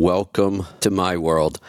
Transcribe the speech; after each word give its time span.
welcome 0.00 0.66
to 0.80 0.90
my 0.90 1.14
world. 1.14 1.60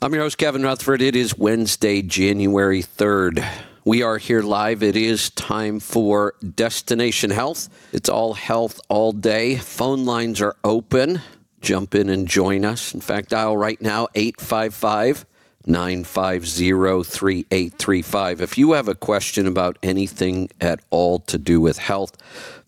I'm 0.00 0.14
your 0.14 0.22
host, 0.22 0.38
Kevin 0.38 0.62
Rutherford. 0.62 1.02
It 1.02 1.14
is 1.14 1.36
Wednesday, 1.36 2.00
January 2.00 2.82
3rd. 2.82 3.46
We 3.84 4.02
are 4.02 4.16
here 4.16 4.40
live. 4.40 4.82
It 4.82 4.96
is 4.96 5.28
time 5.28 5.80
for 5.80 6.36
Destination 6.54 7.28
Health. 7.28 7.68
It's 7.92 8.08
all 8.08 8.32
health 8.32 8.80
all 8.88 9.12
day. 9.12 9.56
Phone 9.56 10.06
lines 10.06 10.40
are 10.40 10.56
open. 10.64 11.20
Jump 11.60 11.94
in 11.94 12.08
and 12.08 12.26
join 12.26 12.64
us. 12.64 12.94
In 12.94 13.02
fact, 13.02 13.28
dial 13.28 13.58
right 13.58 13.80
now 13.82 14.08
855 14.14 15.26
950 15.66 16.70
3835. 17.04 18.40
If 18.40 18.56
you 18.56 18.72
have 18.72 18.88
a 18.88 18.94
question 18.94 19.46
about 19.46 19.76
anything 19.82 20.48
at 20.62 20.80
all 20.88 21.18
to 21.18 21.36
do 21.36 21.60
with 21.60 21.76
health, 21.76 22.16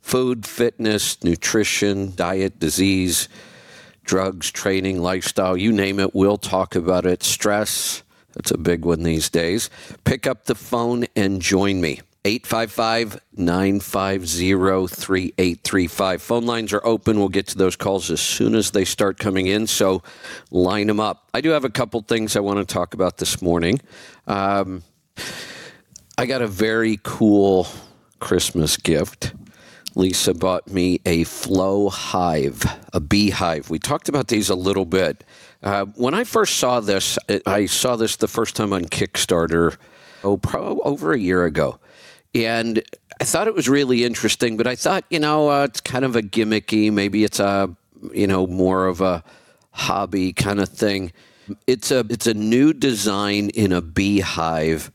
food, 0.03 0.45
fitness, 0.45 1.25
nutrition, 1.25 2.15
diet, 2.15 2.61
disease, 2.61 3.31
drugs, 4.09 4.51
training, 4.51 5.01
lifestyle, 5.01 5.57
you 5.57 5.71
name 5.71 6.01
it, 6.01 6.15
we'll 6.15 6.39
talk 6.39 6.75
about 6.75 7.05
it. 7.05 7.23
Stress, 7.23 8.03
that's 8.33 8.51
a 8.51 8.59
big 8.59 8.85
one 8.85 9.03
these 9.03 9.29
days. 9.29 9.71
Pick 10.05 10.27
up 10.27 10.47
the 10.47 10.55
phone 10.55 11.05
and 11.15 11.41
join 11.41 11.81
me. 11.81 12.01
855 12.25 13.21
950 13.37 14.87
3835. 14.89 16.23
Phone 16.23 16.47
lines 16.47 16.73
are 16.73 16.85
open. 16.85 17.19
We'll 17.19 17.29
get 17.29 17.47
to 17.49 17.59
those 17.59 17.77
calls 17.77 18.11
as 18.11 18.21
soon 18.21 18.55
as 18.55 18.73
they 18.73 18.85
start 18.85 19.19
coming 19.19 19.47
in, 19.47 19.67
so 19.67 20.03
line 20.51 20.89
them 20.89 21.01
up. 21.01 21.29
I 21.33 21.41
do 21.41 21.51
have 21.51 21.65
a 21.65 21.71
couple 21.71 22.01
things 22.01 22.35
I 22.35 22.41
want 22.41 22.59
to 22.59 22.65
talk 22.71 22.95
about 22.95 23.19
this 23.19 23.41
morning. 23.41 23.81
Um, 24.27 24.83
I 26.17 26.27
got 26.27 26.43
a 26.43 26.49
very 26.49 26.99
cool 27.03 27.69
Christmas 28.21 28.77
gift. 28.77 29.33
Lisa 29.95 30.35
bought 30.35 30.69
me 30.69 31.01
a 31.05 31.25
flow 31.25 31.89
hive, 31.89 32.65
a 32.93 33.01
beehive. 33.01 33.71
We 33.71 33.79
talked 33.79 34.09
about 34.09 34.29
these 34.29 34.49
a 34.49 34.55
little 34.55 34.85
bit. 34.85 35.25
Uh, 35.63 35.87
when 35.97 36.15
I 36.15 36.25
first 36.25 36.59
saw 36.59 36.81
this, 36.81 37.19
I 37.47 37.67
saw 37.67 37.97
this 37.97 38.17
the 38.17 38.29
first 38.29 38.55
time 38.55 38.73
on 38.73 38.85
Kickstarter, 38.85 39.77
oh, 40.23 40.41
over 40.85 41.13
a 41.13 41.19
year 41.19 41.45
ago. 41.45 41.81
And 42.35 42.83
I 43.21 43.25
thought 43.25 43.49
it 43.49 43.55
was 43.55 43.69
really 43.69 44.05
interesting, 44.05 44.57
but 44.57 44.67
I 44.67 44.77
thought, 44.77 45.05
you 45.11 45.19
know, 45.19 45.49
uh, 45.51 45.65
it's 45.65 45.81
kind 45.81 46.05
of 46.05 46.15
a 46.15 46.23
gimmicky, 46.23 46.93
maybe 46.93 47.25
it's 47.25 47.41
a, 47.41 47.75
you 48.13 48.27
know, 48.27 48.47
more 48.47 48.87
of 48.87 49.01
a 49.01 49.25
hobby 49.71 50.33
kind 50.33 50.61
of 50.61 50.69
thing. 50.69 51.13
It's 51.67 51.91
a 51.91 52.05
it's 52.11 52.27
a 52.27 52.35
new 52.35 52.73
design 52.73 53.49
in 53.51 53.73
a 53.73 53.81
beehive 53.81 54.93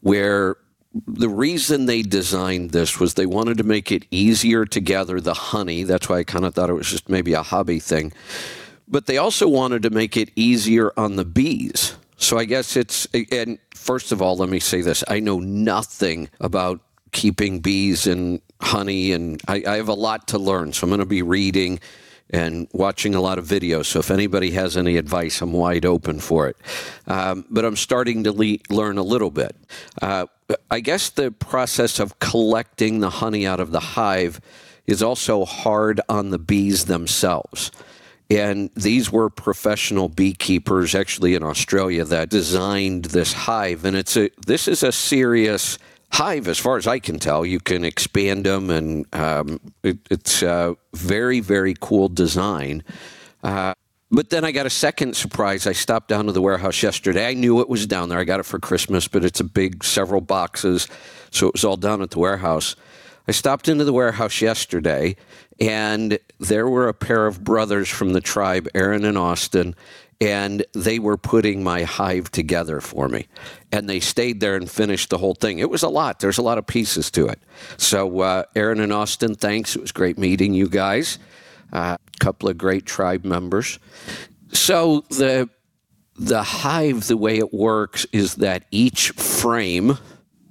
where 0.00 0.56
the 0.94 1.28
reason 1.28 1.86
they 1.86 2.02
designed 2.02 2.70
this 2.70 3.00
was 3.00 3.14
they 3.14 3.26
wanted 3.26 3.58
to 3.58 3.64
make 3.64 3.90
it 3.90 4.04
easier 4.10 4.64
to 4.66 4.80
gather 4.80 5.20
the 5.20 5.34
honey. 5.34 5.84
That's 5.84 6.08
why 6.08 6.18
I 6.18 6.24
kind 6.24 6.44
of 6.44 6.54
thought 6.54 6.70
it 6.70 6.74
was 6.74 6.90
just 6.90 7.08
maybe 7.08 7.32
a 7.32 7.42
hobby 7.42 7.78
thing. 7.78 8.12
But 8.86 9.06
they 9.06 9.16
also 9.16 9.48
wanted 9.48 9.82
to 9.84 9.90
make 9.90 10.16
it 10.16 10.30
easier 10.36 10.92
on 10.96 11.16
the 11.16 11.24
bees. 11.24 11.96
So 12.16 12.38
I 12.38 12.44
guess 12.44 12.76
it's, 12.76 13.06
and 13.30 13.58
first 13.74 14.12
of 14.12 14.20
all, 14.20 14.36
let 14.36 14.48
me 14.48 14.60
say 14.60 14.82
this 14.82 15.02
I 15.08 15.20
know 15.20 15.40
nothing 15.40 16.28
about 16.40 16.80
keeping 17.12 17.60
bees 17.60 18.06
and 18.06 18.40
honey, 18.60 19.12
and 19.12 19.40
I, 19.48 19.62
I 19.66 19.76
have 19.76 19.88
a 19.88 19.94
lot 19.94 20.28
to 20.28 20.38
learn. 20.38 20.72
So 20.72 20.84
I'm 20.84 20.90
going 20.90 21.00
to 21.00 21.06
be 21.06 21.22
reading 21.22 21.80
and 22.32 22.66
watching 22.72 23.14
a 23.14 23.20
lot 23.20 23.38
of 23.38 23.46
videos. 23.46 23.86
So 23.86 23.98
if 23.98 24.10
anybody 24.10 24.50
has 24.52 24.76
any 24.76 24.96
advice, 24.96 25.42
I'm 25.42 25.52
wide 25.52 25.84
open 25.84 26.18
for 26.18 26.48
it. 26.48 26.56
Um, 27.06 27.44
but 27.50 27.64
I'm 27.64 27.76
starting 27.76 28.24
to 28.24 28.32
le- 28.32 28.58
learn 28.70 28.96
a 28.98 29.02
little 29.02 29.30
bit. 29.30 29.54
Uh, 30.00 30.26
I 30.70 30.80
guess 30.80 31.10
the 31.10 31.30
process 31.30 31.98
of 32.00 32.18
collecting 32.18 33.00
the 33.00 33.10
honey 33.10 33.46
out 33.46 33.60
of 33.60 33.70
the 33.70 33.80
hive 33.80 34.40
is 34.86 35.02
also 35.02 35.44
hard 35.44 36.00
on 36.08 36.30
the 36.30 36.38
bees 36.38 36.86
themselves. 36.86 37.70
And 38.30 38.70
these 38.74 39.12
were 39.12 39.28
professional 39.28 40.08
beekeepers, 40.08 40.94
actually 40.94 41.34
in 41.34 41.42
Australia, 41.42 42.04
that 42.06 42.30
designed 42.30 43.06
this 43.06 43.34
hive. 43.34 43.84
And 43.84 43.94
it's 43.94 44.16
a 44.16 44.30
this 44.46 44.68
is 44.68 44.82
a 44.82 44.90
serious 44.90 45.78
hive, 46.12 46.48
as 46.48 46.58
far 46.58 46.76
as 46.76 46.86
I 46.86 46.98
can 46.98 47.18
tell. 47.18 47.44
You 47.44 47.60
can 47.60 47.84
expand 47.84 48.46
them, 48.46 48.70
and 48.70 49.06
um, 49.14 49.60
it, 49.82 49.98
it's 50.10 50.42
a 50.42 50.76
very 50.94 51.40
very 51.40 51.74
cool 51.80 52.08
design. 52.08 52.84
Uh, 53.42 53.74
but 54.10 54.28
then 54.28 54.44
I 54.44 54.52
got 54.52 54.66
a 54.66 54.70
second 54.70 55.16
surprise. 55.16 55.66
I 55.66 55.72
stopped 55.72 56.08
down 56.08 56.26
to 56.26 56.32
the 56.32 56.42
warehouse 56.42 56.82
yesterday. 56.82 57.26
I 57.26 57.32
knew 57.32 57.60
it 57.60 57.68
was 57.68 57.86
down 57.86 58.10
there. 58.10 58.18
I 58.18 58.24
got 58.24 58.40
it 58.40 58.46
for 58.46 58.58
Christmas, 58.58 59.08
but 59.08 59.24
it's 59.24 59.40
a 59.40 59.44
big, 59.44 59.82
several 59.82 60.20
boxes. 60.20 60.86
So 61.30 61.46
it 61.46 61.54
was 61.54 61.64
all 61.64 61.78
down 61.78 62.02
at 62.02 62.10
the 62.10 62.18
warehouse. 62.18 62.76
I 63.26 63.32
stopped 63.32 63.68
into 63.68 63.84
the 63.84 63.92
warehouse 63.92 64.42
yesterday, 64.42 65.16
and 65.58 66.18
there 66.38 66.68
were 66.68 66.88
a 66.88 66.94
pair 66.94 67.26
of 67.26 67.42
brothers 67.42 67.88
from 67.88 68.12
the 68.12 68.20
tribe, 68.20 68.68
Aaron 68.74 69.06
and 69.06 69.16
Austin, 69.16 69.74
and 70.22 70.64
they 70.72 70.98
were 70.98 71.16
putting 71.16 71.62
my 71.64 71.82
hive 71.82 72.30
together 72.30 72.80
for 72.80 73.08
me. 73.08 73.26
And 73.72 73.88
they 73.88 74.00
stayed 74.00 74.40
there 74.40 74.56
and 74.56 74.70
finished 74.70 75.10
the 75.10 75.18
whole 75.18 75.34
thing. 75.34 75.58
It 75.58 75.68
was 75.68 75.82
a 75.82 75.88
lot. 75.88 76.20
There's 76.20 76.38
a 76.38 76.42
lot 76.42 76.58
of 76.58 76.66
pieces 76.66 77.10
to 77.12 77.26
it. 77.26 77.40
So, 77.76 78.20
uh, 78.20 78.44
Aaron 78.54 78.80
and 78.80 78.92
Austin, 78.92 79.34
thanks. 79.34 79.74
It 79.74 79.82
was 79.82 79.92
great 79.92 80.18
meeting 80.18 80.54
you 80.54 80.68
guys 80.68 81.18
a 81.72 81.76
uh, 81.76 81.96
couple 82.20 82.48
of 82.48 82.58
great 82.58 82.84
tribe 82.86 83.24
members. 83.24 83.78
So 84.52 85.04
the 85.08 85.48
the 86.16 86.42
hive, 86.42 87.06
the 87.06 87.16
way 87.16 87.38
it 87.38 87.54
works 87.54 88.06
is 88.12 88.36
that 88.36 88.64
each 88.70 89.10
frame, 89.10 89.96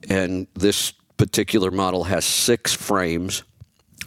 and 0.10 0.48
this 0.56 0.92
particular 1.18 1.70
model 1.70 2.06
has 2.06 2.26
six 2.26 2.74
frames, 2.74 3.44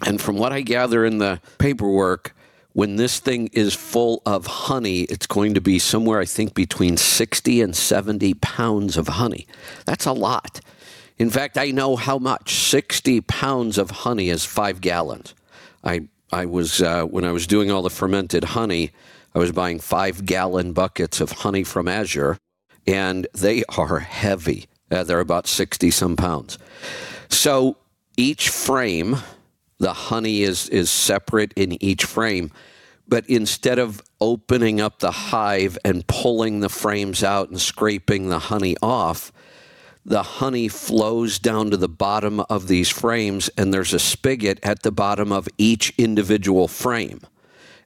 and 0.05 0.21
from 0.21 0.35
what 0.35 0.51
I 0.51 0.61
gather 0.61 1.05
in 1.05 1.17
the 1.19 1.39
paperwork, 1.57 2.34
when 2.75 2.97
this 2.97 3.21
thing 3.21 3.47
is 3.53 3.73
full 3.73 4.21
of 4.25 4.45
honey, 4.47 5.03
it's 5.03 5.27
going 5.27 5.53
to 5.53 5.61
be 5.61 5.79
somewhere, 5.79 6.19
I 6.19 6.25
think, 6.25 6.53
between 6.53 6.97
60 6.97 7.61
and 7.61 7.73
70 7.73 8.33
pounds 8.33 8.97
of 8.97 9.07
honey. 9.07 9.47
That's 9.85 10.05
a 10.05 10.11
lot. 10.11 10.59
In 11.17 11.29
fact, 11.29 11.57
I 11.57 11.71
know 11.71 11.95
how 11.95 12.17
much. 12.17 12.53
60 12.53 13.21
pounds 13.21 13.77
of 13.77 13.91
honey 13.91 14.27
is 14.27 14.43
five 14.43 14.81
gallons. 14.81 15.33
I 15.85 16.09
I 16.33 16.45
was 16.47 16.81
uh, 16.81 17.05
when 17.05 17.23
I 17.23 17.31
was 17.31 17.47
doing 17.47 17.71
all 17.71 17.81
the 17.81 17.89
fermented 17.89 18.43
honey, 18.43 18.91
I 19.33 19.39
was 19.39 19.53
buying 19.53 19.79
five 19.79 20.25
gallon 20.25 20.73
buckets 20.73 21.21
of 21.21 21.31
honey 21.31 21.63
from 21.63 21.87
Azure, 21.87 22.37
and 22.85 23.25
they 23.33 23.63
are 23.77 23.99
heavy. 23.99 24.65
Uh, 24.91 25.03
they're 25.03 25.21
about 25.21 25.47
sixty 25.47 25.91
some 25.91 26.17
pounds. 26.17 26.59
So 27.29 27.77
each 28.17 28.49
frame, 28.49 29.15
the 29.79 29.93
honey 29.93 30.41
is 30.41 30.69
is 30.69 30.89
separate 30.89 31.53
in 31.55 31.81
each 31.83 32.05
frame. 32.05 32.51
But 33.07 33.29
instead 33.29 33.77
of 33.77 34.01
opening 34.19 34.81
up 34.81 34.99
the 34.99 35.11
hive 35.11 35.77
and 35.85 36.07
pulling 36.07 36.61
the 36.61 36.69
frames 36.69 37.23
out 37.23 37.49
and 37.49 37.61
scraping 37.61 38.29
the 38.29 38.39
honey 38.39 38.75
off, 38.81 39.31
the 40.03 40.23
honey 40.23 40.67
flows 40.67 41.37
down 41.39 41.71
to 41.71 41.77
the 41.77 41.89
bottom 41.89 42.39
of 42.41 42.67
these 42.67 42.89
frames, 42.89 43.49
and 43.57 43.73
there's 43.73 43.93
a 43.93 43.99
spigot 43.99 44.59
at 44.63 44.83
the 44.83 44.91
bottom 44.91 45.31
of 45.31 45.47
each 45.57 45.93
individual 45.97 46.67
frame. 46.67 47.21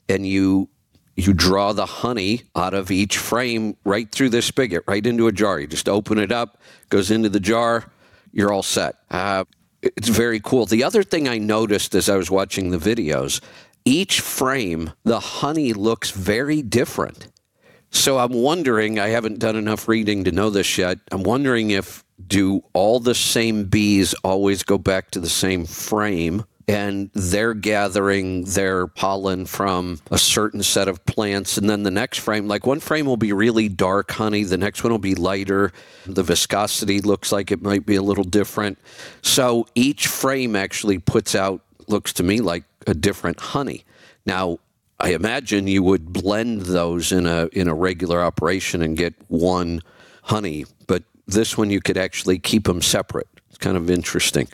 And 0.08 0.26
you 0.26 0.70
you 1.16 1.34
draw 1.34 1.74
the 1.74 1.86
honey 1.86 2.44
out 2.56 2.74
of 2.74 2.92
each 2.92 3.18
frame 3.18 3.76
right 3.84 4.10
through 4.10 4.30
this 4.30 4.46
spigot, 4.46 4.84
right 4.88 5.06
into 5.06 5.28
a 5.28 5.34
jar. 5.34 5.60
You 5.60 5.68
just 5.68 5.90
open 5.90 6.18
it 6.18 6.32
up, 6.32 6.62
goes 6.88 7.12
into 7.12 7.28
the 7.28 7.42
jar, 7.42 7.86
you're 8.32 8.54
all 8.54 8.64
set. 8.64 8.96
Uh, 9.12 9.44
it's 9.82 10.10
very 10.10 10.40
cool. 10.40 10.66
The 10.66 10.84
other 10.84 11.04
thing 11.04 11.28
I 11.28 11.38
noticed 11.38 11.96
as 11.96 12.10
I 12.10 12.18
was 12.18 12.32
watching 12.32 12.72
the 12.72 12.78
videos, 12.78 13.42
each 13.86 14.22
frame, 14.22 14.92
the 15.04 15.20
honey 15.20 15.74
looks 15.74 16.12
very 16.12 16.62
different. 16.62 17.28
So 17.92 18.20
I'm 18.20 18.34
wondering, 18.34 19.00
I 19.00 19.08
haven't 19.10 19.40
done 19.40 19.56
enough 19.56 19.88
reading 19.88 20.24
to 20.26 20.32
know 20.32 20.50
this 20.50 20.78
yet. 20.78 21.00
I'm 21.12 21.24
wondering 21.24 21.72
if 21.72 22.04
do 22.28 22.62
all 22.74 23.00
the 23.00 23.16
same 23.16 23.66
bees 23.66 24.14
always 24.24 24.64
go 24.64 24.78
back 24.78 25.12
to 25.12 25.20
the 25.20 25.30
same 25.30 25.66
frame? 25.66 26.44
And 26.70 27.10
they're 27.14 27.56
gathering 27.56 28.44
their 28.44 28.86
pollen 28.86 29.46
from 29.46 30.00
a 30.12 30.20
certain 30.20 30.62
set 30.62 30.88
of 30.88 31.04
plants. 31.06 31.58
And 31.58 31.70
then 31.70 31.84
the 31.84 31.92
next 31.92 32.20
frame, 32.20 32.48
like 32.48 32.68
one 32.68 32.80
frame 32.80 33.08
will 33.08 33.18
be 33.18 33.34
really 33.34 33.70
dark 33.70 34.12
honey, 34.12 34.44
the 34.44 34.58
next 34.58 34.84
one 34.84 34.92
will 34.92 35.00
be 35.00 35.16
lighter. 35.16 35.72
The 36.06 36.24
viscosity 36.24 37.02
looks 37.02 37.32
like 37.32 37.52
it 37.52 37.62
might 37.62 37.86
be 37.86 37.96
a 37.96 38.04
little 38.04 38.24
different. 38.24 38.78
So 39.22 39.68
each 39.74 40.08
frame 40.08 40.56
actually 40.56 41.00
puts 41.00 41.34
out, 41.34 41.62
looks 41.88 42.14
to 42.14 42.24
me 42.24 42.40
like 42.40 42.66
a 42.86 42.94
different 42.94 43.40
honey. 43.40 43.84
Now, 44.26 44.60
I 45.00 45.14
imagine 45.14 45.68
you 45.68 45.82
would 45.84 46.12
blend 46.12 46.62
those 46.62 47.12
in 47.12 47.26
a 47.26 47.48
in 47.54 47.68
a 47.68 47.74
regular 47.74 48.22
operation 48.22 48.82
and 48.82 48.98
get 48.98 49.14
one 49.30 49.82
honey, 50.24 50.66
but 50.88 51.04
this 51.26 51.58
one 51.58 51.70
you 51.70 51.80
could 51.80 51.98
actually 51.98 52.38
keep 52.38 52.66
them 52.66 52.82
separate. 52.82 53.28
It's 53.50 53.58
kind 53.58 53.78
of 53.78 53.90
interesting. 53.90 54.48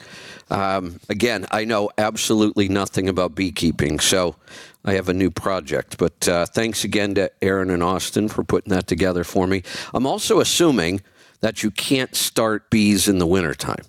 Um, 0.50 1.00
again, 1.09 1.45
I 1.51 1.65
know 1.65 1.89
absolutely 1.97 2.69
nothing 2.69 3.09
about 3.09 3.36
beekeeping, 3.36 4.00
so 4.00 4.36
I 4.83 4.94
have 4.94 5.09
a 5.09 5.13
new 5.13 5.31
project. 5.31 5.97
But 5.97 6.27
uh, 6.27 6.45
thanks 6.45 6.83
again 6.83 7.15
to 7.15 7.31
Aaron 7.42 7.69
and 7.69 7.81
Austin 7.81 8.30
for 8.30 8.44
putting 8.44 8.71
that 8.71 8.88
together 8.88 9.24
for 9.24 9.47
me. 9.47 9.63
I'm 9.94 10.06
also 10.06 10.39
assuming 10.39 11.01
that 11.42 11.63
you 11.63 11.71
can't 11.71 12.15
start 12.15 12.69
bees 12.69 13.07
in 13.07 13.18
the 13.18 13.27
wintertime. 13.27 13.83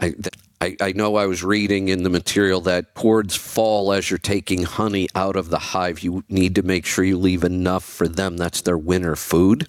I, 0.00 0.14
I, 0.60 0.76
I 0.80 0.92
know 0.92 1.16
I 1.16 1.26
was 1.26 1.44
reading 1.44 1.88
in 1.88 2.02
the 2.02 2.10
material 2.10 2.60
that 2.62 2.94
towards 2.94 3.36
fall, 3.36 3.92
as 3.92 4.10
you're 4.10 4.18
taking 4.18 4.64
honey 4.64 5.08
out 5.14 5.36
of 5.36 5.50
the 5.50 5.58
hive, 5.58 6.00
you 6.00 6.24
need 6.28 6.54
to 6.56 6.62
make 6.62 6.86
sure 6.86 7.04
you 7.04 7.18
leave 7.18 7.44
enough 7.44 7.84
for 7.84 8.08
them. 8.08 8.36
That's 8.36 8.62
their 8.62 8.78
winter 8.78 9.16
food. 9.16 9.68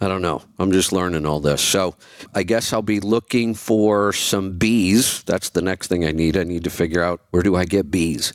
I 0.00 0.08
don't 0.08 0.22
know. 0.22 0.42
I'm 0.58 0.72
just 0.72 0.92
learning 0.92 1.24
all 1.24 1.40
this. 1.40 1.62
So 1.62 1.94
I 2.34 2.42
guess 2.42 2.72
I'll 2.72 2.82
be 2.82 3.00
looking 3.00 3.54
for 3.54 4.12
some 4.12 4.58
bees. 4.58 5.22
That's 5.22 5.50
the 5.50 5.62
next 5.62 5.88
thing 5.88 6.04
I 6.04 6.12
need. 6.12 6.36
I 6.36 6.44
need 6.44 6.64
to 6.64 6.70
figure 6.70 7.02
out 7.02 7.22
where 7.30 7.42
do 7.42 7.56
I 7.56 7.64
get 7.64 7.90
bees. 7.90 8.32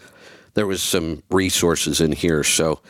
There 0.53 0.67
was 0.67 0.83
some 0.83 1.23
resources 1.29 2.01
in 2.01 2.11
here, 2.11 2.43
so 2.43 2.81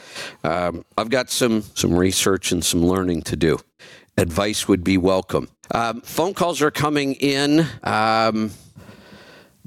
um, 0.44 0.84
I've 0.98 1.10
got 1.10 1.30
some 1.30 1.62
some 1.76 1.96
research 1.96 2.52
and 2.52 2.66
some 2.66 2.84
learning 2.84 3.22
to 3.24 3.36
do. 3.36 3.60
Advice 4.18 4.68
would 4.68 4.84
be 4.84 4.98
welcome. 4.98 5.48
Um, 5.70 6.02
phone 6.02 6.34
calls 6.34 6.62
are 6.62 6.72
coming 6.72 7.14
in. 7.14 7.68
Um, 7.84 8.52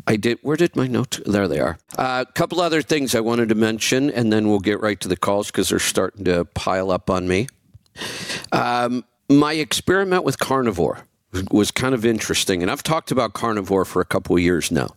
I 0.09 0.17
did. 0.17 0.39
Where 0.43 0.57
did 0.57 0.75
my 0.75 0.89
notes? 0.89 1.21
There 1.25 1.47
they 1.47 1.61
are. 1.61 1.79
A 1.97 2.01
uh, 2.01 2.25
couple 2.25 2.61
other 2.61 2.83
things 2.83 3.15
I 3.15 3.21
wanted 3.21 3.49
to 3.51 3.55
mention, 3.55 4.11
and 4.11 4.33
then 4.33 4.49
we'll 4.49 4.59
get 4.59 4.81
right 4.81 4.99
to 5.01 5.09
the 5.09 5.17
calls 5.17 5.53
because 5.53 5.69
they're 5.69 5.79
starting 5.79 6.25
to 6.25 6.45
pile 6.47 6.91
up 6.91 7.11
on 7.11 7.29
me. 7.29 7.47
Um, 8.53 9.05
my 9.29 9.55
experiment 9.55 10.25
with 10.25 10.39
carnivore 10.39 11.07
was 11.51 11.71
kind 11.71 11.95
of 11.95 12.05
interesting, 12.05 12.63
and 12.63 12.71
I've 12.71 12.83
talked 12.83 13.11
about 13.11 13.33
carnivore 13.33 13.85
for 13.85 14.01
a 14.01 14.05
couple 14.05 14.37
of 14.37 14.43
years 14.43 14.71
now, 14.71 14.89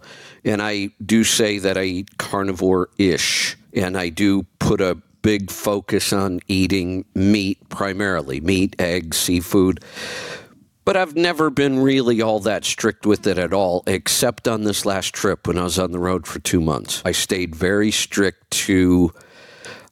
and 0.44 0.62
I 0.62 0.90
do 1.04 1.24
say 1.24 1.58
that 1.60 1.78
I 1.78 1.84
eat 1.84 2.18
carnivore-ish, 2.18 3.58
and 3.74 3.98
I 3.98 4.10
do 4.10 4.44
put 4.60 4.82
a 4.82 5.02
big 5.22 5.50
focus 5.50 6.14
on 6.14 6.40
eating 6.48 7.06
meat 7.16 7.58
primarily, 7.70 8.40
meat, 8.40 8.76
eggs, 8.80 9.18
seafood. 9.18 9.84
But 10.86 10.96
I've 10.96 11.18
never 11.18 11.50
been 11.50 11.80
really 11.80 12.22
all 12.22 12.40
that 12.42 12.64
strict 12.64 13.06
with 13.06 13.28
it 13.28 13.38
at 13.38 13.52
all, 13.52 13.84
except 13.88 14.48
on 14.48 14.64
this 14.64 14.86
last 14.86 15.14
trip 15.14 15.46
when 15.46 15.58
I 15.58 15.64
was 15.64 15.78
on 15.78 15.92
the 15.92 16.00
road 16.00 16.26
for 16.26 16.40
two 16.40 16.62
months. 16.62 17.02
I 17.04 17.12
stayed 17.12 17.56
very 17.56 17.92
strict 17.92 18.52
to. 18.52 19.12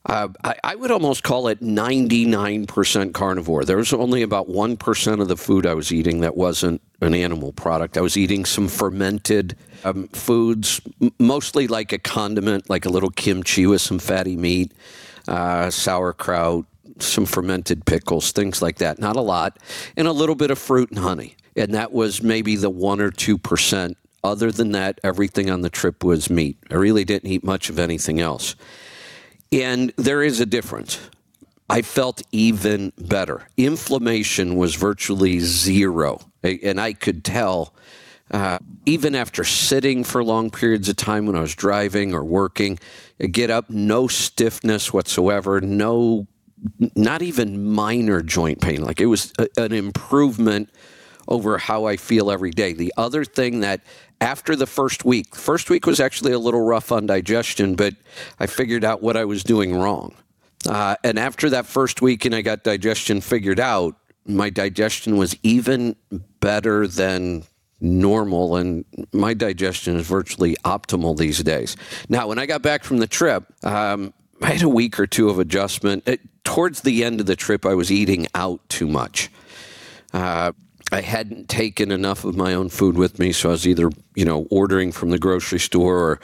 Uh, 0.06 0.28
I, 0.44 0.56
I, 0.64 0.76
would 0.76 0.92
almost 0.92 1.24
call 1.24 1.48
it 1.48 1.62
99% 1.62 3.14
carnivore. 3.14 3.66
There 3.66 3.78
was 3.78 3.92
only 3.92 4.22
about 4.22 4.48
1% 4.48 5.22
of 5.22 5.28
the 5.28 5.36
food 5.36 5.66
I 5.66 5.74
was 5.74 5.92
eating 5.92 6.20
that 6.20 6.38
wasn't 6.38 6.82
an 7.02 7.16
animal 7.16 7.52
product. 7.54 7.98
I 7.98 8.02
was 8.02 8.16
eating 8.16 8.46
some 8.46 8.68
fermented 8.68 9.58
um, 9.84 10.08
foods, 10.10 10.80
mostly 11.18 11.68
like 11.68 11.92
a 11.92 11.98
condiment, 11.98 12.70
like 12.70 12.86
a 12.86 12.90
little 12.90 13.10
kimchi 13.10 13.66
with 13.66 13.82
some 13.82 13.98
fatty 13.98 14.36
meat, 14.36 14.74
uh, 15.28 15.72
sauerkraut, 15.72 16.66
some 17.00 17.26
fermented 17.26 17.86
pickles, 17.86 18.32
things 18.32 18.62
like 18.62 18.78
that. 18.78 19.00
Not 19.00 19.16
a 19.16 19.22
lot, 19.22 19.58
and 19.98 20.08
a 20.08 20.12
little 20.12 20.36
bit 20.36 20.52
of 20.52 20.60
fruit 20.60 20.92
and 20.92 21.00
honey. 21.00 21.36
And 21.56 21.74
that 21.74 21.92
was 21.92 22.22
maybe 22.22 22.56
the 22.56 22.70
one 22.70 23.02
or 23.02 23.10
two 23.10 23.40
percent. 23.40 23.98
Other 24.24 24.52
than 24.52 24.72
that, 24.72 25.00
everything 25.04 25.50
on 25.50 25.62
the 25.62 25.70
trip 25.70 26.04
was 26.04 26.30
meat. 26.30 26.58
I 26.70 26.76
really 26.76 27.06
didn't 27.06 27.30
eat 27.30 27.44
much 27.44 27.70
of 27.70 27.80
anything 27.80 28.20
else. 28.20 28.56
And 29.56 29.94
there 29.96 30.22
is 30.22 30.42
a 30.42 30.46
difference. 30.46 31.00
I 31.70 31.82
felt 31.82 32.22
even 32.34 32.92
better. 32.98 33.48
Inflammation 33.56 34.56
was 34.58 34.76
virtually 34.76 35.40
zero. 35.40 36.20
And 36.44 36.80
I 36.80 36.92
could 36.92 37.24
tell, 37.24 37.74
uh, 38.30 38.60
even 38.86 39.16
after 39.16 39.46
sitting 39.46 40.04
for 40.04 40.24
long 40.24 40.52
periods 40.52 40.90
of 40.90 40.98
time 40.98 41.26
when 41.26 41.38
I 41.38 41.40
was 41.40 41.56
driving 41.56 42.14
or 42.14 42.24
working, 42.24 42.78
I 43.20 43.28
get 43.28 43.50
up, 43.50 43.70
no 43.70 44.08
stiffness 44.08 44.92
whatsoever, 44.92 45.62
no 45.62 46.28
not 46.96 47.22
even 47.22 47.64
minor 47.70 48.22
joint 48.22 48.60
pain. 48.60 48.84
Like 48.84 49.00
it 49.00 49.06
was 49.06 49.32
a, 49.40 49.48
an 49.58 49.72
improvement 49.72 50.70
over 51.28 51.58
how 51.58 51.86
I 51.86 51.98
feel 51.98 52.30
every 52.30 52.52
day. 52.52 52.74
The 52.74 52.94
other 52.98 53.24
thing 53.24 53.62
that 53.62 53.82
after 54.22 54.56
the 54.56 54.66
first 54.66 55.06
week, 55.06 55.36
first 55.36 55.70
week 55.70 55.86
was 55.86 56.00
actually 56.00 56.32
a 56.32 56.40
little 56.40 56.62
rough 56.62 56.92
on 56.92 57.06
digestion, 57.06 57.76
but 57.76 57.96
I 58.40 58.48
figured 58.48 58.84
out 58.84 59.02
what 59.02 59.18
I 59.18 59.26
was 59.26 59.44
doing 59.44 59.78
wrong. 59.78 60.16
Uh, 60.68 60.96
and 61.04 61.20
after 61.20 61.50
that 61.52 61.66
first 61.66 62.02
week 62.02 62.26
and 62.26 62.34
I 62.34 62.42
got 62.42 62.64
digestion 62.64 63.22
figured 63.22 63.60
out, 63.60 63.96
my 64.26 64.50
digestion 64.50 65.18
was 65.18 65.36
even 65.44 65.96
better 66.40 66.88
than 66.88 67.44
normal 67.82 68.56
and 68.56 68.86
my 69.14 69.34
digestion 69.34 69.98
is 69.98 70.08
virtually 70.08 70.56
optimal 70.66 71.18
these 71.18 71.44
days. 71.44 71.78
Now, 72.10 72.28
when 72.28 72.40
I 72.40 72.46
got 72.46 72.62
back 72.62 72.84
from 72.84 72.98
the 72.98 73.08
trip, 73.08 73.44
um, 73.64 74.14
I 74.42 74.52
had 74.52 74.64
a 74.64 74.70
week 74.70 75.00
or 75.00 75.06
two 75.06 75.30
of 75.30 75.40
adjustment. 75.40 76.08
It, 76.08 76.22
towards 76.44 76.82
the 76.82 77.04
end 77.04 77.20
of 77.20 77.26
the 77.26 77.36
trip, 77.36 77.66
I 77.66 77.74
was 77.74 77.92
eating 77.92 78.28
out 78.34 78.68
too 78.70 78.88
much. 78.88 79.30
Uh, 80.14 80.54
I 80.96 81.02
hadn't 81.02 81.50
taken 81.50 81.92
enough 81.92 82.24
of 82.24 82.38
my 82.38 82.54
own 82.54 82.70
food 82.70 82.98
with 82.98 83.20
me, 83.20 83.34
so 83.34 83.50
I 83.50 83.52
was 83.52 83.68
either, 83.68 83.90
you 84.16 84.24
know, 84.24 84.48
ordering 84.50 84.94
from 84.94 85.10
the 85.10 85.20
grocery 85.20 85.60
store 85.60 85.98
or 85.98 86.20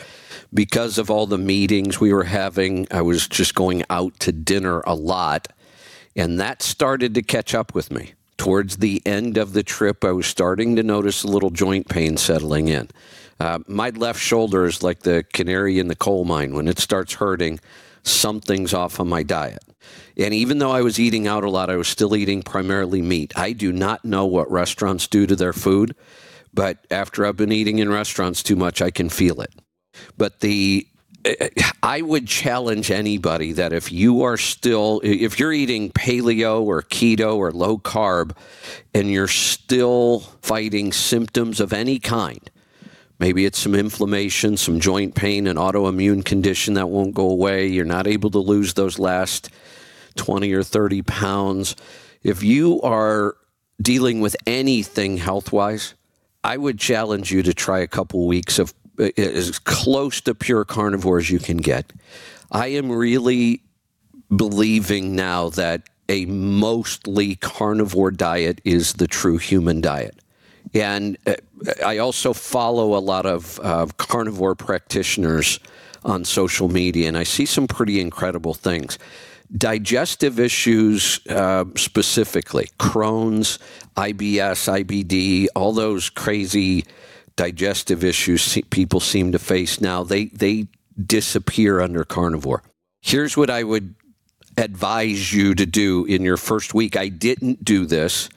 because 0.53 0.97
of 0.97 1.11
all 1.11 1.27
the 1.27 1.37
meetings 1.37 1.99
we 1.99 2.13
were 2.13 2.23
having, 2.23 2.87
I 2.89 3.01
was 3.01 3.27
just 3.27 3.53
going 3.53 3.83
out 3.89 4.17
to 4.21 4.31
dinner 4.31 4.79
a 4.87 4.95
lot. 4.95 5.49
And 6.15 6.39
that 6.39 6.61
started 6.61 7.13
to 7.15 7.21
catch 7.21 7.53
up 7.53 7.75
with 7.75 7.91
me. 7.91 8.13
Towards 8.37 8.77
the 8.77 9.01
end 9.05 9.35
of 9.37 9.51
the 9.51 9.61
trip, 9.61 10.05
I 10.05 10.13
was 10.13 10.25
starting 10.25 10.77
to 10.77 10.83
notice 10.83 11.23
a 11.23 11.27
little 11.27 11.49
joint 11.49 11.89
pain 11.89 12.15
settling 12.15 12.69
in. 12.69 12.87
Uh, 13.41 13.59
my 13.67 13.89
left 13.89 14.21
shoulder 14.21 14.65
is 14.65 14.81
like 14.81 15.01
the 15.01 15.25
canary 15.33 15.79
in 15.79 15.89
the 15.89 15.97
coal 15.97 16.23
mine. 16.23 16.53
When 16.53 16.69
it 16.69 16.79
starts 16.79 17.15
hurting, 17.15 17.59
something's 18.03 18.73
off 18.73 18.99
on 18.99 19.07
my 19.07 19.23
diet. 19.23 19.63
And 20.17 20.33
even 20.33 20.59
though 20.59 20.71
I 20.71 20.81
was 20.81 20.99
eating 20.99 21.27
out 21.27 21.43
a 21.43 21.49
lot, 21.49 21.69
I 21.69 21.75
was 21.75 21.87
still 21.87 22.15
eating 22.15 22.41
primarily 22.41 23.01
meat. 23.01 23.33
I 23.35 23.53
do 23.53 23.71
not 23.71 24.05
know 24.05 24.25
what 24.25 24.51
restaurants 24.51 25.07
do 25.07 25.25
to 25.25 25.35
their 25.35 25.53
food, 25.53 25.95
but 26.53 26.85
after 26.91 27.25
I've 27.25 27.37
been 27.37 27.51
eating 27.51 27.79
in 27.79 27.89
restaurants 27.89 28.43
too 28.43 28.55
much, 28.55 28.81
I 28.81 28.91
can 28.91 29.09
feel 29.09 29.41
it. 29.41 29.53
But 30.17 30.41
the 30.41 30.87
I 31.83 32.01
would 32.01 32.27
challenge 32.27 32.89
anybody 32.89 33.51
that 33.53 33.73
if 33.73 33.91
you 33.91 34.23
are 34.23 34.37
still, 34.37 35.01
if 35.03 35.39
you're 35.39 35.53
eating 35.53 35.91
paleo 35.91 36.61
or 36.61 36.81
keto 36.81 37.37
or 37.37 37.51
low 37.51 37.77
carb 37.77 38.35
and 38.93 39.11
you're 39.11 39.27
still 39.27 40.21
fighting 40.41 40.91
symptoms 40.91 41.59
of 41.59 41.73
any 41.73 41.99
kind, 41.99 42.49
Maybe 43.21 43.45
it's 43.45 43.59
some 43.59 43.75
inflammation, 43.75 44.57
some 44.57 44.79
joint 44.79 45.13
pain, 45.13 45.45
an 45.45 45.55
autoimmune 45.55 46.25
condition 46.25 46.73
that 46.73 46.89
won't 46.89 47.13
go 47.13 47.29
away. 47.29 47.67
You're 47.67 47.85
not 47.85 48.07
able 48.07 48.31
to 48.31 48.39
lose 48.39 48.73
those 48.73 48.97
last 48.97 49.51
20 50.15 50.51
or 50.53 50.63
30 50.63 51.03
pounds. 51.03 51.75
If 52.23 52.41
you 52.41 52.81
are 52.81 53.35
dealing 53.79 54.21
with 54.21 54.35
anything 54.47 55.17
health 55.17 55.51
wise, 55.51 55.93
I 56.43 56.57
would 56.57 56.79
challenge 56.79 57.31
you 57.31 57.43
to 57.43 57.53
try 57.53 57.77
a 57.81 57.87
couple 57.87 58.25
weeks 58.25 58.57
of 58.57 58.73
uh, 58.97 59.09
as 59.17 59.59
close 59.59 60.19
to 60.21 60.33
pure 60.33 60.65
carnivore 60.65 61.19
as 61.19 61.29
you 61.29 61.37
can 61.37 61.57
get. 61.57 61.93
I 62.51 62.69
am 62.69 62.91
really 62.91 63.61
believing 64.35 65.15
now 65.15 65.49
that 65.49 65.83
a 66.09 66.25
mostly 66.25 67.35
carnivore 67.35 68.09
diet 68.09 68.61
is 68.65 68.93
the 68.93 69.05
true 69.05 69.37
human 69.37 69.79
diet. 69.79 70.17
And 70.73 71.17
uh, 71.27 71.35
I 71.85 71.99
also 71.99 72.33
follow 72.33 72.97
a 72.97 72.99
lot 72.99 73.25
of 73.25 73.59
uh, 73.61 73.87
carnivore 73.97 74.55
practitioners 74.55 75.59
on 76.03 76.25
social 76.25 76.67
media, 76.67 77.07
and 77.07 77.17
I 77.17 77.23
see 77.23 77.45
some 77.45 77.67
pretty 77.67 77.99
incredible 77.99 78.53
things. 78.53 78.97
Digestive 79.55 80.39
issues, 80.39 81.19
uh, 81.27 81.65
specifically, 81.75 82.69
Crohn's, 82.79 83.59
IBS, 83.95 84.83
IBD, 84.83 85.47
all 85.55 85.73
those 85.73 86.09
crazy 86.09 86.85
digestive 87.35 88.03
issues 88.03 88.57
people 88.69 88.99
seem 88.99 89.31
to 89.31 89.39
face 89.39 89.81
now, 89.81 90.03
they, 90.03 90.25
they 90.25 90.67
disappear 91.05 91.81
under 91.81 92.03
carnivore. 92.03 92.63
Here's 93.01 93.35
what 93.35 93.49
I 93.49 93.63
would 93.63 93.95
advise 94.57 95.33
you 95.33 95.55
to 95.55 95.65
do 95.65 96.05
in 96.05 96.23
your 96.23 96.37
first 96.37 96.73
week. 96.73 96.95
I 96.95 97.07
didn't 97.09 97.63
do 97.63 97.85
this 97.85 98.29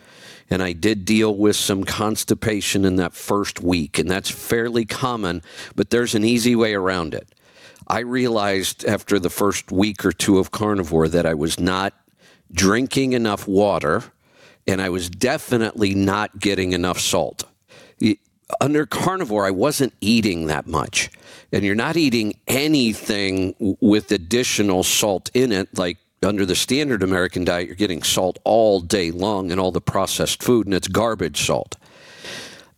and 0.50 0.62
I 0.62 0.72
did 0.72 1.04
deal 1.04 1.34
with 1.34 1.56
some 1.56 1.84
constipation 1.84 2.84
in 2.84 2.96
that 2.96 3.14
first 3.14 3.62
week, 3.62 3.98
and 3.98 4.10
that's 4.10 4.30
fairly 4.30 4.84
common, 4.84 5.42
but 5.74 5.90
there's 5.90 6.14
an 6.14 6.24
easy 6.24 6.54
way 6.54 6.74
around 6.74 7.14
it. 7.14 7.28
I 7.86 8.00
realized 8.00 8.84
after 8.84 9.18
the 9.18 9.30
first 9.30 9.70
week 9.70 10.04
or 10.04 10.12
two 10.12 10.38
of 10.38 10.50
carnivore 10.50 11.08
that 11.08 11.26
I 11.26 11.34
was 11.34 11.60
not 11.60 11.94
drinking 12.52 13.12
enough 13.12 13.46
water, 13.46 14.04
and 14.66 14.80
I 14.80 14.88
was 14.88 15.10
definitely 15.10 15.94
not 15.94 16.38
getting 16.38 16.72
enough 16.72 16.98
salt. 16.98 17.44
Under 18.60 18.86
carnivore, 18.86 19.46
I 19.46 19.50
wasn't 19.50 19.94
eating 20.00 20.46
that 20.46 20.66
much. 20.66 21.10
And 21.52 21.64
you're 21.64 21.74
not 21.74 21.96
eating 21.96 22.34
anything 22.46 23.54
with 23.80 24.12
additional 24.12 24.82
salt 24.82 25.30
in 25.34 25.52
it, 25.52 25.76
like 25.78 25.98
under 26.24 26.46
the 26.46 26.54
standard 26.54 27.02
American 27.02 27.44
diet, 27.44 27.66
you're 27.66 27.76
getting 27.76 28.02
salt 28.02 28.38
all 28.44 28.80
day 28.80 29.10
long 29.10 29.50
and 29.50 29.60
all 29.60 29.70
the 29.70 29.80
processed 29.80 30.42
food, 30.42 30.66
and 30.66 30.74
it's 30.74 30.88
garbage 30.88 31.44
salt. 31.44 31.76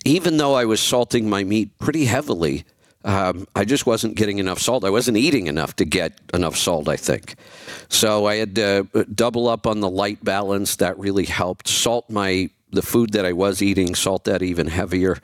Even 0.05 0.37
though 0.37 0.55
I 0.55 0.65
was 0.65 0.81
salting 0.81 1.29
my 1.29 1.45
meat 1.45 1.77
pretty 1.79 2.05
heavily, 2.05 2.65
um, 3.05 3.47
I 3.55 3.65
just 3.65 3.87
wasn't 3.87 4.17
getting 4.17 4.39
enough 4.39 4.59
salt. 4.59 4.85
I 4.85 4.91
wasn't 4.91 5.17
eating 5.17 5.47
enough 5.47 5.77
to 5.77 5.85
get 5.85 6.19
enough 6.35 6.57
salt, 6.57 6.89
I 6.89 6.97
think. 6.97 7.37
So 7.89 8.27
I 8.27 8.37
had 8.37 8.57
to 8.57 9.07
double 9.15 9.49
up 9.49 9.67
on 9.67 9.81
the 9.81 9.89
Lyte 9.89 10.25
Balance. 10.25 10.77
That 10.77 10.99
really 10.99 11.25
helped. 11.25 11.69
Salt 11.69 12.11
my 12.11 12.51
the 12.73 12.83
food 12.83 13.13
that 13.13 13.25
I 13.25 13.33
was 13.33 13.63
eating, 13.63 13.95
salt 13.95 14.25
that 14.25 14.43
even 14.43 14.67
heavier. 14.67 15.19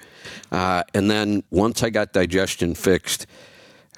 Uh, 0.52 0.84
and 0.94 1.10
then 1.10 1.42
once 1.50 1.82
I 1.82 1.90
got 1.90 2.12
digestion 2.12 2.74
fixed, 2.74 3.26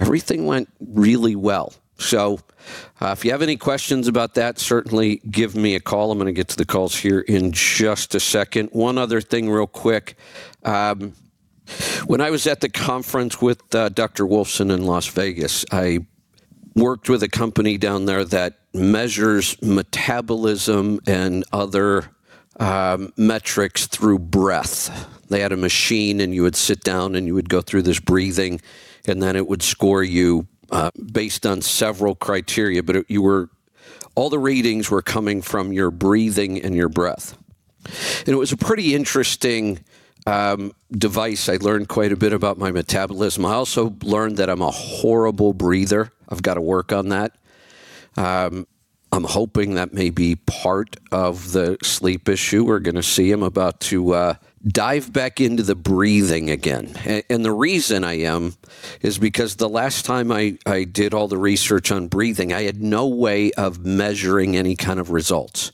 everything 0.01 0.47
went 0.47 0.69
really 0.81 1.37
well. 1.37 1.75
So, 1.99 2.41
uh, 3.01 3.15
if 3.17 3.25
you 3.25 3.31
have 3.31 3.43
any 3.43 3.57
questions 3.57 4.09
about 4.09 4.35
that, 4.35 4.59
certainly 4.59 5.17
give 5.31 5.55
me 5.55 5.75
a 5.75 5.81
call. 5.81 6.11
I'm 6.11 6.19
going 6.19 6.27
to 6.27 6.33
get 6.33 6.49
to 6.49 6.57
the 6.57 6.65
calls 6.65 6.97
here 6.97 7.21
in 7.21 7.53
just 7.53 8.15
a 8.15 8.21
second. 8.21 8.71
One 8.73 8.99
other 8.99 9.21
thing, 9.21 9.51
real 9.51 9.67
quick. 9.67 10.17
Um, 10.65 11.15
when 12.07 12.21
I 12.21 12.31
was 12.31 12.47
at 12.47 12.61
the 12.61 12.69
conference 12.69 13.41
with 13.41 13.75
uh, 13.75 13.89
Dr. 13.91 14.25
Wolfson 14.25 14.73
in 14.73 14.85
Las 14.85 15.07
Vegas, 15.07 15.65
I 15.73 16.01
worked 16.75 17.09
with 17.09 17.23
a 17.23 17.29
company 17.29 17.79
down 17.79 18.07
there 18.07 18.25
that 18.25 18.59
measures 18.73 19.61
metabolism 19.63 21.01
and 21.07 21.45
other 21.53 22.11
um, 22.59 23.13
metrics 23.17 23.87
through 23.87 24.19
breath. 24.19 25.09
They 25.29 25.41
had 25.41 25.53
a 25.53 25.57
machine, 25.57 26.21
and 26.21 26.35
you 26.35 26.43
would 26.43 26.57
sit 26.57 26.83
down 26.83 27.15
and 27.15 27.27
you 27.27 27.35
would 27.35 27.49
go 27.49 27.61
through 27.61 27.83
this 27.83 28.01
breathing, 28.01 28.61
and 29.07 29.23
then 29.23 29.37
it 29.37 29.47
would 29.47 29.63
score 29.63 30.03
you 30.03 30.47
uh, 30.71 30.91
based 31.13 31.47
on 31.47 31.63
several 31.63 32.15
criteria. 32.15 32.83
But 32.83 33.09
you 33.11 33.23
were 33.23 33.51
all 34.15 34.31
the 34.31 34.39
readings 34.39 34.91
were 34.91 35.03
coming 35.03 35.43
from 35.43 35.73
your 35.73 35.91
breathing 35.91 36.61
and 36.63 36.75
your 36.75 36.89
breath, 36.89 37.37
and 38.21 38.29
it 38.29 38.37
was 38.37 38.53
a 38.53 38.57
pretty 38.57 38.95
interesting. 38.95 39.81
Um, 40.27 40.73
device, 40.91 41.51
I 41.51 41.57
learned 41.57 41.91
quite 41.91 42.11
a 42.11 42.17
bit 42.17 42.33
about 42.33 42.57
my 42.57 42.73
metabolism. 42.73 43.45
I 43.45 43.53
also 43.53 43.95
learned 44.03 44.39
that 44.39 44.49
I'm 44.49 44.63
a 44.63 44.71
horrible 44.71 45.53
breather. 45.53 46.13
I've 46.31 46.41
got 46.41 46.55
to 46.55 46.63
work 46.63 46.93
on 46.93 47.11
that. 47.11 47.37
Um, 48.17 48.67
I'm 49.15 49.25
hoping 49.25 49.75
that 49.75 49.93
may 49.93 50.11
be 50.11 50.35
part 50.35 50.97
of 51.13 51.53
the 51.53 51.79
sleep 51.83 52.29
issue. 52.29 52.65
We're 52.65 52.81
going 52.81 52.97
to 52.97 53.03
see. 53.03 53.31
I'm 53.31 53.45
about 53.45 53.79
to 53.81 54.13
uh, 54.13 54.35
dive 54.67 55.13
back 55.13 55.41
into 55.41 55.63
the 55.63 55.75
breathing 55.75 56.51
again. 56.51 56.95
And, 57.29 57.45
the 57.45 57.53
reason 57.53 58.05
I 58.05 58.21
am 58.21 58.55
is 59.03 59.19
because 59.19 59.57
the 59.57 59.69
last 59.69 60.07
time 60.07 60.33
I, 60.33 60.59
I 60.65 60.85
did 60.85 61.13
all 61.13 61.29
the 61.29 61.37
research 61.37 61.93
on 61.93 62.09
breathing, 62.09 62.53
I 62.53 62.63
had 62.63 62.83
no 62.83 63.07
way 63.07 63.53
of 63.53 63.85
measuring 63.85 64.57
any 64.57 64.77
kind 64.77 64.99
of 64.99 65.11
results. 65.11 65.73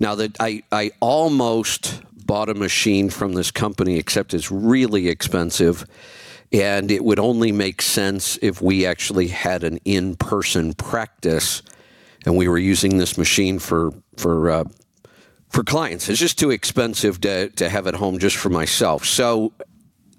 Now 0.00 0.16
that 0.16 0.36
I, 0.40 0.64
I 0.72 0.90
almost 1.00 2.02
bought 2.26 2.48
a 2.48 2.54
machine 2.54 3.10
from 3.10 3.34
this 3.34 3.50
company, 3.50 3.96
except 3.96 4.34
it's 4.34 4.50
really 4.50 5.08
expensive. 5.08 5.86
And 6.52 6.90
it 6.90 7.04
would 7.04 7.18
only 7.18 7.52
make 7.52 7.82
sense 7.82 8.38
if 8.42 8.60
we 8.60 8.86
actually 8.86 9.28
had 9.28 9.62
an 9.62 9.78
in 9.84 10.16
person 10.16 10.74
practice 10.74 11.62
and 12.24 12.36
we 12.36 12.48
were 12.48 12.58
using 12.58 12.96
this 12.98 13.18
machine 13.18 13.58
for 13.58 13.92
for 14.16 14.50
uh, 14.50 14.64
for 15.54 15.62
clients. 15.62 16.08
It's 16.08 16.18
just 16.18 16.36
too 16.36 16.50
expensive 16.50 17.20
to 17.20 17.48
to 17.50 17.68
have 17.68 17.86
at 17.86 17.94
home 17.94 18.18
just 18.18 18.36
for 18.36 18.50
myself. 18.50 19.04
So 19.04 19.52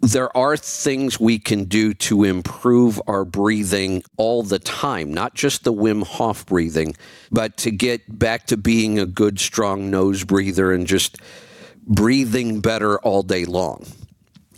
there 0.01 0.36
are 0.38 0.56
things 0.56 1.20
we 1.20 1.39
can 1.39 1.65
do 1.65 1.94
to 1.94 2.24
improve 2.24 3.01
our 3.08 3.25
breathing 3.25 4.04
all 4.18 4.44
the 4.44 4.60
time, 4.60 5.13
not 5.13 5.34
just 5.34 5.63
the 5.63 5.74
Wim 5.74 6.04
Hof 6.04 6.46
breathing, 6.46 6.96
but 7.32 7.58
to 7.58 7.72
get 7.72 8.18
back 8.18 8.46
to 8.48 8.58
being 8.58 8.98
a 8.98 9.06
good, 9.06 9.39
strong 9.39 9.89
nose 9.92 10.24
breather 10.24 10.72
and 10.72 10.88
just 10.88 11.18
breathing 11.86 12.62
better 12.62 12.98
all 13.00 13.22
day 13.22 13.46
long. 13.46 13.86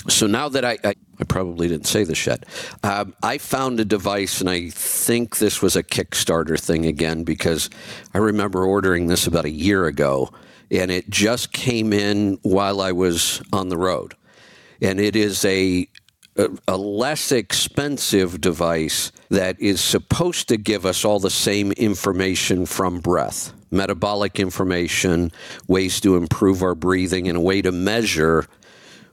So 0.10 0.28
now 0.28 0.48
that 0.50 0.64
I, 0.64 0.78
I 0.84 0.94
I 1.20 1.24
probably 1.24 1.68
didn't 1.68 1.88
say 1.88 2.04
this 2.04 2.28
yet. 2.28 2.44
Um, 2.84 3.16
I 3.24 3.40
found 3.40 3.80
a 3.80 3.86
device, 3.86 4.40
and 4.42 4.50
I 4.50 4.70
think 4.70 5.38
this 5.38 5.62
was 5.62 5.76
a 5.76 5.82
Kickstarter 5.82 6.60
thing 6.60 6.86
again 6.86 7.24
because 7.24 7.72
I 8.14 8.20
remember 8.20 8.64
ordering 8.64 9.08
this 9.08 9.26
about 9.26 9.46
a 9.46 9.50
year 9.50 9.88
ago, 9.88 10.30
and 10.72 10.92
it 10.92 11.10
just 11.10 11.52
came 11.54 11.94
in 11.94 12.40
while 12.42 12.82
I 12.82 12.92
was 12.92 13.42
on 13.54 13.70
the 13.70 13.78
road. 13.78 14.16
And 14.82 15.00
it 15.00 15.16
is 15.16 15.44
a 15.46 15.88
a, 16.68 16.78
less 16.78 17.32
expensive 17.32 18.40
device 18.40 19.12
that 19.30 19.60
is 19.60 19.82
supposed 19.82 20.48
to 20.50 20.58
give 20.58 20.86
us 20.86 21.04
all 21.04 21.20
the 21.20 21.32
same 21.32 21.72
information 21.72 22.68
from 22.68 23.00
breath 23.00 23.54
metabolic 23.70 24.40
information, 24.40 25.30
ways 25.68 26.00
to 26.00 26.16
improve 26.16 26.64
our 26.64 26.76
breathing, 26.76 27.28
and 27.28 27.38
a 27.38 27.42
way 27.42 27.62
to 27.62 27.72
measure 27.72 28.46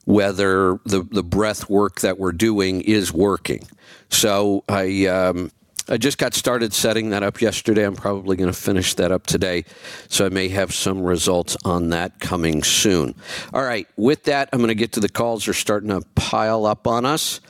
whether 0.05 0.79
the, 0.85 1.03
the 1.11 1.23
breath 1.23 1.69
work 1.69 2.01
that 2.01 2.19
we're 2.19 2.33
doing 2.33 2.81
is 2.83 3.13
working. 3.13 3.67
So 4.11 4.63
I, 4.69 5.07
um, 5.07 5.51
I 5.89 5.99
just 5.99 6.17
got 6.17 6.33
started 6.33 6.73
setting 6.73 7.11
that 7.11 7.23
up 7.23 7.43
yesterday. 7.43 7.85
I'm 7.85 7.95
probably 7.95 8.37
going 8.37 8.51
to 8.51 8.59
finish 8.59 8.95
that 8.95 9.13
up 9.13 9.27
today. 9.27 9.65
So 10.09 10.25
I 10.25 10.31
may 10.31 10.49
have 10.49 10.73
some 10.73 11.03
results 11.03 11.59
on 11.65 11.91
that 11.91 12.21
coming 12.21 12.63
soon. 12.63 13.15
All 13.53 13.63
right. 13.63 13.87
With 13.97 14.25
that, 14.25 14.49
I'm 14.53 14.61
going 14.61 14.69
to 14.69 14.75
get 14.75 14.93
to 14.93 15.01
the 15.01 15.11
calls. 15.11 15.45
They're 15.45 15.53
starting 15.53 15.91
to 15.91 16.01
pile 16.15 16.65
up 16.65 16.87
on 16.87 17.05
us. 17.05 17.41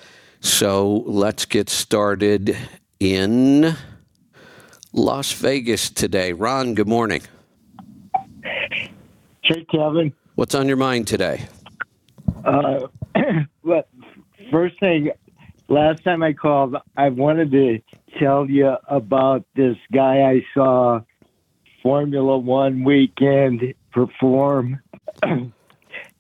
So 0.41 1.05
let's 1.07 1.45
get 1.45 1.69
started 1.69 2.57
in 2.99 3.77
Las 4.93 5.33
Vegas 5.33 5.91
today. 5.91 6.33
Ron, 6.33 6.75
good 6.75 6.89
morning. 6.89 7.23
Hey, 8.43 9.65
Kevin. 9.71 10.13
What's 10.35 10.57
on 10.57 10.67
your 10.67 10.77
mind 10.77 11.07
today? 11.07 11.47
Uh, 12.45 12.89
first 14.51 14.79
thing, 14.81 15.13
last 15.69 16.03
time 16.03 16.23
I 16.23 16.33
called, 16.33 16.77
I 16.97 17.11
wanted 17.11 17.53
to 17.53 17.81
tell 18.19 18.49
you 18.49 18.77
about 18.89 19.45
this 19.55 19.77
guy 19.93 20.23
I 20.23 20.45
saw 20.55 21.01
Formula 21.83 22.39
One 22.39 22.85
weekend 22.85 23.75
perform. 23.93 24.81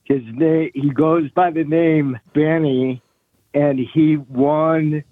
His 0.04 0.22
name, 0.26 0.70
he 0.74 0.90
goes 0.90 1.30
by 1.30 1.50
the 1.50 1.64
name 1.64 2.18
Benny, 2.34 3.02
and 3.54 3.78
he 3.78 4.18
won 4.18 5.02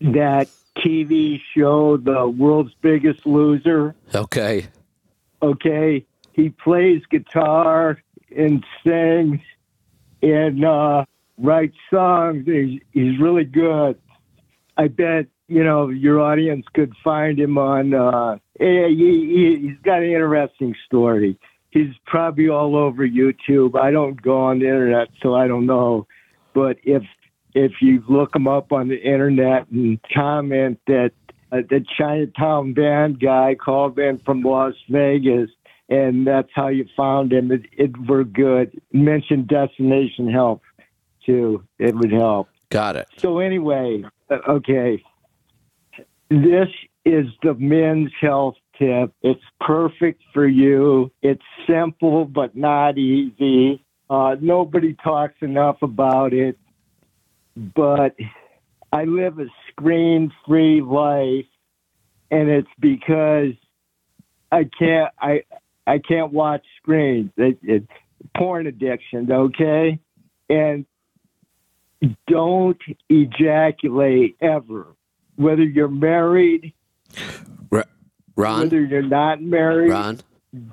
that 0.00 0.48
TV 0.76 1.40
show, 1.56 1.96
The 1.96 2.28
World's 2.28 2.74
Biggest 2.82 3.26
Loser. 3.26 3.94
Okay. 4.14 4.66
Okay. 5.42 6.04
He 6.32 6.50
plays 6.50 7.02
guitar 7.10 7.98
and 8.34 8.64
sings 8.84 9.40
and 10.22 10.64
uh, 10.64 11.04
writes 11.38 11.76
songs. 11.90 12.44
He's, 12.46 12.80
he's 12.92 13.18
really 13.18 13.44
good. 13.44 13.98
I 14.76 14.88
bet 14.88 15.26
you 15.48 15.64
know 15.64 15.88
your 15.88 16.20
audience 16.20 16.66
could 16.72 16.92
find 17.02 17.38
him 17.38 17.58
on. 17.58 17.94
Uh, 17.94 18.38
he, 18.58 18.66
he, 18.88 19.68
he's 19.68 19.78
got 19.82 19.98
an 19.98 20.10
interesting 20.10 20.74
story. 20.86 21.38
He's 21.70 21.94
probably 22.06 22.48
all 22.48 22.76
over 22.76 23.06
YouTube. 23.06 23.80
I 23.80 23.90
don't 23.90 24.20
go 24.20 24.38
on 24.38 24.58
the 24.58 24.66
internet, 24.66 25.08
so 25.22 25.34
I 25.34 25.48
don't 25.48 25.66
know. 25.66 26.06
But 26.54 26.76
if 26.84 27.02
if 27.54 27.72
you 27.80 28.02
look 28.08 28.34
him 28.34 28.48
up 28.48 28.72
on 28.72 28.88
the 28.88 29.00
internet 29.00 29.68
and 29.70 29.98
comment 30.14 30.80
that 30.86 31.12
uh, 31.50 31.58
the 31.68 31.84
Chinatown 31.98 32.72
band 32.72 33.20
guy 33.20 33.54
called 33.54 33.98
in 33.98 34.18
from 34.18 34.42
Las 34.42 34.74
Vegas 34.88 35.50
and 35.92 36.26
that's 36.26 36.48
how 36.54 36.68
you 36.68 36.86
found 36.96 37.32
him. 37.32 37.52
It, 37.52 37.66
it 37.76 38.08
were 38.08 38.24
good. 38.24 38.80
Mention 38.92 39.46
Destination 39.46 40.30
Health 40.30 40.62
too. 41.26 41.62
It 41.78 41.94
would 41.94 42.12
help. 42.12 42.48
Got 42.70 42.96
it. 42.96 43.08
So 43.18 43.38
anyway, 43.38 44.02
okay. 44.48 45.02
This 46.30 46.68
is 47.04 47.26
the 47.42 47.54
men's 47.54 48.10
health 48.20 48.54
tip. 48.78 49.12
It's 49.22 49.42
perfect 49.60 50.22
for 50.32 50.46
you. 50.46 51.10
It's 51.22 51.42
simple 51.66 52.24
but 52.24 52.56
not 52.56 52.98
easy. 52.98 53.84
Uh, 54.08 54.36
nobody 54.40 54.94
talks 55.02 55.34
enough 55.40 55.76
about 55.82 56.32
it, 56.32 56.58
but 57.56 58.14
I 58.92 59.04
live 59.04 59.38
a 59.38 59.46
screen-free 59.70 60.82
life, 60.82 61.46
and 62.30 62.48
it's 62.48 62.68
because 62.78 63.54
I 64.50 64.68
can't. 64.78 65.12
I 65.18 65.42
I 65.86 65.98
can't 65.98 66.32
watch 66.32 66.64
screens. 66.80 67.30
It, 67.36 67.58
it, 67.62 67.84
porn 68.36 68.66
addiction, 68.66 69.30
okay? 69.32 69.98
And 70.48 70.86
don't 72.26 72.80
ejaculate 73.08 74.36
ever, 74.40 74.94
whether 75.36 75.62
you're 75.62 75.88
married, 75.88 76.72
Ron, 78.34 78.60
whether 78.60 78.80
you're 78.80 79.02
not 79.02 79.42
married. 79.42 79.90
Ron, 79.90 80.20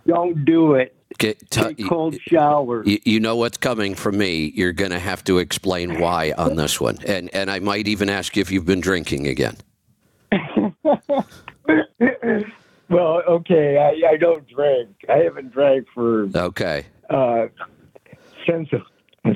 don't 0.07 0.45
do 0.45 0.75
it. 0.75 0.95
Get 1.17 1.39
t- 1.50 1.62
Take 1.62 1.88
cold 1.88 2.17
shower. 2.21 2.83
You, 2.86 3.00
you, 3.03 3.19
know 3.19 3.36
what's 3.36 3.57
coming 3.57 3.95
from 3.95 4.17
me. 4.17 4.53
You're 4.55 4.71
going 4.71 4.91
to 4.91 5.00
have 5.00 5.24
to 5.25 5.39
explain 5.39 6.00
why 6.00 6.33
on 6.38 6.55
this 6.55 6.79
one, 6.79 6.98
and 7.05 7.29
and 7.33 7.51
I 7.51 7.59
might 7.59 7.88
even 7.88 8.09
ask 8.09 8.36
you 8.36 8.41
if 8.41 8.51
you've 8.51 8.65
been 8.65 8.81
drinking 8.81 9.27
again. 9.27 9.57
Well, 12.89 13.21
okay, 13.27 13.77
I, 13.77 14.13
I 14.13 14.17
don't 14.17 14.48
drink. 14.48 14.89
I 15.07 15.17
haven't 15.17 15.51
drank 15.51 15.86
for 15.93 16.27
okay 16.36 16.88
uh, 17.09 17.48
since 18.48 18.69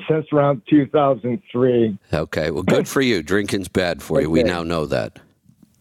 since 0.08 0.26
around 0.32 0.62
2003. 0.68 1.98
Okay, 2.12 2.50
well, 2.50 2.62
good 2.62 2.88
for 2.88 3.00
you. 3.00 3.22
Drinking's 3.22 3.68
bad 3.68 4.02
for 4.02 4.20
you. 4.20 4.26
Okay. 4.26 4.32
We 4.32 4.42
now 4.42 4.62
know 4.62 4.86
that. 4.86 5.18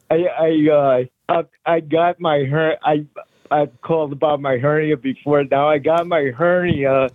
I 0.09 0.25
I 0.39 1.07
uh, 1.29 1.43
I, 1.65 1.79
got 1.79 2.19
my 2.19 2.43
her 2.43 2.75
I 2.83 3.05
I've 3.49 3.81
called 3.81 4.11
about 4.11 4.41
my 4.41 4.57
hernia 4.57 4.97
before. 4.97 5.43
Now 5.43 5.69
I 5.69 5.77
got 5.79 6.07
my 6.07 6.31
hernia 6.35 7.09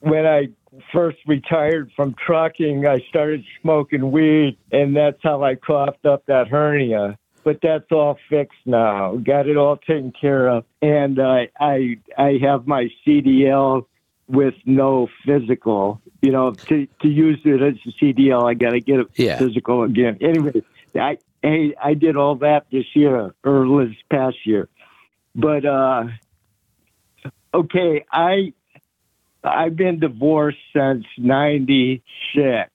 when 0.00 0.26
I 0.26 0.48
first 0.92 1.18
retired 1.26 1.90
from 1.94 2.14
trucking, 2.24 2.86
I 2.86 2.98
started 3.08 3.44
smoking 3.60 4.10
weed, 4.10 4.58
and 4.70 4.96
that's 4.96 5.18
how 5.22 5.42
I 5.42 5.54
coughed 5.54 6.06
up 6.06 6.24
that 6.26 6.48
hernia. 6.48 7.18
But 7.44 7.58
that's 7.62 7.90
all 7.90 8.18
fixed 8.28 8.66
now. 8.66 9.16
Got 9.16 9.48
it 9.48 9.56
all 9.56 9.76
taken 9.76 10.12
care 10.12 10.48
of, 10.48 10.64
and 10.80 11.18
uh, 11.18 11.46
I 11.58 11.98
I 12.16 12.38
have 12.40 12.68
my 12.68 12.88
CDL 13.04 13.86
with 14.32 14.54
no 14.64 15.08
physical. 15.24 16.00
You 16.22 16.32
know, 16.32 16.52
to 16.52 16.86
to 17.02 17.08
use 17.08 17.38
it 17.44 17.62
as 17.62 17.74
a 17.86 18.04
CDL, 18.04 18.48
I 18.50 18.54
got 18.54 18.70
to 18.70 18.80
get 18.80 18.98
a 19.00 19.06
Yeah. 19.16 19.38
physical 19.38 19.84
again. 19.84 20.18
Anyway, 20.20 20.62
I 20.96 21.18
hey, 21.42 21.74
I 21.80 21.94
did 21.94 22.16
all 22.16 22.36
that 22.36 22.66
this 22.72 22.86
year 22.94 23.34
or 23.44 23.84
this 23.86 23.96
past 24.10 24.38
year, 24.44 24.68
but 25.36 25.64
uh, 25.64 26.04
okay, 27.54 28.04
I 28.10 28.54
I've 29.44 29.76
been 29.76 29.98
divorced 30.00 30.58
since 30.74 31.04
96, 31.18 32.70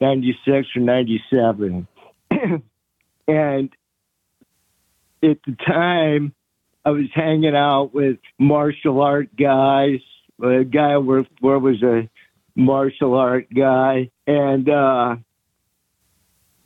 96 0.00 0.68
or 0.76 0.80
97. 0.80 1.86
and 3.28 3.70
at 5.22 5.38
the 5.46 5.56
time, 5.66 6.34
I 6.84 6.90
was 6.90 7.06
hanging 7.14 7.54
out 7.54 7.94
with 7.94 8.18
martial 8.38 9.00
art 9.02 9.36
guys. 9.36 10.00
A 10.42 10.64
guy 10.64 10.90
I 10.92 10.98
worked 10.98 11.30
for 11.40 11.58
was 11.58 11.82
a 11.82 12.08
martial 12.56 13.14
art 13.14 13.46
guy. 13.54 14.10
And 14.26 14.68
uh, 14.68 15.16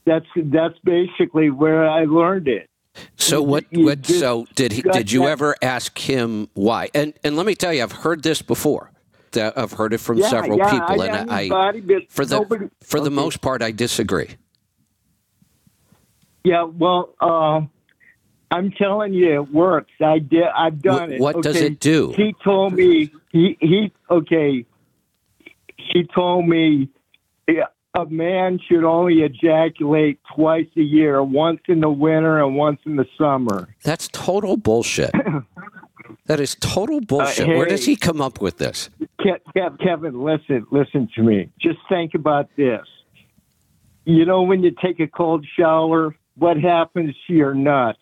that's 0.05 0.27
that's 0.37 0.79
basically 0.85 1.51
where 1.51 1.89
I 1.89 2.05
learned 2.05 2.49
it. 2.49 2.69
So 3.17 3.43
what? 3.43 3.65
What? 3.73 4.07
So 4.07 4.47
did 4.55 4.73
he? 4.73 4.83
Did 4.83 5.13
you 5.13 5.27
ever 5.27 5.55
ask 5.61 5.99
him 5.99 6.49
why? 6.55 6.89
And 6.95 7.13
and 7.23 7.37
let 7.37 7.45
me 7.45 7.55
tell 7.55 7.73
you, 7.73 7.83
I've 7.83 7.93
heard 7.93 8.23
this 8.23 8.41
before. 8.43 8.91
I've 9.39 9.73
heard 9.73 9.93
it 9.93 9.99
from 9.99 10.17
Yeah, 10.17 10.29
several 10.31 10.57
yeah, 10.57 10.71
people, 10.71 11.03
I, 11.03 11.07
and 11.07 11.31
I, 11.31 11.73
for 12.09 12.25
the 12.25 12.37
nobody- 12.37 12.71
for 12.83 13.01
the 13.01 13.07
okay. 13.07 13.15
most 13.15 13.43
part, 13.43 13.61
I 13.61 13.71
disagree. 13.71 14.31
Yeah, 16.43 16.63
well, 16.63 17.15
uh, 17.21 17.61
I'm 18.51 18.71
telling 18.71 19.13
you, 19.13 19.35
it 19.35 19.53
works. 19.53 19.93
I 20.01 20.21
did. 20.21 20.45
I've 20.45 20.81
done 20.81 21.11
Wh- 21.11 21.15
it. 21.15 21.21
what 21.21 21.43
does 21.43 21.57
it 21.57 21.81
do? 21.81 22.15
He 22.17 22.35
told 22.45 22.75
me. 22.75 23.11
He 23.37 23.57
he. 23.61 23.93
Okay. 24.11 24.65
He 25.93 26.05
told 26.15 26.49
me 26.49 26.89
a 27.49 28.07
man 28.07 28.59
should 28.67 28.85
only 28.85 29.23
ejaculate 29.23 30.19
twice 30.35 30.67
a 30.77 30.81
year, 30.81 31.23
once 31.23 31.61
in 31.69 31.81
the 31.81 31.91
winter 31.91 32.43
and 32.43 32.57
once 32.57 32.81
in 32.87 32.97
the 32.97 33.07
summer. 33.19 33.69
That's 33.85 34.09
total 34.09 34.57
bullshit. 34.57 35.11
that 36.27 36.41
is 36.41 36.57
total 36.61 37.01
bullshit. 37.01 37.47
Where 37.47 37.67
does 37.67 37.83
Uh, 37.83 37.91
he 37.91 37.97
come 37.97 38.21
up 38.21 38.41
with 38.41 38.57
this? 38.59 38.91
Kevin, 39.83 40.23
listen, 40.23 40.67
listen 40.71 41.09
to 41.15 41.23
me. 41.23 41.51
Just 41.61 41.79
think 41.89 42.15
about 42.15 42.49
this. 42.57 42.87
You 44.05 44.25
know, 44.25 44.43
when 44.43 44.63
you 44.63 44.73
take 44.83 45.01
a 45.01 45.07
cold 45.09 45.45
shower, 45.59 46.15
what 46.37 46.57
happens 46.59 47.15
to 47.27 47.33
your 47.33 47.55
nuts? 47.55 47.99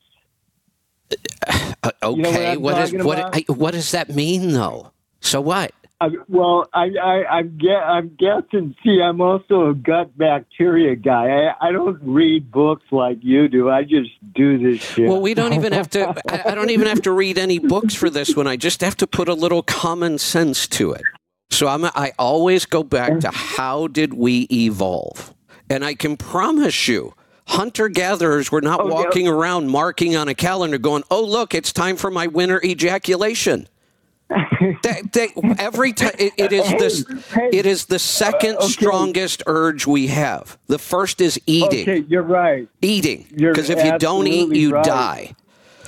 Uh, 1.46 1.90
You 2.10 2.16
know 2.22 2.30
what 2.30 2.38
okay, 2.38 2.56
what 2.56 2.78
is 2.78 2.92
what? 3.04 3.18
I, 3.34 3.44
what 3.52 3.72
does 3.74 3.90
that 3.92 4.14
mean, 4.14 4.52
though? 4.52 4.90
So 5.24 5.40
what? 5.40 5.72
I, 6.00 6.08
well, 6.28 6.68
I, 6.74 6.90
I, 7.02 7.24
I'm, 7.38 7.58
ge- 7.58 7.66
I'm 7.68 8.14
guessing. 8.18 8.74
See, 8.84 9.00
I'm 9.00 9.20
also 9.20 9.70
a 9.70 9.74
gut 9.74 10.16
bacteria 10.18 10.96
guy. 10.96 11.30
I, 11.48 11.68
I 11.68 11.72
don't 11.72 11.98
read 12.02 12.50
books 12.50 12.84
like 12.90 13.18
you 13.22 13.48
do. 13.48 13.70
I 13.70 13.84
just 13.84 14.10
do 14.34 14.58
this 14.58 14.82
shit. 14.82 15.08
Well, 15.08 15.20
we 15.22 15.34
don't 15.34 15.54
even 15.54 15.72
have 15.72 15.88
to. 15.90 16.14
I, 16.28 16.50
I 16.50 16.54
don't 16.54 16.70
even 16.70 16.88
have 16.88 17.02
to 17.02 17.12
read 17.12 17.38
any 17.38 17.58
books 17.58 17.94
for 17.94 18.10
this 18.10 18.36
one. 18.36 18.46
I 18.46 18.56
just 18.56 18.80
have 18.82 18.96
to 18.98 19.06
put 19.06 19.28
a 19.28 19.34
little 19.34 19.62
common 19.62 20.18
sense 20.18 20.66
to 20.68 20.92
it. 20.92 21.02
So 21.50 21.68
I'm. 21.68 21.84
I 21.84 22.12
always 22.18 22.66
go 22.66 22.82
back 22.82 23.20
to 23.20 23.30
how 23.30 23.86
did 23.86 24.14
we 24.14 24.46
evolve, 24.50 25.32
and 25.70 25.84
I 25.84 25.94
can 25.94 26.16
promise 26.16 26.88
you. 26.88 27.14
Hunter 27.46 27.88
gatherers 27.88 28.50
were 28.50 28.62
not 28.62 28.80
Oh, 28.80 28.86
walking 28.86 29.28
around 29.28 29.68
marking 29.68 30.16
on 30.16 30.28
a 30.28 30.34
calendar 30.34 30.78
going, 30.78 31.04
oh, 31.10 31.22
look, 31.22 31.54
it's 31.54 31.74
time 31.74 31.96
for 31.96 32.10
my 32.10 32.26
winter 32.26 32.58
ejaculation. 32.64 33.68
They, 34.82 35.02
they, 35.12 35.28
every 35.58 35.92
time 35.92 36.12
it, 36.18 36.32
it 36.36 36.52
is 36.52 36.68
this, 36.72 37.24
hey, 37.32 37.50
it 37.52 37.66
is 37.66 37.86
the 37.86 37.98
second 37.98 38.56
okay. 38.56 38.66
strongest 38.68 39.42
urge 39.46 39.86
we 39.86 40.06
have. 40.08 40.58
The 40.66 40.78
first 40.78 41.20
is 41.20 41.40
eating 41.46 41.82
okay, 41.82 42.04
you're 42.08 42.22
right. 42.22 42.68
eating 42.80 43.26
because 43.36 43.70
if 43.70 43.84
you 43.84 43.98
don't 43.98 44.26
eat 44.26 44.54
you 44.56 44.72
right. 44.72 44.84
die 44.84 45.34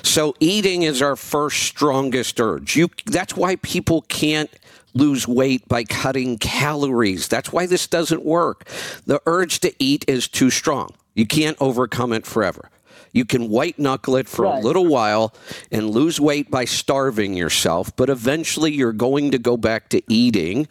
so 0.06 0.34
eating 0.40 0.82
is 0.82 1.02
our 1.02 1.16
first 1.16 1.62
strongest 1.64 2.40
urge 2.40 2.76
you 2.76 2.88
that's 3.06 3.36
why 3.36 3.56
people 3.56 4.02
can't 4.02 4.50
lose 4.94 5.26
weight 5.26 5.66
by 5.68 5.84
cutting 5.84 6.38
calories 6.38 7.28
that's 7.28 7.52
why 7.52 7.66
this 7.66 7.86
doesn't 7.86 8.24
work 8.24 8.64
the 9.06 9.20
urge 9.26 9.60
to 9.60 9.74
eat 9.78 10.04
is 10.08 10.28
too 10.28 10.48
strong 10.48 10.90
you 11.14 11.26
can't 11.26 11.56
overcome 11.60 12.12
it 12.12 12.24
forever 12.24 12.70
you 13.16 13.24
can 13.24 13.48
white 13.48 13.78
knuckle 13.78 14.16
it 14.16 14.28
for 14.28 14.44
a 14.44 14.60
little 14.60 14.86
while 14.86 15.34
and 15.72 15.90
lose 15.90 16.20
weight 16.20 16.50
by 16.50 16.64
starving 16.64 17.34
yourself 17.34 17.94
but 17.96 18.10
eventually 18.10 18.72
you're 18.72 18.92
going 18.92 19.30
to 19.30 19.38
go 19.38 19.56
back 19.56 19.88
to 19.88 20.02
eating 20.12 20.68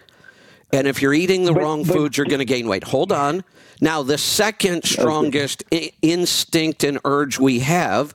and 0.76 0.88
if 0.88 1.02
you're 1.02 1.14
eating 1.14 1.46
the 1.46 1.54
wrong 1.54 1.84
but- 1.84 1.96
foods, 1.96 2.18
you're 2.18 2.26
going 2.26 2.40
to 2.40 2.46
gain 2.46 2.68
weight. 2.68 2.84
Hold 2.86 3.12
on. 3.12 3.44
Now, 3.82 4.04
the 4.04 4.18
second 4.18 4.84
strongest 4.84 5.64
I- 5.72 5.92
instinct 6.02 6.84
and 6.84 7.00
urge 7.06 7.40
we 7.40 7.60
have 7.60 8.14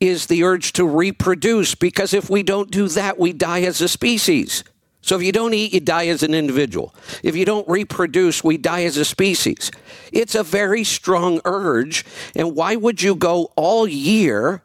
is 0.00 0.26
the 0.26 0.42
urge 0.42 0.72
to 0.74 0.84
reproduce 0.84 1.74
because 1.74 2.12
if 2.12 2.28
we 2.28 2.42
don't 2.42 2.70
do 2.70 2.88
that, 2.88 3.18
we 3.18 3.32
die 3.32 3.62
as 3.62 3.80
a 3.80 3.88
species. 3.88 4.62
So 5.06 5.14
if 5.14 5.22
you 5.22 5.30
don't 5.30 5.54
eat, 5.54 5.72
you 5.72 5.78
die 5.78 6.08
as 6.08 6.24
an 6.24 6.34
individual. 6.34 6.92
If 7.22 7.36
you 7.36 7.44
don't 7.44 7.66
reproduce, 7.68 8.42
we 8.42 8.58
die 8.58 8.82
as 8.82 8.96
a 8.96 9.04
species. 9.04 9.70
It's 10.12 10.34
a 10.34 10.42
very 10.42 10.82
strong 10.82 11.40
urge. 11.44 12.04
And 12.34 12.56
why 12.56 12.74
would 12.74 13.00
you 13.00 13.14
go 13.14 13.52
all 13.54 13.86
year 13.86 14.64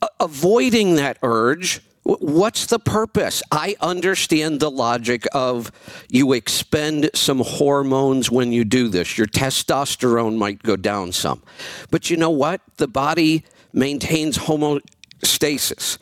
a- 0.00 0.08
avoiding 0.20 0.94
that 0.94 1.18
urge? 1.24 1.80
What's 2.04 2.66
the 2.66 2.78
purpose? 2.78 3.42
I 3.50 3.74
understand 3.80 4.60
the 4.60 4.70
logic 4.70 5.26
of 5.32 5.72
you 6.08 6.34
expend 6.34 7.10
some 7.12 7.40
hormones 7.40 8.30
when 8.30 8.52
you 8.52 8.64
do 8.64 8.86
this. 8.86 9.18
Your 9.18 9.26
testosterone 9.26 10.36
might 10.36 10.62
go 10.62 10.76
down 10.76 11.10
some. 11.10 11.42
But 11.90 12.10
you 12.10 12.16
know 12.16 12.30
what? 12.30 12.60
The 12.76 12.86
body 12.86 13.44
maintains 13.72 14.38
homeostasis. 14.38 15.98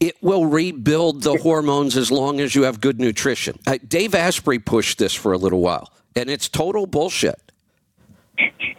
It 0.00 0.16
will 0.22 0.46
rebuild 0.46 1.22
the 1.22 1.36
hormones 1.38 1.96
as 1.96 2.10
long 2.10 2.38
as 2.40 2.54
you 2.54 2.62
have 2.62 2.80
good 2.80 3.00
nutrition. 3.00 3.58
Uh, 3.66 3.78
Dave 3.86 4.14
Asprey 4.14 4.58
pushed 4.60 4.98
this 4.98 5.12
for 5.12 5.32
a 5.32 5.38
little 5.38 5.60
while, 5.60 5.90
and 6.14 6.30
it's 6.30 6.48
total 6.48 6.86
bullshit. 6.86 7.40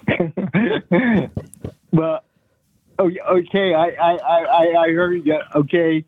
Well, 1.91 2.23
oh, 2.99 3.10
okay, 3.32 3.73
I, 3.73 3.88
I, 3.88 4.12
I, 4.17 4.43
I- 4.43 4.84
I 4.84 4.91
heard 4.91 5.25
you. 5.25 5.39
Okay, 5.55 6.05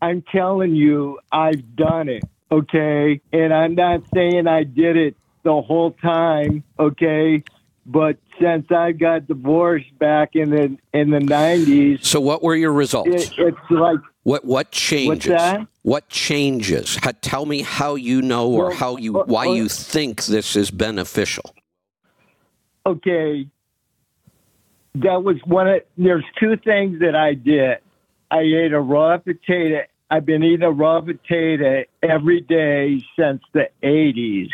I'm 0.00 0.22
telling 0.32 0.74
you, 0.74 1.18
I've 1.30 1.76
done 1.76 2.08
it. 2.08 2.22
Okay, 2.50 3.20
and 3.30 3.52
I'm 3.52 3.74
not 3.74 4.04
saying 4.14 4.46
I 4.46 4.64
did 4.64 4.96
it 4.96 5.16
the 5.42 5.60
whole 5.60 5.90
time. 5.90 6.64
Okay, 6.78 7.44
but 7.84 8.16
since 8.40 8.70
I 8.70 8.92
got 8.92 9.26
divorced 9.28 9.98
back 9.98 10.30
in 10.34 10.48
the 10.48 10.78
in 10.94 11.10
the 11.10 11.18
'90s, 11.18 12.02
So, 12.06 12.20
what 12.20 12.42
were 12.42 12.54
your 12.56 12.72
results? 12.72 13.10
it, 13.10 13.30
it's 13.36 13.58
like 13.70 13.98
What 14.28 14.44
what 14.44 14.70
changes? 14.72 15.40
What 15.80 16.10
changes? 16.10 16.96
Ha- 16.96 17.12
Tell 17.22 17.46
me 17.46 17.62
how 17.62 17.94
you 17.94 18.20
know 18.20 18.50
or 18.50 18.66
Well, 18.66 18.76
how 18.76 18.96
you 18.98 19.20
uh, 19.20 19.24
why 19.24 19.46
uh, 19.46 19.52
you 19.52 19.68
think 19.70 20.26
this 20.26 20.54
is 20.54 20.70
beneficial. 20.70 21.54
okay. 22.84 23.48
That 24.96 25.22
was 25.24 25.36
one 25.46 25.68
of 25.68 25.80
there's 25.96 26.26
two 26.38 26.58
things 26.58 27.00
that 27.00 27.16
I 27.16 27.32
did. 27.32 27.78
I 28.30 28.40
ate 28.40 28.74
a 28.74 28.80
raw 28.80 29.16
potato. 29.16 29.84
I've 30.10 30.26
been 30.26 30.42
eating 30.42 30.62
a 30.62 30.72
raw 30.72 31.00
potato 31.00 31.84
every 32.02 32.42
day 32.42 33.02
since 33.18 33.40
the 33.54 33.70
80s. 33.82 34.50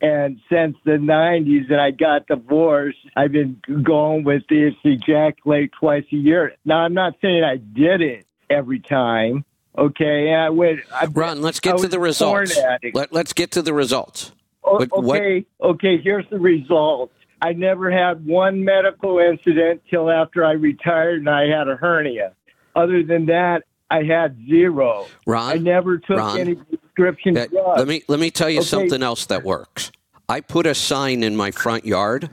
And 0.00 0.40
since 0.50 0.76
the 0.84 0.92
90s 0.92 1.70
and 1.70 1.80
I 1.80 1.90
got 1.90 2.26
divorced, 2.26 2.98
I've 3.16 3.32
been 3.32 3.60
going 3.82 4.24
with 4.24 4.42
this 4.48 4.74
ejaculate 4.84 5.72
twice 5.78 6.04
a 6.12 6.16
year. 6.16 6.52
Now, 6.64 6.78
I'm 6.78 6.94
not 6.94 7.14
saying 7.20 7.42
I 7.44 7.56
did 7.56 8.00
it 8.00 8.27
every 8.50 8.80
time. 8.80 9.44
Okay. 9.76 10.34
I 10.34 10.48
went. 10.50 10.80
I, 10.92 11.06
Ron, 11.06 11.40
let's 11.42 11.60
I 11.62 11.70
get 11.70 11.78
to 11.78 11.88
the 11.88 12.00
results. 12.00 12.56
Let, 12.94 13.12
let's 13.12 13.32
get 13.32 13.52
to 13.52 13.62
the 13.62 13.72
results. 13.72 14.32
O- 14.64 14.84
what- 14.90 15.20
okay, 15.20 15.46
okay, 15.60 15.98
here's 16.02 16.28
the 16.30 16.38
results. 16.38 17.12
I 17.40 17.52
never 17.52 17.90
had 17.90 18.26
one 18.26 18.64
medical 18.64 19.18
incident 19.20 19.82
till 19.88 20.10
after 20.10 20.44
I 20.44 20.52
retired 20.52 21.20
and 21.20 21.30
I 21.30 21.46
had 21.46 21.68
a 21.68 21.76
hernia. 21.76 22.32
Other 22.74 23.04
than 23.04 23.26
that, 23.26 23.62
I 23.90 24.02
had 24.02 24.36
zero. 24.48 25.06
Ron, 25.26 25.52
I 25.52 25.54
never 25.54 25.98
took 25.98 26.18
Ron, 26.18 26.38
any 26.40 26.54
prescription 26.56 27.38
Uh, 27.38 27.46
drugs. 27.46 27.78
let 27.78 27.86
me 27.88 28.02
let 28.08 28.18
me 28.18 28.30
tell 28.32 28.50
you 28.50 28.58
Okay. 28.58 28.66
something 28.66 29.02
else 29.04 29.26
that 29.26 29.44
works. 29.44 29.92
I 30.28 30.40
put 30.40 30.66
a 30.66 30.74
sign 30.74 31.22
in 31.22 31.36
my 31.36 31.52
front 31.52 31.86
yard, 31.86 32.28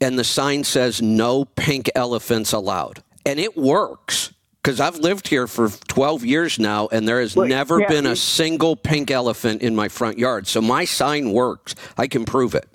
and 0.00 0.18
the 0.18 0.24
sign 0.24 0.64
says 0.64 1.02
"No 1.02 1.44
pink 1.44 1.90
elephants 1.94 2.52
allowed," 2.52 3.02
and 3.26 3.38
it 3.38 3.56
works 3.58 4.32
Because 4.66 4.80
I've 4.80 4.98
lived 4.98 5.28
here 5.28 5.46
for 5.46 5.68
12 5.68 6.24
years 6.24 6.58
now, 6.58 6.88
and 6.90 7.06
there 7.06 7.20
has 7.20 7.36
never 7.36 7.78
yeah, 7.80 7.86
been 7.86 8.04
a 8.04 8.16
single 8.16 8.74
pink 8.74 9.12
elephant 9.12 9.62
in 9.62 9.76
my 9.76 9.86
front 9.86 10.18
yard. 10.18 10.48
So 10.48 10.60
my 10.60 10.84
sign 10.84 11.30
works. 11.30 11.76
I 11.96 12.08
can 12.08 12.24
prove 12.24 12.52
it. 12.56 12.68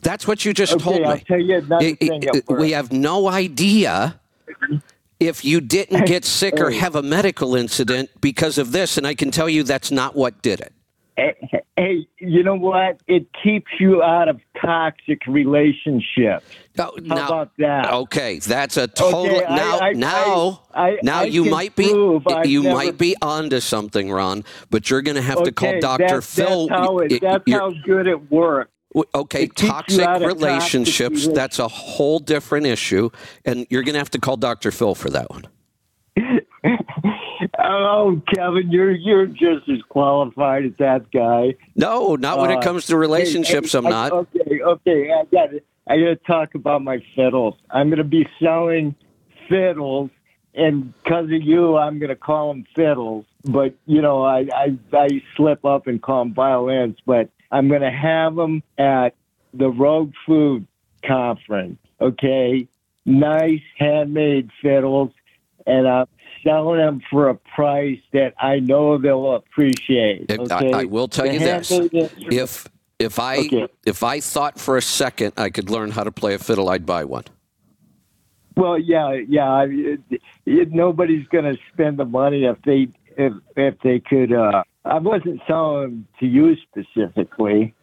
That's 0.00 0.26
what 0.26 0.46
you 0.46 0.54
just 0.54 0.72
Okay, 0.72 0.82
told 0.84 1.02
I'll 1.02 1.16
me. 1.16 1.24
tell 1.28 1.38
you 1.38 1.56
It- 1.78 1.98
it- 2.00 2.44
we 2.48 2.70
have 2.70 2.90
no 2.90 3.28
idea 3.28 4.18
if 5.20 5.44
you 5.44 5.60
didn't 5.60 6.06
get 6.06 6.24
sick 6.24 6.58
or 6.58 6.70
have 6.84 6.94
a 6.94 7.02
medical 7.02 7.54
incident 7.54 8.08
because 8.22 8.56
of 8.56 8.72
this, 8.72 8.96
and 8.96 9.06
I 9.06 9.14
can 9.14 9.30
tell 9.30 9.50
you 9.50 9.64
that's 9.64 9.90
not 9.90 10.16
what 10.16 10.40
did 10.40 10.58
it. 10.58 10.72
Hey, 11.76 12.06
you 12.18 12.42
know 12.42 12.54
what? 12.54 13.00
It 13.06 13.26
keeps 13.42 13.70
you 13.78 14.02
out 14.02 14.28
of 14.28 14.40
toxic 14.60 15.26
relationships. 15.26 16.44
Oh, 16.78 16.96
How 17.08 17.14
now- 17.14 17.26
about 17.26 17.50
that? 17.58 17.92
Okay, 17.92 18.38
that's 18.38 18.76
a 18.76 18.86
total. 18.86 19.26
Okay, 19.26 19.44
now, 19.48 19.78
I- 19.78 19.92
now, 19.92 20.62
I- 20.74 20.98
now 21.02 21.20
I 21.20 21.24
you 21.24 21.44
might 21.44 21.74
be 21.76 21.86
I've 22.26 22.46
you 22.46 22.62
never- 22.62 22.74
might 22.74 22.98
be 22.98 23.16
onto 23.22 23.60
something, 23.60 24.10
Ron. 24.10 24.44
But 24.70 24.90
you're 24.90 25.02
going 25.02 25.16
to 25.16 25.22
have 25.22 25.42
to 25.42 25.52
call 25.52 25.78
Doctor 25.80 26.20
Phil. 26.22 26.68
That's 26.68 26.80
how, 26.80 26.98
it, 26.98 27.20
that's 27.20 27.50
how 27.50 27.70
good 27.84 28.06
it 28.06 28.30
works. 28.30 28.70
okay, 29.14 29.44
it 29.44 29.54
keeps 29.54 29.62
you 29.62 29.68
toxic 29.68 30.00
of 30.00 30.06
toxic 30.06 30.26
relationships. 30.26 31.28
That's 31.28 31.58
a 31.58 31.68
whole 31.68 32.18
different 32.18 32.66
issue, 32.66 33.10
and 33.44 33.66
you're 33.70 33.82
going 33.82 33.94
to 33.94 34.00
have 34.00 34.10
to 34.10 34.20
call 34.20 34.36
Doctor 34.36 34.70
Phil 34.70 34.94
for 34.94 35.10
that 35.10 35.30
one. 35.30 35.44
Oh, 37.70 38.20
Kevin, 38.34 38.70
you're 38.72 38.92
you're 38.92 39.26
just 39.26 39.68
as 39.68 39.82
qualified 39.90 40.64
as 40.64 40.72
that 40.78 41.10
guy. 41.12 41.54
No, 41.76 42.16
not 42.16 42.38
when 42.38 42.50
it 42.50 42.56
Uh, 42.58 42.62
comes 42.62 42.86
to 42.86 42.96
relationships. 42.96 43.72
Hey, 43.72 43.78
I'm 43.78 43.84
hey, 43.84 43.90
not. 43.90 44.12
Okay, 44.12 44.60
okay. 44.62 45.12
I 45.12 45.24
got 45.30 45.52
it. 45.52 45.66
I 45.86 45.98
got 45.98 46.04
to 46.06 46.16
talk 46.16 46.54
about 46.54 46.82
my 46.82 47.02
fiddles. 47.14 47.56
I'm 47.70 47.88
going 47.88 47.98
to 47.98 48.04
be 48.04 48.26
selling 48.42 48.94
fiddles, 49.50 50.10
and 50.54 50.94
because 51.02 51.26
of 51.26 51.42
you, 51.42 51.76
I'm 51.76 51.98
going 51.98 52.08
to 52.08 52.16
call 52.16 52.48
them 52.54 52.64
fiddles. 52.74 53.26
But 53.44 53.74
you 53.84 54.00
know, 54.00 54.22
I 54.22 54.46
I, 54.54 54.78
I 54.94 55.08
slip 55.36 55.66
up 55.66 55.86
and 55.86 56.00
call 56.00 56.24
them 56.24 56.32
violins. 56.34 56.96
But 57.04 57.28
I'm 57.52 57.68
going 57.68 57.82
to 57.82 57.90
have 57.90 58.34
them 58.34 58.62
at 58.78 59.10
the 59.52 59.68
Rogue 59.68 60.12
Food 60.26 60.66
Conference. 61.06 61.78
Okay, 62.00 62.66
nice 63.04 63.60
handmade 63.76 64.50
fiddles, 64.62 65.10
and 65.66 65.86
I'm 65.86 66.06
selling 66.42 66.78
them 66.78 67.00
for 67.10 67.28
a 67.28 67.34
price 67.34 67.98
that 68.12 68.34
I 68.40 68.60
know 68.60 68.98
they'll 68.98 69.34
appreciate. 69.34 70.30
Okay, 70.30 70.72
I, 70.72 70.80
I 70.80 70.84
will 70.84 71.08
tell 71.08 71.26
The 71.26 71.34
you 71.34 71.38
this: 71.38 71.70
if 72.30 72.66
if 72.98 73.18
I 73.18 73.38
Okay. 73.38 73.66
if 73.86 74.02
I 74.02 74.20
thought 74.20 74.58
for 74.58 74.76
a 74.76 74.82
second 74.82 75.32
I 75.36 75.50
could 75.50 75.70
learn 75.70 75.90
how 75.90 76.04
to 76.04 76.12
play 76.12 76.34
a 76.34 76.38
fiddle, 76.38 76.68
I'd 76.68 76.86
buy 76.86 77.04
one. 77.04 77.24
Well, 78.56 78.78
yeah, 78.78 79.12
yeah. 79.28 79.50
I- 79.52 79.68
It, 79.70 80.00
it, 80.46 80.72
nobody's 80.72 81.26
going 81.28 81.44
to 81.44 81.56
spend 81.72 81.98
the 81.98 82.04
money 82.04 82.44
if 82.44 82.56
they 82.62 82.88
if 83.16 83.32
if 83.56 83.74
they 83.84 84.00
could. 84.00 84.32
Uh, 84.32 84.62
I 84.84 84.98
wasn't 84.98 85.40
selling 85.46 85.82
them 85.82 86.06
to 86.20 86.26
you 86.26 86.56
specifically. 86.56 87.74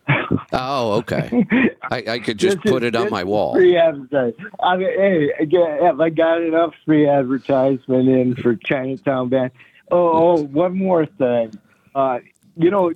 Oh, 0.54 0.94
okay. 1.00 1.46
I, 1.90 2.04
I 2.08 2.20
could 2.20 2.38
just 2.38 2.58
This 2.64 2.66
is- 2.66 2.72
put 2.72 2.84
it 2.84 2.96
on 2.96 3.10
my 3.10 3.24
wall. 3.24 3.54
Free 3.56 3.78
advertising. 3.78 4.46
I 4.62 4.78
mean, 4.78 4.90
hey, 4.90 5.32
again, 5.40 5.80
have 5.84 6.00
I 6.00 6.10
got 6.10 6.42
enough 6.42 6.74
free 6.86 7.08
advertisement 7.08 8.08
in 8.10 8.36
for 8.36 8.56
Chinatown 8.56 9.30
Band? 9.30 9.52
Oh, 9.92 10.38
oh, 10.38 10.42
one 10.44 10.78
more 10.78 11.06
thing. 11.06 11.54
Uh, 11.94 12.20
you 12.58 12.72
know, 12.72 12.92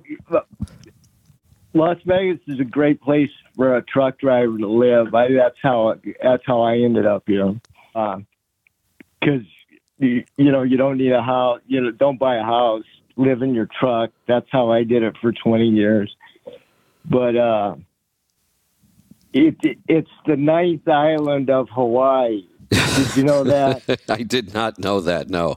Las 1.72 1.98
Vegas 2.04 2.40
is 2.48 2.58
a 2.60 2.64
great 2.64 3.00
place 3.00 3.30
for 3.56 3.76
a 3.76 3.82
truck 3.82 4.18
driver 4.18 4.58
to 4.58 4.66
live. 4.68 5.14
I, 5.14 5.28
that's 5.32 5.56
how 5.62 5.94
that's 6.22 6.42
how 6.46 6.62
I 6.62 6.78
ended 6.78 7.06
up 7.06 7.24
here. 7.26 7.54
Because 7.94 9.42
you, 9.98 10.24
you 10.36 10.50
know 10.50 10.62
you 10.62 10.76
don't 10.76 10.98
need 10.98 11.12
a 11.12 11.22
house. 11.22 11.60
You 11.68 11.80
know, 11.82 11.90
don't 11.92 12.18
buy 12.18 12.36
a 12.36 12.42
house. 12.44 12.84
Live 13.16 13.42
in 13.42 13.54
your 13.54 13.68
truck. 13.78 14.10
That's 14.26 14.46
how 14.50 14.70
I 14.72 14.82
did 14.82 15.02
it 15.02 15.14
for 15.20 15.30
20 15.32 15.68
years. 15.68 16.14
But 17.08 17.36
uh, 17.36 17.76
it 19.32 19.56
it's 19.88 20.10
the 20.26 20.36
ninth 20.36 20.88
island 20.88 21.50
of 21.50 21.68
Hawaii. 21.70 22.44
Did 22.70 23.16
you 23.16 23.24
know 23.24 23.44
that? 23.44 23.82
I 24.08 24.22
did 24.22 24.54
not 24.54 24.78
know 24.78 25.00
that. 25.00 25.28
No. 25.30 25.56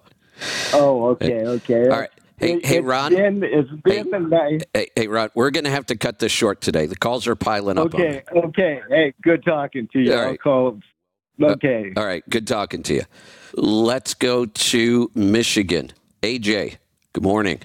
Oh, 0.74 1.10
okay, 1.10 1.46
okay. 1.46 1.84
All 1.90 2.00
right. 2.00 2.10
Hey, 2.38 2.54
It- 2.54 2.66
hey, 2.66 2.80
Ron. 2.82 3.14
Been, 3.14 3.44
it's 3.44 3.70
been 3.84 4.12
Hey. 4.12 4.20
ninth. 4.20 4.64
Hey, 4.74 4.88
hey, 4.96 5.08
Ron. 5.08 5.30
We're 5.36 5.52
going 5.52 5.66
to 5.66 5.70
have 5.70 5.86
to 5.88 5.96
cut 5.96 6.20
this 6.20 6.32
short 6.32 6.62
today. 6.62 6.88
The 6.88 6.96
calls 6.96 7.28
are 7.28 7.36
piling 7.36 7.78
up. 7.78 7.94
Okay, 7.94 8.24
okay. 8.36 8.82
Hey, 8.90 9.14
good 9.22 9.44
talking 9.46 9.88
to 9.94 10.00
you. 10.00 10.14
All 10.14 10.20
I'll 10.26 10.38
call. 10.38 10.80
Okay. 11.42 11.94
All 11.96 12.06
right. 12.06 12.28
Good 12.30 12.48
talking 12.48 12.84
to 12.84 12.94
you. 12.96 13.04
Let's 13.56 14.14
go 14.14 14.46
to 14.46 15.12
Michigan. 15.16 15.92
AJ. 16.22 16.78
Good 17.14 17.24
morning. 17.24 17.60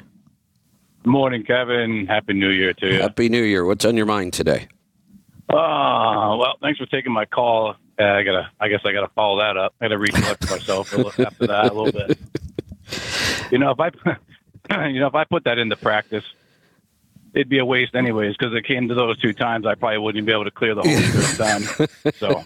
Good 1.04 1.10
morning, 1.10 1.44
Kevin. 1.44 2.06
Happy 2.06 2.32
New 2.34 2.50
Year 2.50 2.74
to 2.74 2.86
you. 2.86 3.00
Happy 3.00 3.28
New 3.28 3.42
Year. 3.42 3.64
What's 3.64 3.84
on 3.84 3.96
your 3.96 4.06
mind 4.06 4.32
today? 4.32 4.68
Ah, 5.50 6.36
well, 6.36 6.56
thanks 6.60 6.78
for 6.78 6.86
taking 6.86 7.12
my 7.12 7.24
call. 7.24 7.76
Uh, 7.98 8.04
I 8.04 8.22
gotta, 8.22 8.50
I 8.60 8.68
guess 8.68 8.80
I 8.84 8.92
gotta 8.92 9.08
follow 9.14 9.40
that 9.40 9.56
up. 9.56 9.74
I 9.80 9.86
gotta 9.86 9.98
recollect 9.98 10.50
myself 10.50 10.92
after 11.18 11.46
that 11.46 11.72
a 11.72 11.74
little 11.74 11.92
bit. 11.92 12.18
You 13.50 13.56
know, 13.56 13.70
if 13.70 13.80
I, 13.80 14.88
you 14.88 15.00
know, 15.00 15.06
if 15.06 15.14
I 15.14 15.24
put 15.24 15.44
that 15.44 15.56
into 15.58 15.74
practice, 15.74 16.24
it'd 17.32 17.48
be 17.48 17.58
a 17.60 17.64
waste 17.64 17.94
anyways. 17.94 18.36
Because 18.36 18.54
it 18.54 18.66
came 18.66 18.88
to 18.88 18.94
those 18.94 19.18
two 19.20 19.32
times, 19.32 19.64
I 19.64 19.74
probably 19.74 19.96
wouldn't 19.96 20.26
be 20.26 20.32
able 20.32 20.44
to 20.44 20.50
clear 20.50 20.74
the 20.74 20.82
whole 20.82 21.46
time. 21.46 21.62
So 22.16 22.42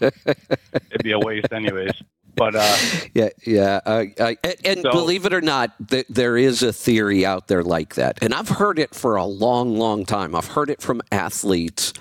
it'd 0.93 1.03
be 1.03 1.11
a 1.11 1.19
waste 1.19 1.53
anyways. 1.53 1.91
But 2.35 2.57
uh, 2.57 2.77
Yeah, 3.15 3.29
yeah. 3.45 3.81
I, 3.85 4.15
I, 4.19 4.37
and 4.43 4.57
and 4.65 4.81
So- 4.83 4.91
believe 4.93 5.27
it 5.27 5.35
or 5.35 5.41
not, 5.43 5.73
th- 5.89 6.07
there 6.09 6.37
is 6.37 6.63
a 6.63 6.73
theory 6.73 7.25
out 7.27 7.49
there 7.49 7.63
like 7.63 7.95
that. 7.97 8.19
And 8.23 8.33
I've 8.35 8.49
heard 8.49 8.79
it 8.79 8.95
for 8.95 9.17
a 9.17 9.25
long, 9.25 9.77
long 9.77 10.05
time. 10.07 10.35
I've 10.35 10.49
heard 10.49 10.71
it 10.71 10.81
from 10.81 11.03
athletes. 11.11 11.93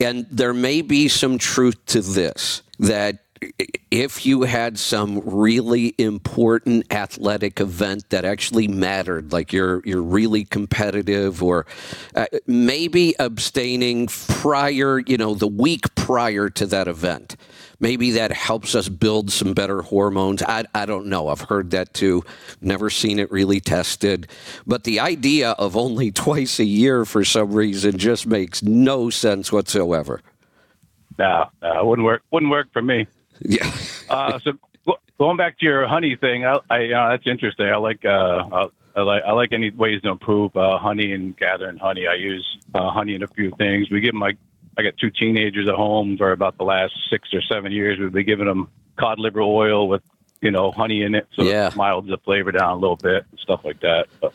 And 0.00 0.26
there 0.30 0.54
may 0.54 0.80
be 0.82 1.08
some 1.08 1.38
truth 1.38 1.84
to 1.86 2.00
this 2.00 2.62
that 2.78 3.18
if 3.90 4.24
you 4.24 4.42
had 4.42 4.78
some 4.78 5.20
really 5.24 5.94
important 5.98 6.90
athletic 6.92 7.60
event 7.60 8.08
that 8.08 8.24
actually 8.24 8.66
mattered, 8.66 9.30
like 9.32 9.52
you're 9.52 9.82
you're 9.84 10.02
really 10.02 10.44
competitive, 10.44 11.42
or 11.42 11.66
uh, 12.14 12.26
maybe 12.46 13.14
abstaining 13.18 14.06
prior, 14.06 15.00
you 15.00 15.18
know, 15.18 15.34
the 15.34 15.46
week 15.46 15.94
prior 15.94 16.48
to 16.48 16.64
that 16.66 16.88
event, 16.88 17.36
maybe 17.80 18.12
that 18.12 18.32
helps 18.32 18.74
us 18.74 18.88
build 18.88 19.30
some 19.30 19.52
better 19.54 19.82
hormones. 19.82 20.42
I 20.42 20.64
I 20.74 20.86
don't 20.86 21.06
know. 21.06 21.28
I've 21.28 21.40
heard 21.40 21.70
that 21.70 21.94
too. 21.94 22.22
Never 22.60 22.90
seen 22.90 23.18
it 23.18 23.30
really 23.30 23.60
tested, 23.60 24.28
but 24.66 24.84
the 24.84 25.00
idea 25.00 25.50
of 25.52 25.76
only 25.76 26.10
twice 26.26 26.58
a 26.58 26.64
year 26.64 27.04
for 27.04 27.24
some 27.24 27.52
reason 27.52 27.98
just 27.98 28.26
makes 28.26 28.62
no 28.62 29.10
sense 29.10 29.52
whatsoever. 29.52 30.20
no, 31.18 31.46
no, 31.62 31.78
it 31.80 31.86
wouldn't 31.86 32.04
work. 32.04 32.22
Wouldn't 32.30 32.50
work 32.50 32.68
for 32.72 32.82
me. 32.82 33.06
Yeah. 33.40 33.70
Uh, 34.08 34.38
so 34.38 34.52
going 35.18 35.36
back 35.36 35.58
to 35.58 35.64
your 35.66 35.84
honey 35.88 36.14
thing, 36.14 36.44
I, 36.44 36.58
I 36.70 36.92
uh, 36.92 37.08
that's 37.10 37.26
interesting. 37.26 37.66
I 37.66 37.76
like 37.76 38.04
uh, 38.04 38.68
I 38.94 39.02
like 39.02 39.22
I 39.24 39.32
like 39.32 39.52
any 39.52 39.70
ways 39.70 40.00
to 40.02 40.10
improve 40.10 40.56
uh, 40.56 40.78
honey 40.78 41.12
and 41.12 41.36
gathering 41.36 41.76
honey. 41.76 42.06
I 42.06 42.14
use 42.14 42.46
uh, 42.72 42.90
honey 42.90 43.16
in 43.16 43.22
a 43.22 43.26
few 43.26 43.50
things. 43.58 43.90
We 43.90 44.00
give 44.00 44.12
them 44.12 44.20
like 44.20 44.38
I 44.78 44.82
got 44.82 44.96
two 44.98 45.10
teenagers 45.10 45.68
at 45.68 45.74
home 45.74 46.16
for 46.18 46.32
about 46.32 46.58
the 46.58 46.64
last 46.64 46.92
six 47.10 47.32
or 47.32 47.40
seven 47.42 47.72
years. 47.72 47.98
We've 47.98 48.12
been 48.12 48.26
giving 48.26 48.46
them 48.46 48.68
cod 48.98 49.18
liver 49.18 49.40
oil 49.40 49.88
with 49.88 50.02
you 50.42 50.50
know 50.50 50.70
honey 50.70 51.02
in 51.02 51.14
it, 51.14 51.26
so 51.34 51.44
Yeah. 51.44 51.68
it 51.68 51.76
milds 51.76 52.08
the 52.08 52.18
flavor 52.18 52.52
down 52.52 52.72
a 52.72 52.76
little 52.76 52.96
bit 52.96 53.24
and 53.30 53.40
stuff 53.40 53.60
like 53.64 53.80
that. 53.80 54.06
But, 54.20 54.32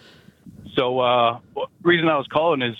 so 0.75 0.99
uh, 0.99 1.39
reason 1.83 2.07
I 2.07 2.17
was 2.17 2.27
calling 2.27 2.61
is 2.61 2.75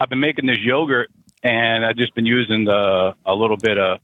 I've 0.00 0.08
been 0.08 0.20
making 0.20 0.46
this 0.46 0.58
yogurt 0.60 1.10
and 1.42 1.84
I've 1.84 1.96
just 1.96 2.14
been 2.14 2.26
using 2.26 2.64
the 2.64 3.14
a 3.24 3.34
little 3.34 3.56
bit 3.56 3.78
of 3.78 4.00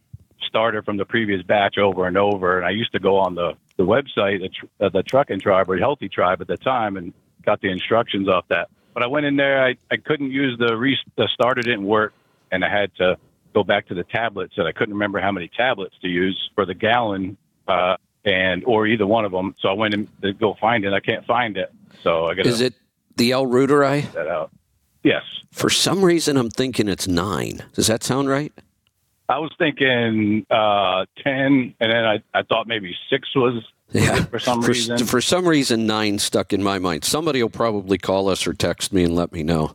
starter 0.46 0.82
from 0.82 0.96
the 0.96 1.04
previous 1.04 1.42
batch 1.42 1.78
over 1.78 2.06
and 2.06 2.16
over. 2.16 2.58
And 2.58 2.66
I 2.66 2.70
used 2.70 2.92
to 2.92 2.98
go 3.00 3.16
on 3.18 3.34
the 3.34 3.54
the 3.78 3.84
website, 3.86 4.40
the, 4.42 4.48
tr- 4.50 4.66
uh, 4.84 4.88
the 4.90 5.02
Trucking 5.02 5.40
Tribe 5.40 5.68
or 5.70 5.78
Healthy 5.78 6.08
Tribe 6.10 6.40
at 6.42 6.46
the 6.46 6.58
time, 6.58 6.96
and 6.98 7.12
got 7.44 7.60
the 7.62 7.70
instructions 7.70 8.28
off 8.28 8.46
that. 8.48 8.68
But 8.92 9.02
I 9.02 9.06
went 9.06 9.24
in 9.24 9.36
there, 9.36 9.64
I, 9.64 9.76
I 9.90 9.96
couldn't 9.96 10.30
use 10.30 10.58
the 10.58 10.76
re- 10.76 11.00
the 11.16 11.26
starter 11.28 11.62
didn't 11.62 11.86
work, 11.86 12.12
and 12.52 12.64
I 12.64 12.68
had 12.68 12.94
to 12.96 13.16
go 13.54 13.64
back 13.64 13.86
to 13.88 13.94
the 13.94 14.04
tablets, 14.04 14.54
and 14.56 14.68
I 14.68 14.72
couldn't 14.72 14.94
remember 14.94 15.18
how 15.20 15.32
many 15.32 15.48
tablets 15.56 15.94
to 16.02 16.08
use 16.08 16.50
for 16.54 16.64
the 16.64 16.74
gallon, 16.74 17.36
uh, 17.66 17.96
and 18.24 18.62
or 18.66 18.86
either 18.86 19.06
one 19.06 19.24
of 19.24 19.32
them. 19.32 19.54
So 19.60 19.68
I 19.68 19.72
went 19.72 19.94
to 20.22 20.32
go 20.34 20.54
find 20.60 20.84
it. 20.84 20.92
I 20.92 21.00
can't 21.00 21.26
find 21.26 21.56
it, 21.56 21.72
so 22.04 22.26
I 22.26 22.34
got 22.34 22.46
Is 22.46 22.60
it 22.60 22.74
the 23.16 23.32
L 23.32 23.46
reuteri? 23.46 24.10
that 24.12 24.28
out. 24.28 24.50
Yes, 25.02 25.24
For 25.50 25.68
some 25.68 26.04
reason, 26.04 26.36
I'm 26.36 26.48
thinking 26.50 26.88
it's 26.88 27.08
nine. 27.08 27.64
Does 27.74 27.88
that 27.88 28.04
sound 28.04 28.28
right? 28.28 28.52
I 29.28 29.38
was 29.38 29.50
thinking 29.58 30.46
uh, 30.50 31.06
ten, 31.24 31.74
and 31.80 31.92
then 31.92 32.04
I, 32.04 32.22
I 32.32 32.42
thought 32.44 32.68
maybe 32.68 32.94
six 33.10 33.34
was 33.34 33.64
Yeah. 33.90 34.24
for 34.26 34.38
some 34.38 34.62
For, 34.62 34.68
reason. 34.68 34.98
for 34.98 35.20
some 35.20 35.46
reason, 35.48 35.86
nine 35.86 36.18
stuck 36.20 36.52
in 36.52 36.62
my 36.62 36.78
mind. 36.78 37.04
Somebody 37.04 37.42
will 37.42 37.50
probably 37.50 37.98
call 37.98 38.28
us 38.28 38.46
or 38.46 38.52
text 38.54 38.92
me 38.92 39.02
and 39.04 39.14
let 39.16 39.32
me 39.32 39.42
know. 39.42 39.74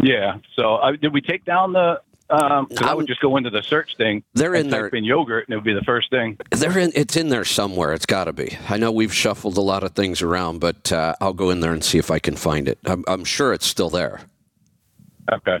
Yeah. 0.00 0.38
So 0.56 0.76
uh, 0.76 0.92
did 0.92 1.12
we 1.12 1.20
take 1.20 1.44
down 1.44 1.72
the 1.72 2.00
Um, 2.30 2.66
'cause 2.66 2.78
I 2.82 2.94
would 2.94 3.06
just 3.06 3.20
go 3.20 3.36
into 3.36 3.50
the 3.50 3.62
search 3.62 3.96
thing. 3.98 4.22
They're 4.32 4.54
in 4.54 4.70
there. 4.70 4.86
in 4.86 5.04
yogurt, 5.04 5.46
and 5.48 5.52
it 5.52 5.56
would 5.56 5.64
be 5.64 5.74
the 5.74 5.84
first 5.84 6.08
thing. 6.10 6.38
They're 6.50 6.78
in. 6.78 6.90
It's 6.94 7.14
in 7.16 7.28
there 7.28 7.44
somewhere. 7.44 7.92
It's 7.92 8.06
got 8.06 8.24
to 8.24 8.32
be. 8.32 8.56
I 8.70 8.78
know 8.78 8.90
we've 8.90 9.12
shuffled 9.12 9.58
a 9.58 9.60
lot 9.60 9.82
of 9.84 9.92
things 9.92 10.22
around, 10.22 10.60
but 10.60 10.90
uh, 10.92 11.14
I'll 11.20 11.34
go 11.34 11.50
in 11.50 11.60
there 11.60 11.72
and 11.72 11.84
see 11.84 11.98
if 11.98 12.10
I 12.10 12.18
can 12.18 12.36
find 12.36 12.68
it. 12.68 12.78
I'm, 12.86 13.04
I'm 13.06 13.24
sure 13.24 13.52
it's 13.52 13.66
still 13.66 13.90
there. 13.90 14.20
Okay. 15.30 15.58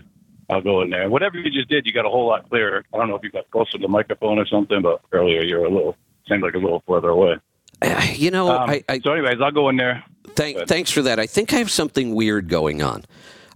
I'll 0.50 0.62
go 0.62 0.82
in 0.82 0.90
there. 0.90 1.08
Whatever 1.10 1.38
you 1.38 1.50
just 1.50 1.68
did, 1.68 1.86
you 1.86 1.92
got 1.92 2.04
a 2.06 2.10
whole 2.10 2.26
lot 2.26 2.48
clearer. 2.48 2.84
I 2.92 2.96
don't 2.98 3.08
know 3.08 3.16
if 3.16 3.22
you 3.22 3.30
got 3.30 3.50
closer 3.50 3.72
to 3.72 3.78
the 3.78 3.88
microphone 3.88 4.38
or 4.38 4.46
something, 4.46 4.82
but 4.82 5.00
earlier 5.12 5.42
you 5.42 5.58
were 5.58 5.66
a 5.66 5.70
little, 5.70 5.96
seemed 6.28 6.42
like 6.42 6.54
a 6.54 6.58
little 6.58 6.82
further 6.86 7.08
away. 7.10 7.36
Uh, 7.82 8.00
You 8.14 8.30
know, 8.30 8.50
Um, 8.50 8.70
I, 8.70 8.84
I 8.88 8.98
so, 9.00 9.12
anyways, 9.12 9.40
I'll 9.42 9.50
go 9.50 9.68
in 9.68 9.76
there. 9.76 10.02
Thank, 10.36 10.66
thanks 10.68 10.90
for 10.90 11.02
that. 11.02 11.18
I 11.18 11.26
think 11.26 11.52
I 11.52 11.56
have 11.58 11.70
something 11.70 12.14
weird 12.14 12.48
going 12.48 12.82
on. 12.82 13.04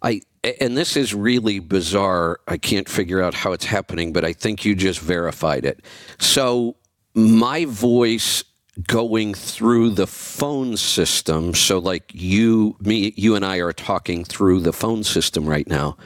I 0.03 0.21
and 0.61 0.77
this 0.77 0.97
is 0.97 1.15
really 1.15 1.59
bizarre. 1.59 2.41
I 2.47 2.57
can't 2.57 2.89
figure 2.89 3.23
out 3.23 3.35
how 3.35 3.53
it's 3.53 3.65
happening, 3.65 4.13
but 4.13 4.25
I 4.25 4.33
think 4.33 4.65
you 4.65 4.75
just 4.75 5.01
verified 5.01 5.65
it. 5.65 5.85
So 6.19 6.77
my 7.15 7.65
voice 7.65 8.45
going 8.87 9.33
through 9.33 9.91
the 9.91 10.07
phone 10.07 10.77
system. 10.77 11.55
So 11.55 11.79
like 11.79 12.11
you, 12.15 12.77
me, 12.81 13.15
you 13.17 13.35
and 13.35 13.45
I 13.45 13.59
are 13.59 13.73
talking 13.73 14.25
through 14.25 14.61
the 14.61 14.73
phone 14.73 15.03
system 15.03 15.47
right 15.47 15.67
now, 15.67 15.97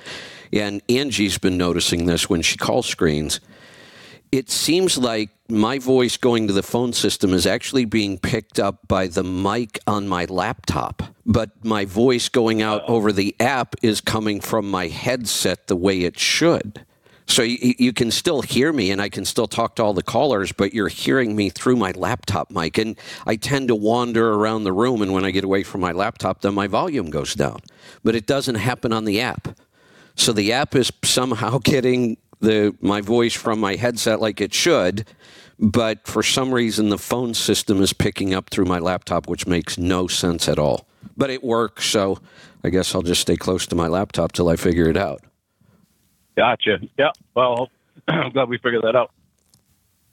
and 0.53 0.81
Angie's 0.89 1.39
been 1.39 1.57
noticing 1.57 2.07
this 2.07 2.31
when 2.31 2.43
she 2.43 2.57
call 2.57 2.83
screens 2.83 3.41
it 4.33 4.51
seems 4.51 4.97
like 4.97 5.31
my 5.49 5.79
voice 5.79 6.17
going 6.17 6.47
to 6.47 6.53
the 6.53 6.63
phone 6.63 6.93
system 6.93 7.35
is 7.35 7.47
actually 7.47 7.85
being 7.85 8.19
picked 8.19 8.61
up 8.61 8.87
by 8.87 9.09
the 9.09 9.25
mic 9.25 9.81
on 9.87 10.07
my 10.07 10.25
laptop, 10.27 11.03
but 11.27 11.65
my 11.65 11.85
voice 11.85 12.29
going 12.29 12.63
out 12.63 12.83
over 12.89 13.11
the 13.11 13.35
app 13.41 13.75
is 13.83 14.01
coming 14.01 14.41
from 14.41 14.71
my 14.71 14.87
headset 14.87 15.67
the 15.67 15.77
way 15.77 16.03
it 16.03 16.19
should. 16.19 16.85
So 17.27 17.43
you, 17.43 17.75
you 17.79 17.93
can 17.93 18.11
still 18.11 18.43
hear 18.43 18.73
me 18.73 18.91
and 18.91 19.01
I 19.01 19.09
can 19.09 19.25
still 19.25 19.47
talk 19.47 19.77
to 19.77 19.85
all 19.85 19.95
the 19.95 20.03
callers, 20.03 20.51
but 20.53 20.75
you're 20.75 20.89
hearing 20.89 21.37
me 21.37 21.49
through 21.49 21.77
my 21.77 21.93
laptop 21.93 22.51
mic. 22.51 22.77
And 22.77 22.97
I 23.25 23.37
tend 23.37 23.69
to 23.69 23.77
wander 23.77 24.33
around 24.33 24.65
the 24.65 24.73
room, 24.73 25.01
and 25.01 25.13
when 25.13 25.25
I 25.25 25.31
get 25.31 25.45
away 25.45 25.63
from 25.63 25.81
my 25.81 25.93
laptop, 25.93 26.41
then 26.41 26.55
my 26.55 26.67
volume 26.67 27.09
goes 27.09 27.35
down. 27.35 27.61
But 28.03 28.17
it 28.17 28.27
doesn't 28.27 28.57
happen 28.57 28.93
on 28.93 29.05
the 29.05 29.21
app. 29.21 29.57
So 30.17 30.33
the 30.33 30.53
app 30.53 30.75
is 30.75 30.93
somehow 31.05 31.59
getting 31.65 32.17
the 32.41 32.75
my 32.81 33.01
voice 33.01 33.35
from 33.35 33.61
my 33.61 33.77
headset 33.77 34.21
like 34.21 34.41
it 34.41 34.53
should, 34.53 35.07
but 35.59 36.07
for 36.07 36.23
some 36.23 36.53
reason 36.53 36.89
the 36.89 36.99
phone 36.99 37.35
system 37.35 37.81
is 37.83 37.93
picking 37.93 38.35
up 38.35 38.51
through 38.51 38.65
my 38.65 38.79
laptop, 38.79 39.29
which 39.29 39.47
makes 39.47 39.79
no 39.79 40.07
sense 40.07 40.49
at 40.49 40.59
all. 40.59 40.87
But 41.17 41.31
it 41.31 41.45
works, 41.45 41.87
so 41.87 42.19
I 42.65 42.71
guess 42.71 42.95
I'll 42.95 43.03
just 43.03 43.21
stay 43.21 43.37
close 43.37 43.67
to 43.69 43.75
my 43.75 43.89
laptop 43.89 44.33
till 44.33 44.49
I 44.49 44.57
figure 44.57 44.89
it 44.89 44.97
out. 44.97 45.23
Gotcha. 46.37 46.79
Yeah. 46.99 47.11
Well, 47.35 47.71
I'm 48.09 48.31
glad 48.31 48.49
we 48.49 48.59
figured 48.59 48.83
that 48.83 48.97
out. 48.97 49.11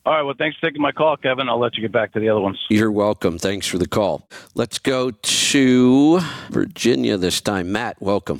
All 0.05 0.13
right. 0.13 0.21
Well, 0.21 0.35
thanks 0.37 0.57
for 0.57 0.67
taking 0.67 0.81
my 0.81 0.93
call, 0.93 1.17
Kevin. 1.17 1.49
I'll 1.49 1.59
let 1.59 1.75
you 1.75 1.81
get 1.81 1.91
back 1.91 2.13
to 2.13 2.19
the 2.19 2.29
other 2.29 2.39
ones. 2.39 2.57
You're 2.69 2.91
welcome. 2.91 3.37
Thanks 3.37 3.67
for 3.67 3.77
the 3.77 3.87
call. 3.87 4.27
Let's 4.55 4.79
go 4.79 5.11
to 5.11 6.19
Virginia 6.49 7.17
this 7.17 7.41
time. 7.41 7.73
Matt, 7.73 8.01
welcome. 8.01 8.39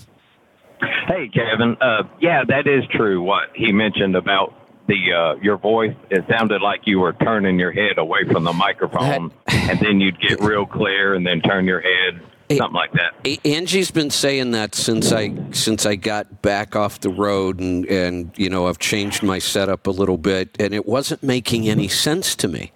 Hey, 1.08 1.30
Kevin. 1.30 1.78
Uh, 1.80 2.04
yeah, 2.20 2.44
that 2.48 2.68
is 2.68 2.84
true. 2.92 3.22
What 3.22 3.50
he 3.56 3.72
mentioned 3.72 4.16
about 4.16 4.54
the 4.88 5.14
uh, 5.14 5.36
your 5.42 5.58
voice, 5.58 5.96
it 6.10 6.26
sounded 6.30 6.62
like 6.62 6.82
you 6.86 7.00
were 7.00 7.14
turning 7.14 7.58
your 7.58 7.72
head 7.72 7.98
away 7.98 8.26
from 8.30 8.44
the 8.44 8.54
microphone, 8.54 9.32
and 9.48 9.80
then 9.80 10.02
you'd 10.02 10.20
get 10.20 10.42
real 10.42 10.66
clear, 10.66 11.14
and 11.14 11.26
then 11.26 11.42
turn 11.42 11.66
your 11.66 11.82
head, 11.82 12.22
something 12.58 12.76
like 12.76 12.92
that. 12.94 13.40
Angie's 13.46 13.92
been 13.92 14.10
saying 14.10 14.52
that 14.52 14.76
since 14.76 15.12
I 15.12 15.34
since 15.52 15.86
I 15.86 15.96
got 15.96 16.42
back 16.42 16.76
off 16.76 17.00
the 17.00 17.10
road 17.10 17.60
and 17.60 17.86
and 17.86 18.32
you 18.38 18.50
know 18.50 18.68
I've 18.68 18.80
changed 18.80 19.24
my 19.24 19.40
setup 19.40 19.88
a 19.88 19.92
little 19.92 20.18
bit 20.18 20.56
and 20.60 20.74
it 20.74 20.86
wasn't 20.86 21.24
making 21.24 21.70
any 21.70 21.88
sense 21.88 22.36
to 22.36 22.48
me. 22.48 22.72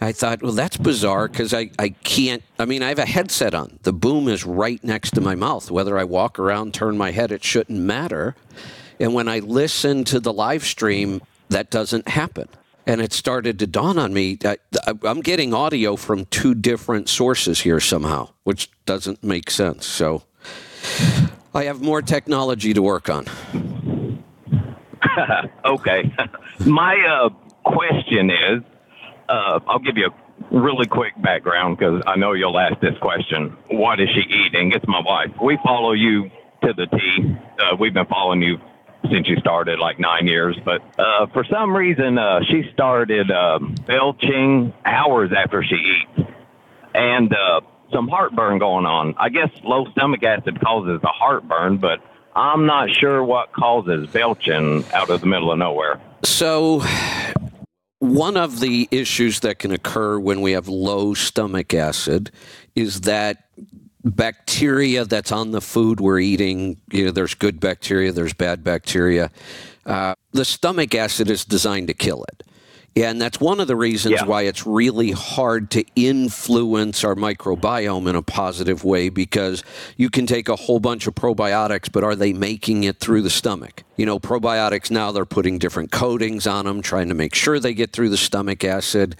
I 0.00 0.12
thought, 0.12 0.42
well, 0.42 0.52
that's 0.52 0.76
bizarre 0.76 1.28
because 1.28 1.52
I, 1.52 1.70
I 1.78 1.90
can't. 1.90 2.42
I 2.58 2.64
mean, 2.64 2.82
I 2.82 2.88
have 2.88 2.98
a 2.98 3.06
headset 3.06 3.54
on. 3.54 3.78
The 3.82 3.92
boom 3.92 4.28
is 4.28 4.44
right 4.46 4.82
next 4.84 5.12
to 5.12 5.20
my 5.20 5.34
mouth. 5.34 5.70
Whether 5.70 5.98
I 5.98 6.04
walk 6.04 6.38
around, 6.38 6.74
turn 6.74 6.96
my 6.96 7.10
head, 7.10 7.32
it 7.32 7.42
shouldn't 7.42 7.78
matter. 7.78 8.36
And 9.00 9.14
when 9.14 9.28
I 9.28 9.40
listen 9.40 10.04
to 10.04 10.20
the 10.20 10.32
live 10.32 10.64
stream, 10.64 11.20
that 11.48 11.70
doesn't 11.70 12.08
happen. 12.08 12.48
And 12.86 13.00
it 13.00 13.12
started 13.12 13.58
to 13.58 13.66
dawn 13.66 13.98
on 13.98 14.14
me 14.14 14.36
that 14.36 14.60
I'm 15.02 15.20
getting 15.20 15.52
audio 15.52 15.96
from 15.96 16.24
two 16.26 16.54
different 16.54 17.08
sources 17.08 17.60
here 17.60 17.80
somehow, 17.80 18.30
which 18.44 18.70
doesn't 18.86 19.22
make 19.22 19.50
sense. 19.50 19.84
So 19.84 20.22
I 21.54 21.64
have 21.64 21.82
more 21.82 22.02
technology 22.02 22.72
to 22.72 22.82
work 22.82 23.08
on. 23.10 23.26
Okay. 25.64 26.12
My 26.66 26.94
uh, 27.06 27.28
question 27.64 28.30
is, 28.30 28.62
uh, 29.28 29.60
I'll 29.66 29.78
give 29.78 29.96
you 29.96 30.06
a 30.06 30.60
really 30.60 30.86
quick 30.86 31.12
background 31.20 31.78
because 31.78 32.02
I 32.06 32.16
know 32.16 32.32
you'll 32.32 32.58
ask 32.58 32.80
this 32.80 32.96
question. 33.00 33.56
What 33.70 34.00
is 34.00 34.08
she 34.10 34.20
eating? 34.20 34.72
It's 34.72 34.86
my 34.86 35.00
wife. 35.00 35.30
We 35.42 35.58
follow 35.64 35.92
you 35.92 36.30
to 36.62 36.72
the 36.72 36.86
T. 36.86 37.36
Uh, 37.58 37.76
we've 37.78 37.94
been 37.94 38.06
following 38.06 38.42
you 38.42 38.58
since 39.10 39.28
you 39.28 39.36
started 39.36 39.78
like 39.78 39.98
nine 39.98 40.26
years, 40.26 40.56
but 40.64 40.82
uh, 40.98 41.26
for 41.32 41.44
some 41.44 41.74
reason 41.74 42.18
uh, 42.18 42.40
she 42.50 42.68
started 42.72 43.30
um 43.30 43.74
belching 43.86 44.72
hours 44.84 45.30
after 45.36 45.62
she 45.62 45.76
eats, 45.76 46.28
and 46.94 47.32
uh, 47.32 47.60
some 47.92 48.08
heartburn 48.08 48.58
going 48.58 48.86
on. 48.86 49.14
I 49.16 49.28
guess 49.28 49.50
low 49.62 49.86
stomach 49.92 50.22
acid 50.24 50.60
causes 50.60 51.00
the 51.00 51.08
heartburn, 51.08 51.78
but 51.78 52.00
I'm 52.34 52.66
not 52.66 52.90
sure 52.90 53.22
what 53.22 53.52
causes 53.52 54.08
belching 54.08 54.84
out 54.92 55.10
of 55.10 55.20
the 55.20 55.26
middle 55.26 55.52
of 55.52 55.58
nowhere. 55.58 56.00
So, 56.24 56.82
one 57.98 58.36
of 58.36 58.60
the 58.60 58.88
issues 58.90 59.40
that 59.40 59.58
can 59.58 59.72
occur 59.72 60.18
when 60.18 60.40
we 60.40 60.52
have 60.52 60.68
low 60.68 61.14
stomach 61.14 61.74
acid 61.74 62.30
is 62.74 63.02
that 63.02 63.44
bacteria 64.04 65.04
that's 65.04 65.32
on 65.32 65.50
the 65.50 65.60
food 65.60 66.00
we're 66.00 66.20
eating, 66.20 66.80
you 66.90 67.04
know, 67.04 67.10
there's 67.10 67.34
good 67.34 67.58
bacteria, 67.58 68.12
there's 68.12 68.32
bad 68.32 68.62
bacteria. 68.62 69.30
Uh, 69.84 70.14
the 70.32 70.44
stomach 70.44 70.94
acid 70.94 71.28
is 71.28 71.44
designed 71.44 71.88
to 71.88 71.94
kill 71.94 72.24
it. 72.24 72.47
Yeah, 72.98 73.10
and 73.10 73.22
that's 73.22 73.38
one 73.38 73.60
of 73.60 73.68
the 73.68 73.76
reasons 73.76 74.14
Yeah. 74.14 74.24
why 74.24 74.42
it's 74.42 74.66
really 74.66 75.12
hard 75.12 75.70
to 75.70 75.84
influence 75.94 77.04
our 77.04 77.14
microbiome 77.14 78.08
in 78.08 78.16
a 78.16 78.22
positive 78.22 78.82
way 78.82 79.08
because 79.08 79.62
you 79.96 80.10
can 80.10 80.26
take 80.26 80.48
a 80.48 80.56
whole 80.56 80.80
bunch 80.80 81.06
of 81.06 81.14
probiotics, 81.14 81.92
but 81.92 82.02
are 82.02 82.16
they 82.16 82.32
making 82.32 82.82
it 82.82 82.98
through 82.98 83.22
the 83.22 83.30
stomach? 83.30 83.84
You 83.96 84.04
know, 84.04 84.18
probiotics 84.18 84.90
now 84.90 85.12
they're 85.12 85.24
putting 85.24 85.58
different 85.60 85.92
coatings 85.92 86.44
on 86.48 86.64
them, 86.64 86.82
trying 86.82 87.08
to 87.08 87.14
make 87.14 87.36
sure 87.36 87.60
they 87.60 87.72
get 87.72 87.92
through 87.92 88.08
the 88.08 88.16
stomach 88.16 88.64
acid. 88.64 89.14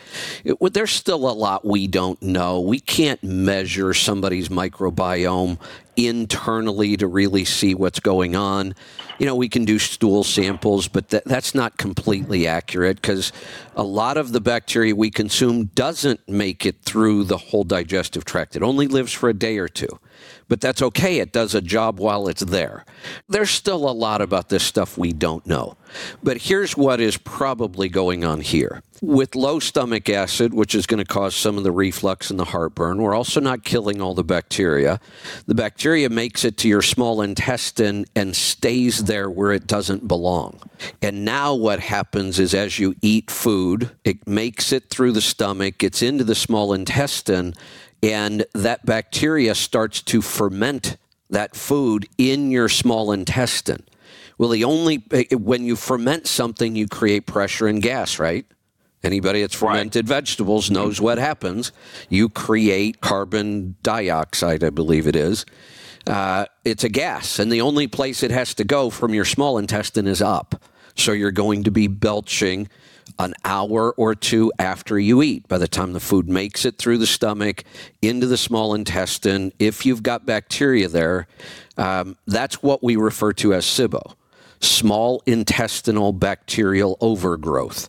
It, 0.45 0.57
there's 0.73 0.91
still 0.91 1.29
a 1.29 1.33
lot 1.33 1.65
we 1.65 1.87
don't 1.87 2.21
know. 2.21 2.61
We 2.61 2.81
can't 2.81 3.23
measure 3.23 3.95
somebody's 3.95 4.49
microbiome 4.49 5.59
internally 5.99 6.97
to 6.97 7.07
really 7.09 7.45
see 7.45 7.75
what's 7.75 7.99
going 7.99 8.37
on. 8.37 8.75
You 9.19 9.27
know, 9.27 9.35
we 9.35 9.49
can 9.49 9.65
do 9.65 9.81
stool 9.81 10.23
samples, 10.23 10.87
but 10.87 11.09
that, 11.09 11.25
that's 11.25 11.55
not 11.55 11.77
completely 11.77 12.47
accurate 12.47 13.03
because 13.03 13.33
a 13.75 13.83
lot 13.83 14.17
of 14.17 14.31
the 14.31 14.41
bacteria 14.41 14.95
we 14.95 15.11
consume 15.11 15.65
doesn't 15.75 16.29
make 16.29 16.65
it 16.65 16.83
through 16.83 17.25
the 17.25 17.37
whole 17.37 17.65
digestive 17.65 18.25
tract. 18.25 18.55
It 18.55 18.63
only 18.63 18.87
lives 18.87 19.13
for 19.13 19.29
a 19.29 19.35
day 19.35 19.59
or 19.59 19.69
two. 19.69 19.99
But 20.49 20.61
that's 20.63 20.81
okay. 20.83 21.19
It 21.19 21.33
does 21.33 21.55
a 21.55 21.61
job 21.61 22.01
while 22.01 22.27
it's 22.27 22.43
there. 22.43 22.85
There's 23.29 23.51
still 23.51 23.89
a 23.89 23.93
lot 23.93 24.23
about 24.23 24.49
this 24.49 24.63
stuff 24.63 24.97
we 24.97 25.13
don't 25.13 25.47
know. 25.47 25.77
But 26.23 26.39
here's 26.39 26.77
what 26.77 27.01
is 27.01 27.17
probably 27.17 27.89
going 27.89 28.25
on 28.25 28.41
here. 28.41 28.83
With 29.01 29.37
low 29.37 29.61
stomach 29.61 30.09
acid, 30.09 30.53
which 30.53 30.75
is 30.75 30.87
going 30.87 30.99
to 30.99 31.05
cause 31.05 31.37
some 31.37 31.57
of 31.57 31.65
the 31.65 31.71
reflux 31.71 32.31
and 32.31 32.39
the 32.39 32.47
heartburn, 32.47 33.01
we're 33.01 33.15
also 33.15 33.41
not 33.41 33.63
killing 33.63 34.01
all 34.01 34.15
the 34.15 34.25
bacteria. 34.25 34.99
The 35.47 35.55
bacteria 35.55 36.09
makes 36.11 36.45
it 36.45 36.57
to 36.59 36.69
your 36.69 36.83
small 36.83 37.23
intestine 37.23 38.07
and 38.17 38.35
stays 38.35 39.05
there 39.05 39.31
where 39.31 39.53
it 39.53 39.69
doesn't 39.69 40.09
belong. 40.09 40.61
And 41.01 41.25
now 41.25 41.55
what 41.55 41.79
happens 41.79 42.41
is 42.41 42.55
as 42.55 42.79
you 42.79 42.97
eat 43.01 43.31
food, 43.31 43.91
it 44.05 44.27
makes 44.27 44.73
it 44.73 44.91
through 44.91 45.13
the 45.13 45.21
stomach, 45.21 45.79
gets 45.79 46.03
into 46.03 46.25
the 46.25 46.35
small 46.35 46.73
intestine, 46.73 47.55
and 48.03 48.45
that 48.55 48.87
bacteria 48.87 49.55
starts 49.55 50.03
to 50.03 50.23
ferment 50.23 50.97
that 51.31 51.55
food 51.55 52.09
in 52.17 52.51
your 52.51 52.69
small 52.69 53.13
intestine. 53.13 53.85
Well, 54.39 54.51
the 54.51 54.65
only 54.65 55.05
when 55.33 55.65
you 55.65 55.77
ferment 55.77 56.27
something, 56.27 56.77
you 56.77 56.87
create 56.87 57.27
pressure 57.27 57.67
and 57.67 57.83
gas, 57.83 58.19
right? 58.19 58.47
Anybody 59.03 59.43
that's 59.43 59.55
fermented 59.55 60.09
vegetables 60.09 60.71
knows 60.71 61.01
what 61.01 61.19
happens. 61.19 61.73
You 62.09 62.29
create 62.29 63.01
carbon 63.01 63.77
dioxide, 63.83 64.65
I 64.65 64.71
believe 64.71 65.07
it 65.07 65.15
is. 65.15 65.45
Uh, 66.07 66.47
it's 66.65 66.85
a 66.85 66.89
gas, 66.89 67.39
and 67.39 67.53
the 67.53 67.61
only 67.61 67.87
place 67.87 68.23
it 68.23 68.31
has 68.31 68.55
to 68.55 68.65
go 68.65 68.91
from 68.91 69.13
your 69.13 69.25
small 69.25 69.59
intestine 69.59 70.07
is 70.07 70.23
up. 70.23 70.63
So 70.97 71.13
you're 71.13 71.31
going 71.31 71.65
to 71.65 71.71
be 71.71 71.87
belching 71.87 72.69
an 73.19 73.35
hour 73.45 73.93
or 73.97 74.15
two 74.15 74.53
after 74.59 74.99
you 74.99 75.23
eat. 75.23 75.49
By 75.49 75.59
the 75.59 75.69
time 75.69 75.93
the 75.93 76.01
food 76.01 76.29
makes 76.29 76.65
it 76.65 76.79
through 76.79 76.99
the 76.99 77.07
stomach 77.07 77.65
into 78.01 78.27
the 78.27 78.37
small 78.37 78.75
intestine, 78.75 79.53
if 79.59 79.85
you've 79.85 80.03
got 80.03 80.25
bacteria 80.25 80.89
there, 80.89 81.27
um, 81.77 82.17
that's 82.27 82.63
what 82.63 82.83
we 82.83 82.97
refer 82.97 83.33
to 83.35 83.55
as 83.55 83.65
SIBO. 83.65 84.15
small 84.61 85.23
intestinal 85.27 86.13
bacterial 86.13 86.97
overgrowth. 87.01 87.89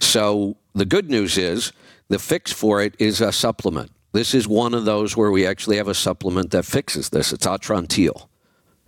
So 0.00 0.56
the 0.74 0.84
good 0.84 1.08
news 1.10 1.38
is 1.38 1.72
the 2.08 2.18
fix 2.18 2.52
for 2.52 2.82
it 2.82 2.94
is 2.98 3.20
a 3.22 3.32
supplement. 3.32 3.90
This 4.12 4.34
is 4.34 4.46
one 4.46 4.74
of 4.74 4.84
those 4.84 5.16
where 5.16 5.30
we 5.30 5.46
actually 5.46 5.76
have 5.78 5.88
a 5.88 5.94
supplement 5.94 6.50
that 6.50 6.64
fixes 6.66 7.08
this. 7.10 7.32
It's 7.32 7.46
Atrantil. 7.46 8.28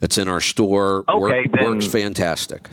It's 0.00 0.16
in 0.18 0.28
our 0.28 0.40
store. 0.40 1.04
Okay, 1.08 1.18
Work, 1.18 1.46
then- 1.52 1.64
works 1.64 1.86
fantastic. 1.86 2.68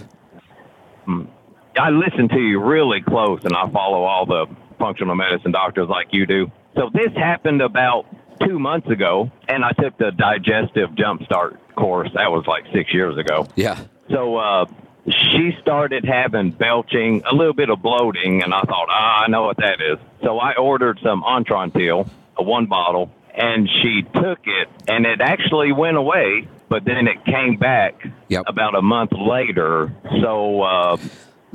I 1.78 1.90
listen 1.90 2.30
to 2.30 2.40
you 2.40 2.62
really 2.64 3.02
close, 3.02 3.44
and 3.44 3.56
I 3.56 3.70
follow 3.70 4.04
all 4.04 4.26
the 4.26 4.46
functional 4.80 5.16
medicine 5.16 5.52
doctors 5.52 5.88
like 5.90 6.08
you 6.12 6.26
do. 6.26 6.52
So 6.76 6.90
this 6.94 7.14
happened 7.16 7.62
about 7.62 8.06
two 8.46 8.60
months 8.60 8.90
ago, 8.90 9.32
and 9.48 9.64
I 9.64 9.72
took 9.72 9.98
the 9.98 10.12
digestive 10.12 10.92
jumpstart 10.92 11.58
course. 11.76 12.10
That 12.16 12.32
was 12.32 12.46
like 12.48 12.64
six 12.74 12.94
years 12.94 13.18
ago. 13.18 13.48
Yeah. 13.56 13.80
So 14.10 14.38
uh, 14.38 14.66
she 15.10 15.52
started 15.62 16.06
having 16.06 16.52
belching, 16.52 17.24
a 17.26 17.34
little 17.34 17.54
bit 17.54 17.70
of 17.70 17.82
bloating, 17.82 18.44
and 18.44 18.54
I 18.54 18.62
thought, 18.62 18.88
ah, 18.90 19.24
I 19.26 19.28
know 19.30 19.44
what 19.44 19.58
that 19.58 19.80
is. 19.82 19.98
So 20.24 20.38
I 20.40 20.54
ordered 20.56 21.00
some 21.04 21.24
Atrantil, 21.24 22.10
a 22.38 22.44
one 22.44 22.66
bottle, 22.68 23.12
and 23.34 23.70
she 23.82 24.04
took 24.14 24.40
it, 24.46 24.70
and 24.88 25.06
it 25.06 25.22
actually 25.22 25.72
went 25.74 25.98
away. 25.98 26.48
But 26.68 26.84
then 26.84 27.08
it 27.08 27.24
came 27.26 27.58
back 27.58 27.94
Yep. 28.28 28.44
about 28.48 28.74
a 28.76 28.82
month 28.82 29.12
later. 29.14 29.94
So 30.22 30.62
uh, 30.64 30.98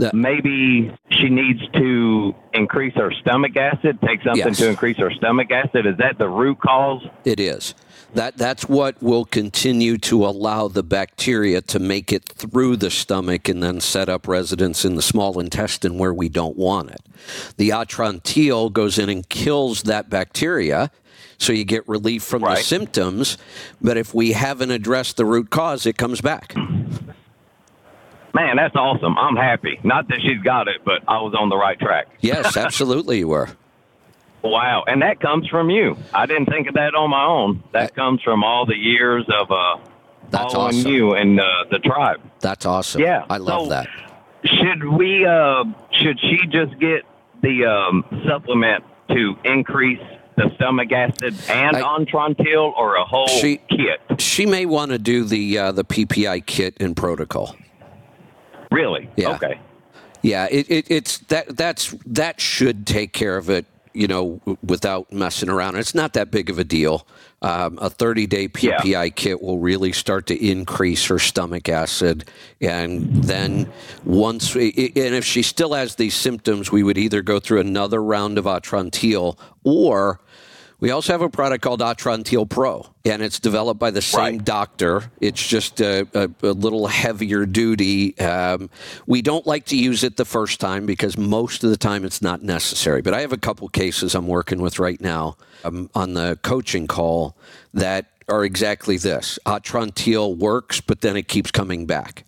That- 0.00 0.14
maybe 0.14 0.92
she 1.10 1.28
needs 1.28 1.60
to 1.74 2.34
increase 2.54 2.94
her 2.94 3.12
stomach 3.20 3.56
acid, 3.56 3.98
take 4.04 4.22
something 4.22 4.46
Yes. 4.48 4.58
to 4.58 4.68
increase 4.68 4.96
her 4.98 5.10
stomach 5.10 5.50
acid. 5.50 5.86
Is 5.86 5.96
that 5.98 6.18
the 6.18 6.28
root 6.28 6.58
cause? 6.60 7.02
It 7.24 7.38
is. 7.40 7.74
That 8.14 8.36
that's 8.36 8.68
what 8.68 9.00
will 9.00 9.24
continue 9.24 9.96
to 9.98 10.26
allow 10.26 10.66
the 10.66 10.82
bacteria 10.82 11.60
to 11.62 11.78
make 11.78 12.12
it 12.12 12.24
through 12.28 12.76
the 12.76 12.90
stomach 12.90 13.48
and 13.48 13.62
then 13.62 13.78
set 13.80 14.08
up 14.08 14.26
residence 14.26 14.84
in 14.84 14.96
the 14.96 15.02
small 15.02 15.38
intestine 15.38 15.96
where 15.96 16.12
we 16.12 16.28
don't 16.28 16.56
want 16.56 16.90
it. 16.90 17.02
The 17.56 17.68
Atrantil 17.68 18.72
goes 18.72 18.98
in 18.98 19.08
and 19.08 19.28
kills 19.28 19.84
that 19.84 20.10
bacteria, 20.10 20.90
so 21.38 21.52
you 21.52 21.62
get 21.64 21.88
relief 21.88 22.24
from 22.24 22.42
the 22.42 22.56
symptoms. 22.56 23.38
But 23.80 23.96
if 23.96 24.12
we 24.12 24.32
haven't 24.32 24.72
addressed 24.72 25.16
the 25.16 25.24
root 25.24 25.50
cause, 25.50 25.86
it 25.86 25.96
comes 25.96 26.20
back. 26.20 26.54
Man, 28.34 28.56
that's 28.56 28.76
awesome. 28.76 29.18
I'm 29.18 29.36
happy. 29.36 29.80
Not 29.82 30.08
that 30.08 30.20
she's 30.22 30.40
got 30.42 30.68
it, 30.68 30.82
but 30.84 31.02
I 31.08 31.20
was 31.20 31.34
on 31.38 31.48
the 31.48 31.56
right 31.56 31.78
track. 31.78 32.06
Yes, 32.20 32.56
absolutely, 32.56 33.18
you 33.18 33.28
were. 33.28 33.48
Wow, 34.42 34.84
and 34.86 35.02
that 35.02 35.20
comes 35.20 35.46
from 35.48 35.68
you. 35.68 35.96
I 36.14 36.26
didn't 36.26 36.46
think 36.46 36.68
of 36.68 36.74
that 36.74 36.94
on 36.94 37.10
my 37.10 37.24
own. 37.24 37.62
That 37.72 37.94
comes 37.94 38.22
from 38.22 38.42
all 38.42 38.64
the 38.66 38.76
years 38.76 39.26
of 39.28 39.50
uh, 39.50 39.78
That's 40.30 40.54
following 40.54 40.78
awesome. 40.78 40.90
you 40.92 41.12
and 41.14 41.40
uh, 41.40 41.44
the 41.70 41.78
tribe. 41.80 42.20
That's 42.40 42.64
awesome. 42.64 43.02
Yeah, 43.02 43.24
I 43.28 43.36
love 43.36 43.64
so- 43.64 43.68
that. 43.70 43.88
Should 44.44 44.84
we? 44.88 45.26
Uh, 45.26 45.64
should 45.92 46.18
she 46.18 46.38
just 46.48 46.78
get 46.78 47.02
the 47.42 47.66
um, 47.66 48.04
supplement 48.26 48.82
to 49.10 49.36
increase 49.44 50.00
the 50.36 50.50
stomach 50.54 50.90
acid 50.92 51.34
and 51.50 51.76
I- 51.76 51.82
Atrantil, 51.82 52.72
or 52.74 52.94
a 52.96 53.04
whole 53.04 53.26
She- 53.26 53.58
kit? 53.68 54.00
She 54.18 54.46
may 54.46 54.64
want 54.64 54.92
to 54.92 54.98
do 54.98 55.24
the 55.24 55.58
uh, 55.58 55.72
the 55.72 55.84
PPI 55.84 56.46
kit 56.46 56.74
and 56.80 56.96
protocol. 56.96 57.54
Really? 58.70 59.08
Yeah. 59.16 59.30
Okay. 59.36 59.60
Yeah, 60.22 60.48
it, 60.50 60.70
it, 60.70 60.90
it's 60.90 61.18
that 61.28 61.56
that's 61.56 61.94
that 62.06 62.40
should 62.40 62.86
take 62.86 63.12
care 63.12 63.36
of 63.36 63.48
it. 63.50 63.64
You 63.92 64.06
know, 64.06 64.36
w- 64.44 64.58
without 64.62 65.10
messing 65.12 65.48
around. 65.48 65.74
It's 65.76 65.94
not 65.96 66.12
that 66.12 66.30
big 66.30 66.48
of 66.50 66.58
a 66.60 66.64
deal. 66.64 67.06
Um, 67.42 67.76
a 67.80 67.88
30 67.90 68.26
day 68.26 68.48
PPI 68.48 69.16
kit 69.16 69.42
will 69.42 69.58
really 69.58 69.90
start 69.92 70.26
to 70.28 70.46
increase 70.46 71.06
her 71.06 71.18
stomach 71.18 71.68
acid, 71.70 72.28
and 72.60 73.08
then 73.24 73.66
once, 74.04 74.54
i- 74.54 74.60
and 74.76 75.14
if 75.14 75.24
she 75.24 75.42
still 75.42 75.72
has 75.72 75.94
these 75.96 76.14
symptoms, 76.14 76.70
we 76.70 76.82
would 76.82 76.98
either 76.98 77.22
go 77.22 77.40
through 77.40 77.60
another 77.60 78.00
round 78.02 78.36
of 78.38 78.44
Atrantil 78.44 79.36
or. 79.64 80.20
We 80.80 80.90
also 80.92 81.12
have 81.12 81.20
a 81.20 81.28
product 81.28 81.62
called 81.62 81.80
Atrantil 81.80 82.48
Pro, 82.48 82.86
and 83.04 83.20
it's 83.20 83.38
developed 83.38 83.78
by 83.78 83.90
the 83.90 84.00
same 84.00 84.20
Right. 84.20 84.44
doctor. 84.44 85.10
It's 85.20 85.46
just 85.46 85.80
a, 85.82 86.06
a, 86.14 86.30
a 86.42 86.52
little 86.52 86.86
heavier 86.86 87.44
duty. 87.44 88.18
Um, 88.18 88.70
we 89.06 89.20
don't 89.20 89.46
like 89.46 89.66
to 89.66 89.76
use 89.76 90.02
it 90.02 90.16
the 90.16 90.24
first 90.24 90.58
time 90.58 90.86
because 90.86 91.18
most 91.18 91.64
of 91.64 91.70
the 91.70 91.76
time 91.76 92.04
it's 92.06 92.22
not 92.22 92.42
necessary. 92.42 93.02
But 93.02 93.12
I 93.12 93.20
have 93.20 93.32
a 93.32 93.36
couple 93.38 93.68
cases 93.68 94.14
I'm 94.14 94.26
working 94.26 94.62
with 94.62 94.78
right 94.78 95.00
now 95.00 95.36
um, 95.64 95.90
on 95.94 96.14
the 96.14 96.38
coaching 96.42 96.86
call 96.86 97.36
that 97.74 98.06
are 98.28 98.42
exactly 98.44 98.96
this. 98.96 99.38
Atrantil 99.44 100.34
works, 100.38 100.80
but 100.80 101.02
then 101.02 101.14
it 101.14 101.28
keeps 101.28 101.50
coming 101.50 101.84
back. 101.84 102.24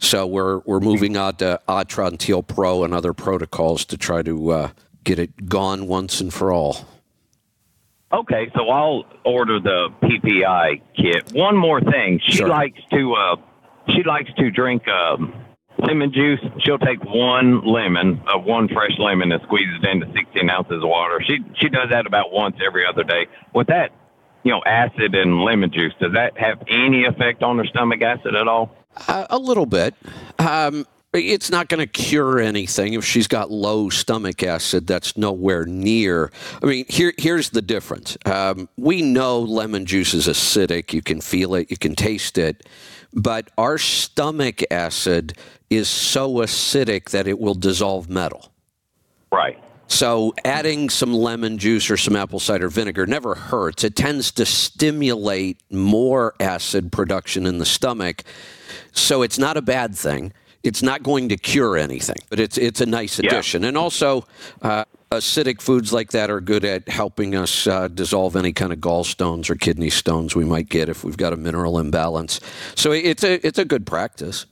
So 0.00 0.26
we're 0.26 0.58
we're 0.64 0.80
moving 0.80 1.16
on 1.16 1.36
to 1.36 1.60
Atrantil 1.68 2.44
Pro 2.44 2.82
and 2.82 2.92
other 2.92 3.12
protocols 3.12 3.84
to 3.84 3.96
try 3.96 4.22
to 4.22 4.50
uh, 4.50 4.70
get 5.04 5.20
it 5.20 5.48
gone 5.48 5.86
once 5.86 6.20
and 6.20 6.34
for 6.34 6.52
all. 6.52 6.88
Okay, 8.12 8.50
so 8.54 8.68
I'll 8.68 9.04
order 9.24 9.58
the 9.58 9.88
PPI 10.02 10.82
kit. 10.96 11.32
One 11.32 11.56
more 11.56 11.80
thing, 11.80 12.20
she 12.22 12.38
Sure. 12.38 12.48
likes 12.48 12.78
to 12.92 13.14
uh, 13.14 13.36
she 13.88 14.02
likes 14.02 14.30
to 14.36 14.50
drink 14.50 14.86
um, 14.88 15.32
lemon 15.78 16.12
juice. 16.12 16.40
She'll 16.60 16.78
take 16.78 17.02
one 17.04 17.64
lemon, 17.66 18.20
uh, 18.26 18.38
one 18.38 18.68
fresh 18.68 18.92
lemon, 18.98 19.32
and 19.32 19.40
squeeze 19.44 19.66
it 19.82 19.88
into 19.88 20.06
16 20.12 20.50
ounces 20.50 20.82
of 20.82 20.88
water. 20.88 21.22
She 21.26 21.38
she 21.60 21.68
does 21.68 21.88
that 21.90 22.06
about 22.06 22.32
once 22.32 22.56
every 22.64 22.84
other 22.86 23.02
day. 23.02 23.26
With 23.54 23.68
that, 23.68 23.90
you 24.44 24.50
know, 24.52 24.60
acid 24.66 25.14
and 25.14 25.40
lemon 25.42 25.72
juice, 25.72 25.94
does 26.00 26.12
that 26.12 26.36
have 26.38 26.62
any 26.68 27.04
effect 27.06 27.42
on 27.42 27.56
her 27.58 27.64
stomach 27.66 28.02
acid 28.02 28.34
at 28.34 28.46
all? 28.46 28.76
Uh, 29.08 29.26
a 29.30 29.38
little 29.38 29.64
bit. 29.66 29.94
Um, 30.38 30.86
it's 31.12 31.50
not 31.50 31.68
going 31.68 31.80
to 31.80 31.86
cure 31.86 32.40
anything 32.40 32.94
if 32.94 33.04
she's 33.04 33.26
got 33.26 33.50
low 33.50 33.90
stomach 33.90 34.42
acid. 34.42 34.86
That's 34.86 35.16
nowhere 35.16 35.66
near. 35.66 36.32
I 36.62 36.66
mean, 36.66 36.86
here 36.88 37.12
here's 37.18 37.50
the 37.50 37.62
difference. 37.62 38.16
Um, 38.24 38.68
we 38.76 39.02
know 39.02 39.40
lemon 39.40 39.84
juice 39.84 40.14
is 40.14 40.26
acidic. 40.26 40.92
You 40.92 41.02
can 41.02 41.20
feel 41.20 41.54
it. 41.54 41.70
You 41.70 41.76
can 41.76 41.94
taste 41.94 42.38
it. 42.38 42.66
But 43.12 43.50
our 43.58 43.76
stomach 43.76 44.62
acid 44.70 45.36
is 45.68 45.88
so 45.88 46.36
acidic 46.36 47.10
that 47.10 47.26
it 47.26 47.38
will 47.38 47.54
dissolve 47.54 48.08
metal. 48.08 48.50
Right. 49.30 49.62
So 49.88 50.32
adding 50.46 50.88
some 50.88 51.12
lemon 51.12 51.58
juice 51.58 51.90
or 51.90 51.98
some 51.98 52.16
apple 52.16 52.40
cider 52.40 52.70
vinegar 52.70 53.06
never 53.06 53.34
hurts. 53.34 53.84
It 53.84 53.94
tends 53.94 54.32
to 54.32 54.46
stimulate 54.46 55.62
more 55.70 56.34
acid 56.40 56.90
production 56.90 57.44
in 57.44 57.58
the 57.58 57.66
stomach. 57.66 58.22
So 58.92 59.20
it's 59.20 59.38
not 59.38 59.58
a 59.58 59.62
bad 59.62 59.94
thing. 59.94 60.32
It's 60.62 60.82
not 60.82 61.02
going 61.02 61.28
to 61.30 61.36
cure 61.36 61.76
anything, 61.76 62.16
but 62.30 62.38
it's 62.38 62.56
it's 62.56 62.80
a 62.80 62.86
nice 62.86 63.18
Yeah. 63.18 63.30
addition. 63.30 63.64
And 63.64 63.76
also, 63.76 64.24
uh, 64.62 64.84
acidic 65.10 65.60
foods 65.60 65.92
like 65.92 66.10
that 66.12 66.30
are 66.30 66.40
good 66.40 66.64
at 66.64 66.88
helping 66.88 67.34
us 67.34 67.66
uh, 67.66 67.88
dissolve 67.88 68.36
any 68.36 68.52
kind 68.52 68.72
of 68.72 68.78
gallstones 68.78 69.50
or 69.50 69.56
kidney 69.56 69.90
stones 69.90 70.34
we 70.36 70.44
might 70.44 70.68
get 70.68 70.88
if 70.88 71.04
we've 71.04 71.16
got 71.16 71.32
a 71.32 71.36
mineral 71.36 71.78
imbalance. 71.78 72.40
So 72.76 72.92
it's 72.92 73.24
a 73.24 73.44
it's 73.46 73.58
a 73.58 73.64
good 73.64 73.86
practice. 73.86 74.46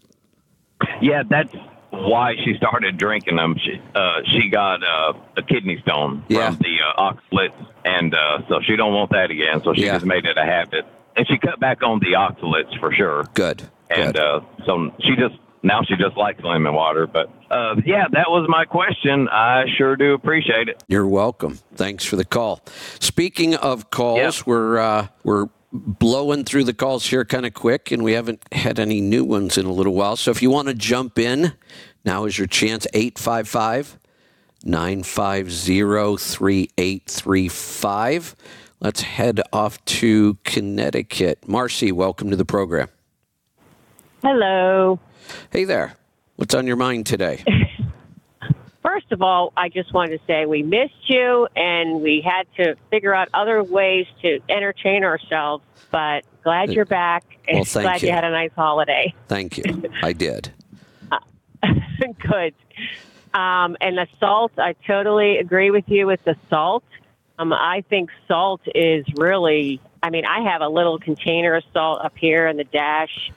Yeah, 1.00 1.22
that's 1.28 1.52
why 1.90 2.34
she 2.44 2.54
started 2.56 2.96
drinking 2.98 3.36
them. 3.36 3.54
She 3.62 3.80
uh, 3.94 4.20
she 4.26 4.48
got 4.48 4.82
uh, 4.82 5.12
a 5.36 5.42
kidney 5.42 5.78
stone 5.82 6.24
Yeah. 6.28 6.50
from 6.50 6.58
the 6.58 6.76
uh, 6.98 7.12
oxalates, 7.12 7.66
and 7.84 8.14
uh, 8.14 8.42
so 8.48 8.60
she 8.62 8.74
don't 8.76 8.92
want 8.94 9.10
that 9.12 9.30
again. 9.30 9.62
So 9.62 9.74
she 9.74 9.84
Yeah. 9.84 9.94
just 9.94 10.06
made 10.06 10.24
it 10.24 10.36
a 10.36 10.44
habit, 10.44 10.86
and 11.16 11.26
she 11.28 11.38
cut 11.38 11.60
back 11.60 11.82
on 11.84 12.00
the 12.00 12.12
oxalates 12.14 12.76
for 12.80 12.92
sure. 12.92 13.24
Good. 13.34 13.62
And 13.90 14.14
Good. 14.14 14.22
uh, 14.22 14.40
so 14.66 14.92
she 15.00 15.16
just 15.16 15.34
now 15.62 15.80
she 15.86 15.94
just 15.96 16.16
likes 16.16 16.42
lemon 16.42 16.72
water. 16.74 17.06
But 17.06 17.28
uh, 17.50 17.74
yeah, 17.84 18.06
that 18.12 18.30
was 18.30 18.46
my 18.48 18.64
question. 18.64 19.28
I 19.28 19.64
sure 19.76 19.94
do 19.96 20.14
appreciate 20.14 20.68
it. 20.68 20.82
You're 20.88 21.06
welcome. 21.06 21.58
Thanks 21.74 22.04
for 22.04 22.16
the 22.16 22.24
call. 22.24 22.62
Speaking 23.00 23.54
of 23.56 23.90
calls, 23.90 24.38
Yeah. 24.38 24.42
we're 24.46 24.78
uh, 24.78 25.08
we're 25.24 25.46
blowing 25.72 26.44
through 26.44 26.64
the 26.64 26.74
calls 26.74 27.06
here 27.06 27.24
kind 27.24 27.46
of 27.46 27.54
quick, 27.54 27.92
and 27.92 28.02
we 28.02 28.12
haven't 28.12 28.42
had 28.52 28.78
any 28.80 29.00
new 29.00 29.24
ones 29.24 29.56
in 29.56 29.66
a 29.66 29.72
little 29.72 29.94
while. 29.94 30.16
So 30.16 30.30
if 30.30 30.42
you 30.42 30.50
want 30.50 30.68
to 30.68 30.74
jump 30.74 31.18
in, 31.18 31.52
now 32.04 32.24
is 32.24 32.38
your 32.38 32.48
chance. 32.48 32.86
855 32.92 33.98
950 34.64 36.16
3835. 36.16 38.36
Let's 38.80 39.02
head 39.02 39.40
off 39.52 39.84
to 39.84 40.38
Connecticut. 40.44 41.46
Marcy, 41.46 41.92
welcome 41.92 42.30
to 42.30 42.36
the 42.36 42.46
program. 42.46 42.88
Hello. 44.22 44.98
Hey 45.50 45.64
there. 45.64 45.94
What's 46.36 46.54
on 46.54 46.66
your 46.66 46.76
mind 46.76 47.06
today? 47.06 47.44
First 48.82 49.12
of 49.12 49.20
all, 49.20 49.52
I 49.56 49.68
just 49.68 49.92
wanted 49.92 50.18
to 50.18 50.24
say 50.26 50.46
we 50.46 50.62
missed 50.62 51.08
you 51.08 51.46
and 51.54 52.00
we 52.00 52.22
had 52.24 52.46
to 52.56 52.76
figure 52.90 53.14
out 53.14 53.28
other 53.34 53.62
ways 53.62 54.06
to 54.22 54.40
entertain 54.48 55.04
ourselves, 55.04 55.62
but 55.90 56.24
glad 56.42 56.72
you're 56.72 56.86
back 56.86 57.24
and 57.46 57.56
Well, 57.58 57.64
thank 57.66 57.84
glad 57.84 58.02
you. 58.02 58.08
you. 58.08 58.14
had 58.14 58.24
a 58.24 58.30
nice 58.30 58.52
holiday. 58.56 59.14
Thank 59.28 59.58
you. 59.58 59.64
I 60.02 60.12
did. 60.14 60.50
Good. 61.62 62.54
Um, 63.34 63.76
and 63.82 63.98
the 63.98 64.06
salt, 64.18 64.52
I 64.58 64.74
totally 64.86 65.36
agree 65.36 65.70
with 65.70 65.84
you 65.88 66.06
with 66.06 66.24
the 66.24 66.36
salt. 66.48 66.82
Um, 67.38 67.52
I 67.52 67.84
think 67.90 68.10
salt 68.26 68.62
is 68.74 69.04
really, 69.16 69.80
I 70.02 70.08
mean, 70.10 70.24
I 70.24 70.50
have 70.50 70.62
a 70.62 70.68
little 70.68 70.98
container 70.98 71.54
of 71.54 71.64
salt 71.74 72.00
up 72.02 72.16
here 72.16 72.46
in 72.46 72.56
the 72.56 72.64
dash. 72.64 73.30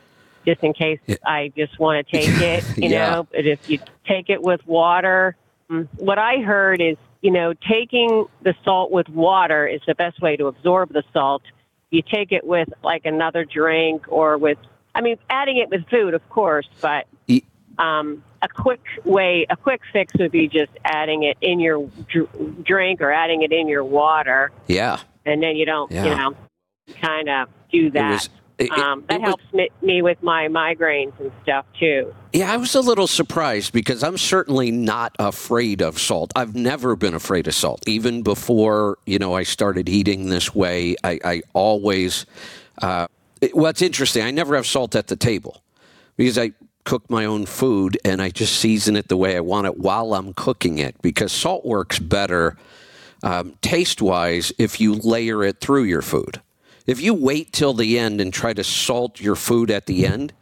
Just 0.46 0.62
in 0.64 0.74
case 0.74 1.00
I 1.26 1.52
just 1.56 1.80
want 1.80 2.08
to 2.08 2.12
take 2.18 2.30
it, 2.42 2.78
you 2.78 2.90
Yeah. 2.90 3.10
know. 3.12 3.28
But 3.32 3.46
if 3.46 3.70
you 3.70 3.80
take 4.08 4.30
it 4.30 4.42
with 4.42 4.66
water, 4.68 5.36
mm, 5.70 5.88
what 5.98 6.18
I 6.20 6.38
heard 6.40 6.82
is, 6.82 6.98
you 7.22 7.32
know, 7.32 7.54
taking 7.70 8.26
the 8.42 8.54
salt 8.66 8.92
with 8.92 9.08
water 9.10 9.66
is 9.66 9.82
the 9.88 9.96
best 9.96 10.22
way 10.22 10.36
to 10.38 10.48
absorb 10.48 10.92
the 10.92 11.04
salt. 11.14 11.42
You 11.90 12.02
take 12.02 12.32
it 12.32 12.46
with 12.46 12.68
like 12.84 13.06
another 13.06 13.46
drink 13.46 14.06
or 14.10 14.38
with, 14.38 14.58
I 14.96 15.02
mean, 15.02 15.18
adding 15.30 15.58
it 15.58 15.70
with 15.70 15.88
food, 15.90 16.14
of 16.14 16.28
course, 16.30 16.68
but 16.82 17.06
um, 17.80 18.24
a 18.42 18.48
quick 18.50 18.82
way, 19.04 19.48
a 19.50 19.56
quick 19.56 19.82
fix 19.92 20.14
would 20.20 20.32
be 20.32 20.48
just 20.48 20.72
adding 20.84 21.24
it 21.24 21.38
in 21.42 21.60
your 21.60 21.90
dr- 22.12 22.64
drink 22.64 23.02
or 23.02 23.12
adding 23.12 23.42
it 23.42 23.52
in 23.52 23.68
your 23.68 23.84
water, 23.84 24.52
Yeah. 24.68 25.00
and 25.26 25.42
then 25.42 25.56
you 25.56 25.66
don't, 25.66 25.92
you 25.92 26.04
know, 26.04 26.36
kind 27.02 27.30
of 27.30 27.50
do 27.72 27.90
that. 27.92 28.28
Was- 28.60 28.68
it- 28.68 28.72
it- 28.72 28.80
um, 28.80 29.04
that 29.10 29.20
was- 29.22 29.28
helps 29.28 29.44
me, 29.54 29.70
me 29.82 30.02
with 30.02 30.22
my 30.22 30.48
migraines 30.48 31.14
and 31.20 31.32
stuff 31.44 31.66
too. 31.80 32.14
Yeah, 32.34 32.52
I 32.52 32.58
was 32.58 32.76
a 32.76 32.82
little 32.82 33.08
surprised 33.08 33.74
because 33.74 34.04
I'm 34.04 34.18
certainly 34.18 34.72
not 34.72 35.16
afraid 35.20 35.82
of 35.82 36.00
salt. 36.00 36.32
I've 36.36 36.56
never 36.56 36.96
been 36.96 37.14
afraid 37.14 37.48
of 37.48 37.56
salt. 37.56 37.84
Even 37.88 38.24
before, 38.24 38.98
you 39.06 39.20
know, 39.20 39.34
I 39.36 39.44
started 39.44 39.88
eating 39.90 40.30
this 40.30 40.54
way, 40.56 40.96
I, 41.04 41.20
I 41.24 41.42
always, 41.54 42.26
uh, 42.82 43.08
it, 43.42 43.56
well, 43.56 43.68
it's 43.68 43.82
interesting. 43.82 44.24
I 44.24 44.32
never 44.32 44.56
have 44.56 44.66
salt 44.66 44.96
at 44.96 45.08
the 45.08 45.16
table 45.16 45.62
because 46.18 46.38
I 46.38 46.54
cook 46.86 47.10
my 47.10 47.24
own 47.26 47.46
food 47.46 47.98
and 48.04 48.22
I 48.22 48.30
just 48.30 48.58
season 48.60 48.96
it 48.96 49.08
the 49.08 49.16
way 49.18 49.38
I 49.38 49.40
want 49.40 49.68
it 49.68 49.78
while 49.78 50.14
I'm 50.14 50.34
cooking 50.34 50.80
it 50.80 50.96
because 51.02 51.32
salt 51.32 51.66
works 51.66 51.98
better 52.00 52.58
um, 53.24 53.54
taste 53.62 54.02
wise 54.02 54.52
if 54.58 54.82
you 54.82 54.96
layer 54.96 55.44
it 55.46 55.62
through 55.62 55.84
your 55.84 56.02
food. 56.02 56.42
If 56.86 57.02
you 57.02 57.14
wait 57.14 57.54
till 57.54 57.74
the 57.74 57.98
end 57.98 58.20
and 58.20 58.34
try 58.34 58.54
to 58.54 58.64
salt 58.64 59.22
your 59.22 59.36
food 59.36 59.72
at 59.72 59.86
the 59.86 60.06
end, 60.06 60.34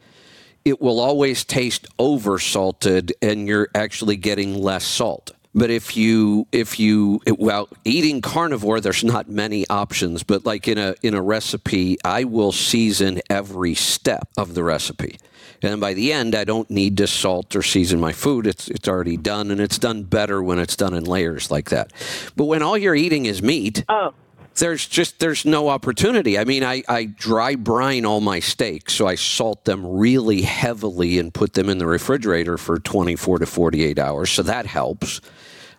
it 0.64 0.80
will 0.80 1.00
always 1.00 1.44
taste 1.44 1.86
over 1.98 2.38
salted 2.38 3.12
and 3.22 3.46
you're 3.46 3.68
actually 3.74 4.16
getting 4.16 4.54
less 4.54 4.84
salt. 4.84 5.32
But 5.54 5.70
if 5.70 5.96
you 5.96 6.46
if 6.50 6.80
you 6.80 7.20
well 7.38 7.68
eating 7.84 8.22
carnivore 8.22 8.80
there's 8.80 9.04
not 9.04 9.28
many 9.28 9.66
options 9.68 10.22
but 10.22 10.46
like 10.46 10.66
in 10.66 10.78
a 10.78 10.94
in 11.02 11.14
a 11.14 11.20
recipe 11.20 11.98
I 12.04 12.24
will 12.24 12.52
season 12.52 13.20
every 13.28 13.74
step 13.74 14.28
of 14.38 14.54
the 14.54 14.64
recipe. 14.64 15.18
And 15.60 15.78
by 15.78 15.92
the 15.92 16.10
end 16.12 16.34
I 16.34 16.44
don't 16.44 16.70
need 16.70 16.96
to 16.98 17.06
salt 17.06 17.54
or 17.54 17.62
season 17.62 18.00
my 18.00 18.12
food 18.12 18.46
it's 18.46 18.68
it's 18.68 18.88
already 18.88 19.18
done 19.18 19.50
and 19.50 19.60
it's 19.60 19.78
done 19.78 20.04
better 20.04 20.42
when 20.42 20.58
it's 20.58 20.76
done 20.76 20.94
in 20.94 21.04
layers 21.04 21.50
like 21.50 21.68
that. 21.68 21.92
But 22.34 22.46
when 22.46 22.62
all 22.62 22.78
you're 22.78 22.94
eating 22.94 23.26
is 23.26 23.42
meat 23.42 23.84
Oh, 23.90 24.14
there's 24.60 24.86
just 24.86 25.18
there's 25.18 25.44
no 25.44 25.68
opportunity. 25.68 26.38
I 26.38 26.44
mean, 26.44 26.64
I, 26.64 26.82
I 26.88 27.04
dry 27.04 27.54
brine 27.54 28.04
all 28.04 28.20
my 28.20 28.40
steaks, 28.40 28.94
so 28.94 29.06
I 29.06 29.14
salt 29.14 29.64
them 29.64 29.86
really 29.86 30.42
heavily 30.42 31.18
and 31.18 31.32
put 31.32 31.54
them 31.54 31.68
in 31.68 31.78
the 31.78 31.86
refrigerator 31.86 32.58
for 32.58 32.78
24 32.78 33.40
to 33.40 33.46
48 33.46 33.98
hours, 33.98 34.30
so 34.30 34.42
that 34.42 34.66
helps. 34.66 35.20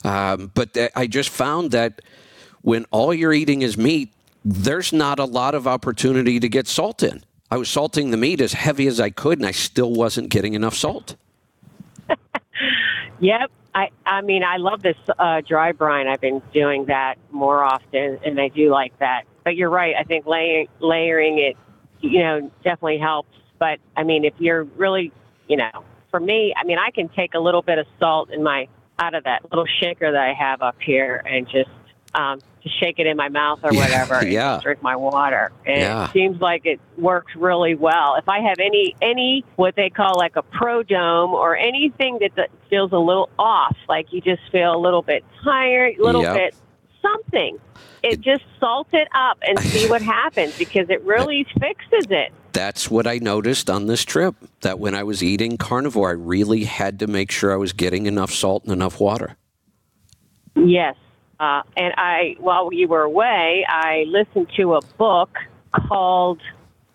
Um, 0.04 0.52
but 0.54 0.74
th- 0.74 0.92
I 0.96 1.08
just 1.08 1.30
found 1.30 1.72
that 1.72 2.02
when 2.62 2.86
all 2.92 3.14
you're 3.14 3.34
eating 3.34 3.62
is 3.62 3.78
meat, 3.78 4.14
there's 4.44 4.92
not 4.92 5.20
a 5.20 5.26
lot 5.26 5.56
of 5.56 5.68
opportunity 5.68 6.40
to 6.40 6.50
get 6.50 6.68
salt 6.68 7.04
in. 7.04 7.24
I 7.52 7.58
was 7.58 7.70
salting 7.70 8.12
the 8.12 8.18
meat 8.18 8.42
as 8.42 8.54
heavy 8.54 8.88
as 8.88 9.00
I 9.00 9.10
could, 9.10 9.38
and 9.40 9.48
I 9.48 9.52
still 9.52 9.94
wasn't 9.94 10.30
getting 10.30 10.54
enough 10.54 10.76
salt. 10.76 11.16
Yep. 13.20 13.52
I, 13.76 13.90
I 14.06 14.22
mean, 14.22 14.44
I 14.44 14.58
love 14.58 14.82
this 14.82 14.98
uh, 15.18 15.42
dry 15.42 15.72
brine. 15.72 16.08
I've 16.08 16.22
been 16.22 16.42
doing 16.54 16.86
that 16.86 17.16
more 17.32 17.64
often, 17.64 18.20
and 18.24 18.40
I 18.40 18.50
do 18.50 18.70
like 18.70 18.98
that. 19.00 19.24
But 19.44 19.56
you're 19.56 19.70
right. 19.70 19.96
I 20.00 20.04
think 20.04 20.26
layering, 20.26 20.68
layering 20.80 21.40
it, 21.40 21.58
you 22.02 22.20
know, 22.20 22.52
definitely 22.64 23.00
helps. 23.00 23.30
But 23.60 23.80
I 23.98 24.04
mean, 24.04 24.26
if 24.26 24.34
you're 24.38 24.64
really, 24.64 25.12
you 25.48 25.58
know, 25.58 25.84
for 26.12 26.20
me, 26.20 26.54
I 26.56 26.64
mean, 26.66 26.78
I 26.78 26.92
can 26.92 27.10
take 27.10 27.34
a 27.34 27.40
little 27.40 27.62
bit 27.62 27.80
of 27.80 27.88
salt 28.00 28.30
in 28.32 28.44
my 28.44 28.68
out 29.00 29.16
of 29.16 29.24
that 29.24 29.42
little 29.50 29.66
shaker 29.80 30.12
that 30.12 30.22
I 30.22 30.34
have 30.34 30.62
up 30.62 30.76
here 30.80 31.24
and 31.26 31.48
just 31.48 31.70
um, 32.16 32.40
just 32.62 32.80
shake 32.80 33.00
it 33.00 33.08
in 33.08 33.18
my 33.18 33.30
mouth 33.30 33.60
or 33.64 33.72
whatever, 33.74 34.26
yeah. 34.26 34.60
drink 34.64 34.82
my 34.82 34.96
water. 34.96 35.52
And 35.66 35.80
Yeah. 35.80 36.06
it 36.06 36.12
seems 36.14 36.40
like 36.40 36.66
it 36.66 36.80
works 36.98 37.36
really 37.36 37.76
well. 37.76 38.16
If 38.18 38.30
I 38.30 38.40
have 38.40 38.60
any 38.60 38.96
any 39.02 39.44
what 39.56 39.76
they 39.76 39.90
call 39.90 40.14
like 40.18 40.36
a 40.36 40.44
prodrome 40.44 41.32
or 41.32 41.56
anything 41.58 42.20
that, 42.22 42.32
that 42.36 42.50
feels 42.70 42.92
a 42.92 42.98
little 42.98 43.30
off, 43.40 43.76
like 43.90 44.14
you 44.14 44.22
just 44.22 44.42
feel 44.52 44.76
a 44.76 44.80
little 44.80 45.02
bit 45.02 45.24
tired, 45.44 45.98
a 46.00 46.04
little 46.04 46.22
Yep. 46.24 46.36
bit 46.36 46.56
something, 47.02 47.58
it 48.02 48.22
just 48.22 48.44
salt 48.60 48.88
it 48.94 49.08
up 49.14 49.38
and 49.48 49.60
see 49.72 49.90
what 49.90 50.02
happens 50.02 50.58
because 50.58 50.90
it 50.90 51.02
really 51.04 51.46
fixes 51.60 52.08
it. 52.10 52.32
That's 52.54 52.90
what 52.92 53.08
I 53.08 53.18
noticed 53.18 53.70
on 53.70 53.88
this 53.88 54.06
trip. 54.06 54.36
That 54.62 54.78
when 54.80 54.94
I 54.94 55.02
was 55.04 55.24
eating 55.24 55.58
carnivore, 55.58 56.10
I 56.10 56.14
really 56.14 56.66
had 56.66 57.00
to 57.00 57.08
make 57.08 57.32
sure 57.32 57.52
I 57.52 57.56
was 57.58 57.74
getting 57.74 58.06
enough 58.06 58.32
salt 58.32 58.64
and 58.64 58.72
enough 58.72 59.00
water. 59.00 59.36
Yes. 60.56 60.96
Uh, 61.44 61.62
and 61.76 61.94
I, 61.98 62.36
while 62.40 62.72
you 62.72 62.88
were 62.88 63.02
away, 63.02 63.66
I 63.68 64.06
listened 64.08 64.48
to 64.56 64.76
a 64.76 64.82
book 64.98 65.38
called, 65.90 66.40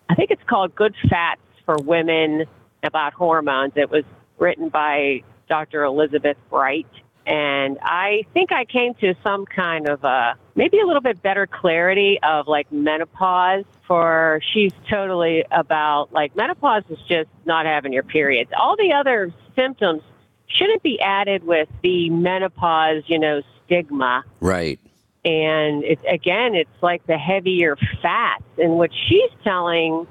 I 0.09 0.15
think 0.15 0.31
it's 0.31 0.41
called 0.49 0.73
Good 0.73 0.95
Fats 1.07 1.41
for 1.65 1.75
Women 1.83 2.45
about 2.81 3.13
hormones. 3.13 3.73
It 3.75 3.91
was 3.91 4.05
written 4.39 4.69
by 4.69 5.21
Dr. 5.49 5.83
Elizabeth 5.83 6.37
Bright. 6.49 6.87
And 7.27 7.77
I 7.83 8.23
think 8.33 8.51
I 8.51 8.65
came 8.65 8.95
to 8.95 9.13
some 9.23 9.45
kind 9.45 9.87
of 9.87 10.03
a, 10.03 10.35
maybe 10.55 10.79
a 10.79 10.85
little 10.87 11.03
bit 11.03 11.21
better 11.21 11.45
clarity 11.45 12.17
of 12.23 12.47
like 12.47 12.71
menopause 12.71 13.65
for 13.85 14.41
she's 14.51 14.73
totally 14.89 15.45
about 15.51 16.11
like 16.11 16.35
menopause 16.35 16.81
is 16.89 16.97
just 17.07 17.29
not 17.45 17.67
having 17.67 17.93
your 17.93 18.01
periods. 18.01 18.49
All 18.59 18.75
the 18.75 18.93
other 18.93 19.31
symptoms 19.55 20.01
shouldn't 20.47 20.81
be 20.81 20.99
added 21.01 21.43
with 21.43 21.69
the 21.83 22.09
menopause, 22.09 23.03
you 23.05 23.19
know, 23.19 23.43
stigma. 23.69 24.23
Right. 24.39 24.79
And 25.23 25.83
it's 25.83 26.01
again, 26.09 26.55
it's 26.55 26.69
like 26.81 27.05
the 27.05 27.17
heavier 27.17 27.77
fats. 28.01 28.43
And 28.57 28.73
what 28.73 28.91
she's 29.07 29.31
telling, 29.43 30.07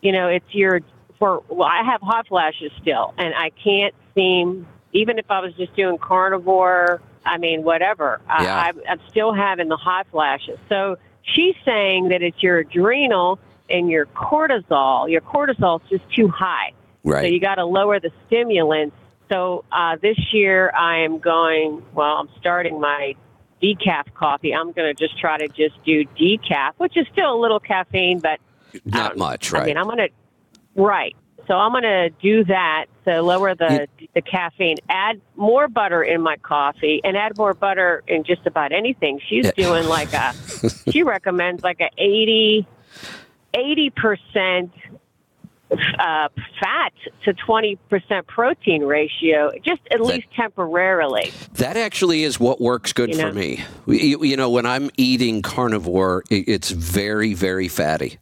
you 0.00 0.12
know, 0.12 0.28
it's 0.28 0.54
your 0.54 0.80
for. 1.18 1.42
Well, 1.48 1.68
I 1.68 1.82
have 1.82 2.00
hot 2.00 2.28
flashes 2.28 2.70
still, 2.80 3.14
and 3.18 3.34
I 3.34 3.50
can't 3.50 3.94
seem. 4.14 4.66
Even 4.92 5.18
if 5.18 5.30
I 5.30 5.40
was 5.40 5.54
just 5.54 5.74
doing 5.76 5.98
carnivore, 5.98 7.00
I 7.24 7.38
mean, 7.38 7.62
whatever, 7.62 8.20
Yeah. 8.26 8.56
I, 8.56 8.68
I'm, 8.68 8.80
I'm 8.88 9.00
still 9.08 9.32
having 9.32 9.68
the 9.68 9.76
hot 9.76 10.08
flashes. 10.10 10.58
So 10.68 10.96
she's 11.22 11.54
saying 11.64 12.08
that 12.08 12.22
it's 12.22 12.42
your 12.42 12.58
adrenal 12.58 13.38
and 13.68 13.88
your 13.88 14.06
cortisol. 14.06 15.08
Your 15.08 15.20
cortisol's 15.20 15.88
just 15.88 16.02
too 16.12 16.26
high. 16.28 16.72
Right. 17.04 17.22
So 17.22 17.26
you 17.28 17.40
got 17.40 17.54
to 17.54 17.64
lower 17.64 18.00
the 18.00 18.10
stimulants. 18.26 18.96
So 19.30 19.64
uh, 19.70 19.96
this 20.02 20.18
year 20.32 20.72
I 20.76 20.98
am 21.04 21.18
going. 21.20 21.82
Well, 21.94 22.16
I'm 22.16 22.28
starting 22.40 22.80
my 22.80 23.14
decaf 23.62 24.12
coffee. 24.14 24.52
I'm 24.54 24.72
going 24.72 24.94
to 24.94 24.94
just 24.94 25.18
try 25.20 25.38
to 25.38 25.48
just 25.48 25.82
do 25.84 26.04
decaf, 26.18 26.72
which 26.78 26.96
is 26.96 27.06
still 27.12 27.32
a 27.34 27.40
little 27.40 27.60
caffeine, 27.60 28.18
but 28.20 28.40
Not 28.84 29.16
much, 29.16 29.52
right? 29.52 29.62
I 29.62 29.66
mean, 29.66 29.76
I'm 29.76 29.84
going 29.84 29.98
to 29.98 30.08
right. 30.74 31.14
So 31.46 31.54
I'm 31.54 31.72
going 31.72 31.82
to 31.84 32.10
do 32.22 32.44
that 32.44 32.86
to 33.06 33.22
lower 33.22 33.54
the 33.54 33.86
the 34.14 34.22
caffeine. 34.22 34.76
Add 34.88 35.20
more 35.36 35.68
butter 35.68 36.02
in 36.02 36.20
my 36.22 36.36
coffee, 36.36 37.00
and 37.04 37.16
add 37.16 37.36
more 37.36 37.54
butter 37.54 38.02
in 38.08 38.24
just 38.24 38.46
about 38.46 38.72
anything. 38.72 39.20
She's 39.28 39.44
Yeah. 39.46 39.52
doing 39.56 39.86
like 39.86 40.12
a. 40.12 40.34
she 40.90 41.02
recommends 41.16 41.62
like 41.62 41.80
a 41.80 41.90
80, 41.98 42.66
80 43.54 43.90
percent 43.90 44.72
uh, 45.72 46.28
fat 46.60 46.92
to 47.24 47.34
20% 47.34 47.78
protein 48.26 48.82
ratio, 48.82 49.50
just 49.64 49.80
at 49.90 50.00
least 50.00 50.26
temporarily. 50.34 51.32
That 51.54 51.76
actually 51.76 52.24
is 52.24 52.40
what 52.40 52.60
works 52.60 52.92
good 52.92 53.10
You 53.10 53.16
for 53.16 53.26
know? 53.26 53.32
me. 53.32 53.64
You, 53.86 54.24
you 54.24 54.36
know, 54.36 54.50
when 54.50 54.66
I'm 54.66 54.90
eating 54.96 55.42
carnivore, 55.42 56.24
it's 56.30 56.70
very, 56.70 57.34
very 57.34 57.68
fatty. 57.68 58.18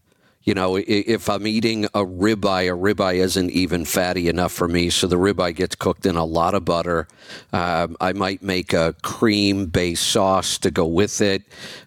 You 0.48 0.54
know, 0.54 0.76
if 0.76 1.28
I'm 1.28 1.46
eating 1.46 1.84
a 1.84 2.06
ribeye, 2.06 2.72
a 2.72 2.94
ribeye 2.94 3.16
isn't 3.16 3.50
even 3.50 3.84
fatty 3.84 4.30
enough 4.30 4.50
for 4.50 4.66
me. 4.66 4.88
So 4.88 5.06
the 5.06 5.16
ribeye 5.16 5.54
gets 5.54 5.74
cooked 5.74 6.06
in 6.06 6.16
a 6.16 6.24
lot 6.24 6.54
of 6.54 6.64
butter. 6.64 7.06
Um, 7.52 7.98
I 8.00 8.14
might 8.14 8.42
make 8.42 8.72
a 8.72 8.94
cream-based 9.02 10.02
sauce 10.02 10.56
to 10.60 10.70
go 10.70 10.86
with 10.86 11.20
it. 11.20 11.42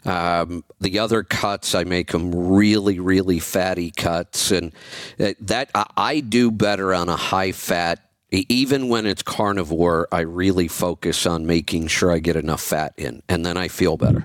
Um, 0.05 0.63
the 0.79 0.99
other 0.99 1.23
cuts, 1.23 1.73
I 1.73 1.85
make 1.85 2.11
them 2.11 2.31
really, 2.35 2.99
really 2.99 3.39
fatty 3.39 3.89
cuts, 3.89 4.51
and 4.51 4.73
uh, 5.19 5.33
that 5.39 5.71
I, 5.73 6.19
do 6.19 6.51
better 6.51 6.93
on 6.93 7.09
a 7.09 7.15
high-fat 7.15 7.97
E- 8.31 8.45
even 8.47 8.89
when 8.89 9.07
it's 9.07 9.23
carnivore, 9.23 10.07
I 10.11 10.19
really 10.19 10.67
focus 10.67 11.25
on 11.25 11.47
making 11.47 11.87
sure 11.87 12.11
I 12.11 12.19
get 12.19 12.35
enough 12.35 12.61
fat 12.61 12.93
in, 12.95 13.23
and 13.27 13.43
then 13.43 13.57
I 13.57 13.69
feel 13.69 13.97
better. 13.97 14.23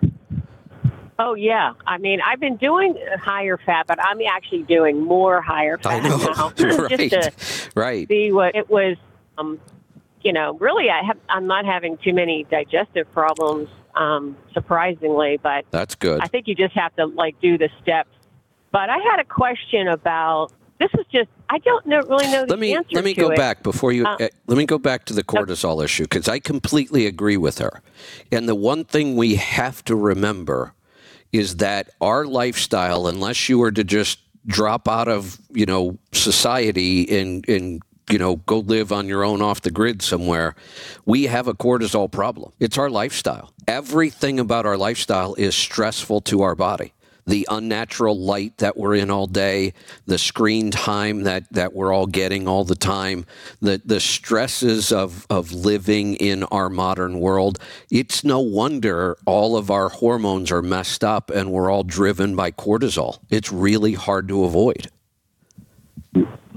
Oh 1.19 1.35
yeah, 1.35 1.73
I 1.87 1.99
mean 1.99 2.21
I've 2.21 2.41
been 2.41 2.57
doing 2.57 2.95
higher 3.19 3.59
fat, 3.65 3.87
but 3.87 3.99
I'm 4.03 4.21
actually 4.23 4.65
doing 4.65 5.03
more 5.03 5.41
higher 5.41 5.79
I 5.85 6.01
fat 6.01 6.03
know, 6.03 6.17
now, 6.19 6.53
right? 6.79 7.11
just 7.11 7.11
to 7.11 7.71
right. 7.75 8.07
see 8.09 8.33
what 8.33 8.55
it 8.55 8.69
was. 8.69 8.97
Um, 9.39 9.61
you 10.23 10.33
know, 10.33 10.55
really, 10.59 10.91
I 10.91 11.03
have 11.05 11.19
I'm 11.29 11.47
not 11.47 11.65
having 11.65 11.97
too 11.99 12.13
many 12.13 12.45
digestive 12.51 13.11
problems, 13.13 13.69
um, 13.95 14.37
surprisingly, 14.53 15.39
but 15.43 15.65
That's 15.71 15.95
good. 15.95 16.21
I 16.21 16.27
think 16.27 16.49
you 16.49 16.55
just 16.55 16.75
have 16.75 16.95
to 16.97 17.07
like 17.07 17.41
do 17.41 17.57
the 17.57 17.71
steps. 17.83 18.11
But 18.73 18.91
I 18.91 18.99
had 18.99 19.21
a 19.21 19.25
question 19.25 19.89
about 19.89 20.53
this 20.79 20.91
is 20.99 21.07
just 21.13 21.29
I 21.49 21.59
don't 21.59 21.87
know, 21.87 22.01
really 22.01 22.27
know 22.27 22.45
the 22.45 22.51
let 22.51 22.59
me 22.59 22.75
answer 22.75 22.89
let 22.93 23.05
me 23.05 23.15
go 23.15 23.31
it. 23.31 23.37
back 23.37 23.63
before 23.63 23.93
you 23.93 24.05
Uh, 24.05 24.17
uh, 24.21 24.29
let 24.47 24.59
me 24.59 24.67
go 24.67 24.79
back 24.79 25.05
to 25.07 25.15
the 25.15 25.25
cortisol 25.25 25.83
issue 25.83 26.03
because 26.03 26.29
I 26.29 26.41
completely 26.41 27.07
agree 27.07 27.37
with 27.37 27.59
her. 27.59 27.81
And 28.31 28.49
the 28.49 28.55
one 28.55 28.85
thing 28.85 29.17
we 29.17 29.37
have 29.37 29.85
to 29.85 29.97
remember 29.97 30.75
is 31.33 31.57
that 31.57 31.91
our 32.01 32.27
lifestyle, 32.27 33.07
unless 33.07 33.49
you 33.49 33.59
were 33.59 33.73
to 33.73 33.85
just 33.85 34.21
drop 34.47 34.89
out 34.89 35.09
of 35.09 35.41
you 35.51 35.67
know 35.67 35.99
society 36.13 37.19
and 37.19 37.49
and 37.49 37.83
you 38.09 38.19
know 38.19 38.37
go 38.37 38.61
live 38.61 38.93
on 38.93 39.09
your 39.09 39.25
own 39.25 39.43
off 39.43 39.63
the 39.63 39.71
grid 39.71 40.03
somewhere, 40.03 40.55
we 41.05 41.25
have 41.25 41.49
a 41.49 41.55
cortisol 41.55 42.11
problem. 42.11 42.53
It's 42.61 42.79
our 42.79 42.91
lifestyle. 42.91 43.53
Everything 43.67 44.39
about 44.39 44.67
our 44.67 44.77
lifestyle 44.77 45.35
is 45.35 45.55
stressful 45.55 46.21
to 46.23 46.43
our 46.43 46.55
body 46.55 46.93
the 47.27 47.47
unnatural 47.51 48.19
light 48.19 48.57
that 48.59 48.77
we're 48.77 48.95
in 48.95 49.11
all 49.11 49.27
day, 49.27 49.73
the 50.07 50.19
screen 50.19 50.71
time 50.71 51.25
that, 51.25 51.53
that 51.53 51.75
we're 51.75 51.93
all 51.93 52.07
getting 52.07 52.47
all 52.47 52.65
the 52.65 52.75
time, 52.77 53.27
the, 53.61 53.81
the 53.85 54.01
stresses 54.01 54.93
of, 54.93 55.27
of 55.29 55.53
living 55.53 56.15
in 56.15 56.45
our 56.45 56.69
modern 56.69 57.19
world. 57.21 57.59
It's 57.91 58.25
no 58.25 58.41
wonder 58.41 59.17
all 59.27 59.57
of 59.57 59.71
our 59.71 59.89
hormones 59.89 60.53
are 60.53 60.63
messed 60.63 61.03
up 61.03 61.31
and 61.31 61.51
we're 61.51 61.71
all 61.71 61.83
driven 61.83 62.37
by 62.37 62.53
cortisol. 62.53 63.19
It's 63.31 63.53
really 63.53 63.95
hard 63.95 64.29
to 64.29 64.45
avoid. 64.45 64.89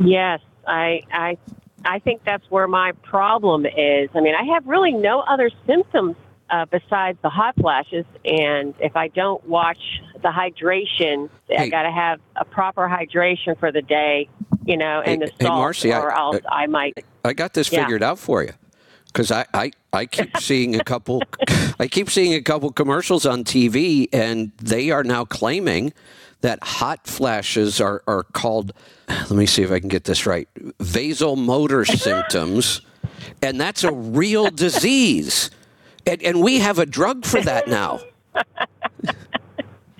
Yes, 0.02 0.40
I 0.66 1.02
I 1.12 1.38
I 1.84 2.00
think 2.00 2.24
that's 2.24 2.50
where 2.50 2.68
my 2.68 2.94
problem 3.04 3.66
is. 3.66 4.10
I 4.14 4.22
mean, 4.22 4.36
I 4.36 4.54
have 4.54 4.66
really 4.68 4.94
no 4.94 5.22
other 5.22 5.50
symptoms 5.68 6.16
uh, 6.50 6.66
besides 6.66 7.18
the 7.22 7.30
hot 7.30 7.56
flashes, 7.60 8.06
and 8.26 8.74
if 8.80 8.96
I 8.96 9.10
don't 9.10 9.46
watch 9.48 10.02
the 10.22 10.30
hydration, 10.30 11.30
I 11.58 11.70
got 11.70 11.84
to 11.84 11.92
have 11.92 12.20
a 12.36 12.46
proper 12.46 12.88
hydration 12.88 13.58
for 13.60 13.72
the 13.72 13.82
day, 13.82 14.30
you 14.66 14.78
know, 14.78 15.02
and 15.02 15.22
Hey- 15.22 15.28
the 15.28 15.34
hey, 15.40 15.46
salt, 15.48 15.60
Marcy, 15.60 15.94
I- 15.94 16.00
or 16.02 16.12
else 16.12 16.38
I 16.50 16.68
might. 16.68 17.04
I 17.24 17.34
got 17.34 17.54
this 17.54 17.72
Yeah. 17.72 17.84
figured 17.84 18.04
out 18.04 18.20
for 18.20 18.44
you. 18.44 18.52
Because 19.08 19.32
I, 19.32 19.46
I, 19.56 19.72
I 19.92 20.06
keep 20.06 20.38
seeing 20.40 20.76
a 20.80 20.84
couple, 20.84 21.24
I 21.80 21.88
keep 21.88 22.10
seeing 22.12 22.34
a 22.36 22.42
couple 22.42 22.72
commercials 22.72 23.26
on 23.26 23.44
TV, 23.44 24.08
and 24.14 24.52
they 24.62 24.92
are 24.92 25.04
now 25.04 25.26
claiming 25.26 25.94
that 26.42 26.64
hot 26.64 27.08
flashes 27.08 27.82
are, 27.82 28.04
are 28.08 28.24
called. 28.24 28.72
Let 29.10 29.32
me 29.32 29.46
see 29.48 29.64
if 29.64 29.72
I 29.72 29.80
can 29.80 29.90
get 29.90 30.04
this 30.04 30.26
right. 30.28 30.48
Vasomotor 30.80 31.86
symptoms, 31.98 32.82
and 33.42 33.60
that's 33.60 33.84
a 33.84 33.92
real 33.92 34.52
disease, 34.52 35.50
and, 36.06 36.22
and 36.22 36.42
we 36.44 36.60
have 36.60 36.78
a 36.78 36.86
drug 36.86 37.26
for 37.26 37.42
that 37.42 37.68
now. 37.68 38.00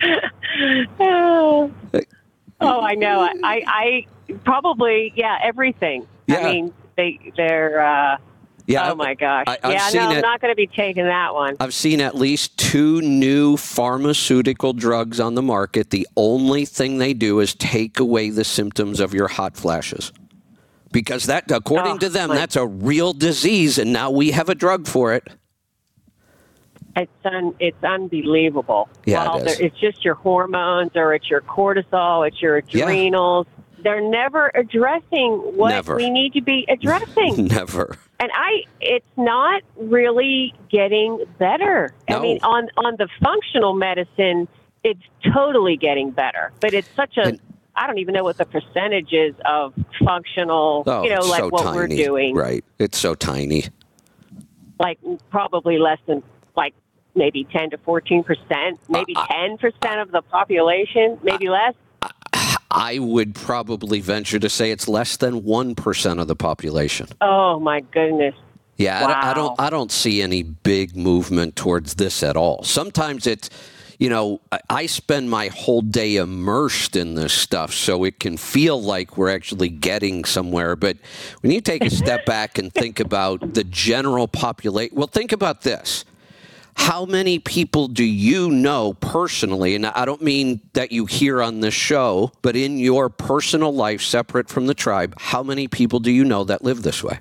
Oh, 2.62 2.80
I 2.82 2.94
know. 2.94 3.20
I, 3.20 3.32
I, 3.42 3.62
I 4.28 4.32
probably 4.44 5.12
yeah 5.16 5.38
everything. 5.42 6.06
Yeah. 6.26 6.38
I 6.38 6.52
mean, 6.52 6.74
they 6.96 7.18
they're. 7.36 7.80
Uh, 7.80 8.18
Yeah, 8.66 8.92
oh 8.92 8.94
my 8.94 9.14
gosh. 9.14 9.44
I- 9.46 9.58
I've 9.62 9.72
yeah, 9.72 9.88
seen 9.88 10.00
no. 10.02 10.10
I'm 10.10 10.20
not 10.20 10.40
going 10.40 10.52
to 10.52 10.56
be 10.56 10.66
taking 10.66 11.04
that 11.04 11.32
one. 11.34 11.56
I've 11.58 11.72
seen 11.74 12.00
at 12.02 12.14
least 12.14 12.56
two 12.58 13.00
new 13.00 13.56
pharmaceutical 13.56 14.72
drugs 14.74 15.18
on 15.20 15.34
the 15.34 15.42
market. 15.42 15.88
The 15.90 16.06
only 16.16 16.64
thing 16.66 16.98
they 16.98 17.14
do 17.14 17.40
is 17.40 17.54
take 17.54 17.98
away 17.98 18.28
the 18.30 18.44
symptoms 18.44 19.00
of 19.00 19.14
your 19.14 19.26
hot 19.28 19.56
flashes. 19.56 20.12
Because 20.92 21.24
that, 21.26 21.50
according 21.50 21.94
Oh, 21.94 21.98
to 21.98 22.08
them, 22.10 22.28
my- 22.28 22.34
that's 22.36 22.56
a 22.56 22.66
real 22.66 23.12
disease, 23.14 23.78
and 23.78 23.92
now 23.92 24.10
we 24.10 24.32
have 24.32 24.48
a 24.50 24.54
drug 24.54 24.86
for 24.86 25.14
it. 25.14 25.26
It's 26.96 27.10
un, 27.24 27.54
it's 27.60 27.82
unbelievable. 27.84 28.88
Yeah, 29.06 29.24
well, 29.24 29.38
is. 29.38 29.44
there- 29.58 29.66
it's 29.66 29.78
just 29.78 30.04
your 30.04 30.14
hormones, 30.14 30.90
or 30.96 31.14
it's 31.14 31.30
your 31.30 31.40
cortisol, 31.42 32.26
it's 32.26 32.40
your 32.42 32.62
Yeah. 32.68 32.84
adrenals. 32.84 33.46
They're 33.82 34.00
never 34.02 34.50
addressing 34.54 35.32
what 35.56 35.70
Never. 35.70 35.96
we 35.96 36.10
need 36.10 36.34
to 36.34 36.42
be 36.42 36.66
addressing, 36.68 37.46
Never. 37.46 37.96
and 38.18 38.30
I. 38.34 38.64
It's 38.80 39.06
not 39.16 39.62
really 39.76 40.52
getting 40.70 41.24
better. 41.38 41.90
No. 42.10 42.18
I 42.18 42.20
mean, 42.20 42.38
on 42.42 42.68
on 42.76 42.96
the 42.98 43.08
functional 43.22 43.72
medicine, 43.74 44.48
it's 44.84 45.00
totally 45.32 45.76
getting 45.78 46.10
better, 46.10 46.52
but 46.60 46.74
it's 46.74 46.88
such 46.94 47.16
a. 47.16 47.28
And- 47.28 47.40
I 47.76 47.86
don't 47.86 47.98
even 47.98 48.12
know 48.12 48.24
what 48.24 48.36
the 48.36 48.44
percentage 48.44 49.12
is 49.12 49.34
of 49.46 49.72
functional. 50.04 50.82
Oh, 50.86 51.02
you 51.04 51.08
know, 51.10 51.20
like 51.20 51.40
so 51.40 51.48
what 51.48 51.62
tiny. 51.62 51.76
we're 51.76 51.86
doing. 51.86 52.34
Right. 52.34 52.62
It's 52.78 52.98
so 52.98 53.14
tiny. 53.14 53.64
like 54.78 54.98
probably 55.30 55.78
less 55.78 55.98
than 56.06 56.22
like 56.56 56.74
maybe 57.14 57.44
10 57.44 57.70
to 57.70 57.78
14 57.78 58.22
percent, 58.24 58.78
maybe 58.88 59.14
Uh, 59.16 59.26
10 59.26 59.58
percent 59.58 60.00
of 60.00 60.10
the 60.12 60.22
population, 60.22 61.18
maybe 61.22 61.48
less. 61.48 61.74
I 62.70 62.98
would 63.00 63.34
probably 63.34 64.00
venture 64.00 64.38
to 64.38 64.48
say 64.48 64.70
it's 64.70 64.86
less 64.86 65.16
than 65.16 65.42
1% 65.42 66.20
of 66.20 66.28
the 66.28 66.36
population. 66.36 67.08
Oh 67.20 67.58
my 67.58 67.80
goodness! 67.80 68.34
Yeah, 68.76 68.98
I 68.98 69.00
don't- 69.00 69.24
I, 69.24 69.34
don't. 69.34 69.60
I 69.62 69.70
don't 69.70 69.92
see 69.92 70.22
any 70.22 70.42
big 70.44 70.96
movement 70.96 71.56
towards 71.56 71.94
this 71.94 72.22
at 72.22 72.36
all. 72.36 72.62
Sometimes 72.62 73.26
it's, 73.26 73.50
you 73.98 74.08
know, 74.08 74.40
I, 74.52 74.60
I 74.70 74.86
spend 74.86 75.28
my 75.30 75.48
whole 75.48 75.82
day 75.82 76.14
immersed 76.16 76.94
in 76.94 77.16
this 77.16 77.32
stuff, 77.32 77.74
so 77.74 78.04
it 78.04 78.20
can 78.20 78.36
feel 78.36 78.80
like 78.80 79.16
we're 79.18 79.30
actually 79.30 79.68
getting 79.68 80.24
somewhere. 80.24 80.76
But 80.76 80.96
when 81.40 81.50
you 81.52 81.60
take 81.60 81.84
a 81.84 81.90
step 81.90 82.24
back 82.36 82.56
and 82.56 82.72
think 82.72 83.00
about 83.00 83.54
the 83.54 83.64
general 83.64 84.28
population, 84.28 84.96
well, 84.96 85.08
think 85.08 85.32
about 85.32 85.62
this. 85.62 86.04
How 86.80 87.04
many 87.04 87.38
people 87.38 87.88
do 87.88 88.02
you 88.02 88.50
know 88.50 88.94
personally? 88.94 89.74
And 89.74 89.84
I 89.86 90.06
don't 90.06 90.22
mean 90.22 90.60
that 90.72 90.90
you 90.90 91.04
hear 91.04 91.42
on 91.42 91.60
this 91.60 91.74
show, 91.74 92.32
but 92.40 92.56
in 92.56 92.78
your 92.78 93.10
personal 93.10 93.72
life, 93.72 94.00
separate 94.00 94.48
from 94.48 94.66
the 94.66 94.72
tribe, 94.74 95.14
how 95.18 95.42
many 95.42 95.68
people 95.68 96.00
do 96.00 96.10
you 96.10 96.24
know 96.24 96.42
that 96.44 96.64
live 96.64 96.82
this 96.82 97.04
way? 97.04 97.20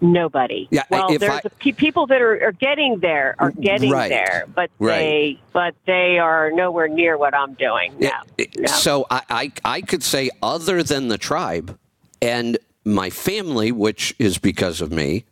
Nobody. 0.00 0.68
Yeah, 0.70 0.84
well, 0.90 1.18
there's 1.18 1.40
I- 1.44 1.70
people 1.72 2.06
that 2.06 2.22
are, 2.22 2.42
are 2.46 2.52
getting 2.52 3.00
there, 3.00 3.34
are 3.40 3.50
mm, 3.50 3.60
getting 3.60 3.90
Right. 3.90 4.08
there, 4.10 4.46
but 4.54 4.70
Right. 4.78 4.98
they 4.98 5.40
but 5.52 5.74
they 5.86 6.18
are 6.18 6.50
nowhere 6.52 6.88
near 6.88 7.18
what 7.18 7.34
I'm 7.34 7.54
doing. 7.54 7.92
No, 7.98 8.10
Yeah, 8.38 8.46
no. 8.58 8.66
So 8.68 9.06
I, 9.10 9.22
I, 9.28 9.52
I 9.64 9.80
could 9.82 10.02
say, 10.04 10.30
other 10.42 10.82
than 10.84 11.08
the 11.08 11.18
tribe 11.18 11.76
and 12.22 12.58
my 12.84 13.10
family, 13.10 13.72
which 13.72 14.14
is 14.20 14.38
because 14.38 14.80
of 14.80 14.90
me, 14.92 15.24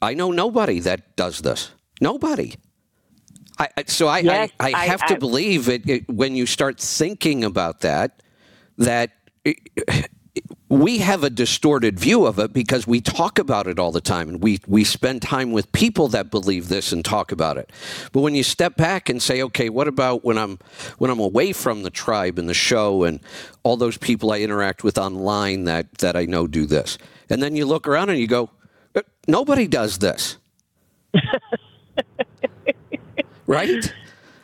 I 0.00 0.14
know 0.14 0.30
nobody 0.30 0.78
that 0.80 1.14
does 1.16 1.40
this. 1.42 1.72
Nobody. 2.00 2.54
I, 3.58 3.68
so 3.86 4.06
I, 4.06 4.18
Yes, 4.18 4.50
I, 4.60 4.70
I 4.70 4.72
I- 4.82 4.86
have 4.86 5.04
to 5.06 5.14
I- 5.14 5.18
believe 5.18 5.68
it, 5.68 5.88
it 5.88 6.08
when 6.08 6.34
you 6.36 6.44
start 6.46 6.78
thinking 6.78 7.42
about 7.44 7.80
that, 7.80 8.22
that 8.78 9.12
it, 9.44 9.56
we 10.68 10.98
have 10.98 11.24
a 11.24 11.30
distorted 11.30 11.98
view 11.98 12.26
of 12.26 12.38
it 12.38 12.52
because 12.52 12.86
we 12.86 13.00
talk 13.00 13.38
about 13.38 13.66
it 13.66 13.78
all 13.78 13.92
the 13.92 14.00
time 14.02 14.28
and 14.28 14.42
we, 14.42 14.60
we 14.66 14.84
spend 14.84 15.22
time 15.22 15.52
with 15.52 15.70
people 15.72 16.08
that 16.08 16.30
believe 16.30 16.68
this 16.68 16.92
and 16.92 17.02
talk 17.02 17.32
about 17.32 17.56
it. 17.56 17.70
But 18.12 18.20
when 18.20 18.34
you 18.34 18.42
step 18.42 18.76
back 18.76 19.08
and 19.08 19.22
say, 19.22 19.40
okay, 19.44 19.70
what 19.70 19.88
about 19.88 20.22
when 20.24 20.36
I'm 20.36 20.58
when 20.98 21.10
I'm 21.10 21.20
away 21.20 21.52
from 21.54 21.82
the 21.82 21.90
tribe 21.90 22.38
and 22.38 22.48
the 22.50 22.54
show 22.54 23.04
and 23.04 23.20
all 23.62 23.78
those 23.78 23.96
people 23.96 24.32
I 24.32 24.40
interact 24.40 24.84
with 24.84 24.98
online 24.98 25.64
that, 25.64 25.94
that 25.98 26.14
I 26.16 26.26
know 26.26 26.46
do 26.46 26.66
this? 26.66 26.98
And 27.30 27.42
then 27.42 27.56
you 27.56 27.64
look 27.64 27.88
around 27.88 28.10
and 28.10 28.18
you 28.18 28.26
go, 28.26 28.50
"Uh, 28.94 29.00
nobody 29.26 29.66
does 29.66 29.96
this. 29.98 30.36
right? 33.46 33.92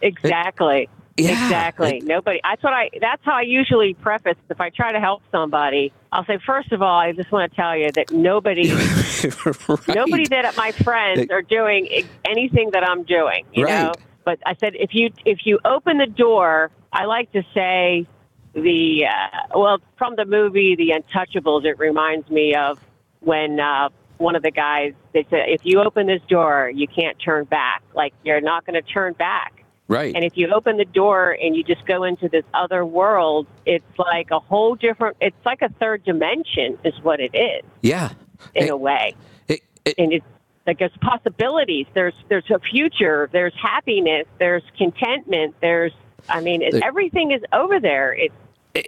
exactly. 0.01 0.89
Yeah, 1.19 1.31
exactly. 1.33 1.99
it- 1.99 2.05
Nobody. 2.05 2.41
That's 2.43 2.63
what 2.63 2.73
I. 2.73 2.89
That's 3.01 3.23
how 3.25 3.35
I 3.35 3.43
usually 3.43 3.93
preface. 3.95 4.37
If 4.49 4.61
I 4.61 4.71
try 4.71 4.93
to 4.93 5.01
help 5.01 5.23
somebody, 5.31 5.93
I'll 6.11 6.25
say, 6.25 6.39
first 6.45 6.73
of 6.73 6.81
all, 6.81 6.99
I 6.99 7.13
just 7.13 7.31
want 7.31 7.51
to 7.51 7.57
tell 7.57 7.77
you 7.77 7.93
that 7.93 8.11
nobody 8.13 8.73
Right. 8.73 9.95
Nobody 9.95 10.27
that 10.29 10.57
my 10.57 10.73
friends 10.73 11.21
It- 11.21 11.31
are 11.31 11.43
doing 11.43 11.89
anything 12.25 12.71
that 12.73 12.83
I'm 12.89 13.03
doing, 13.05 13.45
you 13.53 13.67
know. 13.67 13.89
Right. 13.89 13.97
But 14.25 14.39
I 14.47 14.55
said 14.55 14.75
if 14.77 14.95
you 14.95 15.11
if 15.27 15.41
you 15.45 15.59
open 15.65 15.99
the 15.99 16.07
door, 16.07 16.71
I 16.93 17.05
like 17.05 17.31
to 17.33 17.43
say 17.53 18.07
the 18.55 19.07
uh, 19.07 19.59
well 19.59 19.79
from 19.99 20.17
the 20.17 20.25
movie 20.25 20.77
The 20.77 20.95
Untouchables. 20.99 21.65
It 21.67 21.79
reminds 21.79 22.31
me 22.31 22.55
of 22.55 22.79
when 23.21 23.61
uh, 23.61 23.91
one 24.23 24.37
of 24.37 24.43
the 24.43 24.51
guys 24.51 24.95
they 25.13 25.27
said 25.29 25.49
if 25.49 25.61
you 25.65 25.81
open 25.83 26.07
this 26.07 26.23
door, 26.29 26.71
you 26.75 26.87
can't 26.89 27.19
turn 27.23 27.45
back. 27.45 27.83
Like 27.95 28.15
you're 28.25 28.41
not 28.41 28.65
going 28.65 28.75
to 28.75 28.83
turn 28.83 29.13
back. 29.15 29.65
Right. 29.89 30.15
And 30.15 30.25
if 30.25 30.37
you 30.37 30.49
open 30.55 30.79
the 30.79 30.87
door 30.87 31.37
and 31.43 31.55
you 31.55 31.63
just 31.65 31.85
go 31.87 32.05
into 32.05 32.29
this 32.29 32.45
other 32.55 32.87
world, 32.87 33.47
it's 33.67 33.85
like 33.99 34.31
a 34.31 34.39
whole 34.39 34.75
different. 34.75 35.17
It's 35.21 35.37
like 35.45 35.61
a 35.61 35.69
third 35.81 36.05
dimension, 36.05 36.79
is 36.85 36.95
what 37.03 37.21
it 37.21 37.35
is 37.35 37.63
yeah. 37.83 38.11
in 38.55 38.65
It- 38.69 38.71
a 38.71 38.77
way 38.77 39.15
it- 39.49 39.61
it- 39.85 39.95
and 39.99 40.13
it's 40.15 40.25
like 40.67 40.79
there's 40.79 40.97
possibilities. 41.03 41.87
There's 41.93 42.15
there's 42.29 42.49
a 42.51 42.61
future. 42.61 43.29
There's 43.33 43.53
happiness. 43.61 44.27
There's 44.39 44.63
contentment. 44.79 45.57
There's 45.61 45.93
I 46.29 46.41
mean 46.41 46.63
it, 46.63 46.75
everything 46.83 47.33
is 47.33 47.43
over 47.53 47.81
there. 47.81 48.15
It's 48.15 48.35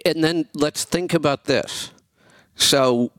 and 0.05 0.23
then 0.23 0.47
let's 0.55 0.85
think 0.85 1.13
about 1.13 1.43
this. 1.43 1.91
So 2.55 3.11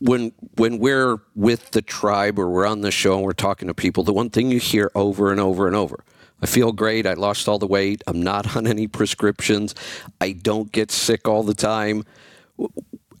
when 0.00 0.32
when 0.56 0.78
we're 0.78 1.18
with 1.34 1.70
the 1.72 1.82
tribe 1.82 2.38
or 2.38 2.48
we're 2.48 2.66
on 2.66 2.80
the 2.80 2.90
show 2.90 3.16
and 3.16 3.24
we're 3.24 3.32
talking 3.32 3.68
to 3.68 3.74
people, 3.74 4.04
the 4.04 4.12
one 4.12 4.30
thing 4.30 4.50
you 4.50 4.58
hear 4.58 4.90
over 4.94 5.30
and 5.30 5.40
over 5.40 5.66
and 5.66 5.76
over. 5.76 6.04
I 6.42 6.46
feel 6.46 6.72
great. 6.72 7.06
I 7.06 7.14
lost 7.14 7.48
all 7.48 7.58
the 7.58 7.66
weight. 7.66 8.02
I'm 8.06 8.22
not 8.22 8.56
on 8.56 8.66
any 8.66 8.86
prescriptions. 8.86 9.74
I 10.20 10.32
don't 10.32 10.70
get 10.72 10.90
sick 10.90 11.26
all 11.26 11.42
the 11.42 11.54
time. 11.54 12.04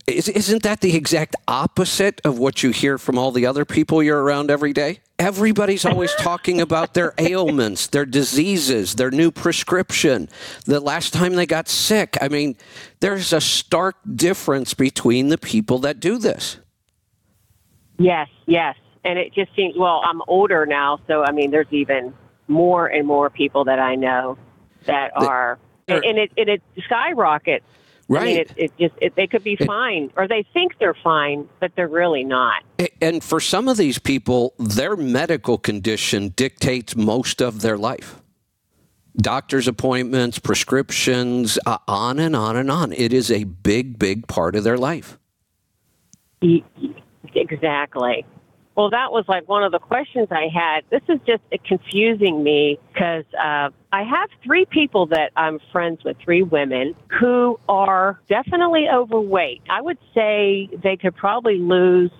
Is, 0.06 0.28
isn't 0.28 0.62
that 0.64 0.80
the 0.80 0.94
exact 0.96 1.34
opposite 1.48 2.20
of 2.24 2.38
what 2.38 2.62
you 2.62 2.70
hear 2.70 2.98
from 2.98 3.16
all 3.16 3.30
the 3.30 3.46
other 3.46 3.64
people 3.64 4.02
you're 4.02 4.22
around 4.22 4.50
every 4.50 4.74
day? 4.74 5.00
Everybody's 5.18 5.86
always 5.86 6.14
talking 6.18 6.60
about 6.60 6.92
their 6.92 7.14
ailments, 7.16 7.86
their 7.86 8.04
diseases, 8.04 8.96
their 8.96 9.10
new 9.10 9.30
prescription, 9.30 10.28
the 10.66 10.80
last 10.80 11.14
time 11.14 11.36
they 11.36 11.46
got 11.46 11.68
sick. 11.68 12.18
I 12.20 12.28
mean, 12.28 12.56
there's 13.00 13.32
a 13.32 13.40
stark 13.40 13.96
difference 14.14 14.74
between 14.74 15.28
the 15.28 15.38
people 15.38 15.78
that 15.80 16.00
do 16.00 16.18
this. 16.18 16.58
Yes, 17.98 18.28
yes. 18.46 18.76
And 19.04 19.18
it 19.18 19.32
just 19.32 19.54
seems, 19.56 19.74
well, 19.76 20.02
I'm 20.04 20.20
older 20.28 20.66
now, 20.66 21.00
so 21.06 21.24
I 21.24 21.32
mean, 21.32 21.50
there's 21.50 21.70
even 21.70 22.12
more 22.46 22.86
and 22.86 23.06
more 23.06 23.30
people 23.30 23.64
that 23.64 23.78
I 23.78 23.94
know 23.94 24.36
that 24.84 25.12
are, 25.14 25.58
and, 25.88 26.04
and 26.04 26.18
it, 26.18 26.30
and 26.36 26.48
it 26.50 26.62
skyrockets. 26.84 27.64
Right. 28.08 28.22
I 28.22 28.24
mean, 28.26 28.36
it, 28.38 28.52
it 28.56 28.72
just, 28.78 28.94
it, 29.00 29.16
they 29.16 29.26
could 29.26 29.44
be 29.44 29.56
fine, 29.56 30.10
or 30.16 30.28
they 30.28 30.44
think 30.52 30.78
they're 30.78 30.96
fine, 31.02 31.48
but 31.60 31.72
they're 31.74 31.88
really 31.88 32.24
not. 32.24 32.62
And 33.00 33.24
for 33.24 33.40
some 33.40 33.66
of 33.68 33.76
these 33.76 33.98
people, 33.98 34.54
their 34.58 34.94
medical 34.96 35.56
condition 35.56 36.28
dictates 36.36 36.94
most 36.94 37.40
of 37.40 37.62
their 37.62 37.78
life. 37.78 38.20
Doctor's 39.16 39.68
appointments, 39.68 40.38
prescriptions, 40.38 41.58
uh, 41.66 41.78
on 41.86 42.18
and 42.18 42.34
on 42.34 42.56
and 42.56 42.70
on. 42.70 42.92
It 42.92 43.12
is 43.12 43.30
a 43.30 43.44
big, 43.44 43.98
big 43.98 44.26
part 44.26 44.56
of 44.56 44.64
their 44.64 44.76
life. 44.76 45.18
Exactly. 47.34 48.26
Well, 48.76 48.90
that 48.90 49.12
was 49.12 49.24
like 49.28 49.48
one 49.48 49.62
of 49.62 49.70
the 49.70 49.78
questions 49.78 50.28
I 50.32 50.48
had. 50.52 50.80
This 50.90 51.02
is 51.08 51.20
just 51.26 51.42
confusing 51.64 52.42
me 52.42 52.78
because 52.92 53.24
uh, 53.34 53.70
I 53.92 54.02
have 54.02 54.28
three 54.42 54.64
people 54.64 55.06
that 55.06 55.30
I'm 55.36 55.60
friends 55.70 56.02
with, 56.04 56.16
three 56.24 56.42
women 56.42 56.96
who 57.20 57.60
are 57.68 58.20
definitely 58.28 58.88
overweight. 58.92 59.62
I 59.70 59.80
would 59.80 59.98
say 60.12 60.68
they 60.82 60.96
could 60.96 61.14
probably 61.14 61.58
lose, 61.58 62.10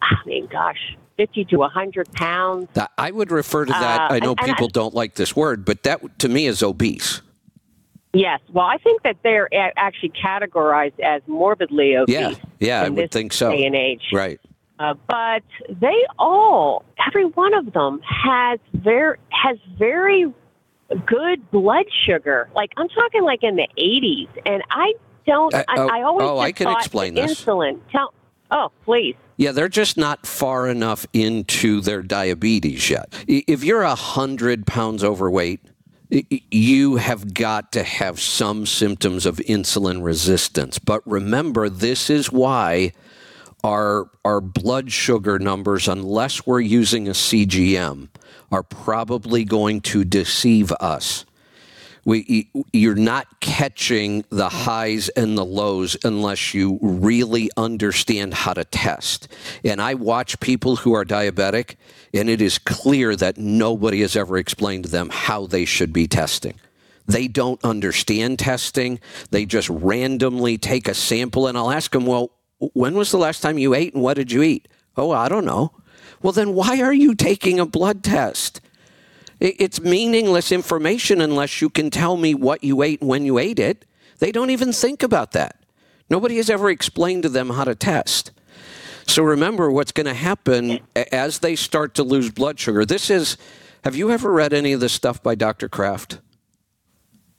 I 0.00 0.14
mean, 0.26 0.46
gosh, 0.46 0.78
50 1.16 1.44
to 1.46 1.56
100 1.56 2.12
pounds. 2.12 2.68
I 2.96 3.10
would 3.10 3.32
refer 3.32 3.64
to 3.64 3.72
that. 3.72 4.10
Uh, 4.12 4.14
I 4.14 4.18
know 4.20 4.30
and- 4.30 4.40
and 4.40 4.48
people 4.50 4.66
I- 4.66 4.72
don't 4.72 4.94
like 4.94 5.16
this 5.16 5.34
word, 5.34 5.64
but 5.64 5.82
that 5.82 6.20
to 6.20 6.28
me 6.28 6.46
is 6.46 6.62
obese. 6.62 7.20
Yes. 8.12 8.40
Well, 8.52 8.66
I 8.66 8.78
think 8.78 9.02
that 9.02 9.16
they're 9.22 9.48
actually 9.76 10.10
categorized 10.10 10.98
as 11.00 11.22
morbidly 11.26 11.96
obese. 11.96 12.14
Yeah, 12.14 12.32
yeah, 12.58 12.82
I 12.82 12.88
would 12.88 13.10
think 13.10 13.32
so. 13.32 13.50
Day 13.52 13.64
and 13.64 13.76
age. 13.76 14.02
Right. 14.12 14.40
Uh, 14.80 14.94
but 15.06 15.42
they 15.68 16.06
all, 16.18 16.86
every 17.06 17.26
one 17.26 17.52
of 17.52 17.70
them 17.74 18.00
has 18.02 18.58
very 18.72 19.18
has 19.30 19.58
very 19.78 20.32
good 21.04 21.50
blood 21.50 21.84
sugar. 22.06 22.48
Like 22.54 22.70
I'm 22.78 22.88
talking 22.88 23.22
like 23.22 23.42
in 23.42 23.56
the 23.56 23.68
80s, 23.78 24.28
and 24.46 24.62
I 24.70 24.94
don't. 25.26 25.52
Uh, 25.52 25.64
I, 25.68 25.74
oh, 25.76 25.88
I 25.88 26.02
always 26.02 26.28
oh, 26.28 26.38
I 26.38 26.52
can 26.52 26.68
explain 26.68 27.12
this. 27.12 27.44
Insulin. 27.44 27.78
Tell. 27.92 28.14
Oh, 28.50 28.72
please. 28.86 29.16
Yeah, 29.36 29.52
they're 29.52 29.68
just 29.68 29.98
not 29.98 30.26
far 30.26 30.66
enough 30.66 31.06
into 31.12 31.82
their 31.82 32.02
diabetes 32.02 32.88
yet. 32.88 33.12
If 33.28 33.62
you're 33.62 33.82
a 33.82 33.94
hundred 33.94 34.66
pounds 34.66 35.04
overweight, 35.04 35.60
you 36.50 36.96
have 36.96 37.34
got 37.34 37.70
to 37.72 37.82
have 37.82 38.18
some 38.18 38.64
symptoms 38.64 39.26
of 39.26 39.36
insulin 39.36 40.02
resistance. 40.02 40.78
But 40.78 41.06
remember, 41.06 41.68
this 41.68 42.10
is 42.10 42.32
why 42.32 42.92
our 43.64 44.10
our 44.24 44.40
blood 44.40 44.92
sugar 44.92 45.38
numbers, 45.38 45.88
unless 45.88 46.46
we're 46.46 46.60
using 46.60 47.08
a 47.08 47.12
CGM, 47.12 48.08
are 48.50 48.62
probably 48.62 49.44
going 49.44 49.80
to 49.80 50.04
deceive 50.04 50.72
us. 50.72 51.24
We, 52.04 52.50
you're 52.72 52.94
not 52.94 53.40
catching 53.40 54.24
the 54.30 54.48
highs 54.48 55.10
and 55.10 55.36
the 55.36 55.44
lows 55.44 55.96
unless 56.02 56.54
you 56.54 56.78
really 56.80 57.50
understand 57.56 58.32
how 58.32 58.54
to 58.54 58.64
test. 58.64 59.28
And 59.64 59.82
I 59.82 59.94
watch 59.94 60.40
people 60.40 60.76
who 60.76 60.94
are 60.94 61.04
diabetic, 61.04 61.76
and 62.14 62.30
it 62.30 62.40
is 62.40 62.58
clear 62.58 63.14
that 63.16 63.36
nobody 63.36 64.00
has 64.00 64.16
ever 64.16 64.38
explained 64.38 64.84
to 64.84 64.90
them 64.90 65.10
how 65.12 65.46
they 65.46 65.66
should 65.66 65.92
be 65.92 66.06
testing. 66.08 66.54
They 67.06 67.28
don't 67.28 67.62
understand 67.64 68.38
testing. 68.38 69.00
They 69.30 69.44
just 69.44 69.68
randomly 69.68 70.58
take 70.58 70.88
a 70.88 70.94
sample, 70.94 71.48
and 71.48 71.58
I'll 71.58 71.70
ask 71.70 71.92
them, 71.92 72.06
Well, 72.06 72.30
when 72.60 72.94
was 72.94 73.10
the 73.10 73.18
last 73.18 73.40
time 73.40 73.58
you 73.58 73.74
ate 73.74 73.94
and 73.94 74.02
what 74.02 74.14
did 74.14 74.30
you 74.32 74.42
eat? 74.42 74.68
Oh, 74.96 75.10
I 75.10 75.28
don't 75.28 75.44
know. 75.44 75.72
Well, 76.22 76.32
then 76.32 76.54
why 76.54 76.80
are 76.80 76.92
you 76.92 77.14
taking 77.14 77.58
a 77.58 77.66
blood 77.66 78.04
test? 78.04 78.60
It's 79.40 79.80
meaningless 79.80 80.52
information 80.52 81.22
unless 81.22 81.62
you 81.62 81.70
can 81.70 81.88
tell 81.88 82.18
me 82.18 82.34
what 82.34 82.62
you 82.62 82.82
ate 82.82 83.00
and 83.00 83.08
when 83.08 83.24
you 83.24 83.38
ate 83.38 83.58
it. 83.58 83.86
They 84.18 84.32
don't 84.32 84.50
even 84.50 84.72
think 84.72 85.02
about 85.02 85.32
that. 85.32 85.56
Nobody 86.10 86.36
has 86.36 86.50
ever 86.50 86.68
explained 86.68 87.22
to 87.22 87.30
them 87.30 87.50
how 87.50 87.64
to 87.64 87.74
test. 87.74 88.32
So 89.06 89.22
remember 89.22 89.70
what's 89.70 89.92
going 89.92 90.06
to 90.06 90.14
happen 90.14 90.80
as 90.94 91.38
they 91.38 91.56
start 91.56 91.94
to 91.94 92.02
lose 92.02 92.30
blood 92.30 92.60
sugar. 92.60 92.84
This 92.84 93.08
is, 93.08 93.38
have 93.82 93.96
you 93.96 94.10
ever 94.10 94.30
read 94.30 94.52
any 94.52 94.72
of 94.72 94.80
this 94.80 94.92
stuff 94.92 95.22
by 95.22 95.34
Dr. 95.34 95.68
Kraft? 95.68 96.20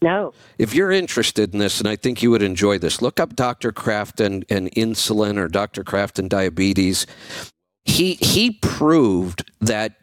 No. 0.02 0.34
If 0.58 0.74
you're 0.74 0.92
interested 0.92 1.54
in 1.54 1.60
this, 1.60 1.80
and 1.80 1.88
I 1.88 1.96
think 1.96 2.24
you 2.24 2.32
would 2.32 2.42
enjoy 2.42 2.80
this, 2.80 3.02
look 3.02 3.20
up 3.20 3.36
Dr. 3.36 3.72
Kraft 3.72 4.20
and, 4.20 4.46
and 4.50 4.72
insulin 4.72 5.38
or 5.38 5.48
Dr. 5.48 5.84
Kraft 5.84 6.18
and 6.18 6.30
diabetes. 6.30 7.06
He 7.86 8.14
he 8.16 8.52
proved 8.52 9.52
that 9.60 9.96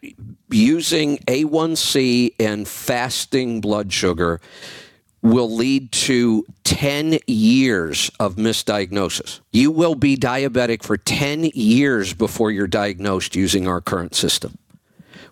using 0.49 1.17
A1C 1.19 2.35
and 2.39 2.67
fasting 2.67 3.61
blood 3.61 3.91
sugar 3.93 4.41
will 5.21 5.53
lead 5.53 5.91
to 5.91 6.45
10 6.63 7.19
years 7.27 8.09
of 8.19 8.35
misdiagnosis. 8.35 9.41
You 9.51 9.69
will 9.71 9.95
be 9.95 10.15
diabetic 10.15 10.81
for 10.83 10.97
10 10.97 11.45
years 11.53 12.13
before 12.13 12.51
you're 12.51 12.67
diagnosed 12.67 13.35
using 13.35 13.67
our 13.67 13.81
current 13.81 14.15
system. 14.15 14.57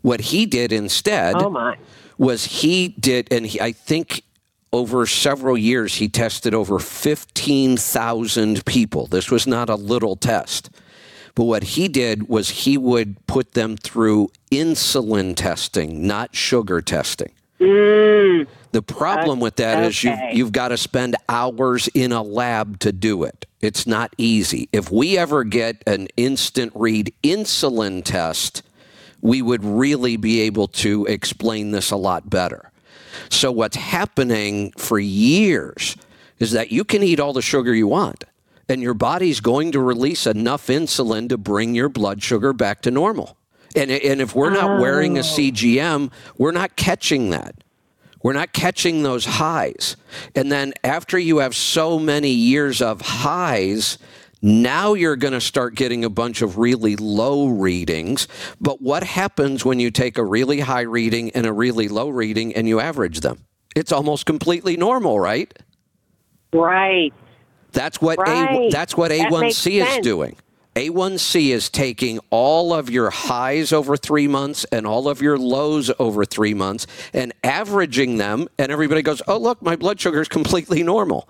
What 0.01 0.19
he 0.21 0.45
did 0.45 0.71
instead 0.73 1.35
Oh 1.37 1.49
my. 1.49 1.77
was 2.17 2.45
he 2.45 2.89
did, 2.89 3.31
and 3.31 3.45
he, 3.45 3.61
I 3.61 3.71
think 3.71 4.23
over 4.73 5.05
several 5.05 5.57
years 5.57 5.95
he 5.95 6.07
tested 6.07 6.53
over 6.53 6.79
15,000 6.79 8.65
people. 8.65 9.07
This 9.07 9.31
was 9.31 9.47
not 9.47 9.69
a 9.69 9.75
little 9.75 10.15
test. 10.15 10.69
But 11.35 11.43
what 11.43 11.63
he 11.63 11.87
did 11.87 12.27
was 12.27 12.49
he 12.49 12.77
would 12.77 13.25
put 13.27 13.53
them 13.53 13.77
through 13.77 14.31
insulin 14.51 15.35
testing, 15.35 16.07
not 16.07 16.35
sugar 16.35 16.81
testing. 16.81 17.31
Mm. 17.59 18.47
The 18.71 18.81
problem 18.81 19.39
with 19.39 19.55
that 19.57 19.83
is 19.83 20.03
you, 20.03 20.15
you've 20.31 20.51
got 20.51 20.69
to 20.69 20.77
spend 20.77 21.15
hours 21.29 21.87
in 21.89 22.11
a 22.11 22.21
lab 22.21 22.79
to 22.79 22.91
do 22.91 23.23
it. 23.23 23.45
It's 23.61 23.87
not 23.87 24.13
easy. 24.17 24.69
If 24.71 24.91
we 24.91 25.17
ever 25.17 25.43
get 25.43 25.83
an 25.87 26.07
instant 26.17 26.73
read 26.75 27.13
insulin 27.23 28.03
test, 28.03 28.63
we 29.21 29.41
would 29.41 29.63
really 29.63 30.17
be 30.17 30.41
able 30.41 30.67
to 30.67 31.05
explain 31.05 31.71
this 31.71 31.91
a 31.91 31.95
lot 31.95 32.29
better. 32.29 32.71
So, 33.29 33.51
what's 33.51 33.75
happening 33.75 34.71
for 34.77 34.99
years 34.99 35.95
is 36.39 36.51
that 36.51 36.71
you 36.71 36.83
can 36.83 37.03
eat 37.03 37.19
all 37.19 37.33
the 37.33 37.41
sugar 37.41 37.73
you 37.73 37.87
want, 37.87 38.23
and 38.69 38.81
your 38.81 38.93
body's 38.93 39.39
going 39.39 39.71
to 39.71 39.79
release 39.79 40.27
enough 40.27 40.67
insulin 40.67 41.29
to 41.29 41.37
bring 41.37 41.75
your 41.75 41.89
blood 41.89 42.21
sugar 42.21 42.53
back 42.53 42.81
to 42.83 42.91
normal. 42.91 43.37
And, 43.75 43.91
and 43.91 44.21
if 44.21 44.33
we're 44.33 44.49
not 44.49 44.79
wearing 44.79 45.17
a 45.17 45.21
oh. 45.21 45.23
CGM, 45.23 46.11
we're 46.37 46.51
not 46.51 46.75
catching 46.75 47.29
that. 47.31 47.55
We're 48.23 48.33
not 48.33 48.51
catching 48.51 49.03
those 49.03 49.25
highs. 49.25 49.95
And 50.35 50.51
then 50.51 50.73
after 50.83 51.19
you 51.19 51.37
have 51.37 51.55
so 51.55 51.99
many 51.99 52.31
years 52.31 52.81
of 52.81 53.01
highs, 53.01 53.97
now 54.41 54.93
you're 54.93 55.15
going 55.15 55.33
to 55.33 55.41
start 55.41 55.75
getting 55.75 56.05
a 56.05 56.09
bunch 56.09 56.41
of 56.41 56.57
really 56.57 56.95
low 56.95 57.47
readings. 57.47 58.27
But 58.61 58.81
what 58.81 59.03
happens 59.03 59.65
when 59.65 59.79
you 59.79 59.91
take 59.91 60.17
a 60.17 60.23
really 60.23 60.59
high 60.59 60.81
reading 60.81 61.31
and 61.31 61.45
a 61.45 61.53
really 61.53 61.87
low 61.87 62.09
reading 62.09 62.55
and 62.55 62.67
you 62.67 62.79
average 62.79 63.21
them? 63.21 63.45
It's 63.75 63.91
almost 63.91 64.25
completely 64.25 64.77
normal, 64.77 65.19
right? 65.19 65.53
Right. 66.53 67.13
That's 67.73 68.01
what 68.01 68.19
A, 68.19 68.21
Right. 68.21 68.71
that's 68.71 68.95
what 68.97 69.09
That 69.09 69.31
makes 69.31 69.57
A1C 69.57 69.81
is 69.81 69.87
sense. 69.89 70.03
doing. 70.03 70.37
A1C 70.75 71.49
is 71.49 71.69
taking 71.69 72.19
all 72.29 72.71
of 72.71 72.89
your 72.89 73.09
highs 73.09 73.73
over 73.73 73.97
three 73.97 74.27
months 74.27 74.63
and 74.71 74.85
all 74.85 75.09
of 75.09 75.21
your 75.21 75.37
lows 75.37 75.91
over 75.97 76.23
three 76.23 76.53
months 76.53 76.85
and 77.13 77.33
averaging 77.43 78.17
them, 78.17 78.47
and 78.59 78.71
everybody 78.71 79.01
goes, 79.01 79.21
"Oh, 79.27 79.37
look, 79.37 79.61
my 79.61 79.75
blood 79.75 79.99
sugar 79.99 80.21
is 80.21 80.27
completely 80.27 80.83
normal." 80.83 81.27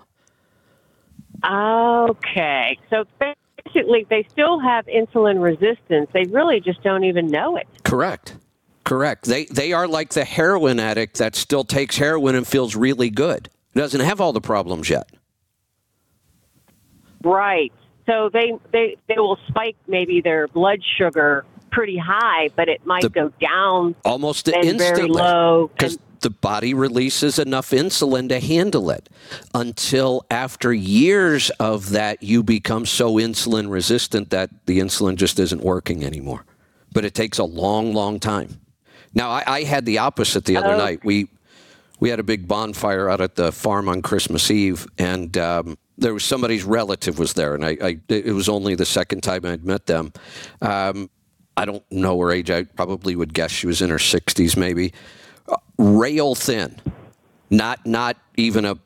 Okay. 1.44 2.78
So 2.90 3.04
basically, 3.64 4.06
they 4.10 4.26
still 4.30 4.58
have 4.58 4.86
insulin 4.86 5.42
resistance. 5.42 6.08
They 6.12 6.24
really 6.24 6.60
just 6.60 6.82
don't 6.82 7.04
even 7.04 7.28
know 7.28 7.56
it. 7.56 7.66
Correct. 7.84 8.36
Correct. 8.84 9.24
They 9.26 9.44
they 9.46 9.72
are 9.72 9.86
like 9.86 10.10
the 10.10 10.24
heroin 10.24 10.80
addict 10.80 11.18
that 11.18 11.36
still 11.36 11.64
takes 11.64 11.96
heroin 11.98 12.34
and 12.34 12.46
feels 12.46 12.74
really 12.74 13.10
good. 13.10 13.50
Doesn't 13.74 14.00
have 14.00 14.20
all 14.20 14.32
the 14.32 14.40
problems 14.40 14.88
yet. 14.88 15.08
Right. 17.22 17.72
So 18.06 18.30
they 18.32 18.52
they 18.72 18.96
they 19.08 19.16
will 19.18 19.38
spike 19.48 19.76
maybe 19.86 20.20
their 20.22 20.48
blood 20.48 20.80
sugar 20.96 21.44
pretty 21.70 21.98
high, 21.98 22.48
but 22.56 22.68
it 22.68 22.86
might 22.86 23.02
The- 23.02 23.10
go 23.10 23.32
down 23.40 23.94
Almost 24.04 24.48
instantly. 24.48 24.78
very 24.78 25.06
low. 25.08 25.70
'Cause 25.76 25.94
And, 25.96 26.02
the 26.20 26.30
body 26.30 26.74
releases 26.74 27.38
enough 27.38 27.70
insulin 27.70 28.28
to 28.28 28.40
handle 28.40 28.90
it 28.90 29.08
until 29.54 30.24
after 30.30 30.72
years 30.72 31.50
of 31.60 31.90
that 31.90 32.22
you 32.22 32.42
become 32.42 32.86
so 32.86 33.14
insulin 33.14 33.70
resistant 33.70 34.30
that 34.30 34.50
the 34.66 34.78
insulin 34.78 35.16
just 35.16 35.38
isn't 35.38 35.62
working 35.62 36.04
anymore. 36.04 36.44
But 36.92 37.04
it 37.04 37.14
takes 37.14 37.38
a 37.38 37.44
long 37.44 37.92
long 37.94 38.18
time. 38.20 38.60
Now 39.14 39.30
i, 39.30 39.42
I 39.46 39.62
had 39.64 39.84
the 39.86 39.98
opposite 39.98 40.44
the 40.44 40.56
other 40.56 40.74
Oh. 40.74 40.78
night. 40.78 41.04
We 41.04 41.28
we 42.00 42.10
had 42.10 42.20
a 42.20 42.24
big 42.24 42.46
bonfire 42.46 43.10
out 43.10 43.20
at 43.20 43.34
the 43.34 43.50
farm 43.50 43.88
on 43.88 44.02
christmas 44.02 44.50
eve 44.52 44.86
and 44.98 45.36
um, 45.36 45.76
there 45.96 46.14
was 46.14 46.24
somebody's 46.24 46.62
relative 46.62 47.18
was 47.18 47.32
there 47.32 47.54
and 47.56 47.64
I, 47.64 47.76
I 47.82 47.98
it 48.08 48.32
was 48.34 48.48
only 48.48 48.74
the 48.76 48.86
second 48.86 49.22
time 49.22 49.44
i'd 49.44 49.64
met 49.64 49.86
them. 49.86 50.12
Um, 50.62 51.10
i 51.56 51.64
don't 51.64 51.82
know 51.90 52.18
her 52.20 52.30
age. 52.30 52.50
I 52.50 52.62
probably 52.64 53.16
would 53.16 53.34
guess 53.34 53.50
she 53.50 53.66
was 53.66 53.82
in 53.82 53.90
her 53.90 53.96
60s 53.98 54.56
maybe 54.56 54.92
rail 55.78 56.34
thin, 56.34 56.80
not 57.50 57.86
not 57.86 58.16
even 58.36 58.64
a. 58.64 58.76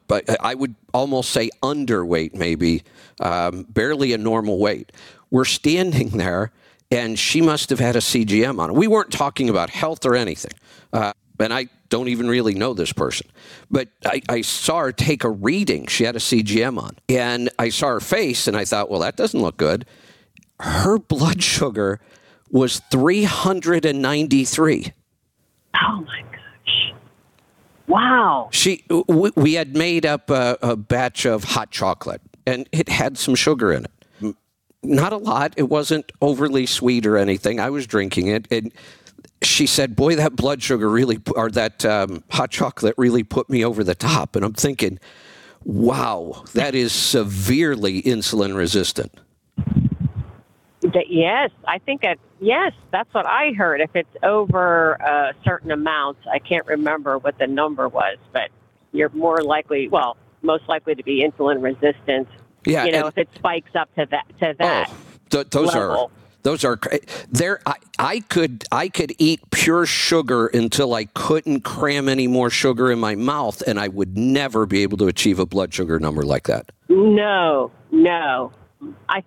I 0.41 0.55
would 0.55 0.75
almost 0.93 1.31
say 1.31 1.51
underweight, 1.63 2.35
maybe 2.35 2.83
um, 3.21 3.65
barely 3.69 4.13
a 4.13 4.19
normal 4.19 4.59
weight. 4.59 4.93
We're 5.31 5.45
standing 5.45 6.09
there, 6.11 6.53
and 6.91 7.19
she 7.19 7.41
must 7.41 7.71
have 7.71 7.81
had 7.81 7.97
a 7.97 8.01
CGM 8.01 8.61
on. 8.61 8.75
We 8.75 8.87
weren't 8.87 9.11
talking 9.11 9.49
about 9.49 9.71
health 9.71 10.05
or 10.05 10.15
anything, 10.15 10.53
uh, 10.93 11.13
and 11.39 11.53
I 11.53 11.69
don't 11.89 12.09
even 12.09 12.29
really 12.29 12.55
know 12.55 12.73
this 12.73 12.93
person, 12.93 13.29
but 13.71 13.89
I, 14.07 14.23
I 14.29 14.41
saw 14.43 14.81
her 14.81 14.93
take 14.93 15.25
a 15.25 15.31
reading. 15.31 15.87
She 15.89 16.05
had 16.05 16.17
a 16.17 16.21
CGM 16.21 16.81
on, 16.81 16.97
and 17.09 17.51
I 17.59 17.69
saw 17.69 17.89
her 17.89 18.01
face, 18.01 18.47
and 18.47 18.57
I 18.57 18.65
thought, 18.65 18.91
well, 18.91 19.01
that 19.01 19.17
doesn't 19.17 19.41
look 19.41 19.59
good. 19.59 19.85
Her 20.61 20.99
blood 20.99 21.43
sugar 21.43 22.01
was 22.51 22.81
393. 22.91 24.93
Oh 25.75 26.05
my. 26.07 26.32
Wow. 27.87 28.49
She, 28.53 28.85
we, 29.09 29.31
we 29.35 29.55
had 29.55 29.77
made 29.77 30.07
up 30.07 30.31
a, 30.31 30.59
a 30.63 30.77
batch 30.77 31.27
of 31.27 31.45
hot 31.45 31.71
chocolate, 31.71 32.23
and 32.47 32.69
it 32.73 32.89
had 32.89 33.19
some 33.19 33.35
sugar 33.35 33.73
in 33.73 33.85
it. 33.85 34.37
Not 34.85 35.13
a 35.13 35.17
lot. 35.17 35.55
It 35.57 35.69
wasn't 35.69 36.11
overly 36.21 36.67
sweet 36.67 37.07
or 37.07 37.17
anything. 37.17 37.61
I 37.61 37.71
was 37.71 37.87
drinking 37.87 38.27
it, 38.27 38.49
and 38.51 38.73
she 39.41 39.67
said, 39.67 39.95
"Boy, 39.95 40.17
that 40.17 40.35
blood 40.35 40.61
sugar 40.61 40.89
really, 40.89 41.21
or 41.37 41.51
that 41.51 41.85
um, 41.85 42.25
hot 42.31 42.51
chocolate 42.51 42.95
really 42.99 43.23
put 43.23 43.49
me 43.49 43.65
over 43.65 43.85
the 43.85 43.95
top." 43.95 44.35
And 44.35 44.45
I'm 44.45 44.55
thinking, 44.55 44.99
"Wow, 45.63 46.45
that 46.55 46.75
is 46.75 46.93
severely 46.93 48.03
insulin 48.03 48.57
resistant." 48.57 49.13
That- 50.83 51.11
yes, 51.11 51.51
I 51.67 51.79
think 51.79 52.03
that 52.03 52.19
yes, 52.41 52.73
that's 52.91 53.13
what 53.15 53.27
I 53.27 53.53
heard. 53.53 53.81
If 53.81 53.95
it's 53.95 54.17
over 54.23 54.93
a 54.95 55.33
certain 55.45 55.71
amount, 55.71 56.19
I 56.31 56.39
can't 56.39 56.67
remember 56.67 57.19
what 57.19 57.39
the 57.39 57.47
number 57.47 57.89
was, 57.89 58.19
but 58.33 58.51
you're 58.93 59.11
more 59.11 59.43
likely, 59.43 59.89
well, 59.89 60.17
most 60.43 60.69
likely 60.69 60.95
to 60.95 61.03
be 61.03 61.25
insulin 61.25 61.63
resistant. 61.63 62.29
Yeah, 62.67 62.85
you 62.85 62.93
know, 62.93 63.07
if 63.07 63.19
it 63.19 63.29
spikes 63.35 63.75
up 63.75 63.95
to 63.97 64.07
that 64.11 64.27
to 64.41 64.55
that. 64.59 64.91
Oh, 64.91 64.97
th- 65.31 65.51
those 65.51 65.75
are 65.75 66.09
those 66.43 66.65
are 66.65 66.79
there. 67.31 67.61
I, 67.67 67.75
I 67.99 68.21
could 68.21 68.65
I 68.73 68.89
could 68.89 69.15
eat 69.19 69.41
pure 69.51 69.87
sugar 69.87 70.49
until 70.49 70.95
I 70.95 71.05
couldn't 71.07 71.61
cram 71.63 72.09
any 72.09 72.27
more 72.27 72.51
sugar 72.51 72.91
in 72.91 72.99
my 72.99 73.15
mouth, 73.15 73.63
and 73.67 73.79
I 73.81 73.89
would 73.89 74.17
never 74.19 74.67
be 74.67 74.83
able 74.83 74.99
to 74.99 75.07
achieve 75.07 75.39
a 75.39 75.47
blood 75.47 75.73
sugar 75.73 75.99
number 75.99 76.25
like 76.25 76.45
that. 76.49 76.71
No, 76.89 77.71
no. 77.91 78.53
I 79.09 79.23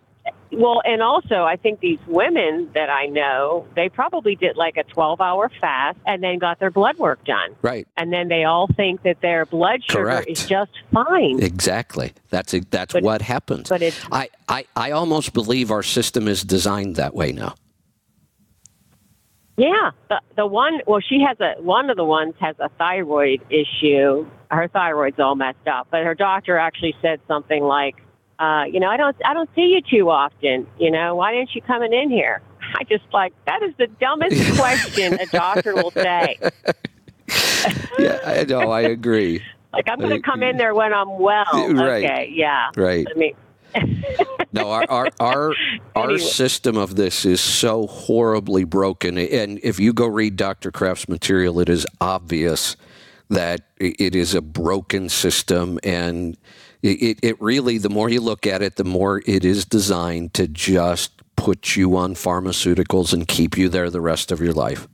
well, 0.57 0.81
and 0.85 1.01
also 1.01 1.43
I 1.43 1.55
think 1.55 1.79
these 1.79 1.99
women 2.07 2.69
that 2.73 2.89
I 2.89 3.05
know, 3.07 3.67
they 3.75 3.89
probably 3.89 4.35
did 4.35 4.55
like 4.57 4.77
a 4.77 4.83
12-hour 4.83 5.51
fast 5.61 5.97
and 6.05 6.23
then 6.23 6.39
got 6.39 6.59
their 6.59 6.71
blood 6.71 6.97
work 6.97 7.23
done. 7.25 7.55
Right. 7.61 7.87
And 7.97 8.11
then 8.11 8.27
they 8.27 8.43
all 8.45 8.67
think 8.75 9.03
that 9.03 9.21
their 9.21 9.45
blood 9.45 9.81
sugar 9.89 10.03
Correct. 10.05 10.29
is 10.29 10.45
just 10.47 10.71
fine. 10.93 11.41
Exactly. 11.43 12.13
That's 12.29 12.53
a, 12.53 12.59
that's 12.71 12.93
But- 12.93 13.03
what 13.03 13.21
happens. 13.21 13.69
but 13.69 13.81
it's- 13.81 14.05
I, 14.11 14.29
I 14.49 14.65
I 14.75 14.91
almost 14.91 15.33
believe 15.33 15.71
our 15.71 15.83
system 15.83 16.27
is 16.27 16.43
designed 16.43 16.95
that 16.97 17.13
way 17.15 17.31
now. 17.31 17.55
Yeah, 19.57 19.91
the 20.09 20.19
the 20.35 20.45
one 20.45 20.81
well, 20.85 20.99
she 20.99 21.21
has 21.25 21.39
a 21.39 21.61
one 21.61 21.89
of 21.89 21.95
the 21.95 22.03
ones 22.03 22.33
has 22.41 22.55
a 22.59 22.67
thyroid 22.77 23.41
issue. 23.49 24.27
Her 24.51 24.67
thyroid's 24.67 25.17
all 25.19 25.35
messed 25.35 25.65
up, 25.67 25.87
but 25.91 26.03
her 26.03 26.13
doctor 26.13 26.57
actually 26.57 26.93
said 27.01 27.21
something 27.27 27.63
like, 27.63 27.95
uh, 28.39 28.63
"You 28.71 28.79
know, 28.79 28.87
I 28.89 28.97
don't 28.97 29.15
I 29.25 29.33
don't 29.33 29.49
see 29.55 29.67
you 29.73 29.81
too 29.81 30.09
often. 30.09 30.67
You 30.79 30.91
know, 30.91 31.15
why 31.15 31.35
aren't 31.35 31.53
you 31.55 31.61
coming 31.61 31.93
in 31.93 32.09
here?" 32.09 32.41
I 32.79 32.83
just 32.83 33.03
like 33.13 33.33
that 33.45 33.61
is 33.63 33.73
the 33.77 33.87
dumbest 33.87 34.55
question 34.59 35.13
a 35.19 35.25
doctor 35.27 35.75
will 35.75 35.91
say. 35.91 36.37
Yeah, 37.97 38.19
I 38.23 38.43
know. 38.43 38.69
I 38.69 38.81
agree. 38.81 39.41
Like 39.73 39.85
I'm 39.89 39.97
going 39.97 40.11
to 40.11 40.21
come 40.21 40.43
in 40.43 40.57
there 40.57 40.75
when 40.75 40.93
I'm 40.93 41.17
well. 41.19 41.45
Right. 41.73 42.05
Okay, 42.05 42.31
yeah. 42.31 42.69
Right. 42.77 43.07
I 43.09 43.17
mean, 43.17 43.33
No, 44.53 44.69
our 44.71 44.85
our 44.89 45.09
our, 45.19 45.53
our 45.95 46.03
Anyway. 46.11 46.19
system 46.19 46.77
of 46.77 46.95
this 46.95 47.25
is 47.25 47.41
so 47.41 47.87
horribly 47.87 48.63
broken. 48.63 49.17
And 49.17 49.59
if 49.63 49.79
you 49.79 49.91
go 49.93 50.05
read 50.07 50.35
Dr. 50.35 50.71
Kraft's 50.71 51.09
material, 51.09 51.59
it 51.59 51.67
is 51.69 51.85
obvious 51.99 52.77
that 53.29 53.61
it 53.77 54.15
is 54.15 54.35
a 54.35 54.41
broken 54.41 55.09
system, 55.09 55.79
and 55.83 56.37
it, 56.87 57.19
it, 57.21 57.41
really, 57.41 57.77
the 57.77 57.89
more 57.89 58.09
you 58.09 58.21
look 58.21 58.45
at 58.45 58.61
it, 58.61 58.75
the 58.75 58.83
more 58.83 59.21
it 59.25 59.43
is 59.43 59.65
designed 59.65 60.33
to 60.35 60.47
just 60.47 61.21
put 61.35 61.75
you 61.75 61.97
on 61.97 62.13
pharmaceuticals 62.13 63.13
and 63.13 63.27
keep 63.27 63.57
you 63.57 63.69
there 63.69 63.89
the 63.89 64.01
rest 64.01 64.31
of 64.31 64.41
your 64.41 64.53
life. 64.53 64.87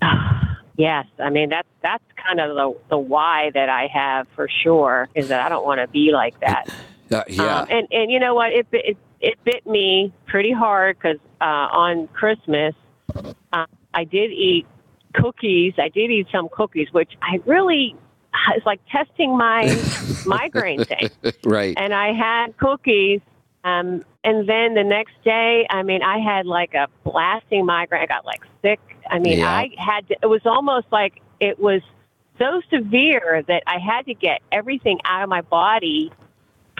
yes. 0.76 1.06
I 1.18 1.30
mean 1.30 1.48
that's 1.48 1.68
that's 1.82 2.04
kind 2.26 2.40
of 2.40 2.56
the 2.56 2.76
the 2.90 2.98
why 2.98 3.50
that 3.54 3.68
I 3.68 3.88
have 3.92 4.26
for 4.34 4.48
sure 4.62 5.08
is 5.14 5.28
that 5.28 5.44
I 5.44 5.48
don't 5.48 5.64
want 5.64 5.80
to 5.80 5.88
be 5.88 6.10
like 6.12 6.38
that. 6.40 6.68
Uh, 7.12 7.22
yeah. 7.28 7.60
Um, 7.60 7.66
and 7.68 7.88
and 7.90 8.10
you 8.10 8.18
know 8.18 8.34
what? 8.34 8.52
It 8.52 8.70
bit- 8.70 8.86
it, 8.86 8.96
it 9.20 9.38
bit 9.44 9.66
me 9.66 10.14
pretty 10.24 10.50
hard 10.50 10.96
because 10.96 11.18
uh, 11.42 11.44
on 11.44 12.08
Christmas 12.08 12.74
uh, 13.52 13.66
I 13.92 14.04
did 14.04 14.32
eat 14.32 14.66
cookies. 15.12 15.74
I 15.76 15.90
did 15.90 16.10
eat 16.10 16.28
some 16.32 16.48
cookies, 16.50 16.88
which 16.90 17.12
I 17.20 17.40
really 17.44 17.96
it's 18.56 18.66
like 18.66 18.80
testing 18.90 19.36
my 19.36 19.64
migraine 20.26 20.84
thing. 20.84 21.10
right. 21.44 21.74
And 21.76 21.92
I 21.94 22.12
had 22.12 22.56
cookies. 22.58 23.20
Um, 23.64 24.04
and 24.24 24.48
then 24.48 24.74
the 24.74 24.82
next 24.84 25.12
day, 25.24 25.66
I 25.70 25.82
mean, 25.84 26.02
I 26.02 26.18
had 26.18 26.46
like 26.46 26.74
a 26.74 26.88
blasting 27.04 27.64
migraine. 27.66 28.02
I 28.02 28.06
got 28.06 28.24
like 28.24 28.42
sick. 28.60 28.80
I 29.08 29.18
mean, 29.18 29.38
Yeah. 29.38 29.50
I 29.52 29.70
had 29.78 30.08
to, 30.08 30.16
it 30.22 30.26
was 30.26 30.40
almost 30.46 30.86
like 30.90 31.20
it 31.40 31.58
was 31.60 31.80
so 32.38 32.60
severe 32.72 33.42
that 33.46 33.62
I 33.66 33.78
had 33.78 34.06
to 34.06 34.14
get 34.14 34.40
everything 34.50 34.98
out 35.04 35.22
of 35.22 35.28
my 35.28 35.42
body. 35.42 36.10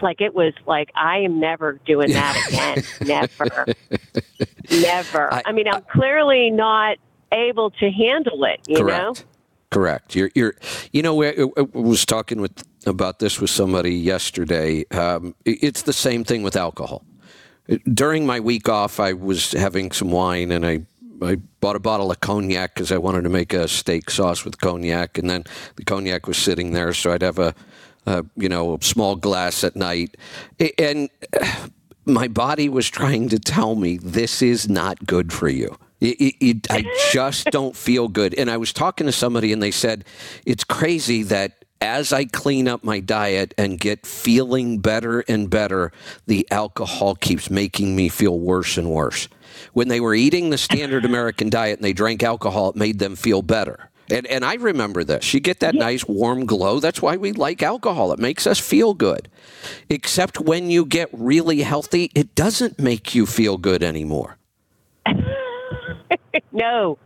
Like 0.01 0.21
it 0.21 0.35
was 0.35 0.55
like 0.67 0.91
I 0.97 1.19
am 1.19 1.39
never 1.39 1.79
doing 1.87 2.13
that 2.13 2.37
again. 2.49 2.85
never, 3.07 3.67
never. 4.71 5.33
I- 5.35 5.43
I, 5.47 5.53
mean, 5.53 5.69
I'm 5.69 5.83
clearly 5.93 6.51
not 6.51 6.97
able 7.31 7.71
to 7.71 7.91
handle 7.91 8.45
it. 8.45 8.61
You 8.67 8.85
know? 8.85 9.15
Correct. 9.73 10.15
You're, 10.15 10.31
you're, 10.35 10.55
you 10.93 11.03
know, 11.03 11.23
I, 11.23 11.29
I 11.29 11.31
uh, 11.31 11.47
uh, 11.57 11.65
was 11.73 12.05
talking 12.05 12.43
with 12.43 12.63
about 12.87 13.21
this 13.21 13.41
with 13.41 13.49
somebody 13.49 13.95
yesterday. 13.95 14.85
Um, 14.91 15.35
it's 15.47 15.83
the 15.83 15.95
same 15.95 16.25
thing 16.25 16.43
with 16.43 16.57
alcohol. 16.57 17.07
Uh, 17.71 17.79
during 17.95 18.27
my 18.27 18.39
week 18.39 18.69
off, 18.69 19.01
I 19.01 19.15
was 19.15 19.53
having 19.53 19.91
some 19.91 20.11
wine, 20.11 20.53
and 20.53 20.67
I 20.67 20.83
I 21.23 21.37
bought 21.61 21.77
a 21.77 21.81
bottle 21.81 22.11
of 22.11 22.21
cognac 22.21 22.75
because 22.75 22.93
I 22.93 22.99
wanted 22.99 23.23
to 23.23 23.31
make 23.31 23.55
a 23.55 23.67
steak 23.67 24.11
sauce 24.11 24.45
with 24.45 24.61
cognac, 24.61 25.17
and 25.17 25.31
then 25.31 25.45
the 25.77 25.85
cognac 25.85 26.27
was 26.27 26.37
sitting 26.37 26.73
there, 26.73 26.93
so 26.93 27.13
I'd 27.13 27.23
have 27.23 27.39
a, 27.39 27.55
a 28.05 28.27
you 28.37 28.51
know 28.51 28.75
a 28.75 28.85
small 28.85 29.17
glass 29.17 29.65
at 29.65 29.75
night, 29.75 30.19
and 30.79 31.09
my 32.05 32.29
body 32.29 32.69
was 32.69 32.91
trying 32.91 33.31
to 33.31 33.39
tell 33.39 33.75
me 33.75 33.97
this 33.97 34.43
is 34.43 34.69
not 34.69 35.07
good 35.07 35.33
for 35.33 35.49
you. 35.49 35.79
It, 36.03 36.21
it, 36.21 36.35
it, 36.41 36.67
I 36.69 36.85
just 37.13 37.47
don't 37.53 37.77
feel 37.77 38.09
good. 38.09 38.35
And 38.35 38.51
I 38.51 38.57
was 38.57 38.73
talking 38.73 39.07
to 39.07 39.13
somebody, 39.13 39.53
and 39.53 39.63
they 39.63 39.71
said 39.71 40.05
it's 40.45 40.65
crazy 40.65 41.23
that 41.23 41.65
as 41.81 42.13
I 42.13 42.25
clean 42.25 42.67
up 42.67 42.83
my 42.83 42.99
diet 42.99 43.55
and 43.57 43.79
get 43.79 44.05
feeling 44.05 44.81
better 44.81 45.21
and 45.29 45.49
better, 45.49 45.93
the 46.27 46.45
alcohol 46.51 47.15
keeps 47.15 47.51
making 47.51 47.95
me 47.95 48.09
feel 48.09 48.37
worse 48.41 48.77
and 48.77 48.91
worse. 48.91 49.29
When 49.75 49.87
they 49.87 50.01
were 50.01 50.15
eating 50.15 50.51
the 50.51 50.59
standard 50.59 51.05
American 51.05 51.51
diet 51.51 51.79
and 51.79 51.85
they 51.85 51.93
drank 51.93 52.25
alcohol, 52.25 52.71
it 52.71 52.77
made 52.77 52.99
them 52.99 53.15
feel 53.15 53.43
better. 53.43 53.89
And, 54.11 54.27
and 54.27 54.45
I 54.45 54.55
remember 54.55 55.05
this. 55.05 55.33
You 55.33 55.39
get 55.39 55.61
that 55.61 55.77
nice 55.77 56.05
warm 56.09 56.47
glow. 56.47 56.81
That's 56.81 57.01
why 57.01 57.17
we 57.17 57.31
like 57.31 57.63
alcohol. 57.63 58.13
It 58.13 58.19
makes 58.19 58.45
us 58.49 58.59
feel 58.59 58.93
good. 58.93 59.29
Except 59.89 60.41
when 60.41 60.69
you 60.69 60.85
get 60.85 61.11
really 61.13 61.61
healthy, 61.61 62.11
it 62.13 62.35
doesn't 62.35 62.81
make 62.81 63.15
you 63.15 63.25
feel 63.25 63.57
good 63.57 63.85
anymore. 63.85 64.37
no, 66.53 66.99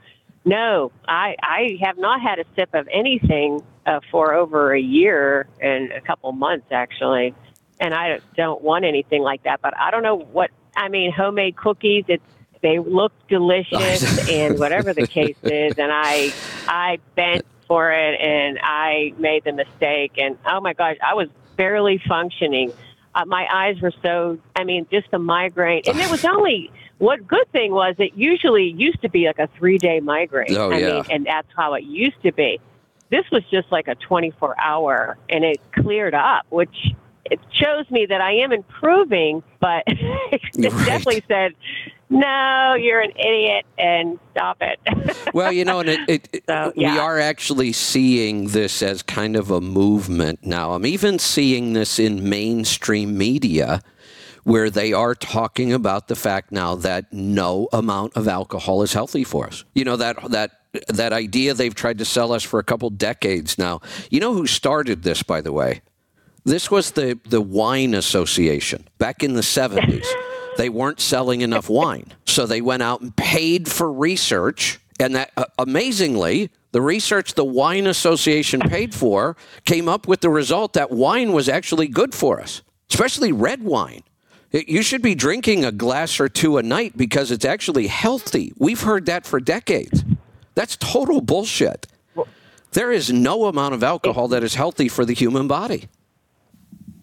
no. 0.45 0.93
I 1.07 1.37
I 1.43 1.79
have 1.83 1.99
not 1.99 2.21
had 2.21 2.39
a 2.39 2.45
sip 2.55 2.71
of 2.75 2.89
anything 2.93 3.63
uh, 3.85 4.01
for 4.11 4.35
over 4.35 4.75
a 4.75 4.81
year 4.81 5.47
and 5.61 5.93
a 5.93 6.01
couple 6.01 6.33
months 6.33 6.67
actually, 6.71 7.35
and 7.81 7.95
I 7.95 8.21
don't 8.37 8.63
want 8.63 8.85
anything 8.85 9.23
like 9.23 9.45
that. 9.45 9.61
But 9.63 9.77
I 9.77 9.91
don't 9.91 10.03
know 10.03 10.17
what 10.17 10.51
I 10.77 10.89
mean. 10.89 11.13
Homemade 11.13 11.57
cookies. 11.57 12.05
It's 12.09 12.25
they 12.63 12.79
look 12.79 13.13
delicious 13.29 14.29
and 14.31 14.59
whatever 14.59 14.93
the 14.93 15.07
case 15.07 15.37
is, 15.43 15.79
and 15.79 15.93
I 15.93 16.33
I 16.67 16.99
bent 17.15 17.45
for 17.67 17.91
it, 17.93 18.21
and 18.21 18.59
I 18.63 19.13
made 19.19 19.45
the 19.45 19.53
mistake. 19.53 20.13
And 20.19 20.39
oh 20.47 20.61
my 20.61 20.73
gosh, 20.73 20.97
I 21.05 21.15
was 21.15 21.29
barely 21.57 22.01
functioning. 22.07 22.73
Uh, 23.15 23.25
my 23.25 23.47
eyes 23.53 23.81
were 23.81 23.93
so, 24.03 24.39
I 24.55 24.65
mean, 24.65 24.87
just 24.91 25.09
a 25.13 25.19
migraine. 25.19 25.83
And 25.87 25.99
it 25.99 26.11
was 26.11 26.25
only, 26.25 26.71
what 26.99 27.27
good 27.27 27.51
thing 27.53 27.73
was 27.73 27.95
it 27.99 28.13
usually 28.15 28.71
used 28.71 29.03
to 29.03 29.09
be 29.11 29.27
like 29.27 29.39
a 29.39 29.49
three 29.59 29.79
day 29.79 30.01
migraine. 30.01 30.57
Oh, 30.57 30.71
I 30.71 30.79
yeah. 30.79 30.87
mean, 30.95 31.05
and 31.11 31.27
that's 31.27 31.49
how 31.57 31.75
it 31.75 31.85
used 31.85 32.21
to 32.23 32.33
be. 32.33 32.59
This 33.11 33.25
was 33.31 33.43
just 33.51 33.71
like 33.71 33.87
a 33.89 33.95
24 33.95 34.59
hour 34.61 35.17
and 35.29 35.45
it 35.45 35.61
cleared 35.73 36.15
up, 36.15 36.47
which 36.51 36.95
it 37.31 37.41
shows 37.53 37.89
me 37.91 38.07
that 38.07 38.21
I 38.21 38.33
am 38.35 38.53
improving, 38.53 39.43
but 39.61 39.85
it 39.87 40.41
Right. 40.55 40.87
definitely 40.87 41.25
said, 41.29 41.53
no, 42.09 42.75
you're 42.79 43.01
an 43.01 43.11
idiot 43.11 43.67
and 43.79 44.19
stop 44.33 44.59
it. 44.61 44.79
Well, 45.35 45.53
you 45.53 45.67
know, 45.67 45.81
and 45.81 45.89
it, 45.91 46.29
it, 46.33 46.45
So, 46.49 46.73
we 46.77 46.87
are 46.87 47.19
actually 47.19 47.73
seeing 47.73 48.49
this 48.49 48.83
as 48.83 49.03
kind 49.03 49.37
of 49.37 49.51
a 49.51 49.61
movement 49.61 50.39
now. 50.43 50.73
I'm 50.73 50.87
even 50.87 51.19
seeing 51.19 51.75
this 51.75 51.99
in 51.99 52.27
mainstream 52.29 53.19
media 53.19 53.83
where 54.47 54.71
they 54.71 54.93
are 54.93 55.13
talking 55.13 55.73
about 55.73 56.07
the 56.07 56.15
fact 56.15 56.53
now 56.53 56.77
that 56.77 57.13
no 57.13 57.69
amount 57.73 58.17
of 58.17 58.29
alcohol 58.29 58.81
is 58.81 58.93
healthy 58.93 59.25
for 59.25 59.45
us. 59.45 59.65
You 59.75 59.85
know 59.85 59.97
that 59.97 60.31
that 60.31 60.61
that 60.87 61.13
idea 61.13 61.53
they've 61.53 61.75
tried 61.75 61.99
to 61.99 62.05
sell 62.05 62.33
us 62.33 62.45
for 62.45 62.61
a 62.61 62.63
couple 62.63 62.89
decades 62.91 63.59
now. 63.59 63.81
You 64.09 64.21
know 64.21 64.33
who 64.33 64.47
started 64.47 65.03
this 65.03 65.25
by 65.25 65.41
the 65.41 65.53
way? 65.53 65.83
This 66.45 66.71
was 66.71 66.93
the 66.93 67.19
the 67.25 67.41
wine 67.41 67.93
association 67.93 68.87
back 68.99 69.25
in 69.25 69.35
the 69.35 69.41
70s. 69.41 70.07
they 70.57 70.69
weren't 70.69 71.01
selling 71.01 71.41
enough 71.41 71.69
wine. 71.69 72.13
So 72.25 72.47
they 72.47 72.61
went 72.61 72.85
out 72.85 73.01
and 73.01 73.17
paid 73.17 73.67
for 73.69 73.93
research 73.93 74.79
and 75.01 75.17
that 75.17 75.33
uh, 75.37 75.47
amazingly 75.59 76.51
the 76.71 76.81
research 76.81 77.35
the 77.35 77.45
wine 77.45 77.89
association 77.89 78.61
paid 78.61 78.95
for 78.95 79.37
came 79.65 79.89
up 79.89 80.07
with 80.07 80.21
the 80.21 80.31
result 80.31 80.75
that 80.75 80.93
wine 80.93 81.33
was 81.33 81.49
actually 81.49 81.89
good 81.89 82.15
for 82.15 82.41
us, 82.41 82.63
especially 82.93 83.33
red 83.33 83.65
wine. 83.65 84.05
You 84.53 84.83
should 84.83 85.03
be 85.03 85.15
drinking 85.15 85.65
a 85.65 85.73
glass 85.73 86.21
or 86.21 86.29
two 86.29 86.57
a 86.57 86.63
night 86.63 86.97
because 86.97 87.31
it's 87.31 87.45
actually 87.45 87.89
healthy. 87.89 88.53
We've 88.57 88.81
heard 88.81 89.07
that 89.07 89.27
for 89.27 89.41
decades. 89.41 90.05
That's 90.55 90.77
total 90.77 91.21
bullshit. 91.21 91.87
There 92.73 92.93
is 92.93 93.13
no 93.13 93.47
amount 93.47 93.75
of 93.75 93.83
alcohol 93.83 94.29
that 94.29 94.43
is 94.43 94.55
healthy 94.55 94.89
for 94.89 95.05
the 95.05 95.15
human 95.15 95.49
body. 95.49 95.89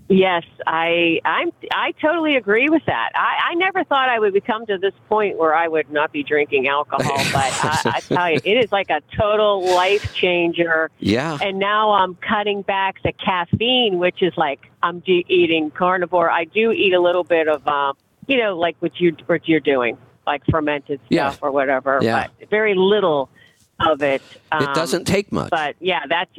Yes, 0.09 0.43
I 0.67 1.19
I'm 1.23 1.51
I 1.71 1.93
totally 2.01 2.35
agree 2.35 2.67
with 2.69 2.83
that. 2.85 3.11
I, 3.15 3.51
I 3.51 3.53
never 3.55 3.83
thought 3.85 4.09
I 4.09 4.19
would 4.19 4.33
become 4.33 4.65
to 4.65 4.77
this 4.77 4.93
point 5.07 5.37
where 5.37 5.55
I 5.55 5.67
would 5.67 5.89
not 5.91 6.11
be 6.11 6.23
drinking 6.23 6.67
alcohol, 6.67 7.15
but 7.33 7.35
I, 7.63 7.81
I 7.95 7.99
tell 8.01 8.29
you, 8.31 8.39
it 8.43 8.63
is 8.65 8.71
like 8.71 8.89
a 8.89 9.01
total 9.17 9.63
life 9.75 10.13
changer. 10.13 10.91
Yeah. 10.99 11.37
And 11.41 11.57
now 11.57 11.93
I'm 11.93 12.15
cutting 12.15 12.63
back 12.63 13.01
the 13.01 13.13
caffeine, 13.13 13.97
which 13.97 14.21
is 14.21 14.33
like 14.35 14.59
I'm 14.83 14.99
de- 14.99 15.25
eating 15.29 15.71
carnivore. 15.71 16.29
I 16.29 16.43
do 16.43 16.71
eat 16.71 16.93
a 16.93 16.99
little 16.99 17.23
bit 17.23 17.47
of, 17.47 17.65
um, 17.67 17.95
you 18.27 18.37
know, 18.37 18.57
like 18.57 18.75
what 18.79 18.99
you 18.99 19.15
what 19.27 19.47
you're 19.47 19.61
doing, 19.61 19.97
like 20.27 20.43
fermented 20.51 20.99
stuff 21.05 21.09
Yeah. 21.09 21.35
or 21.41 21.51
whatever. 21.51 21.99
Yeah. 22.01 22.27
But 22.39 22.49
very 22.49 22.75
little 22.75 23.29
of 23.79 24.03
it. 24.03 24.21
Um, 24.51 24.63
It 24.63 24.75
doesn't 24.75 25.05
take 25.05 25.31
much. 25.31 25.49
but 25.49 25.75
yeah, 25.79 26.01
that's 26.07 26.31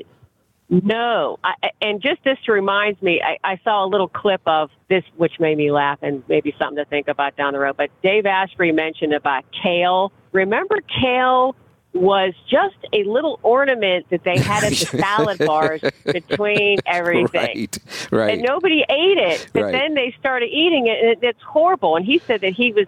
no. 0.68 1.38
I, 1.44 1.70
and 1.80 2.00
just 2.02 2.22
this 2.24 2.38
reminds 2.48 3.00
me, 3.02 3.20
I, 3.22 3.38
I 3.44 3.60
saw 3.64 3.84
a 3.84 3.88
little 3.88 4.08
clip 4.08 4.40
of 4.46 4.70
this, 4.88 5.04
which 5.16 5.38
made 5.38 5.56
me 5.58 5.70
laugh 5.70 5.98
and 6.02 6.22
maybe 6.28 6.54
something 6.58 6.76
to 6.76 6.84
think 6.86 7.08
about 7.08 7.36
down 7.36 7.52
the 7.52 7.58
road. 7.60 7.76
But 7.76 7.90
Dave 8.02 8.26
Asprey 8.26 8.72
mentioned 8.72 9.12
about 9.14 9.44
kale. 9.62 10.12
Remember, 10.32 10.78
kale 11.02 11.54
was 11.92 12.34
just 12.50 12.74
a 12.92 13.04
little 13.04 13.38
ornament 13.44 14.06
that 14.10 14.24
they 14.24 14.36
had 14.36 14.64
at 14.64 14.70
the 14.70 14.98
salad 14.98 15.38
bars 15.46 15.80
between 16.04 16.78
everything. 16.86 17.28
Right. 17.32 17.78
Right. 18.10 18.34
And 18.34 18.42
nobody 18.42 18.80
ate 18.88 19.18
it. 19.18 19.46
But 19.52 19.62
Right. 19.64 19.72
then 19.72 19.94
they 19.94 20.12
started 20.18 20.46
eating 20.50 20.88
it, 20.88 20.98
and 20.98 21.08
it, 21.10 21.18
it's 21.22 21.42
horrible. 21.42 21.94
And 21.96 22.04
he 22.04 22.18
said 22.26 22.40
that 22.40 22.52
he 22.52 22.72
was 22.72 22.86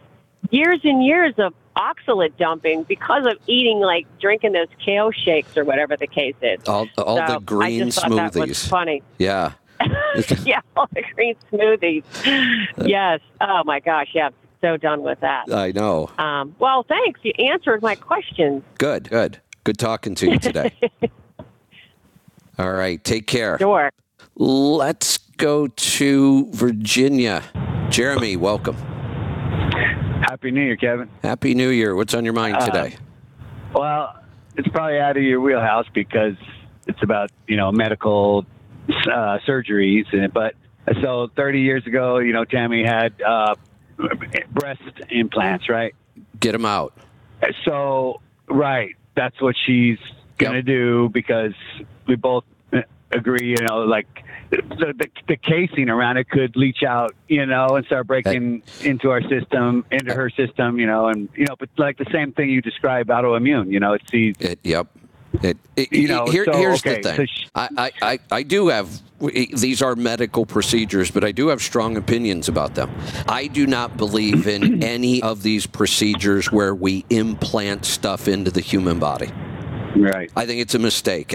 years 0.51 0.81
and 0.83 1.05
years 1.05 1.35
of 1.39 1.55
oxalate 1.77 2.37
dumping 2.39 2.83
because 2.85 3.27
of 3.27 3.35
eating, 3.47 3.81
like 3.81 4.07
drinking 4.19 4.53
those 4.53 4.69
kale 4.85 5.11
shakes 5.13 5.57
or 5.57 5.65
whatever 5.65 5.97
the 5.97 6.07
case 6.07 6.35
is. 6.43 6.61
all 6.69 6.89
all 6.99 7.19
So 7.27 7.35
the 7.35 7.39
green 7.41 7.83
I 7.83 7.85
just 7.87 8.01
thought 8.01 8.11
that 8.17 8.35
was 8.35 8.51
smoothies. 8.51 8.69
funny. 8.69 9.03
Yeah. 9.19 9.53
yeah, 10.45 10.61
all 10.77 10.89
the 10.95 11.03
green 11.15 11.35
smoothies. 11.53 12.03
yes. 12.87 13.21
Oh 13.41 13.63
my 13.65 13.81
gosh. 13.81 14.09
Yeah. 14.15 14.27
I'm 14.29 14.35
so 14.63 14.77
done 14.79 15.03
with 15.03 15.21
that. 15.21 15.53
I 15.53 15.71
know. 15.73 16.11
Um, 16.19 16.57
well, 16.59 16.83
thanks. 16.89 17.21
You 17.23 17.33
answered 17.39 17.83
my 17.83 17.95
questions. 17.95 18.63
Good. 18.79 19.11
Good. 19.11 19.41
Good 19.65 19.79
talking 19.79 20.15
to 20.17 20.31
you 20.31 20.39
today. 20.39 20.73
All 22.59 22.73
right. 22.73 23.03
Take 23.05 23.27
care. 23.27 23.59
Sure. 23.59 23.91
Let's 24.37 25.19
go 25.37 25.67
to 25.67 26.51
Virginia. 26.53 27.43
Jeremy, 27.91 28.37
welcome. 28.37 28.77
Happy 30.21 30.51
New 30.51 30.63
Year, 30.63 30.77
Kevin. 30.77 31.09
Happy 31.23 31.55
New 31.55 31.69
Year. 31.71 31.95
What's 31.95 32.15
on 32.15 32.25
your 32.25 32.35
mind 32.35 32.57
Uh, 32.57 32.67
today? 32.67 32.97
Well, 33.75 34.15
it's 34.57 34.69
probably 34.69 34.99
out 34.99 35.17
of 35.17 35.23
your 35.23 35.41
wheelhouse 35.41 35.87
because 35.93 36.35
it's 36.87 37.03
about 37.03 37.31
you 37.47 37.57
know 37.57 37.71
medical 37.73 38.47
uh, 38.89 39.39
surgeries, 39.47 40.05
and 40.13 40.33
but 40.33 40.55
so 41.03 41.29
30 41.37 41.61
years 41.61 41.87
ago, 41.87 42.19
you 42.19 42.33
know, 42.33 42.45
Tammy 42.45 42.85
had 42.85 43.21
uh, 43.21 43.55
breast 44.53 44.83
implants, 45.11 45.69
right? 45.69 45.95
Get 46.41 46.53
them 46.53 46.65
out. 46.65 46.95
So, 47.65 48.21
right, 48.49 48.95
that's 49.15 49.41
what 49.43 49.55
she's 49.67 49.99
gonna 50.39 50.57
Yep. 50.59 50.65
do 50.65 51.11
because 51.13 51.53
we 52.07 52.15
both 52.17 52.45
uh, 52.45 52.56
agree, 53.13 53.51
you 53.51 53.67
know, 53.67 53.79
like 53.79 54.25
the, 54.51 54.95
the 54.99 55.09
the 55.29 55.37
casing 55.37 55.89
around 55.89 56.17
it 56.17 56.29
could 56.29 56.57
leach 56.57 56.83
out, 56.83 57.15
you 57.29 57.45
know, 57.47 57.77
and 57.77 57.87
start 57.87 58.07
breaking 58.07 58.63
into 58.83 59.11
our 59.11 59.23
system, 59.23 59.85
into 59.91 60.15
her 60.15 60.31
system, 60.31 60.79
you 60.79 60.87
know, 60.87 61.09
and 61.09 61.29
you 61.35 61.45
know, 61.45 61.57
but 61.59 61.69
like 61.77 61.99
the 61.99 62.11
same 62.13 62.33
thing 62.33 62.51
you 62.51 62.61
describe 62.61 63.09
autoimmune, 63.09 63.71
you 63.71 63.81
know, 63.81 63.95
it's 63.95 64.11
the 64.11 64.35
It, 64.39 64.59
yep. 64.63 64.89
It, 65.43 65.59
it, 65.77 65.93
You 65.93 66.09
know, 66.09 66.27
here, 66.27 66.45
so, 66.45 66.57
here's 66.57 66.81
okay, 66.81 67.01
the 67.03 67.13
thing. 67.13 67.27
so 67.27 67.51
I, 67.55 67.91
I, 68.01 68.19
I 68.31 68.43
do 68.43 68.69
have 68.69 68.89
these 69.21 69.83
are 69.83 69.97
medical 69.97 70.47
procedures, 70.47 71.11
but 71.11 71.25
I 71.25 71.33
do 71.33 71.49
have 71.49 71.63
strong 71.63 71.97
opinions 71.97 72.49
about 72.49 72.75
them. 72.75 72.91
I 73.29 73.47
do 73.47 73.67
not 73.67 73.97
believe 73.97 74.47
in 74.47 74.83
any 74.83 75.23
of 75.23 75.43
these 75.43 75.67
procedures 75.67 76.53
where 76.53 76.75
we 76.75 77.05
implant 77.11 77.85
stuff 77.85 78.29
into 78.29 78.51
the 78.51 78.61
human 78.61 78.99
body. 78.99 79.31
Right. 80.01 80.31
I 80.37 80.47
think 80.47 80.61
it's 80.61 80.75
a 80.75 80.79
mistake. 80.79 81.35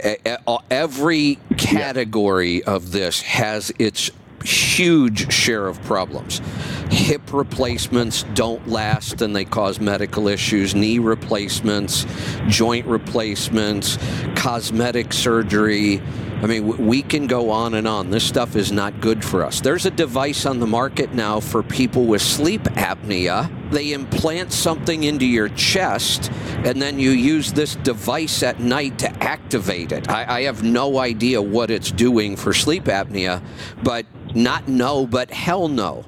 Every 0.69 1.39
category 1.57 2.63
of 2.63 2.91
this 2.91 3.21
has 3.21 3.71
its 3.79 4.11
huge 4.43 5.31
share 5.31 5.67
of 5.67 5.81
problems. 5.83 6.41
Hip 6.89 7.33
replacements 7.33 8.23
don't 8.33 8.67
last 8.67 9.21
and 9.21 9.35
they 9.35 9.45
cause 9.45 9.79
medical 9.79 10.27
issues. 10.27 10.75
Knee 10.75 10.99
replacements, 10.99 12.05
joint 12.47 12.85
replacements, 12.85 13.97
cosmetic 14.35 15.13
surgery. 15.13 16.01
I 16.41 16.47
mean, 16.47 16.87
we 16.87 17.03
can 17.03 17.27
go 17.27 17.51
on 17.51 17.75
and 17.75 17.87
on. 17.87 18.09
This 18.09 18.23
stuff 18.23 18.55
is 18.55 18.71
not 18.71 18.99
good 18.99 19.23
for 19.23 19.43
us. 19.43 19.61
There's 19.61 19.85
a 19.85 19.91
device 19.91 20.47
on 20.47 20.59
the 20.59 20.65
market 20.65 21.13
now 21.13 21.39
for 21.39 21.61
people 21.61 22.05
with 22.05 22.23
sleep 22.23 22.63
apnea. 22.63 23.49
They 23.69 23.93
implant 23.93 24.51
something 24.51 25.03
into 25.03 25.25
your 25.25 25.49
chest, 25.49 26.31
and 26.65 26.81
then 26.81 26.97
you 26.97 27.11
use 27.11 27.53
this 27.53 27.75
device 27.75 28.41
at 28.41 28.59
night 28.59 28.97
to 28.99 29.09
activate 29.23 29.91
it. 29.91 30.09
I, 30.09 30.39
I 30.39 30.41
have 30.43 30.63
no 30.63 30.97
idea 30.97 31.39
what 31.39 31.69
it's 31.69 31.91
doing 31.91 32.35
for 32.35 32.53
sleep 32.53 32.85
apnea, 32.85 33.43
but 33.83 34.07
not 34.35 34.67
no, 34.67 35.05
but 35.05 35.31
hell 35.31 35.67
no. 35.67 36.03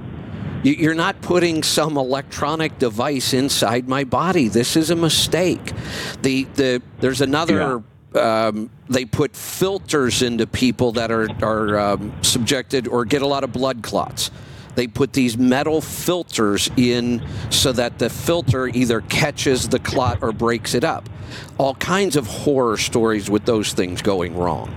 You- 0.64 0.74
You're 0.76 0.94
not 0.94 1.22
putting 1.22 1.62
some 1.64 1.98
electronic 1.98 2.80
device 2.80 3.34
inside 3.34 3.88
my 3.88 4.04
body. 4.04 4.48
This 4.48 4.76
is 4.78 4.90
a 4.90 4.96
mistake. 4.96 5.74
The 6.22 6.48
the 6.56 6.82
there's 7.00 7.22
another. 7.22 7.82
Um, 8.16 8.70
they 8.90 9.06
put 9.06 9.36
filters 9.36 10.22
into 10.22 10.46
people 10.46 10.92
that 10.94 11.12
are 11.12 11.28
are 11.42 11.80
um, 11.80 12.14
subjected 12.22 12.88
or 12.88 13.06
get 13.06 13.22
a 13.24 13.28
lot 13.28 13.44
of 13.44 13.52
blood 13.52 13.82
clots. 13.82 14.30
They 14.76 14.88
put 14.88 15.14
these 15.14 15.38
metal 15.38 15.82
filters 15.82 16.70
in 16.78 17.26
so 17.50 17.72
that 17.74 18.00
the 18.00 18.10
filter 18.10 18.68
either 18.68 19.02
catches 19.02 19.70
the 19.70 19.80
clot 19.80 20.20
or 20.22 20.32
breaks 20.32 20.74
it 20.74 20.84
up. 20.84 21.10
All 21.58 21.76
kinds 21.76 22.16
of 22.16 22.28
horror 22.28 22.78
stories 22.78 23.30
with 23.30 23.46
those 23.46 23.74
things 23.74 24.02
going 24.02 24.36
wrong. 24.36 24.74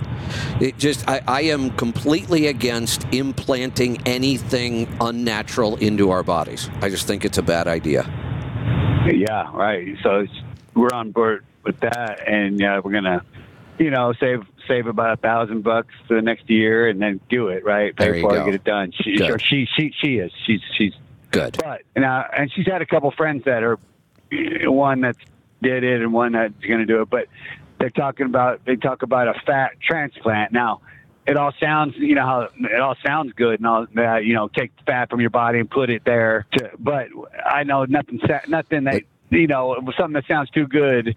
It 0.59 0.77
just, 0.77 1.07
I, 1.07 1.21
I 1.27 1.41
am 1.41 1.71
completely 1.71 2.47
against 2.47 3.05
implanting 3.13 4.01
anything 4.05 4.87
unnatural 4.99 5.77
into 5.77 6.11
our 6.11 6.23
bodies. 6.23 6.69
I 6.81 6.89
just 6.89 7.07
think 7.07 7.25
it's 7.25 7.37
a 7.37 7.43
bad 7.43 7.67
idea. 7.67 8.03
Yeah, 9.13 9.49
right. 9.53 9.95
So 10.03 10.25
we're 10.73 10.93
on 10.93 11.11
board 11.11 11.45
with 11.63 11.79
that, 11.79 12.27
and 12.27 12.59
yeah, 12.59 12.81
we're 12.83 12.91
gonna, 12.91 13.23
you 13.77 13.89
know, 13.89 14.13
save 14.19 14.43
save 14.67 14.87
about 14.87 15.13
a 15.13 15.17
thousand 15.17 15.63
bucks 15.63 15.93
for 16.07 16.15
the 16.15 16.21
next 16.21 16.49
year, 16.49 16.87
and 16.87 17.01
then 17.01 17.19
do 17.29 17.47
it 17.47 17.63
right. 17.63 17.95
Pay 17.95 18.05
There 18.05 18.15
you 18.15 18.21
for 18.21 18.37
it, 18.37 18.45
get 18.45 18.53
it 18.55 18.63
done. 18.63 18.91
She, 19.01 19.15
Good. 19.15 19.41
she 19.41 19.67
she 19.77 19.93
she 19.99 20.17
is. 20.17 20.31
She's 20.45 20.61
she's 20.77 20.93
Good. 21.31 21.57
But 21.61 21.81
and, 21.95 22.05
uh, 22.05 22.23
and 22.35 22.51
she's 22.51 22.65
had 22.65 22.81
a 22.81 22.85
couple 22.85 23.11
friends 23.11 23.43
that 23.45 23.63
are 23.63 23.77
one 24.31 25.01
that 25.01 25.15
did 25.61 25.83
it 25.83 26.01
and 26.01 26.13
one 26.13 26.33
that's 26.33 26.53
going 26.65 26.79
to 26.79 26.85
do 26.85 27.01
it. 27.01 27.09
But 27.09 27.27
they're 27.79 27.89
talking 27.89 28.25
about 28.25 28.65
they 28.65 28.75
talk 28.75 29.03
about 29.03 29.27
a 29.27 29.33
fat 29.45 29.73
transplant. 29.81 30.51
Now, 30.51 30.81
it 31.25 31.37
all 31.37 31.51
sounds 31.61 31.95
you 31.97 32.15
know 32.15 32.25
how 32.25 32.49
it 32.57 32.79
all 32.79 32.95
sounds 33.05 33.33
good 33.33 33.59
and 33.59 33.67
all 33.67 33.87
that 33.95 34.23
you 34.23 34.33
know 34.33 34.47
take 34.47 34.71
fat 34.85 35.09
from 35.09 35.19
your 35.19 35.29
body 35.29 35.59
and 35.59 35.69
put 35.69 35.89
it 35.89 36.03
there. 36.05 36.45
To, 36.53 36.71
but 36.79 37.07
I 37.45 37.63
know 37.63 37.85
nothing 37.85 38.21
nothing 38.47 38.85
that 38.85 39.03
you 39.29 39.47
know 39.47 39.75
something 39.97 40.13
that 40.13 40.25
sounds 40.27 40.49
too 40.49 40.67
good 40.67 41.15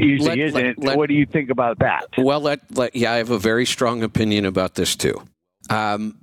Let- 0.00 0.38
isn't. 0.38 0.54
let- 0.54 0.78
let- 0.78 0.98
what 0.98 1.08
do 1.08 1.14
you 1.14 1.26
think 1.26 1.50
about 1.50 1.78
that? 1.80 2.06
Well, 2.18 2.56
yeah, 2.94 3.12
I 3.12 3.16
have 3.16 3.30
a 3.30 3.38
very 3.38 3.66
strong 3.66 4.02
opinion 4.02 4.44
about 4.46 4.74
this 4.74 4.96
too. 4.96 5.22
Um, 5.68 6.16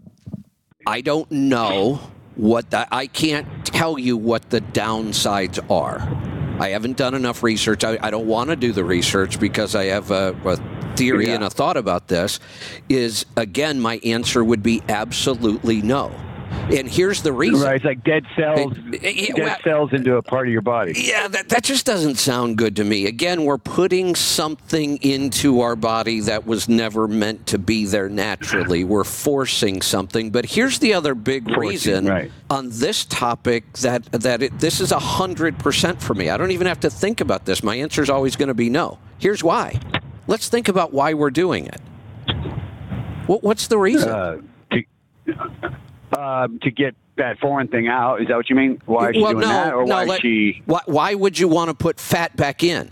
I 0.85 1.01
don't 1.01 1.29
know 1.31 1.99
what 2.35 2.71
the, 2.71 2.87
I 2.93 3.07
can't 3.07 3.47
tell 3.65 3.97
you 3.99 4.15
what 4.17 4.49
the 4.49 4.61
downsides 4.61 5.59
are. 5.71 5.99
I 6.59 6.69
haven't 6.69 6.97
done 6.97 7.13
enough 7.13 7.43
research. 7.43 7.83
I, 7.83 7.97
I 8.01 8.09
don't 8.09 8.25
want 8.27 8.49
to 8.49 8.55
do 8.55 8.71
the 8.71 8.83
research 8.83 9.39
because 9.39 9.75
I 9.75 9.85
have 9.85 10.09
a, 10.11 10.35
a 10.45 10.57
theory 10.95 11.27
Yeah. 11.27 11.35
and 11.35 11.43
a 11.43 11.49
thought 11.49 11.77
about 11.77 12.07
this. 12.07 12.39
Is 12.89 13.25
again, 13.35 13.79
my 13.79 13.99
answer 14.03 14.43
would 14.43 14.63
be 14.63 14.81
absolutely 14.89 15.81
no. 15.81 16.11
And 16.69 16.87
here's 16.89 17.21
the 17.21 17.31
reason. 17.31 17.61
Right, 17.65 17.77
it's 17.77 17.85
like 17.85 18.03
dead 18.03 18.25
cells, 18.35 18.73
It- 18.91 19.03
it- 19.03 19.35
dead 19.35 19.43
well- 19.45 19.57
cells 19.63 19.93
into 19.93 20.17
a 20.17 20.21
part 20.21 20.47
of 20.47 20.51
your 20.51 20.61
body. 20.61 20.93
Yeah, 20.97 21.27
that, 21.29 21.49
that 21.49 21.63
just 21.63 21.85
doesn't 21.85 22.15
sound 22.15 22.57
good 22.57 22.75
to 22.75 22.83
me. 22.83 23.05
Again, 23.05 23.45
we're 23.45 23.57
putting 23.57 24.15
something 24.15 24.97
into 24.97 25.61
our 25.61 25.75
body 25.77 26.19
that 26.21 26.45
was 26.45 26.67
never 26.67 27.07
meant 27.07 27.47
to 27.47 27.57
be 27.57 27.85
there 27.85 28.09
naturally. 28.09 28.83
We're 28.83 29.03
forcing 29.05 29.81
something. 29.81 30.29
But 30.31 30.45
here's 30.45 30.79
the 30.79 30.93
other 30.93 31.15
big 31.15 31.45
Forcing, 31.45 31.61
reason 31.69 32.05
right. 32.07 32.31
on 32.49 32.69
this 32.71 33.05
topic 33.05 33.71
that 33.77 34.03
that 34.11 34.41
it, 34.43 34.59
this 34.59 34.81
is 34.81 34.91
a 34.91 34.99
hundred 34.99 35.57
percent 35.59 36.01
for 36.01 36.13
me. 36.13 36.29
I 36.29 36.37
don't 36.37 36.51
even 36.51 36.67
have 36.67 36.81
to 36.81 36.89
think 36.89 37.21
about 37.21 37.45
this. 37.45 37.63
My 37.63 37.75
answer 37.75 38.01
is 38.01 38.09
always 38.09 38.35
going 38.35 38.49
to 38.49 38.53
be 38.53 38.69
no. 38.69 38.99
Here's 39.19 39.43
why. 39.43 39.79
Let's 40.27 40.49
think 40.49 40.67
about 40.67 40.91
why 40.93 41.13
we're 41.13 41.31
doing 41.31 41.67
it. 41.67 41.79
What, 43.27 43.43
what's 43.43 43.67
the 43.67 43.77
reason? 43.77 44.09
Uh, 44.09 44.37
to, 44.71 44.83
um, 46.15 46.59
to 46.59 46.71
get 46.71 46.95
that 47.17 47.39
foreign 47.39 47.67
thing 47.67 47.87
out. 47.87 48.21
Is 48.21 48.27
that 48.27 48.35
what 48.37 48.49
you 48.49 48.55
mean? 48.55 48.81
Why 48.85 49.09
is 49.09 49.15
she 49.15 49.21
well, 49.21 49.31
doing 49.31 49.41
no, 49.41 49.47
that, 49.47 49.73
or 49.73 49.85
no. 49.85 49.95
why 49.95 50.03
is 50.03 50.09
let- 50.09 50.21
she? 50.21 50.61
why, 50.65 50.81
why 50.85 51.13
would 51.15 51.39
you 51.39 51.47
want 51.47 51.69
to 51.69 51.73
put 51.73 51.99
fat 51.99 52.35
back 52.35 52.63
in? 52.63 52.91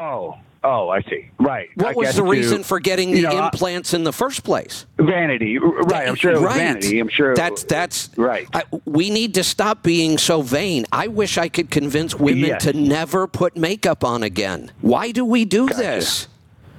Oh, 0.00 0.36
oh, 0.64 0.88
I 0.88 1.00
see. 1.02 1.30
Right. 1.38 1.68
I 1.78 1.82
What 1.82 1.96
was 1.96 2.16
the 2.16 2.22
to- 2.22 2.28
reason 2.28 2.62
for 2.62 2.80
getting 2.80 3.10
the 3.12 3.16
you 3.18 3.22
know, 3.22 3.36
I- 3.36 3.46
implants 3.46 3.94
in 3.94 4.04
the 4.04 4.12
first 4.12 4.44
place? 4.44 4.84
vanity? 4.98 5.58
Right. 5.58 6.08
I'm 6.08 6.14
sure 6.14 6.32
it 6.32 6.34
was 6.34 6.42
right. 6.44 6.56
vanity. 6.56 6.98
I'm 6.98 7.08
sure. 7.08 7.34
that's 7.34 7.64
that's 7.64 8.10
Right. 8.16 8.46
I, 8.52 8.64
we 8.84 9.10
need 9.10 9.34
to 9.34 9.44
stop 9.44 9.82
being 9.82 10.18
so 10.18 10.42
vain. 10.42 10.84
I 10.92 11.08
wish 11.08 11.38
I 11.38 11.48
could 11.48 11.70
convince 11.70 12.14
women 12.14 12.48
Yes. 12.50 12.64
to 12.64 12.72
never 12.72 13.26
put 13.26 13.56
makeup 13.56 14.04
on 14.04 14.22
again. 14.22 14.72
Why 14.80 15.10
do 15.12 15.24
we 15.24 15.44
do 15.44 15.66
this? 15.68 16.28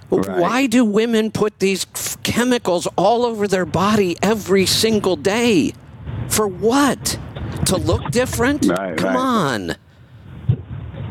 Right. 0.10 0.40
Why 0.40 0.66
do 0.68 0.86
women 0.86 1.32
put 1.32 1.60
these 1.60 1.86
chemicals 2.24 2.88
all 2.96 3.26
over 3.26 3.48
their 3.48 3.66
body 3.66 4.16
every 4.22 4.66
single 4.66 5.16
day? 5.18 5.74
For 6.30 6.48
what? 6.48 7.20
To 7.66 7.76
look 7.78 8.10
different? 8.12 8.66
Right, 8.66 8.98
Come 8.98 9.16
right. 9.16 9.18
on. 9.18 9.76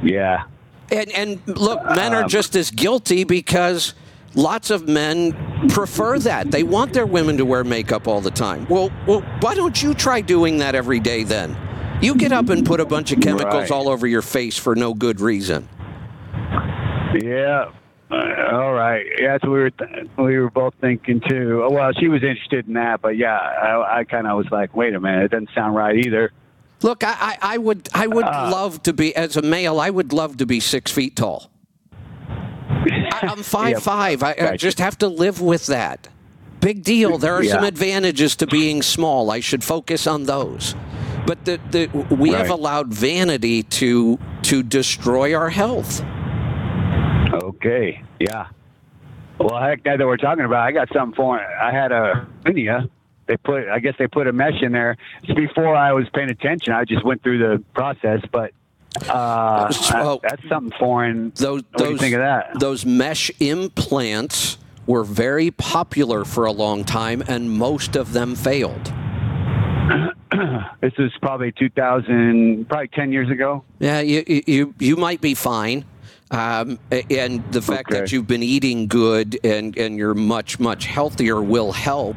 yeah. 0.03 0.45
And 0.91 1.11
and 1.13 1.41
look, 1.47 1.85
men 1.85 2.15
Um, 2.15 2.25
are 2.25 2.29
just 2.29 2.55
as 2.55 2.71
guilty 2.71 3.25
because 3.25 3.93
lots 4.35 4.71
of 4.71 4.87
men 4.89 5.33
prefer 5.69 6.19
that. 6.21 6.51
They 6.51 6.63
want 6.63 6.93
their 6.93 7.07
women 7.07 7.37
to 7.39 7.45
wear 7.45 7.65
makeup 7.65 8.07
all 8.07 8.21
the 8.21 8.31
time. 8.31 8.67
Well, 8.71 8.91
well, 9.07 9.21
why 9.41 9.55
don't 9.55 9.83
you 9.83 9.95
try 9.95 10.21
doing 10.21 10.59
that 10.59 10.75
every 10.75 11.01
day 11.01 11.25
then? 11.25 11.57
You 12.01 12.15
get 12.15 12.31
up 12.33 12.51
and 12.51 12.65
put 12.65 12.79
a 12.81 12.85
bunch 12.87 13.11
of 13.13 13.21
chemicals 13.21 13.55
Right. 13.55 13.71
all 13.71 13.89
over 13.89 14.07
your 14.07 14.23
face 14.23 14.57
for 14.57 14.77
no 14.77 14.95
good 14.95 15.21
reason. 15.21 15.69
Yeah. 17.21 17.71
Uh, 18.11 18.15
all 18.53 18.73
right. 18.73 19.05
Yeah, 19.19 19.33
that's 19.33 19.43
what 19.45 19.51
we 19.53 19.59
were 19.59 19.71
th- 19.71 20.07
we 20.17 20.39
were 20.39 20.51
both 20.51 20.75
thinking 20.81 21.21
too. 21.29 21.65
Oh, 21.65 21.73
Well, 21.73 21.93
she 21.99 22.09
was 22.09 22.23
interested 22.23 22.69
in 22.69 22.75
that, 22.75 23.01
but 23.03 23.17
yeah, 23.17 23.37
I, 23.37 23.99
I 24.01 24.05
kind 24.05 24.27
of 24.29 24.37
was 24.37 24.47
like, 24.53 24.77
wait 24.77 24.95
a 24.95 25.01
minute, 25.01 25.25
it 25.25 25.31
doesn't 25.33 25.51
sound 25.55 25.75
right 25.75 25.97
either. 25.97 26.31
Look, 26.83 27.03
I, 27.03 27.15
I, 27.19 27.39
I 27.55 27.59
would 27.59 27.89
I 27.95 28.07
would 28.07 28.25
Uh, 28.27 28.51
love 28.53 28.83
to 28.85 28.93
be 28.93 29.15
as 29.17 29.37
a 29.37 29.43
male. 29.43 29.81
I 29.81 29.91
would 29.91 30.13
love 30.13 30.37
to 30.37 30.47
be 30.47 30.61
six 30.61 30.93
feet 30.93 31.17
tall. 31.17 31.51
I, 32.29 33.21
I'm 33.23 33.43
five 33.43 33.71
Yeah, 33.73 33.79
five. 33.81 34.23
I, 34.23 34.35
I 34.53 34.57
just 34.57 34.79
have 34.79 34.97
to 34.99 35.09
live 35.09 35.41
with 35.41 35.67
that. 35.67 36.09
Big 36.61 36.85
deal. 36.85 37.19
There 37.19 37.35
are 37.35 37.45
some 37.45 37.65
advantages 37.65 38.37
to 38.37 38.47
being 38.47 38.83
small. 38.83 39.31
I 39.31 39.41
should 39.41 39.63
focus 39.65 40.07
on 40.07 40.25
those. 40.25 40.75
But 41.27 41.45
the, 41.45 41.61
the, 41.71 41.87
we 42.15 42.31
have 42.31 42.51
allowed 42.51 42.93
vanity 42.95 43.63
to 43.65 44.19
to 44.43 44.63
destroy 44.63 45.35
our 45.35 45.51
health. 45.51 46.03
Okay. 47.47 48.03
Yeah. 48.19 48.47
Well, 49.39 49.61
heck, 49.61 49.85
now 49.85 49.97
that 49.97 50.07
we're 50.07 50.17
talking 50.17 50.45
about, 50.45 50.61
I 50.67 50.73
got 50.73 50.89
something 50.93 51.15
for. 51.15 51.39
I 51.41 51.71
had 51.71 51.93
a 51.93 52.27
hernia. 52.45 52.89
They 53.27 53.37
put, 53.37 53.69
I 53.69 53.79
guess 53.81 53.95
they 53.99 54.07
put 54.07 54.27
a 54.27 54.33
mesh 54.33 54.63
in 54.63 54.73
there. 54.73 54.97
It's 55.23 55.33
before 55.35 55.75
I 55.75 55.93
was 55.93 56.07
paying 56.15 56.31
attention. 56.31 56.73
I 56.73 56.85
just 56.85 57.05
went 57.05 57.23
through 57.23 57.39
the 57.39 57.63
process, 57.75 58.21
but 58.33 58.53
uh, 59.09 59.71
I- 59.73 60.19
that's 60.23 60.49
something 60.49 60.73
foreign. 60.79 61.33
Those 61.37 61.63
what 61.73 61.77
do 61.79 61.85
you 61.85 61.91
those 61.91 62.01
think 62.01 62.15
of 62.15 62.21
that? 62.21 62.59
those 62.61 62.87
mesh 62.87 63.31
implants 63.41 64.59
were 64.87 65.05
very 65.05 65.51
popular 65.51 66.25
for 66.25 66.47
a 66.47 66.53
long 66.53 66.85
time, 66.85 67.23
and 67.29 67.51
most 67.51 67.95
of 67.97 68.13
them 68.13 68.35
failed. 68.35 68.93
This 70.83 70.93
is 70.99 71.11
probably 71.23 71.53
2000, 71.53 72.69
probably 72.69 72.89
10 72.89 73.11
years 73.13 73.31
ago. 73.31 73.65
Yeah, 73.79 74.01
you 74.01 74.23
you 74.27 74.75
you 74.79 74.97
might 74.97 75.21
be 75.21 75.35
fine. 75.35 75.85
Um, 76.31 76.81
and 76.91 77.53
the 77.53 77.63
fact 77.63 77.91
that 77.91 78.11
you've 78.11 78.27
been 78.27 78.43
eating 78.43 78.89
good 78.89 79.39
and, 79.45 79.77
and 79.79 79.97
you're 79.97 80.15
much, 80.15 80.59
much 80.59 80.87
healthier 80.87 81.41
will 81.41 81.71
help. 81.71 82.17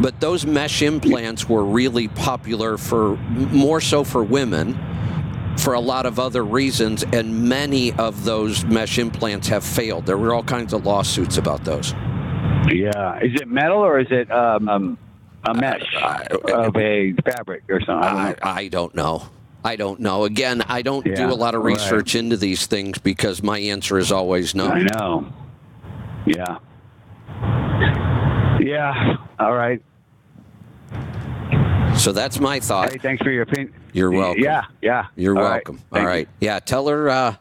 But 0.00 0.20
those 0.20 0.44
mesh 0.44 0.82
implants 0.82 1.48
were 1.48 1.64
really 1.64 2.08
popular 2.08 2.76
for 2.76 3.16
more 3.16 3.80
so 3.80 4.02
for 4.02 4.24
women 4.24 4.76
for 5.58 5.74
a 5.74 5.80
lot 5.80 6.06
of 6.06 6.18
other 6.18 6.44
reasons. 6.44 7.04
And 7.12 7.48
many 7.48 7.92
of 7.92 8.24
those 8.24 8.64
mesh 8.64 8.98
implants 8.98 9.46
have 9.48 9.64
failed. 9.64 10.06
There 10.06 10.18
were 10.18 10.34
all 10.34 10.42
kinds 10.42 10.72
of 10.72 10.84
lawsuits 10.84 11.38
about 11.38 11.64
those. 11.64 11.92
Yeah. 12.68 13.20
Is 13.20 13.40
it 13.40 13.48
metal 13.48 13.78
or 13.78 14.00
is 14.00 14.08
it 14.10 14.30
um, 14.30 14.68
um, 14.68 14.98
a 15.44 15.54
mesh 15.54 15.94
of 16.52 16.76
a 16.76 17.14
fabric 17.24 17.62
or 17.68 17.80
something? 17.80 18.08
I 18.08 18.32
don't 18.32 18.44
I. 18.44 18.60
I 18.60 18.68
don't 18.68 18.94
know. 18.94 19.28
I 19.66 19.74
don't 19.74 19.98
know. 19.98 20.22
Again, 20.22 20.62
I 20.68 20.82
don't 20.82 21.04
do 21.04 21.26
a 21.26 21.34
lot 21.34 21.56
of 21.56 21.64
right. 21.64 21.72
research 21.72 22.14
into 22.14 22.36
these 22.36 22.66
things 22.66 22.98
because 22.98 23.42
my 23.42 23.58
answer 23.58 23.98
is 23.98 24.12
always 24.12 24.54
no. 24.54 24.68
I 24.68 24.82
know. 24.82 25.32
Yeah. 26.24 26.58
Yeah. 28.60 29.16
All 29.40 29.54
right. 29.56 29.82
So 31.98 32.12
that's 32.12 32.38
my 32.38 32.60
thought. 32.60 32.92
Hey, 32.92 32.98
thanks 32.98 33.24
for 33.24 33.32
your 33.32 33.42
opinion. 33.42 33.74
You're 33.92 34.12
welcome. 34.12 34.40
Yeah. 34.40 34.62
Yeah. 34.82 35.06
You're 35.16 35.36
All 35.36 35.42
right. 35.42 35.50
welcome. 35.54 35.82
All 35.90 35.96
Thank 35.98 36.06
right. 36.06 36.28
Yeah. 36.38 36.60
Tell 36.60 36.86
her. 36.86 37.08
Uh, 37.08 37.34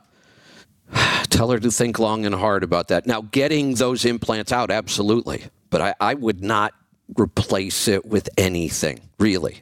tell 1.29 1.51
her 1.51 1.59
to 1.59 1.69
think 1.69 1.99
long 1.99 2.25
and 2.25 2.33
hard 2.33 2.63
about 2.63 2.87
that. 2.87 3.05
Now, 3.05 3.21
getting 3.21 3.75
those 3.75 4.03
implants 4.03 4.51
out, 4.51 4.71
absolutely, 4.71 5.43
but 5.69 5.79
I, 5.79 5.93
I 5.99 6.15
would 6.15 6.41
not 6.41 6.73
replace 7.19 7.87
it 7.87 8.03
with 8.03 8.29
anything. 8.35 9.01
Really. 9.19 9.61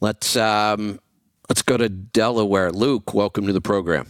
Let's 0.00 0.36
um, 0.36 0.98
let's 1.52 1.60
go 1.60 1.76
to 1.76 1.90
Delaware. 1.90 2.72
Luke, 2.72 3.12
welcome 3.12 3.46
to 3.46 3.52
the 3.52 3.60
program. 3.60 4.06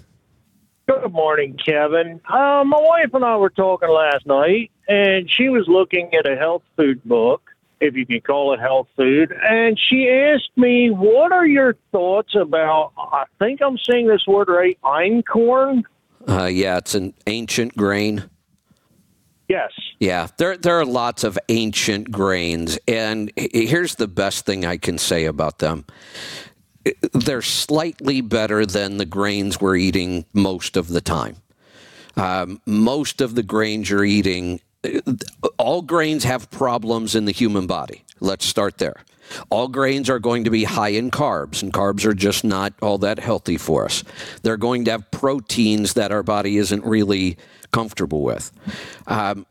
Good 0.86 1.10
morning, 1.10 1.58
Kevin. 1.58 2.20
Uh, 2.28 2.62
my 2.64 2.78
wife 2.78 3.12
and 3.14 3.24
I 3.24 3.36
were 3.36 3.50
talking 3.50 3.88
last 3.88 4.26
night, 4.26 4.70
and 4.86 5.28
she 5.28 5.48
was 5.48 5.66
looking 5.66 6.14
at 6.14 6.24
a 6.24 6.36
health 6.36 6.62
food 6.76 7.02
book, 7.02 7.50
if 7.80 7.96
you 7.96 8.06
can 8.06 8.20
call 8.20 8.54
it 8.54 8.60
health 8.60 8.86
food, 8.96 9.34
and 9.42 9.76
she 9.76 10.08
asked 10.08 10.50
me, 10.54 10.90
"What 10.90 11.32
are 11.32 11.44
your 11.44 11.74
thoughts 11.90 12.36
about?" 12.36 12.92
I 12.96 13.24
think 13.40 13.60
I'm 13.60 13.76
saying 13.76 14.06
this 14.06 14.24
word 14.24 14.46
right, 14.48 14.78
einkorn. 14.84 15.82
Uh, 16.28 16.44
yeah, 16.44 16.76
it's 16.76 16.94
an 16.94 17.12
ancient 17.26 17.76
grain. 17.76 18.30
Yes. 19.48 19.72
Yeah, 19.98 20.28
there 20.38 20.56
there 20.56 20.78
are 20.78 20.86
lots 20.86 21.24
of 21.24 21.36
ancient 21.48 22.12
grains, 22.12 22.78
and 22.86 23.32
here's 23.36 23.96
the 23.96 24.06
best 24.06 24.46
thing 24.46 24.64
I 24.64 24.76
can 24.76 24.96
say 24.96 25.24
about 25.24 25.58
them. 25.58 25.86
They're 27.12 27.42
slightly 27.42 28.20
better 28.20 28.66
than 28.66 28.96
the 28.96 29.04
grains 29.04 29.60
we're 29.60 29.76
eating 29.76 30.24
most 30.32 30.76
of 30.76 30.88
the 30.88 31.00
time. 31.00 31.36
Um, 32.16 32.60
most 32.66 33.20
of 33.20 33.34
the 33.34 33.42
grains 33.42 33.88
you're 33.88 34.04
eating, 34.04 34.60
all 35.58 35.82
grains 35.82 36.24
have 36.24 36.50
problems 36.50 37.14
in 37.14 37.24
the 37.24 37.32
human 37.32 37.66
body. 37.66 38.04
Let's 38.20 38.44
start 38.44 38.78
there. 38.78 39.04
All 39.50 39.68
grains 39.68 40.10
are 40.10 40.18
going 40.18 40.44
to 40.44 40.50
be 40.50 40.64
high 40.64 40.90
in 40.90 41.10
carbs, 41.10 41.62
and 41.62 41.72
carbs 41.72 42.04
are 42.04 42.14
just 42.14 42.44
not 42.44 42.74
all 42.82 42.98
that 42.98 43.18
healthy 43.18 43.56
for 43.56 43.84
us. 43.84 44.04
They're 44.42 44.56
going 44.56 44.84
to 44.86 44.90
have 44.92 45.10
proteins 45.10 45.94
that 45.94 46.12
our 46.12 46.22
body 46.22 46.58
isn't 46.58 46.84
really 46.84 47.38
comfortable 47.70 48.22
with. 48.22 48.52
Um, 49.06 49.46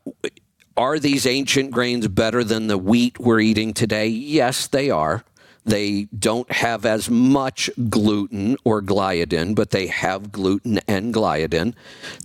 are 0.76 0.98
these 0.98 1.26
ancient 1.26 1.70
grains 1.70 2.06
better 2.08 2.44
than 2.44 2.66
the 2.66 2.78
wheat 2.78 3.18
we're 3.18 3.40
eating 3.40 3.74
today? 3.74 4.06
Yes, 4.06 4.68
they 4.68 4.90
are. 4.90 5.24
They 5.64 6.08
don't 6.16 6.50
have 6.50 6.84
as 6.84 7.08
much 7.08 7.70
gluten 7.88 8.56
or 8.64 8.82
gliadin, 8.82 9.54
but 9.54 9.70
they 9.70 9.86
have 9.86 10.32
gluten 10.32 10.80
and 10.88 11.14
gliadin. 11.14 11.74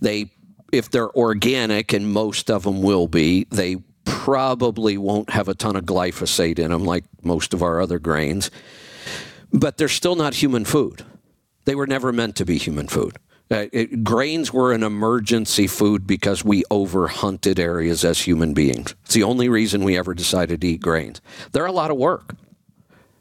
They 0.00 0.30
if 0.72 0.90
they're 0.90 1.10
organic, 1.16 1.92
and 1.92 2.12
most 2.12 2.50
of 2.50 2.64
them 2.64 2.82
will 2.82 3.08
be, 3.08 3.46
they 3.50 3.76
probably 4.04 4.98
won't 4.98 5.30
have 5.30 5.48
a 5.48 5.54
ton 5.54 5.76
of 5.76 5.84
glyphosate 5.84 6.58
in 6.58 6.70
them 6.70 6.84
like 6.84 7.04
most 7.22 7.54
of 7.54 7.62
our 7.62 7.80
other 7.80 7.98
grains. 7.98 8.50
But 9.52 9.78
they're 9.78 9.88
still 9.88 10.14
not 10.14 10.34
human 10.34 10.64
food. 10.64 11.04
They 11.64 11.74
were 11.74 11.86
never 11.86 12.12
meant 12.12 12.36
to 12.36 12.44
be 12.44 12.58
human 12.58 12.88
food. 12.88 13.16
Uh, 13.50 13.66
it, 13.72 14.04
grains 14.04 14.52
were 14.52 14.72
an 14.72 14.82
emergency 14.82 15.66
food 15.66 16.06
because 16.06 16.44
we 16.44 16.64
overhunted 16.64 17.58
areas 17.58 18.04
as 18.04 18.20
human 18.20 18.52
beings. 18.52 18.94
It's 19.04 19.14
the 19.14 19.22
only 19.22 19.48
reason 19.48 19.84
we 19.84 19.96
ever 19.96 20.12
decided 20.12 20.60
to 20.60 20.66
eat 20.66 20.82
grains. 20.82 21.22
They're 21.52 21.64
a 21.64 21.72
lot 21.72 21.90
of 21.90 21.96
work. 21.96 22.34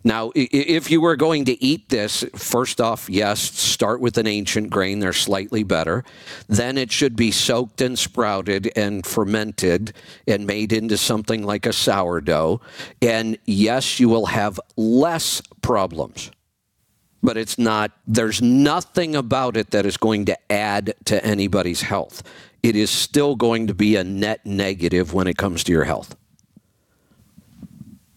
Now, 0.08 0.32
if 0.36 0.90
you 0.90 1.02
were 1.02 1.18
going 1.18 1.44
to 1.46 1.62
eat 1.62 1.90
this, 1.90 2.24
first 2.34 2.80
off, 2.80 3.10
yes, 3.10 3.42
start 3.42 4.00
with 4.00 4.18
an 4.18 4.26
ancient 4.26 4.70
grain. 4.70 5.00
They're 5.00 5.12
slightly 5.12 5.64
better. 5.64 6.06
Then 6.48 6.78
it 6.78 6.94
should 6.94 7.18
be 7.18 7.30
soaked 7.30 7.82
and 7.82 8.00
sprouted 8.00 8.72
and 8.78 9.06
fermented 9.06 9.92
and 10.26 10.48
made 10.48 10.72
into 10.72 10.96
something 10.96 11.44
like 11.44 11.66
a 11.66 11.74
sourdough. 11.74 12.62
And 13.02 13.38
yes, 13.44 14.00
you 14.00 14.08
will 14.08 14.28
have 14.28 14.62
less 14.78 15.42
problems 15.62 16.32
but 17.24 17.36
it's 17.36 17.58
not, 17.58 17.92
there's 18.06 18.42
nothing 18.42 19.16
about 19.16 19.58
it 19.58 19.72
that 19.72 19.86
is 19.86 19.98
going 19.98 20.24
to 20.24 20.52
add 20.52 20.94
to 21.04 21.22
anybody's 21.26 21.82
health. 21.82 22.22
It 22.64 22.76
is 22.76 22.90
still 22.90 23.36
going 23.36 23.68
to 23.68 23.74
be 23.74 23.98
a 23.98 24.04
net 24.04 24.46
negative 24.46 25.14
when 25.14 25.28
it 25.28 25.36
comes 25.36 25.64
to 25.66 25.74
your 25.74 25.84
health. 25.84 26.16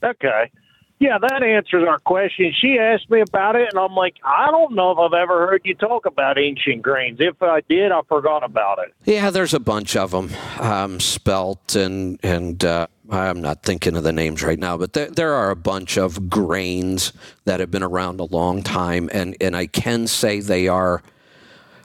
Okay. 0.04 0.52
Yeah, 1.00 1.16
that 1.18 1.42
answers 1.42 1.88
our 1.88 1.98
question. 1.98 2.52
She 2.54 2.78
asked 2.78 3.08
me 3.10 3.22
about 3.22 3.56
it, 3.56 3.70
and 3.72 3.80
I'm 3.80 3.94
like, 3.94 4.16
I 4.22 4.50
don't 4.50 4.74
know 4.74 4.90
if 4.92 4.98
I've 4.98 5.14
ever 5.14 5.46
heard 5.48 5.62
you 5.64 5.74
talk 5.74 6.04
about 6.04 6.38
ancient 6.38 6.82
grains. 6.82 7.16
If 7.20 7.42
I 7.42 7.62
did, 7.68 7.90
I 7.90 8.02
forgot 8.06 8.44
about 8.44 8.80
it. 8.80 8.92
Yeah, 9.04 9.30
there's 9.30 9.54
a 9.54 9.60
bunch 9.60 9.96
of 9.96 10.10
them, 10.10 10.30
um, 10.58 11.00
spelt 11.00 11.74
and 11.74 12.20
and 12.22 12.62
uh, 12.62 12.86
I'm 13.10 13.40
not 13.40 13.62
thinking 13.62 13.96
of 13.96 14.04
the 14.04 14.12
names 14.12 14.42
right 14.42 14.58
now, 14.58 14.76
but 14.76 14.92
there, 14.92 15.10
there 15.10 15.32
are 15.32 15.50
a 15.50 15.56
bunch 15.56 15.96
of 15.96 16.30
grains 16.30 17.12
that 17.44 17.60
have 17.60 17.70
been 17.70 17.82
around 17.82 18.20
a 18.20 18.24
long 18.24 18.62
time, 18.62 19.10
and, 19.12 19.36
and 19.40 19.56
I 19.56 19.66
can 19.66 20.06
say 20.06 20.40
they 20.40 20.68
are. 20.68 21.02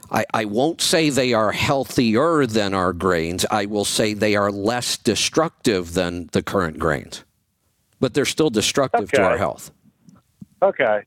I, 0.08 0.24
I 0.32 0.44
won't 0.44 0.80
say 0.80 1.10
they 1.10 1.32
are 1.32 1.50
healthier 1.50 2.46
than 2.46 2.74
our 2.74 2.92
grains. 2.92 3.44
I 3.50 3.66
will 3.66 3.84
say 3.84 4.14
they 4.14 4.36
are 4.36 4.52
less 4.52 4.96
destructive 4.96 5.94
than 5.94 6.28
the 6.30 6.44
current 6.44 6.78
grains, 6.78 7.24
but 8.00 8.14
they're 8.14 8.24
still 8.24 8.50
destructive 8.50 9.04
okay. 9.04 9.16
to 9.16 9.22
our 9.22 9.38
health. 9.38 9.70
Okay. 10.62 11.02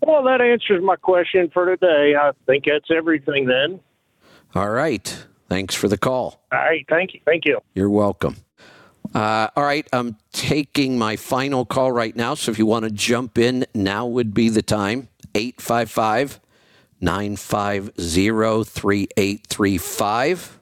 Well, 0.00 0.22
that 0.24 0.40
answers 0.40 0.82
my 0.82 0.96
question 0.96 1.50
for 1.52 1.66
today. 1.66 2.14
I 2.14 2.32
think 2.46 2.64
that's 2.66 2.90
everything 2.90 3.46
then. 3.46 3.80
All 4.54 4.70
right. 4.70 5.26
Thanks 5.48 5.74
for 5.74 5.88
the 5.88 5.98
call. 5.98 6.40
All 6.52 6.58
right. 6.58 6.84
Thank 6.88 7.14
you. 7.14 7.20
Thank 7.24 7.44
you. 7.44 7.60
You're 7.74 7.90
welcome. 7.90 8.36
Uh, 9.14 9.48
all 9.56 9.64
right, 9.64 9.86
I'm 9.92 10.16
taking 10.32 10.98
my 10.98 11.16
final 11.16 11.64
call 11.64 11.92
right 11.92 12.14
now. 12.14 12.34
So 12.34 12.50
if 12.50 12.58
you 12.58 12.66
want 12.66 12.84
to 12.84 12.90
jump 12.90 13.38
in, 13.38 13.64
now 13.74 14.06
would 14.06 14.34
be 14.34 14.48
the 14.48 14.62
time. 14.62 15.08
855 15.34 16.40
950 17.00 17.92
3835. 18.64 20.60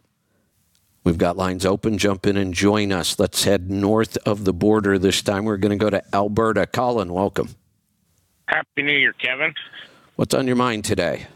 We've 1.05 1.19
got 1.19 1.37
lines 1.37 1.67
open. 1.67 1.99
Jump 1.99 2.27
in 2.27 2.37
and 2.37 2.55
join 2.55 2.91
us. 2.91 3.19
Let's 3.19 3.45
head 3.45 3.71
north 3.71 4.17
of 4.27 4.45
the 4.45 4.53
border 4.53 4.99
this 4.99 5.23
time. 5.23 5.45
We're 5.45 5.59
going 5.59 5.79
to 5.79 5.83
go 5.83 5.91
to 5.91 6.03
Alberta. 6.15 6.67
Colin, 6.67 7.13
welcome. 7.13 7.51
Happy 8.49 8.83
New 8.83 8.93
Year, 8.97 9.13
Kevin. 9.13 9.55
What's 10.17 10.35
on 10.35 10.47
your 10.47 10.57
mind 10.57 10.85
today? 10.85 11.27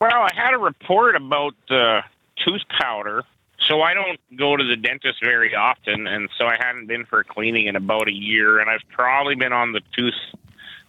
Well, 0.00 0.10
I 0.12 0.30
had 0.34 0.54
a 0.54 0.58
report 0.58 1.16
about 1.16 1.54
uh, 1.70 2.02
tooth 2.44 2.62
powder 2.78 3.24
so 3.68 3.80
I 3.80 3.94
don't 3.94 4.18
go 4.36 4.56
to 4.56 4.64
the 4.64 4.76
dentist 4.76 5.22
very 5.22 5.54
often, 5.54 6.06
and 6.06 6.28
so 6.36 6.46
I 6.46 6.56
hadn't 6.58 6.86
been 6.86 7.04
for 7.04 7.20
a 7.20 7.24
cleaning 7.24 7.66
in 7.66 7.76
about 7.76 8.08
a 8.08 8.12
year, 8.12 8.58
and 8.58 8.68
I've 8.68 8.86
probably 8.90 9.34
been 9.34 9.52
on 9.52 9.72
the 9.72 9.80
tooth. 9.96 10.14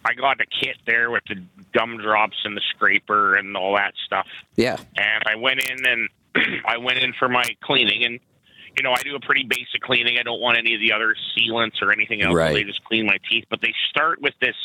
I 0.04 0.14
got 0.14 0.38
the 0.38 0.46
kit 0.46 0.76
there 0.86 1.10
with 1.10 1.22
the 1.28 1.42
gum 1.72 1.98
drops 1.98 2.36
and 2.44 2.56
the 2.56 2.60
scraper 2.74 3.36
and 3.36 3.56
all 3.56 3.76
that 3.76 3.94
stuff. 4.04 4.26
Yeah. 4.56 4.76
And 4.96 5.24
I 5.26 5.36
went 5.36 5.62
in 5.62 5.86
and 5.86 6.08
I 6.66 6.78
went 6.78 6.98
in 6.98 7.12
for 7.18 7.28
my 7.28 7.44
cleaning, 7.62 8.04
and 8.04 8.20
you 8.76 8.82
know 8.82 8.92
I 8.92 9.02
do 9.02 9.14
a 9.14 9.20
pretty 9.20 9.44
basic 9.44 9.80
cleaning. 9.82 10.18
I 10.18 10.22
don't 10.22 10.40
want 10.40 10.58
any 10.58 10.74
of 10.74 10.80
the 10.80 10.92
other 10.92 11.14
sealants 11.36 11.82
or 11.82 11.92
anything 11.92 12.22
else. 12.22 12.34
Right. 12.34 12.54
They 12.54 12.64
just 12.64 12.84
clean 12.84 13.06
my 13.06 13.18
teeth, 13.30 13.44
but 13.50 13.60
they 13.60 13.74
start 13.90 14.20
with 14.20 14.34
this. 14.40 14.56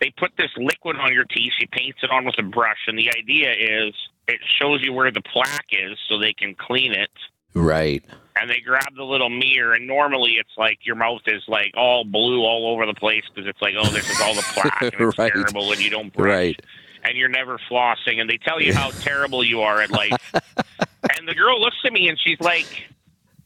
They 0.00 0.12
put 0.16 0.32
this 0.36 0.50
liquid 0.56 0.96
on 0.96 1.12
your 1.12 1.24
teeth. 1.24 1.52
She 1.58 1.66
paints 1.66 1.98
it 2.02 2.10
on 2.10 2.24
with 2.24 2.38
a 2.38 2.42
brush, 2.42 2.86
and 2.86 2.98
the 2.98 3.10
idea 3.16 3.52
is 3.52 3.94
it 4.28 4.40
shows 4.60 4.82
you 4.82 4.92
where 4.92 5.10
the 5.10 5.22
plaque 5.22 5.70
is, 5.70 5.98
so 6.08 6.18
they 6.18 6.32
can 6.32 6.54
clean 6.54 6.92
it 6.92 7.10
Right. 7.56 8.04
And 8.38 8.50
they 8.50 8.60
grab 8.60 8.94
the 8.94 9.02
little 9.02 9.30
mirror, 9.30 9.72
and 9.72 9.86
normally 9.86 10.32
it's 10.32 10.50
like 10.58 10.80
your 10.84 10.94
mouth 10.94 11.22
is 11.26 11.42
like 11.48 11.72
all 11.74 12.04
blue 12.04 12.42
all 12.42 12.70
over 12.70 12.84
the 12.84 12.92
place 12.92 13.22
because 13.34 13.48
it's 13.48 13.62
like, 13.62 13.74
oh, 13.78 13.88
this 13.88 14.10
is 14.10 14.20
all 14.20 14.34
the 14.34 14.42
plaque, 14.42 14.82
and 14.82 14.92
it's 15.00 15.18
right. 15.18 15.32
terrible, 15.32 15.72
and 15.72 15.80
you 15.82 15.88
don't 15.88 16.12
brush, 16.12 16.28
right. 16.28 16.62
and 17.04 17.16
you're 17.16 17.30
never 17.30 17.58
flossing, 17.70 18.20
and 18.20 18.28
they 18.28 18.36
tell 18.36 18.60
you 18.60 18.74
how 18.74 18.90
terrible 19.00 19.42
you 19.42 19.62
are 19.62 19.80
at 19.80 19.90
life. 19.90 20.12
and 21.16 21.28
the 21.28 21.34
girl 21.34 21.60
looks 21.60 21.76
at 21.84 21.92
me 21.92 22.08
and 22.08 22.18
she's 22.18 22.40
like, 22.40 22.88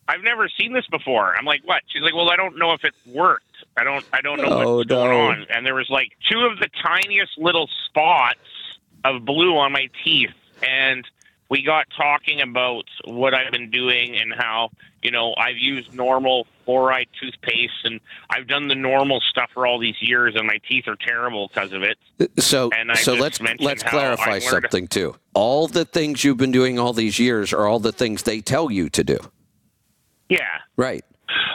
"I've 0.09 0.23
never 0.23 0.49
seen 0.49 0.73
this 0.73 0.87
before." 0.87 1.37
I'm 1.37 1.45
like, 1.45 1.63
"What?" 1.65 1.83
She's 1.89 2.03
like, 2.03 2.15
"Well, 2.15 2.31
I 2.31 2.37
don't 2.37 2.59
know 2.59 2.73
if 2.73 2.85
it 2.85 2.95
worked. 3.07 3.45
I 3.77 3.85
don't, 3.85 4.05
I 4.13 4.21
don't 4.21 4.39
know 4.39 4.45
oh, 4.49 4.77
what's 4.77 4.91
no. 4.91 4.97
going 4.97 5.21
on." 5.21 5.47
And 5.55 5.67
there 5.67 5.75
was 5.75 5.89
like 5.91 6.13
two 6.31 6.41
of 6.41 6.59
the 6.59 6.69
tiniest 6.83 7.39
little 7.39 7.69
spots 7.87 8.39
of 9.05 9.25
blue 9.25 9.57
on 9.57 9.73
my 9.73 9.89
teeth, 10.05 10.35
and 10.67 11.07
we 11.51 11.63
got 11.65 11.87
talking 11.97 12.41
about 12.41 12.85
what 13.05 13.35
I've 13.35 13.51
been 13.51 13.71
doing 13.71 14.17
and 14.17 14.33
how, 14.33 14.71
you 15.03 15.11
know, 15.11 15.35
I've 15.37 15.59
used 15.59 15.93
normal 15.93 16.47
fluoride 16.67 17.09
toothpaste 17.21 17.85
and 17.85 18.01
I've 18.31 18.47
done 18.47 18.69
the 18.69 18.77
normal 18.77 19.21
stuff 19.21 19.51
for 19.53 19.67
all 19.67 19.81
these 19.81 19.97
years 20.01 20.37
and 20.37 20.47
my 20.47 20.61
teeth 20.69 20.85
are 20.87 20.97
terrible 20.97 21.49
because 21.49 21.73
of 21.73 21.83
it. 21.83 21.99
So, 22.39 22.71
so 22.95 23.15
let's 23.15 23.41
let's 23.59 23.83
clarify 23.83 24.39
something 24.39 24.87
too. 24.87 25.17
All 25.35 25.67
the 25.67 25.85
things 25.85 26.23
you've 26.23 26.37
been 26.37 26.53
doing 26.53 26.79
all 26.79 26.93
these 26.93 27.19
years 27.19 27.53
are 27.53 27.67
all 27.67 27.81
the 27.81 27.93
things 27.93 28.23
they 28.23 28.41
tell 28.41 28.71
you 28.71 28.89
to 28.91 29.03
do. 29.03 29.19
Yeah. 30.29 30.47
Right. 30.77 31.05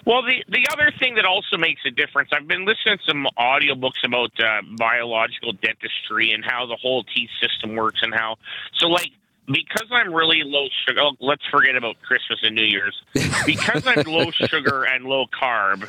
Well, 0.05 0.23
the 0.23 0.43
the 0.49 0.67
other 0.71 0.91
thing 0.99 1.15
that 1.15 1.25
also 1.25 1.57
makes 1.57 1.81
a 1.85 1.91
difference, 1.91 2.29
I've 2.33 2.47
been 2.47 2.65
listening 2.65 2.97
to 2.97 3.03
some 3.07 3.27
audiobooks 3.37 4.03
about 4.03 4.31
uh, 4.39 4.61
biological 4.77 5.53
dentistry 5.53 6.31
and 6.31 6.43
how 6.45 6.65
the 6.65 6.75
whole 6.75 7.03
teeth 7.03 7.29
system 7.41 7.75
works 7.75 7.99
and 8.01 8.13
how 8.13 8.37
so 8.77 8.87
like 8.87 9.11
because 9.47 9.87
I'm 9.91 10.13
really 10.13 10.41
low 10.43 10.67
sugar. 10.87 11.01
Oh, 11.01 11.11
let's 11.19 11.45
forget 11.51 11.75
about 11.75 12.01
Christmas 12.01 12.39
and 12.41 12.55
New 12.55 12.63
Year's. 12.63 13.01
Because 13.45 13.85
I'm 13.85 14.03
low 14.03 14.31
sugar 14.31 14.85
and 14.85 15.05
low 15.05 15.25
carb, 15.27 15.87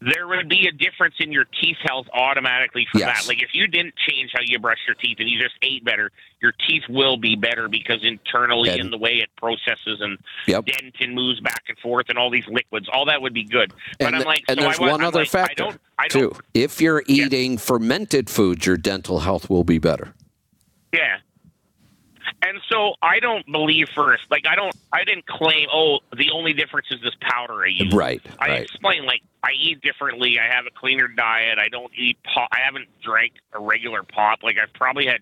there 0.00 0.26
would 0.26 0.48
be 0.48 0.66
a 0.66 0.72
difference 0.72 1.14
in 1.18 1.30
your 1.30 1.44
teeth 1.44 1.76
health 1.82 2.06
automatically 2.14 2.86
from 2.90 3.00
yes. 3.00 3.20
that. 3.20 3.28
Like 3.28 3.42
if 3.42 3.50
you 3.52 3.66
didn't 3.66 3.94
change 4.08 4.30
how 4.32 4.40
you 4.44 4.58
brush 4.58 4.78
your 4.86 4.94
teeth 4.94 5.18
and 5.20 5.28
you 5.28 5.38
just 5.38 5.54
ate 5.62 5.84
better, 5.84 6.10
your 6.40 6.52
teeth 6.66 6.84
will 6.88 7.18
be 7.18 7.36
better 7.36 7.68
because 7.68 7.98
internally 8.02 8.70
and, 8.70 8.80
in 8.80 8.90
the 8.90 8.98
way 8.98 9.16
it 9.16 9.28
processes 9.36 10.00
and 10.00 10.18
yep. 10.46 10.64
dent 10.64 10.96
and 11.00 11.14
moves 11.14 11.40
back 11.40 11.64
and 11.68 11.76
forth 11.78 12.06
and 12.08 12.18
all 12.18 12.30
these 12.30 12.46
liquids, 12.48 12.88
all 12.92 13.04
that 13.06 13.20
would 13.20 13.34
be 13.34 13.44
good. 13.44 13.74
But 13.98 14.08
and 14.08 14.16
I'm 14.16 14.24
like, 14.24 14.44
and 14.48 14.58
so 14.58 14.64
there's 14.64 14.80
I, 14.80 14.82
one 14.82 15.00
I'm 15.02 15.08
other 15.08 15.20
like, 15.20 15.28
factor 15.28 15.64
I 15.64 15.66
don't, 15.66 15.80
I 15.98 16.08
don't, 16.08 16.34
too. 16.34 16.40
If 16.54 16.80
you're 16.80 17.02
eating 17.06 17.52
yeah. 17.52 17.58
fermented 17.58 18.30
foods, 18.30 18.64
your 18.64 18.78
dental 18.78 19.20
health 19.20 19.50
will 19.50 19.64
be 19.64 19.78
better. 19.78 20.14
Yeah, 20.94 21.18
and 22.42 22.58
so 22.70 22.94
I 23.02 23.20
don't 23.20 23.44
believe 23.50 23.88
first, 23.94 24.24
like 24.30 24.44
I 24.48 24.54
don't, 24.54 24.74
I 24.92 25.04
didn't 25.04 25.26
claim, 25.26 25.68
oh, 25.72 25.98
the 26.16 26.30
only 26.32 26.52
difference 26.52 26.88
is 26.90 27.00
this 27.02 27.14
powder 27.20 27.62
I 27.62 27.68
use. 27.68 27.92
Right. 27.92 28.22
I 28.38 28.48
right. 28.48 28.62
explain 28.62 29.04
like 29.04 29.22
I 29.42 29.50
eat 29.58 29.80
differently. 29.82 30.38
I 30.38 30.52
have 30.54 30.66
a 30.66 30.70
cleaner 30.70 31.08
diet. 31.08 31.58
I 31.58 31.68
don't 31.68 31.92
eat 31.96 32.18
pop. 32.22 32.48
I 32.52 32.58
haven't 32.64 32.88
drank 33.02 33.32
a 33.52 33.60
regular 33.60 34.02
pop. 34.02 34.42
Like 34.42 34.56
I've 34.62 34.72
probably 34.72 35.06
had, 35.06 35.20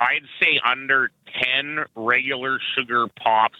I'd 0.00 0.22
say 0.40 0.60
under 0.64 1.10
ten 1.42 1.84
regular 1.94 2.58
sugar 2.74 3.06
pops 3.08 3.58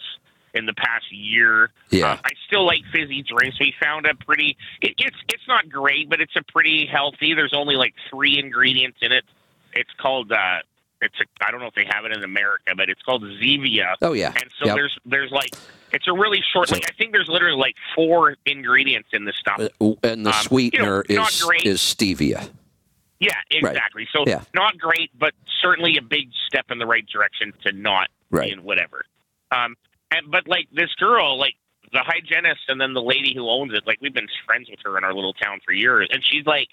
in 0.53 0.65
the 0.65 0.73
past 0.73 1.11
year. 1.11 1.71
Yeah. 1.89 2.11
Uh, 2.11 2.17
I 2.25 2.31
still 2.47 2.65
like 2.65 2.81
fizzy 2.91 3.23
drinks. 3.23 3.59
We 3.59 3.73
found 3.81 4.05
a 4.05 4.15
pretty. 4.15 4.57
It, 4.81 4.95
it's 4.97 5.17
it's 5.27 5.47
not 5.47 5.69
great, 5.69 6.09
but 6.09 6.21
it's 6.21 6.35
a 6.35 6.43
pretty 6.51 6.87
healthy. 6.87 7.33
There's 7.33 7.53
only 7.53 7.75
like 7.75 7.93
three 8.09 8.39
ingredients 8.39 8.99
in 9.01 9.11
it. 9.11 9.25
It's 9.73 9.91
called 9.99 10.31
uh, 10.31 10.59
it's 11.01 11.15
a, 11.19 11.45
I 11.45 11.51
don't 11.51 11.61
know 11.61 11.67
if 11.67 11.75
they 11.75 11.87
have 11.89 12.05
it 12.05 12.15
in 12.15 12.23
America, 12.23 12.73
but 12.75 12.89
it's 12.89 13.01
called 13.01 13.23
Zevia. 13.23 13.95
Oh 14.01 14.13
yeah. 14.13 14.33
And 14.35 14.49
so 14.59 14.65
yep. 14.67 14.75
there's 14.75 14.97
there's 15.05 15.31
like 15.31 15.49
it's 15.91 16.07
a 16.07 16.13
really 16.13 16.41
short. 16.53 16.71
Like 16.71 16.85
I 16.89 16.93
think 16.93 17.11
there's 17.11 17.29
literally 17.29 17.57
like 17.57 17.75
four 17.95 18.35
ingredients 18.45 19.09
in 19.13 19.25
this 19.25 19.35
stuff. 19.37 19.59
Uh, 19.59 19.93
and 20.03 20.25
the 20.25 20.31
um, 20.31 20.43
sweetener 20.43 21.03
you 21.07 21.15
know, 21.15 21.23
is 21.23 21.49
is 21.63 21.79
stevia. 21.79 22.49
Yeah, 23.19 23.35
exactly. 23.51 24.03
Right. 24.03 24.07
So 24.13 24.23
yeah. 24.25 24.43
not 24.53 24.77
great, 24.77 25.11
but 25.17 25.33
certainly 25.61 25.97
a 25.97 26.01
big 26.01 26.29
step 26.47 26.65
in 26.71 26.79
the 26.79 26.85
right 26.85 27.05
direction 27.05 27.53
to 27.65 27.71
not 27.73 28.09
right. 28.31 28.51
in 28.51 28.63
whatever. 28.63 29.03
Um, 29.51 29.75
and 30.11 30.31
but 30.31 30.47
like 30.47 30.67
this 30.71 30.93
girl, 30.95 31.37
like 31.37 31.55
the 31.91 31.99
hygienist, 31.99 32.61
and 32.67 32.79
then 32.79 32.93
the 32.93 33.01
lady 33.01 33.33
who 33.33 33.49
owns 33.49 33.73
it, 33.73 33.85
like 33.85 33.99
we've 34.01 34.13
been 34.13 34.27
friends 34.45 34.69
with 34.69 34.79
her 34.85 34.97
in 34.97 35.03
our 35.03 35.13
little 35.13 35.33
town 35.33 35.59
for 35.65 35.73
years, 35.73 36.07
and 36.11 36.23
she's 36.23 36.45
like, 36.45 36.69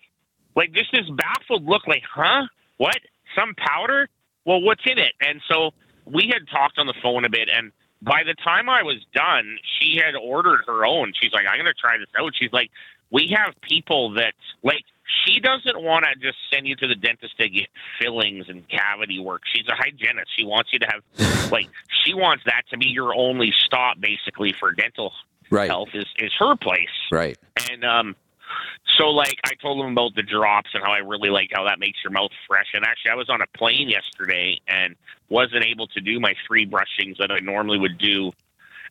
like 0.55 0.73
just 0.73 0.93
this 0.93 1.09
baffled 1.11 1.65
look, 1.65 1.87
like, 1.87 2.03
huh, 2.13 2.47
what? 2.77 2.99
Some 3.35 3.55
powder? 3.55 4.09
Well, 4.47 4.63
what's 4.63 4.83
in 4.87 4.99
it? 4.99 5.13
And 5.21 5.43
so 5.51 5.73
we 6.07 6.31
had 6.33 6.49
talked 6.51 6.79
on 6.79 6.87
the 6.87 6.95
phone 7.03 7.25
a 7.27 7.29
bit, 7.29 7.51
and 7.53 7.73
by 8.01 8.23
the 8.25 8.35
time 8.35 8.71
I 8.71 8.83
was 8.83 9.05
done, 9.15 9.59
she 9.79 9.97
had 10.03 10.15
ordered 10.15 10.61
her 10.67 10.87
own. 10.87 11.13
She's 11.21 11.33
like, 11.33 11.45
I'm 11.51 11.57
going 11.59 11.67
to 11.67 11.75
try 11.75 11.99
this 11.99 12.09
out. 12.19 12.33
She's 12.39 12.53
like, 12.53 12.71
we 13.11 13.35
have 13.37 13.55
people 13.63 14.15
that, 14.15 14.35
like, 14.63 14.83
she 15.25 15.41
doesn't 15.41 15.81
want 15.83 16.05
to 16.05 16.15
just 16.21 16.37
send 16.53 16.67
you 16.67 16.77
to 16.77 16.87
the 16.89 16.95
dentist 16.95 17.37
to 17.39 17.49
get 17.49 17.69
fillings 18.01 18.47
and 18.49 18.69
cavity 18.69 19.19
work. 19.21 19.43
She's 19.53 19.67
a 19.69 19.75
hygienist. 19.75 20.31
She 20.37 20.45
wants 20.45 20.73
you 20.73 20.79
to 20.81 20.87
have, 20.87 21.51
like, 21.53 21.69
she 22.05 22.15
wants 22.15 22.45
that 22.47 22.63
to 22.71 22.79
be 22.79 22.89
your 22.89 23.15
only 23.15 23.53
stop, 23.65 24.01
basically, 24.01 24.53
for 24.53 24.73
dental 24.73 25.13
Right. 25.49 25.71
health 25.71 25.91
is, 25.95 26.07
is 26.19 26.33
her 26.41 26.57
place. 26.57 26.89
Right. 27.13 27.39
And 27.71 27.85
um, 27.85 28.17
so 28.99 29.09
like 29.11 29.37
I 29.45 29.55
told 29.61 29.81
them 29.81 29.93
about 29.93 30.15
the 30.15 30.23
drops 30.23 30.71
and 30.75 30.83
how 30.83 30.93
I 30.93 30.99
really 30.99 31.31
like 31.31 31.51
how 31.53 31.65
that 31.65 31.79
makes 31.79 31.99
your 32.05 32.13
mouth 32.13 32.31
fresh. 32.47 32.67
And 32.75 32.85
actually, 32.85 33.11
I 33.11 33.15
was 33.15 33.29
on 33.29 33.41
a 33.43 33.47
plane 33.59 33.89
yesterday 33.89 34.61
and 34.69 34.95
wasn't 35.29 35.65
able 35.65 35.87
to 35.89 36.01
do 36.01 36.21
my 36.21 36.35
three 36.47 36.65
brushings 36.67 37.19
that 37.19 37.31
I 37.31 37.39
normally 37.41 37.79
would 37.79 37.99
do. 37.99 38.33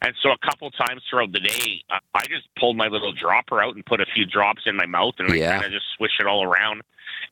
And 0.02 0.14
so 0.22 0.30
a 0.32 0.38
couple 0.46 0.70
times 0.72 1.02
throughout 1.10 1.32
the 1.32 1.40
day, 1.40 1.82
uh, 1.90 2.00
I 2.14 2.26
just 2.28 2.48
pulled 2.60 2.76
my 2.78 2.88
little 2.88 3.14
dropper 3.14 3.62
out 3.64 3.76
and 3.76 3.86
put 3.86 4.02
a 4.02 4.06
few 4.14 4.26
drops 4.26 4.64
in 4.66 4.76
my 4.76 4.86
mouth 4.86 5.16
and 5.20 5.34
Yeah. 5.34 5.50
I 5.50 5.54
kind 5.54 5.66
of 5.66 5.72
just 5.72 5.86
swish 5.98 6.12
it 6.20 6.28
all 6.28 6.44
around. 6.44 6.82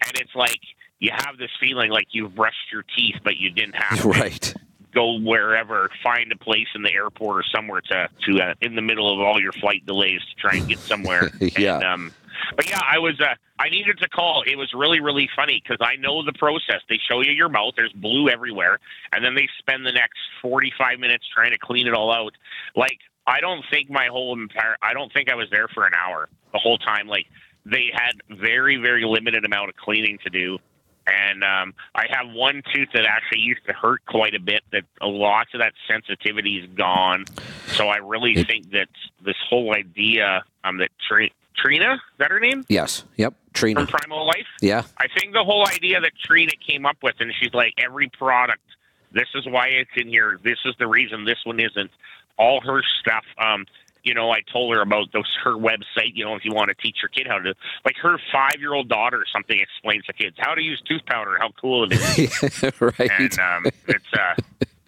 And 0.07 0.18
it's 0.18 0.34
like 0.34 0.60
you 0.99 1.11
have 1.11 1.38
this 1.38 1.51
feeling 1.60 1.91
like 1.91 2.07
you've 2.11 2.34
brushed 2.35 2.72
your 2.72 2.84
teeth, 2.95 3.15
but 3.23 3.35
you 3.38 3.49
didn't 3.49 3.76
have 3.76 4.01
to 4.01 4.07
Right. 4.07 4.53
go 4.95 5.19
wherever, 5.19 5.89
find 6.01 6.31
a 6.31 6.38
place 6.38 6.68
in 6.73 6.84
the 6.84 6.93
airport 6.93 7.38
or 7.38 7.43
somewhere 7.53 7.81
to 7.81 8.07
to 8.27 8.41
uh, 8.41 8.53
in 8.61 8.76
the 8.76 8.81
middle 8.81 9.11
of 9.14 9.19
all 9.19 9.41
your 9.41 9.51
flight 9.51 9.85
delays 9.85 10.22
to 10.22 10.35
try 10.41 10.55
and 10.57 10.68
get 10.68 10.80
somewhere. 10.80 11.31
Yeah. 11.57 11.76
And, 11.76 11.84
um, 11.84 12.14
but 12.55 12.69
yeah, 12.69 12.81
I 12.81 12.99
was 12.99 13.19
uh, 13.19 13.35
I 13.59 13.69
needed 13.69 13.99
to 13.99 14.09
call. 14.09 14.43
It 14.45 14.57
was 14.57 14.73
really 14.73 14.99
really 14.99 15.29
funny 15.35 15.61
because 15.63 15.85
I 15.85 15.95
know 15.97 16.23
the 16.23 16.33
process. 16.33 16.81
They 16.89 16.99
show 17.09 17.21
you 17.21 17.31
your 17.31 17.49
mouth. 17.49 17.73
There's 17.75 17.93
blue 17.93 18.29
everywhere, 18.29 18.79
and 19.11 19.23
then 19.23 19.35
they 19.35 19.47
spend 19.59 19.85
the 19.85 19.91
next 19.91 20.19
45 20.41 20.99
minutes 20.99 21.25
trying 21.33 21.51
to 21.51 21.57
clean 21.57 21.87
it 21.87 21.93
all 21.93 22.11
out. 22.11 22.33
Like 22.75 22.99
I 23.27 23.39
don't 23.39 23.63
think 23.71 23.89
my 23.89 24.07
whole 24.07 24.39
entire 24.39 24.77
I 24.81 24.93
don't 24.93 25.11
think 25.13 25.29
I 25.29 25.35
was 25.35 25.47
there 25.51 25.67
for 25.67 25.85
an 25.85 25.93
hour 25.93 26.29
the 26.51 26.59
whole 26.59 26.77
time. 26.77 27.07
Like 27.07 27.27
they 27.65 27.91
had 27.93 28.13
very 28.39 28.77
very 28.77 29.05
limited 29.05 29.45
amount 29.45 29.69
of 29.69 29.75
cleaning 29.75 30.17
to 30.23 30.29
do 30.29 30.59
and 31.05 31.43
um, 31.43 31.73
I 31.95 32.05
have 32.09 32.33
one 32.33 32.61
tooth 32.73 32.89
that 32.93 33.05
actually 33.05 33.41
used 33.41 33.65
to 33.67 33.73
hurt 33.73 34.05
quite 34.05 34.35
a 34.35 34.39
bit. 34.39 34.63
That 34.71 34.83
a 35.01 35.07
lot 35.07 35.47
of 35.53 35.59
that 35.59 35.73
sensitivity 35.87 36.57
is 36.57 36.69
gone. 36.75 37.25
So 37.67 37.89
I 37.89 37.97
really 37.97 38.43
think 38.43 38.71
that 38.71 38.87
this 39.23 39.35
whole 39.49 39.73
idea 39.75 40.43
um, 40.63 40.77
that 40.77 40.89
Tr- 41.07 41.23
Trina 41.64 41.94
is 41.94 41.99
that 42.19 42.30
her 42.31 42.40
name 42.40 42.65
Yes. 42.68 43.06
Yep. 43.15 43.34
Trina. 43.53 43.80
from 43.81 43.88
Primal 43.88 44.26
Life. 44.27 44.48
Yeah. 44.61 44.84
I 44.98 45.06
think 45.18 45.34
the 45.34 45.44
whole 45.44 45.65
idea 45.68 46.02
that 46.02 46.11
Trina 46.23 46.52
came 46.68 46.85
up 46.85 46.98
with, 47.02 47.15
and 47.19 47.31
she's 47.40 47.53
like, 47.53 47.73
every 47.77 48.10
product, 48.10 48.64
this 49.11 49.27
is 49.35 49.45
why 49.48 49.68
it's 49.68 49.91
in 49.95 50.07
here. 50.07 50.40
This 50.44 50.57
is 50.65 50.76
the 50.80 50.88
reason 50.88 51.26
this 51.26 51.38
one 51.45 51.60
isn't. 51.60 51.91
All 52.38 52.60
her 52.61 52.81
stuff. 52.99 53.23
Um, 53.38 53.65
you 54.03 54.14
know, 54.14 54.31
I 54.31 54.40
told 54.52 54.76
her 54.76 54.81
about 54.81 55.14
those 55.14 55.30
her 55.44 55.53
website. 55.53 56.14
You 56.15 56.26
know, 56.26 56.35
if 56.35 56.44
you 56.44 56.52
want 56.52 56.69
to 56.69 56.76
teach 56.76 56.98
your 57.02 57.10
kid 57.10 57.27
how 57.27 57.38
to, 57.40 57.53
like 57.85 57.95
her 58.02 58.18
five 58.34 58.56
year 58.60 58.73
old 58.73 58.90
daughter, 58.90 59.18
or 59.18 59.26
something 59.31 59.57
explains 59.60 60.03
to 60.07 60.14
kids 60.14 60.35
how 60.40 60.56
to 60.56 60.61
use 60.61 60.81
tooth 60.85 61.06
powder, 61.06 61.38
how 61.40 61.52
cool 61.61 61.85
it 61.85 61.94
is 61.94 62.72
right. 62.81 63.11
and 63.19 63.40
um, 63.40 63.65
it's 63.88 64.14
uh, 64.14 64.34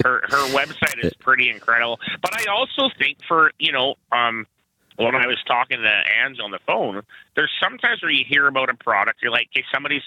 her 0.03 0.21
her 0.27 0.47
website 0.53 1.03
is 1.05 1.13
pretty 1.19 1.49
incredible. 1.49 1.99
But 2.21 2.33
I 2.41 2.51
also 2.51 2.89
think 2.97 3.19
for 3.27 3.51
you 3.59 3.71
know 3.71 3.95
um, 4.11 4.47
when 4.97 5.15
I 5.15 5.27
was 5.27 5.37
talking 5.47 5.77
to 5.79 6.03
Ange 6.25 6.39
on 6.43 6.51
the 6.51 6.59
phone, 6.65 7.01
there's 7.35 7.51
sometimes 7.61 8.01
where 8.01 8.11
you 8.11 8.23
hear 8.27 8.47
about 8.47 8.69
a 8.69 8.75
product, 8.75 9.21
you're 9.21 9.31
like, 9.31 9.49
okay, 9.55 9.65
somebody's 9.73 10.03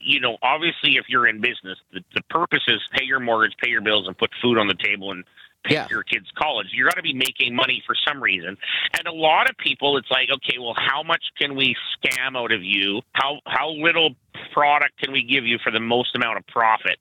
you 0.00 0.18
know 0.20 0.36
obviously 0.42 0.96
if 0.96 1.06
you're 1.08 1.26
in 1.26 1.40
business, 1.40 1.78
the, 1.92 2.00
the 2.14 2.22
purpose 2.30 2.64
is 2.68 2.80
pay 2.92 3.04
your 3.04 3.20
mortgage, 3.20 3.56
pay 3.62 3.70
your 3.70 3.80
bills, 3.80 4.06
and 4.06 4.16
put 4.18 4.30
food 4.42 4.58
on 4.58 4.66
the 4.68 4.74
table 4.74 5.10
and. 5.12 5.24
Pay 5.64 5.74
Yeah. 5.74 5.88
your 5.90 6.04
kids' 6.04 6.28
college. 6.38 6.68
You're 6.72 6.84
going 6.86 6.98
to 6.98 7.02
be 7.02 7.12
making 7.12 7.52
money 7.56 7.82
for 7.84 7.96
some 8.06 8.22
reason, 8.22 8.56
and 8.96 9.06
a 9.08 9.12
lot 9.12 9.50
of 9.50 9.56
people, 9.58 9.96
it's 9.98 10.08
like, 10.08 10.28
okay, 10.32 10.56
well, 10.56 10.74
how 10.76 11.02
much 11.02 11.20
can 11.36 11.56
we 11.56 11.74
scam 11.98 12.36
out 12.36 12.52
of 12.52 12.62
you? 12.62 13.02
How 13.14 13.40
how 13.44 13.70
little 13.70 14.14
product 14.52 14.98
can 15.00 15.10
we 15.10 15.24
give 15.24 15.44
you 15.44 15.58
for 15.58 15.72
the 15.72 15.80
most 15.80 16.14
amount 16.14 16.38
of 16.38 16.46
profit? 16.46 16.98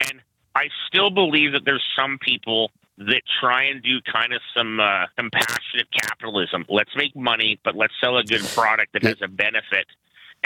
And 0.00 0.20
I 0.56 0.70
still 0.88 1.10
believe 1.10 1.52
that 1.52 1.64
there's 1.64 1.84
some 1.94 2.18
people 2.20 2.72
that 3.00 3.22
try 3.40 3.64
and 3.64 3.82
do 3.82 4.00
kind 4.02 4.32
of 4.32 4.40
some 4.54 4.78
uh, 4.78 5.06
compassionate 5.16 5.88
capitalism. 5.90 6.64
Let's 6.68 6.94
make 6.96 7.16
money, 7.16 7.58
but 7.64 7.74
let's 7.74 7.94
sell 8.00 8.18
a 8.18 8.24
good 8.24 8.42
product 8.54 8.92
that 8.92 9.02
has 9.04 9.16
a 9.22 9.28
benefit. 9.28 9.86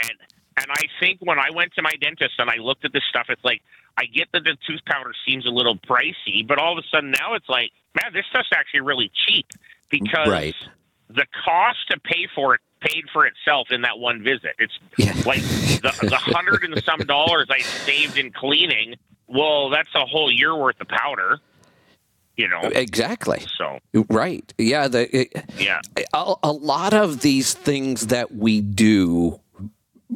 And 0.02 0.12
and 0.56 0.66
I 0.70 0.82
think 1.00 1.18
when 1.20 1.38
I 1.40 1.50
went 1.52 1.74
to 1.74 1.82
my 1.82 1.92
dentist 2.00 2.34
and 2.38 2.48
I 2.48 2.56
looked 2.56 2.84
at 2.84 2.92
this 2.92 3.02
stuff, 3.10 3.26
it's 3.28 3.44
like 3.44 3.60
I 3.98 4.04
get 4.06 4.28
that 4.32 4.44
the 4.44 4.56
tooth 4.66 4.80
powder 4.86 5.12
seems 5.26 5.46
a 5.46 5.50
little 5.50 5.76
pricey, 5.76 6.46
but 6.46 6.58
all 6.58 6.78
of 6.78 6.84
a 6.84 6.86
sudden 6.94 7.10
now 7.10 7.34
it's 7.34 7.48
like, 7.48 7.70
man, 8.00 8.12
this 8.12 8.24
stuff's 8.30 8.50
actually 8.54 8.80
really 8.80 9.10
cheap 9.26 9.46
because 9.90 10.28
Right. 10.28 10.54
the 11.08 11.26
cost 11.44 11.78
to 11.90 11.98
pay 12.00 12.28
for 12.34 12.54
it 12.54 12.60
paid 12.80 13.04
for 13.12 13.26
itself 13.26 13.68
in 13.70 13.80
that 13.80 13.98
one 13.98 14.22
visit. 14.22 14.54
It's 14.58 14.78
Yeah. 14.96 15.12
like 15.26 15.40
the, 15.40 15.92
the 16.08 16.16
hundred 16.18 16.62
and 16.64 16.80
some 16.84 17.00
dollars 17.00 17.48
I 17.50 17.60
saved 17.60 18.16
in 18.18 18.30
cleaning. 18.30 18.94
Well, 19.26 19.70
that's 19.70 19.92
a 19.96 20.04
whole 20.06 20.30
year 20.30 20.54
worth 20.54 20.80
of 20.80 20.86
powder, 20.88 21.38
you 22.36 22.48
know. 22.48 22.60
Exactly. 22.62 23.44
So 23.56 23.78
Right. 24.08 24.52
Yeah. 24.58 24.88
The, 24.88 25.16
it, 25.16 25.44
yeah, 25.58 25.80
a, 26.12 26.34
a 26.42 26.52
lot 26.52 26.94
of 26.94 27.20
these 27.20 27.54
things 27.54 28.08
that 28.08 28.34
we 28.34 28.60
do, 28.60 29.40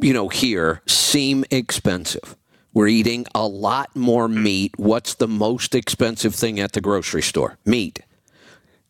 you 0.00 0.12
know, 0.12 0.28
here 0.28 0.82
seem 0.86 1.44
expensive. 1.50 2.36
We're 2.74 2.88
eating 2.88 3.26
a 3.34 3.46
lot 3.46 3.94
more 3.96 4.28
hmm. 4.28 4.42
meat. 4.42 4.72
What's 4.76 5.14
the 5.14 5.28
most 5.28 5.74
expensive 5.74 6.34
thing 6.34 6.60
at 6.60 6.72
the 6.72 6.80
grocery 6.80 7.22
store? 7.22 7.58
Meat. 7.64 8.00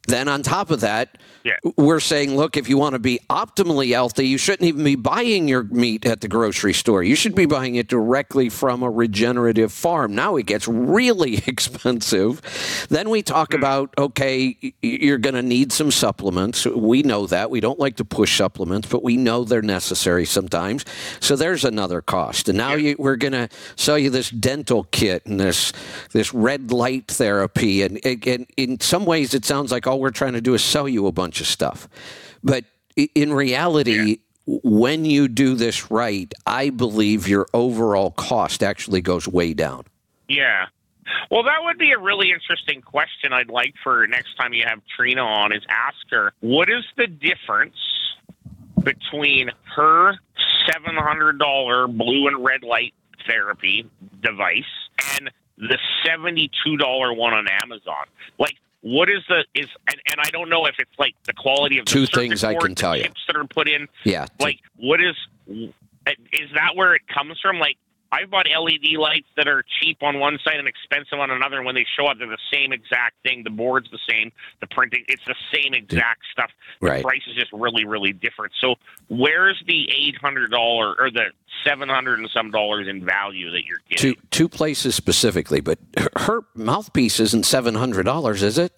Then 0.06 0.28
on 0.28 0.42
top 0.42 0.70
of 0.70 0.80
that, 0.80 1.18
Yeah. 1.48 1.70
we're 1.76 2.00
saying, 2.00 2.36
look, 2.36 2.56
if 2.56 2.68
you 2.68 2.76
want 2.76 2.92
to 2.92 2.98
be 2.98 3.20
optimally 3.30 3.92
healthy, 3.92 4.28
you 4.28 4.36
shouldn't 4.38 4.68
even 4.68 4.84
be 4.84 4.96
buying 4.96 5.48
your 5.48 5.64
meat 5.64 6.04
at 6.04 6.20
the 6.20 6.28
grocery 6.28 6.74
store. 6.74 7.02
You 7.02 7.16
should 7.16 7.34
be 7.34 7.46
buying 7.46 7.76
it 7.76 7.88
directly 7.88 8.48
from 8.50 8.82
a 8.82 8.90
regenerative 8.90 9.72
farm. 9.72 10.14
Now 10.14 10.36
it 10.36 10.46
gets 10.46 10.68
really 10.68 11.36
expensive. 11.46 12.86
Then 12.90 13.08
we 13.08 13.22
talk 13.22 13.52
hmm. 13.52 13.58
about, 13.58 13.94
okay, 13.96 14.56
you're 14.82 15.18
going 15.18 15.34
to 15.34 15.42
need 15.42 15.72
some 15.72 15.90
supplements. 15.90 16.66
We 16.66 17.02
know 17.02 17.26
that. 17.26 17.50
We 17.50 17.60
don't 17.60 17.78
like 17.78 17.96
to 17.96 18.04
push 18.04 18.36
supplements, 18.36 18.88
but 18.88 19.02
we 19.02 19.16
know 19.16 19.44
they're 19.44 19.62
necessary 19.62 20.26
sometimes. 20.26 20.84
So 21.20 21.36
there's 21.36 21.64
another 21.64 22.02
cost. 22.02 22.48
And 22.48 22.58
now 22.58 22.74
you, 22.74 22.96
we're 22.98 23.16
going 23.16 23.32
to 23.32 23.48
sell 23.76 23.98
you 23.98 24.10
this 24.10 24.30
dental 24.30 24.84
kit 24.84 25.24
and 25.26 25.40
this 25.40 25.72
this 26.12 26.34
red 26.34 26.72
light 26.72 27.08
therapy. 27.08 27.82
And, 27.82 28.04
and 28.04 28.46
in 28.56 28.80
some 28.80 29.04
ways, 29.04 29.34
it 29.34 29.44
sounds 29.44 29.72
like 29.72 29.86
all 29.86 30.00
we're 30.00 30.10
trying 30.10 30.34
to 30.34 30.40
do 30.40 30.54
is 30.54 30.62
sell 30.62 30.88
you 30.88 31.06
a 31.06 31.12
bunch 31.12 31.37
of 31.40 31.46
stuff. 31.46 31.88
But 32.42 32.64
in 33.14 33.32
reality, 33.32 34.18
when 34.46 35.04
you 35.04 35.28
do 35.28 35.54
this 35.54 35.90
right, 35.90 36.32
I 36.46 36.70
believe 36.70 37.28
your 37.28 37.46
overall 37.52 38.10
cost 38.12 38.62
actually 38.62 39.00
goes 39.00 39.28
way 39.28 39.54
down. 39.54 39.84
yeah. 40.28 40.66
Well, 41.30 41.42
that 41.44 41.60
would 41.62 41.78
be 41.78 41.92
a 41.92 41.98
really 41.98 42.32
interesting 42.32 42.82
question. 42.82 43.32
I'd 43.32 43.48
like 43.48 43.74
for 43.82 44.06
next 44.06 44.36
time 44.36 44.52
you 44.52 44.64
have 44.66 44.80
Trina 44.94 45.22
on 45.22 45.52
is 45.52 45.62
ask 45.70 45.96
her 46.10 46.32
what 46.40 46.68
is 46.68 46.84
the 46.98 47.06
difference 47.06 47.76
between 48.82 49.50
her 49.74 50.18
seven 50.70 50.96
hundred 50.96 51.38
dollar 51.38 51.88
blue 51.88 52.28
and 52.28 52.44
red 52.44 52.62
light 52.62 52.92
therapy 53.26 53.88
device 54.22 54.62
and 55.16 55.30
the 55.56 55.78
seventy 56.04 56.50
two 56.62 56.76
dollar 56.76 57.12
one 57.14 57.32
on 57.32 57.46
Amazon. 57.62 58.04
Like, 58.38 58.56
what 58.80 59.08
is 59.08 59.22
the 59.28 59.44
is 59.54 59.68
and, 59.88 60.00
and 60.10 60.20
I 60.20 60.30
don't 60.30 60.48
know 60.48 60.66
if 60.66 60.76
it's 60.78 60.98
like 60.98 61.14
the 61.26 61.32
quality 61.32 61.78
of 61.78 61.86
the 61.86 61.90
Two 61.90 62.06
things 62.06 62.44
I 62.44 62.54
can 62.54 62.74
tell 62.74 62.96
you. 62.96 63.08
that 63.26 63.36
are 63.36 63.44
put 63.44 63.68
in. 63.68 63.88
Yeah. 64.04 64.26
Like, 64.38 64.60
what 64.76 65.00
is 65.00 65.16
is 65.48 66.50
that 66.54 66.74
where 66.74 66.94
it 66.94 67.02
comes 67.08 67.38
from? 67.40 67.58
Like, 67.58 67.76
I've 68.10 68.30
bought 68.30 68.46
LED 68.48 68.96
lights 68.98 69.28
that 69.36 69.46
are 69.48 69.62
cheap 69.80 70.02
on 70.02 70.18
one 70.18 70.38
side 70.42 70.56
and 70.56 70.66
expensive 70.66 71.18
on 71.18 71.30
another. 71.30 71.56
And 71.58 71.66
when 71.66 71.74
they 71.74 71.84
show 71.98 72.06
up, 72.06 72.16
they're 72.18 72.26
the 72.26 72.38
same 72.52 72.72
exact 72.72 73.16
thing. 73.22 73.44
The 73.44 73.50
board's 73.50 73.90
the 73.90 73.98
same. 74.08 74.32
The 74.60 74.66
printing, 74.66 75.04
it's 75.08 75.22
the 75.26 75.34
same 75.52 75.74
exact 75.74 76.22
stuff. 76.32 76.50
The 76.80 76.86
Right. 76.86 77.02
price 77.02 77.20
is 77.28 77.34
just 77.36 77.52
really, 77.52 77.84
really 77.84 78.12
different. 78.14 78.52
So, 78.60 78.76
where's 79.08 79.62
the 79.66 79.90
eight 79.90 80.16
hundred 80.16 80.50
dollar 80.50 80.94
or 80.98 81.10
the 81.10 81.26
seven 81.64 81.88
hundred 81.90 82.18
and 82.20 82.30
some 82.30 82.50
dollars 82.50 82.88
in 82.88 83.04
value 83.04 83.50
that 83.50 83.64
you're 83.66 83.80
getting? 83.90 84.14
two 84.14 84.20
two 84.30 84.48
places 84.48 84.94
specifically, 84.94 85.60
but 85.60 85.78
her, 85.98 86.08
her 86.16 86.40
mouthpiece 86.54 87.20
isn't 87.20 87.44
seven 87.44 87.74
hundred 87.74 88.04
dollars, 88.04 88.42
is 88.42 88.56
it? 88.56 88.72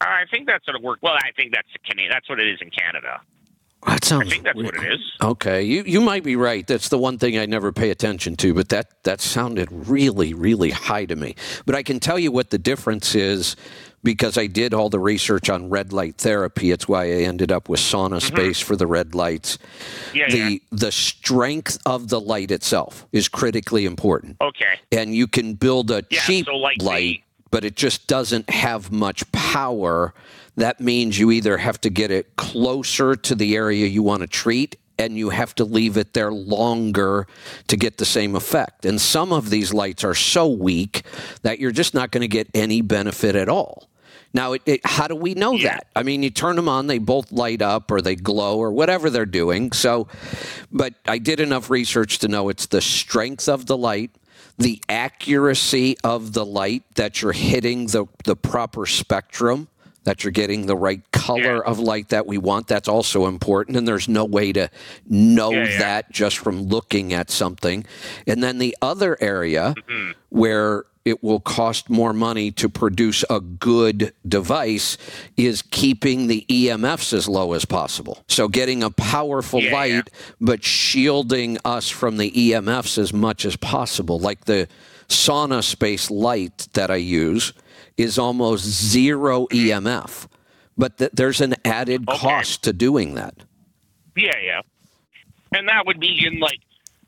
I 0.00 0.24
think 0.30 0.46
that's 0.46 0.66
what 0.66 0.76
it 0.76 0.82
worked. 0.82 1.02
Well, 1.02 1.14
I 1.14 1.32
think 1.36 1.52
that's 1.54 1.68
Canada. 1.84 2.08
That's 2.12 2.28
what 2.28 2.38
it 2.40 2.46
is 2.46 2.58
in 2.60 2.70
Canada. 2.70 3.20
That 3.86 4.04
sounds. 4.04 4.26
I 4.26 4.30
think 4.30 4.44
that's 4.44 4.56
what 4.56 4.74
it 4.74 4.92
is. 4.92 5.00
Okay, 5.22 5.62
you 5.62 5.82
you 5.86 6.00
might 6.00 6.24
be 6.24 6.36
right. 6.36 6.66
That's 6.66 6.88
the 6.88 6.98
one 6.98 7.16
thing 7.18 7.38
I 7.38 7.46
never 7.46 7.72
pay 7.72 7.90
attention 7.90 8.36
to, 8.38 8.52
but 8.54 8.68
that 8.70 9.02
that 9.04 9.20
sounded 9.20 9.68
really 9.70 10.34
really 10.34 10.70
high 10.70 11.04
to 11.06 11.16
me. 11.16 11.36
But 11.64 11.74
I 11.74 11.82
can 11.82 12.00
tell 12.00 12.18
you 12.18 12.32
what 12.32 12.50
the 12.50 12.58
difference 12.58 13.14
is 13.14 13.56
because 14.04 14.36
I 14.38 14.46
did 14.46 14.74
all 14.74 14.88
the 14.90 14.98
research 15.00 15.48
on 15.50 15.70
red 15.70 15.92
light 15.92 16.16
therapy. 16.18 16.70
It's 16.70 16.86
why 16.88 17.04
I 17.04 17.22
ended 17.22 17.50
up 17.50 17.68
with 17.68 17.80
SaunaSpace 17.80 18.62
for 18.62 18.76
the 18.76 18.86
red 18.86 19.14
lights. 19.14 19.56
Mm-hmm. 19.58 20.16
Yeah, 20.16 20.28
the 20.30 20.38
yeah. 20.52 20.58
the 20.72 20.92
strength 20.92 21.78
of 21.86 22.08
the 22.08 22.20
light 22.20 22.50
itself 22.50 23.06
is 23.12 23.28
critically 23.28 23.86
important. 23.86 24.36
Okay. 24.40 24.80
and 24.92 25.14
you 25.14 25.26
can 25.28 25.54
build 25.54 25.90
a 25.90 26.04
Yeah. 26.10 26.20
cheap 26.20 26.46
so, 26.46 26.56
like, 26.56 26.82
light 26.82 27.22
but 27.50 27.64
it 27.64 27.76
just 27.76 28.06
doesn't 28.06 28.50
have 28.50 28.90
much 28.92 29.30
power. 29.32 30.14
That 30.56 30.80
means 30.80 31.18
you 31.18 31.30
either 31.30 31.58
have 31.58 31.80
to 31.82 31.90
get 31.90 32.10
it 32.10 32.36
closer 32.36 33.14
to 33.14 33.34
the 33.34 33.54
area 33.56 33.86
you 33.86 34.02
want 34.02 34.22
to 34.22 34.26
treat 34.26 34.76
and 34.98 35.16
you 35.16 35.30
have 35.30 35.54
to 35.54 35.64
leave 35.64 35.96
it 35.96 36.12
there 36.12 36.32
longer 36.32 37.26
to 37.68 37.76
get 37.76 37.98
the 37.98 38.04
same 38.04 38.34
effect. 38.34 38.84
And 38.84 39.00
some 39.00 39.32
of 39.32 39.48
these 39.50 39.72
lights 39.72 40.02
are 40.02 40.14
so 40.14 40.48
weak 40.48 41.02
that 41.42 41.60
you're 41.60 41.70
just 41.70 41.94
not 41.94 42.10
going 42.10 42.22
to 42.22 42.28
get 42.28 42.48
any 42.52 42.80
benefit 42.80 43.36
at 43.36 43.48
all. 43.48 43.88
Now, 44.34 44.52
it, 44.54 44.62
it, 44.66 44.80
how 44.84 45.06
do 45.06 45.14
we 45.14 45.34
know 45.34 45.52
Yeah. 45.52 45.74
that? 45.74 45.86
I 45.96 46.02
mean, 46.02 46.22
you 46.24 46.30
turn 46.30 46.56
them 46.56 46.68
on, 46.68 46.86
they 46.88 46.98
both 46.98 47.30
light 47.32 47.62
up 47.62 47.90
or 47.90 48.02
they 48.02 48.16
glow 48.16 48.58
or 48.58 48.72
whatever 48.72 49.08
they're 49.08 49.24
doing. 49.24 49.70
So, 49.72 50.08
but 50.72 50.94
I 51.06 51.18
did 51.18 51.40
enough 51.40 51.70
research 51.70 52.18
to 52.18 52.28
know 52.28 52.48
it's 52.48 52.66
the 52.66 52.80
strength 52.82 53.48
of 53.48 53.66
the 53.66 53.76
light, 53.76 54.10
the 54.58 54.82
accuracy 54.88 55.96
of 56.02 56.32
the 56.32 56.44
light 56.44 56.82
that 56.96 57.22
you're 57.22 57.32
hitting 57.32 57.86
the, 57.86 58.06
the 58.24 58.36
proper 58.36 58.86
spectrum, 58.86 59.68
that 60.08 60.24
you're 60.24 60.30
getting 60.30 60.64
the 60.64 60.74
right 60.74 61.02
color 61.12 61.56
Yeah. 61.56 61.70
of 61.70 61.78
light 61.78 62.08
that 62.08 62.26
we 62.26 62.38
want. 62.38 62.66
That's 62.66 62.88
also 62.88 63.26
important. 63.26 63.76
And 63.76 63.86
there's 63.86 64.08
no 64.08 64.24
way 64.24 64.54
to 64.54 64.70
know 65.06 65.50
Yeah, 65.50 65.64
yeah. 65.68 65.78
that 65.80 66.10
just 66.10 66.38
from 66.38 66.62
looking 66.62 67.12
at 67.12 67.30
something. 67.30 67.84
And 68.26 68.42
then 68.42 68.56
the 68.56 68.74
other 68.80 69.18
area 69.20 69.74
Mm-hmm. 69.76 70.12
where 70.30 70.86
it 71.04 71.22
will 71.22 71.40
cost 71.40 71.90
more 71.90 72.14
money 72.14 72.50
to 72.52 72.68
produce 72.70 73.22
a 73.28 73.40
good 73.40 74.12
device 74.26 74.96
is 75.36 75.60
keeping 75.60 76.26
the 76.26 76.46
EMFs 76.48 77.12
as 77.12 77.28
low 77.28 77.52
as 77.52 77.66
possible. 77.66 78.24
So 78.28 78.48
getting 78.48 78.82
a 78.82 78.90
powerful 78.90 79.60
Yeah, 79.62 79.72
light, 79.74 79.90
yeah. 79.90 80.00
but 80.40 80.64
shielding 80.64 81.58
us 81.66 81.88
from 81.90 82.16
the 82.16 82.30
EMFs 82.30 82.96
as 82.96 83.12
much 83.12 83.44
as 83.44 83.56
possible. 83.56 84.18
Like 84.18 84.46
the 84.46 84.68
SaunaSpace 85.08 86.10
light 86.10 86.68
that 86.72 86.90
I 86.90 86.96
use 86.96 87.52
is 87.98 88.18
almost 88.18 88.64
zero 88.64 89.46
EMF, 89.48 90.26
but 90.78 90.96
th- 90.96 91.10
there's 91.12 91.40
an 91.42 91.54
added 91.64 92.08
Okay. 92.08 92.18
cost 92.18 92.62
to 92.64 92.72
doing 92.72 93.14
that. 93.16 93.34
Yeah, 94.16 94.32
yeah. 94.42 94.60
And 95.52 95.68
that 95.68 95.84
would 95.86 96.00
be 96.00 96.24
in 96.26 96.38
like 96.40 96.60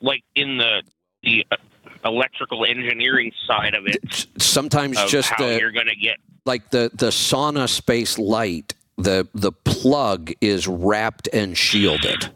like 0.02 0.22
in 0.34 0.58
the 0.58 0.82
the 1.22 1.46
uh, 1.50 1.56
electrical 2.04 2.64
engineering 2.64 3.32
side 3.46 3.74
of 3.74 3.86
it. 3.86 4.26
Sometimes 4.38 4.98
Of 4.98 5.08
just 5.08 5.30
how 5.30 5.46
the 5.46 5.58
you're 5.58 5.70
going 5.72 5.86
to 5.88 5.96
get 5.96 6.16
like 6.44 6.70
the 6.70 6.90
the 6.94 7.08
SaunaSpace 7.08 8.18
light 8.18 8.74
the 8.96 9.28
the 9.34 9.52
plug 9.52 10.32
is 10.40 10.66
wrapped 10.66 11.28
and 11.32 11.56
shielded 11.56 12.30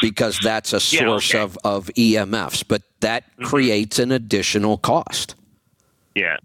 because 0.00 0.38
that's 0.42 0.72
a 0.72 0.76
Yeah, 0.94 1.00
source 1.06 1.30
okay. 1.34 1.40
of 1.42 1.58
of 1.64 1.86
EMFs 1.96 2.64
but 2.66 2.82
that 3.00 3.24
creates 3.42 3.98
an 3.98 4.10
additional 4.12 4.78
cost 4.78 5.34
yeah. 6.14 6.36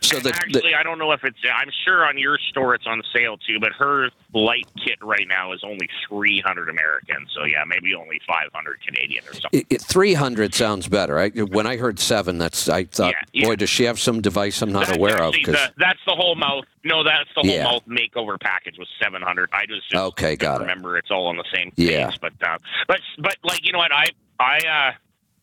So 0.00 0.16
And 0.16 0.24
the, 0.24 0.30
the 0.30 0.36
actually, 0.36 0.74
I 0.74 0.82
don't 0.82 0.98
know 0.98 1.12
if 1.12 1.24
it's. 1.24 1.38
I'm 1.52 1.70
sure 1.86 2.04
on 2.06 2.18
your 2.18 2.38
store 2.50 2.74
it's 2.74 2.86
on 2.86 3.02
sale 3.14 3.36
too. 3.36 3.58
But 3.60 3.72
her 3.72 4.10
light 4.32 4.66
kit 4.84 4.98
right 5.02 5.26
now 5.28 5.52
is 5.52 5.60
only 5.64 5.88
300 6.08 6.68
American. 6.68 7.26
So 7.34 7.44
yeah, 7.44 7.64
maybe 7.66 7.94
only 7.94 8.20
500 8.26 8.80
Canadian 8.86 9.24
or 9.28 9.34
something. 9.34 9.60
it, 9.60 9.66
it, 9.70 9.82
300 9.82 10.54
sounds 10.54 10.88
better 10.88 11.18
I, 11.18 11.28
when 11.30 11.66
I 11.66 11.76
heard 11.76 11.98
7 11.98 12.38
that's 12.38 12.68
I 12.68 12.84
thought 12.84 13.12
Yeah, 13.12 13.22
yeah. 13.42 13.46
boy 13.48 13.56
does 13.56 13.70
she 13.70 13.84
have 13.84 13.98
some 13.98 14.20
device 14.20 14.62
I'm 14.62 14.72
not 14.72 14.86
That's 14.86 14.98
aware 14.98 15.20
of 15.22 15.34
actually 15.34 15.44
'cause- 15.54 15.54
the, 15.68 15.72
that's 15.78 15.98
the 16.06 16.14
whole 16.14 16.34
mouth. 16.36 16.64
No, 16.84 17.02
that's 17.04 17.28
the 17.34 17.42
whole 17.42 17.50
Yeah. 17.50 17.64
mouth 17.64 17.82
makeover 17.86 18.40
package 18.40 18.78
was 18.78 18.88
700. 19.02 19.50
I 19.52 19.66
just, 19.66 19.90
just 19.90 19.94
Okay, 20.02 20.36
got 20.36 20.56
it. 20.56 20.60
remember 20.60 20.96
it's 20.96 21.10
all 21.10 21.26
on 21.26 21.36
the 21.36 21.44
same 21.54 21.72
Yeah. 21.76 22.10
page. 22.10 22.20
But 22.20 22.32
uh, 22.46 22.58
but 22.88 23.00
but 23.18 23.36
like 23.42 23.66
you 23.66 23.72
know 23.72 23.78
what 23.78 23.92
I 23.92 24.06
I 24.38 24.58
uh 24.60 24.92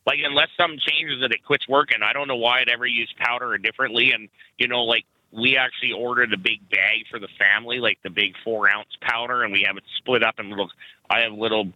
like 0.08 0.20
unless 0.24 0.48
something 0.58 0.80
changes 0.80 1.20
that 1.20 1.30
it 1.32 1.44
quits 1.44 1.68
working, 1.68 1.98
I 2.02 2.12
don't 2.14 2.28
know 2.28 2.36
why 2.36 2.60
I'd 2.60 2.68
ever 2.70 2.86
use 2.86 3.12
powder 3.18 3.56
differently. 3.58 4.12
And 4.12 4.28
you 4.58 4.66
know 4.66 4.82
like 4.84 5.04
we 5.30 5.56
actually 5.58 5.92
ordered 5.92 6.32
a 6.32 6.38
big 6.38 6.68
bag 6.70 7.04
for 7.10 7.18
the 7.18 7.28
family, 7.38 7.78
like 7.78 7.98
the 8.02 8.08
big 8.10 8.32
four 8.42 8.70
ounce 8.74 8.88
powder, 9.02 9.42
and 9.44 9.52
we 9.52 9.62
have 9.66 9.76
it 9.76 9.84
split 9.98 10.22
up 10.24 10.36
in 10.40 10.48
little. 10.48 10.70
I 11.10 11.20
have 11.20 11.32
little 11.32 11.68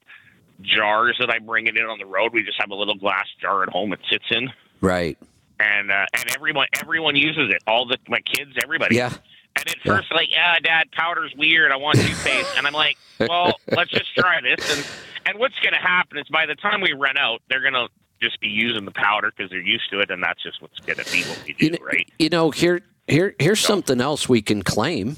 jars 0.62 1.16
that 1.20 1.30
I 1.30 1.38
bring 1.38 1.66
it 1.66 1.76
in 1.76 1.84
on 1.84 1.98
the 1.98 2.06
road. 2.06 2.32
We 2.32 2.42
just 2.42 2.60
have 2.60 2.70
a 2.70 2.74
little 2.74 2.94
glass 2.94 3.26
jar 3.40 3.62
at 3.62 3.68
home 3.68 3.92
it 3.92 4.00
sits 4.10 4.24
in 4.30 4.48
right 4.80 5.18
and 5.60 5.90
uh, 5.90 6.06
and 6.14 6.30
everyone 6.34 6.66
everyone 6.80 7.16
uses 7.16 7.50
it. 7.50 7.62
All 7.66 7.86
the 7.86 7.98
my 8.08 8.20
kids, 8.20 8.52
everybody. 8.62 8.96
yeah 8.96 9.10
And 9.56 9.68
at 9.68 9.76
Yeah. 9.84 9.96
first, 9.96 10.12
like, 10.12 10.30
yeah, 10.30 10.58
Dad, 10.60 10.90
powder's 10.92 11.32
weird. 11.36 11.72
I 11.72 11.76
want 11.76 11.98
toothpaste, 11.98 12.50
and 12.56 12.66
I'm 12.66 12.72
like, 12.72 12.96
well, 13.20 13.60
let's 13.70 13.90
just 13.90 14.14
try 14.16 14.40
this. 14.40 14.58
And 14.70 14.84
and 15.26 15.38
what's 15.38 15.58
going 15.60 15.74
to 15.74 15.78
happen 15.80 16.18
is 16.18 16.26
by 16.32 16.46
the 16.46 16.54
time 16.56 16.80
we 16.80 16.92
run 16.94 17.16
out, 17.16 17.42
they're 17.48 17.60
going 17.60 17.74
to 17.74 17.88
just 18.22 18.40
be 18.40 18.48
using 18.48 18.84
the 18.86 18.90
powder 18.92 19.32
because 19.36 19.50
they're 19.50 19.60
used 19.60 19.90
to 19.90 20.00
it, 20.00 20.10
and 20.10 20.22
that's 20.22 20.42
just 20.42 20.62
what's 20.62 20.78
going 20.80 20.98
to 20.98 21.12
be 21.12 21.22
what 21.24 21.42
we 21.46 21.52
do, 21.52 21.64
you 21.66 21.70
know, 21.72 21.78
right? 21.84 22.08
you 22.18 22.28
know 22.30 22.50
here 22.50 22.80
here 23.06 23.34
here's 23.38 23.60
something 23.60 24.00
else 24.00 24.28
we 24.28 24.40
can 24.40 24.62
claim. 24.62 25.16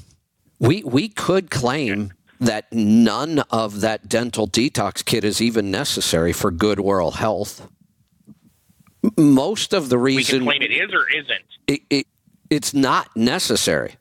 We 0.59 0.83
we 0.83 1.07
could 1.09 1.49
claim 1.51 2.13
that 2.39 2.71
none 2.73 3.39
of 3.49 3.79
that 3.81 4.09
dental 4.09 4.47
detox 4.47 5.03
kit 5.05 5.23
is 5.23 5.41
even 5.41 5.71
necessary 5.71 6.33
for 6.33 6.51
good 6.51 6.79
oral 6.79 7.11
health. 7.11 7.67
Most 9.17 9.73
of 9.73 9.89
the 9.89 9.97
reason 9.97 10.45
We 10.45 10.51
can 10.51 10.59
claim 10.59 10.61
it 10.63 10.73
is 10.73 10.91
or 10.93 11.07
isn't. 11.09 11.45
it, 11.67 11.81
it, 11.89 12.07
it's 12.49 12.73
not 12.73 13.15
necessary 13.15 13.95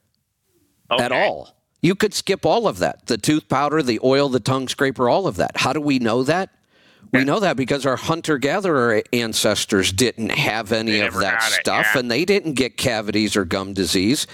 at 0.90 1.12
all. 1.12 1.55
You 1.82 1.94
could 1.94 2.14
skip 2.14 2.47
all 2.47 2.66
of 2.66 2.78
that 2.78 3.06
the 3.06 3.18
tooth 3.18 3.48
powder 3.48 3.82
the 3.82 4.01
oil 4.02 4.28
the 4.31 4.40
tongue 4.40 4.68
scraper 4.68 5.09
all 5.09 5.26
of 5.26 5.36
that. 5.36 5.59
How 5.59 5.72
do 5.74 5.81
we 5.81 5.98
know 5.98 6.22
that 6.22 6.51
we 7.12 7.24
know 7.24 7.40
that 7.40 7.56
because 7.56 7.86
our 7.86 7.97
hunter 7.97 8.39
gatherer 8.39 9.02
ancestors 9.12 9.93
didn't 9.93 10.31
have 10.31 10.72
any 10.72 10.93
They 10.93 11.06
of 11.06 11.14
that 11.20 11.43
stuff 11.43 11.86
yeah. 11.94 12.01
and 12.01 12.10
they 12.10 12.24
didn't 12.24 12.55
get 12.55 12.76
cavities 12.76 13.36
or 13.36 13.44
gum 13.44 13.72
disease. 13.74 14.26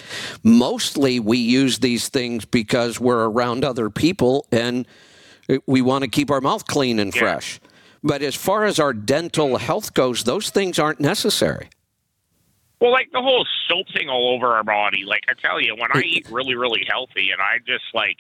Mostly 0.43 1.21
we 1.21 1.39
use 1.39 1.79
these 1.81 2.09
things 2.09 2.45
because 2.45 2.99
we're 3.01 3.29
around 3.29 3.65
other 3.65 3.91
people 3.91 4.47
and 4.51 4.87
we 5.67 5.83
want 5.83 6.05
to 6.05 6.09
keep 6.11 6.31
our 6.31 6.41
mouth 6.41 6.67
clean 6.67 6.99
and 6.99 7.15
Yeah. 7.15 7.21
fresh. 7.21 7.61
But 8.03 8.23
as 8.23 8.35
far 8.35 8.65
as 8.65 8.79
our 8.79 8.95
dental 8.95 9.59
health 9.59 9.93
goes, 9.93 10.25
those 10.25 10.49
things 10.51 10.79
aren't 10.79 11.01
necessary. 11.01 11.69
Well, 12.81 12.93
like 12.93 13.11
the 13.13 13.21
whole 13.21 13.47
soap 13.69 13.89
thing 13.95 14.09
all 14.09 14.35
over 14.35 14.47
our 14.47 14.65
body. 14.65 15.05
Like 15.05 15.25
I 15.29 15.35
tell 15.47 15.61
you, 15.61 15.75
when 15.77 15.91
I 15.93 16.01
eat 16.01 16.27
really, 16.31 16.55
really 16.55 16.87
healthy, 16.89 17.31
and 17.31 17.43
I 17.43 17.59
just 17.67 17.85
like, 17.93 18.17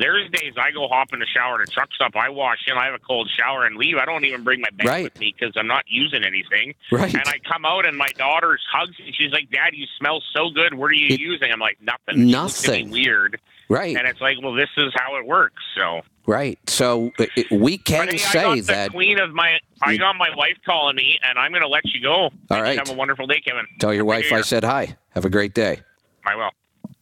there's 0.00 0.28
days 0.30 0.54
I 0.56 0.70
go 0.72 0.88
hop 0.88 1.12
in 1.12 1.20
the 1.20 1.26
shower, 1.26 1.58
the 1.64 1.70
truck 1.70 1.90
stop, 1.94 2.16
I 2.16 2.28
wash 2.28 2.58
in, 2.66 2.76
I 2.76 2.86
have 2.86 2.94
a 2.94 2.98
cold 2.98 3.30
shower 3.36 3.64
and 3.66 3.76
leave. 3.76 3.96
I 3.96 4.04
don't 4.04 4.24
even 4.24 4.42
bring 4.42 4.60
my 4.60 4.70
bag 4.70 4.86
Right. 4.86 5.04
with 5.04 5.18
me 5.20 5.34
because 5.38 5.54
I'm 5.56 5.66
not 5.68 5.84
using 5.86 6.24
anything. 6.24 6.74
Right. 6.90 7.12
And 7.14 7.22
I 7.26 7.38
come 7.50 7.64
out 7.64 7.86
and 7.86 7.96
my 7.96 8.08
daughter 8.16 8.58
hugs 8.72 8.98
me. 8.98 9.12
She's 9.16 9.30
like, 9.32 9.50
"Dad, 9.50 9.74
you 9.74 9.86
smell 9.98 10.22
so 10.34 10.50
good. 10.50 10.74
What 10.74 10.90
are 10.90 10.94
you 10.94 11.14
It- 11.14 11.20
using?" 11.20 11.52
I'm 11.52 11.60
like, 11.60 11.78
"Nothing." 11.80 12.26
She 12.28 12.34
looks 12.34 12.64
at 12.64 12.70
me 12.72 12.78
Nothing. 12.82 12.90
weird. 12.90 13.40
Right. 13.68 13.96
And 13.96 14.08
it's 14.08 14.20
like, 14.20 14.36
well, 14.42 14.52
this 14.52 14.68
is 14.76 14.92
how 14.96 15.16
it 15.16 15.26
works. 15.26 15.62
So. 15.76 16.00
Right. 16.26 16.58
So 16.68 17.12
it, 17.18 17.50
we 17.52 17.78
can 17.78 18.06
But 18.06 18.12
hey, 18.14 18.18
say 18.18 18.60
that. 18.62 18.90
queen 18.90 19.20
of 19.20 19.32
my. 19.32 19.58
I 19.82 19.94
mm. 19.94 19.98
got 20.00 20.16
my 20.16 20.28
wife 20.36 20.56
calling 20.66 20.96
me, 20.96 21.18
and 21.22 21.38
I'm 21.38 21.52
going 21.52 21.62
to 21.62 21.68
let 21.68 21.84
you 21.86 22.00
go. 22.00 22.30
All 22.50 22.62
right. 22.62 22.76
Have 22.78 22.90
a 22.90 22.94
wonderful 22.94 23.26
day, 23.28 23.40
Kevin. 23.40 23.66
Tell 23.78 23.94
your 23.94 24.04
Happy 24.12 24.28
wife 24.30 24.32
I 24.32 24.40
said 24.42 24.64
hi. 24.64 24.96
Have 25.10 25.24
a 25.24 25.30
great 25.30 25.54
day. 25.54 25.80
I 26.26 26.34
will. 26.34 26.50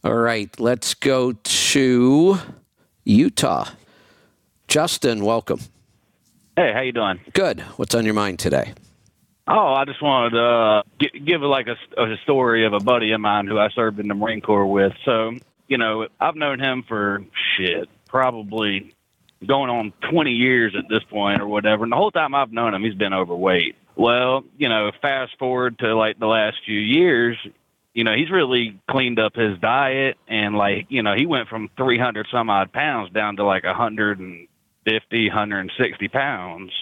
All 0.05 0.15
right. 0.15 0.49
Let's 0.61 0.93
go 0.95 1.33
to 1.33 2.39
Utah. 3.09 3.71
Justin, 4.69 5.25
welcome. 5.25 5.61
Hey, 6.57 6.73
how 6.75 6.83
you 6.83 6.93
doing? 6.93 7.21
Good. 7.33 7.61
What's 7.77 7.95
on 7.95 8.05
your 8.05 8.13
mind 8.13 8.39
today? 8.39 8.75
Oh, 9.47 9.73
I 9.73 9.87
just 9.87 10.03
wanted 10.03 10.31
to 10.37 10.45
uh, 10.45 10.83
gi- 11.01 11.21
give 11.21 11.41
like 11.41 11.69
a, 11.69 12.03
a 12.03 12.17
story 12.25 12.67
of 12.67 12.75
a 12.75 12.81
buddy 12.81 13.13
of 13.13 13.21
mine 13.21 13.47
who 13.47 13.59
I 13.59 13.71
served 13.71 13.99
in 13.99 14.09
the 14.09 14.15
Marine 14.15 14.43
Corps 14.43 14.67
with. 14.67 14.93
So, 15.07 15.33
you 15.69 15.79
know, 15.79 16.07
I've 16.21 16.37
known 16.37 16.61
him 16.61 16.85
for 16.87 17.25
shit, 17.57 17.89
probably 18.09 18.95
going 19.47 19.71
on 19.71 19.95
20 20.11 20.31
years 20.33 20.75
at 20.77 20.85
this 20.91 21.03
point 21.05 21.41
or 21.41 21.49
whatever. 21.49 21.85
And 21.85 21.93
the 21.93 21.97
whole 21.97 22.11
time 22.11 22.35
I've 22.35 22.53
known 22.53 22.75
him, 22.75 22.85
he's 22.85 22.95
been 22.95 23.15
overweight. 23.15 23.75
Well, 23.97 24.45
you 24.59 24.69
know, 24.69 24.93
fast 25.01 25.39
forward 25.39 25.79
to 25.79 25.97
like 25.97 26.19
the 26.19 26.27
last 26.27 26.59
few 26.67 26.79
years, 26.79 27.39
you 27.95 28.05
know, 28.05 28.15
he's 28.15 28.31
really 28.31 28.81
cleaned 28.89 29.19
up 29.19 29.35
his 29.35 29.59
diet 29.59 30.17
and 30.29 30.55
like, 30.55 30.87
you 30.89 31.03
know, 31.03 31.15
he 31.15 31.27
went 31.27 31.49
from 31.49 31.69
300 31.77 32.27
some 32.31 32.51
odd 32.51 32.73
pounds 32.73 33.13
down 33.13 33.37
to 33.37 33.45
like 33.45 33.65
150, 33.65 35.29
160 35.29 36.09
pounds 36.09 36.73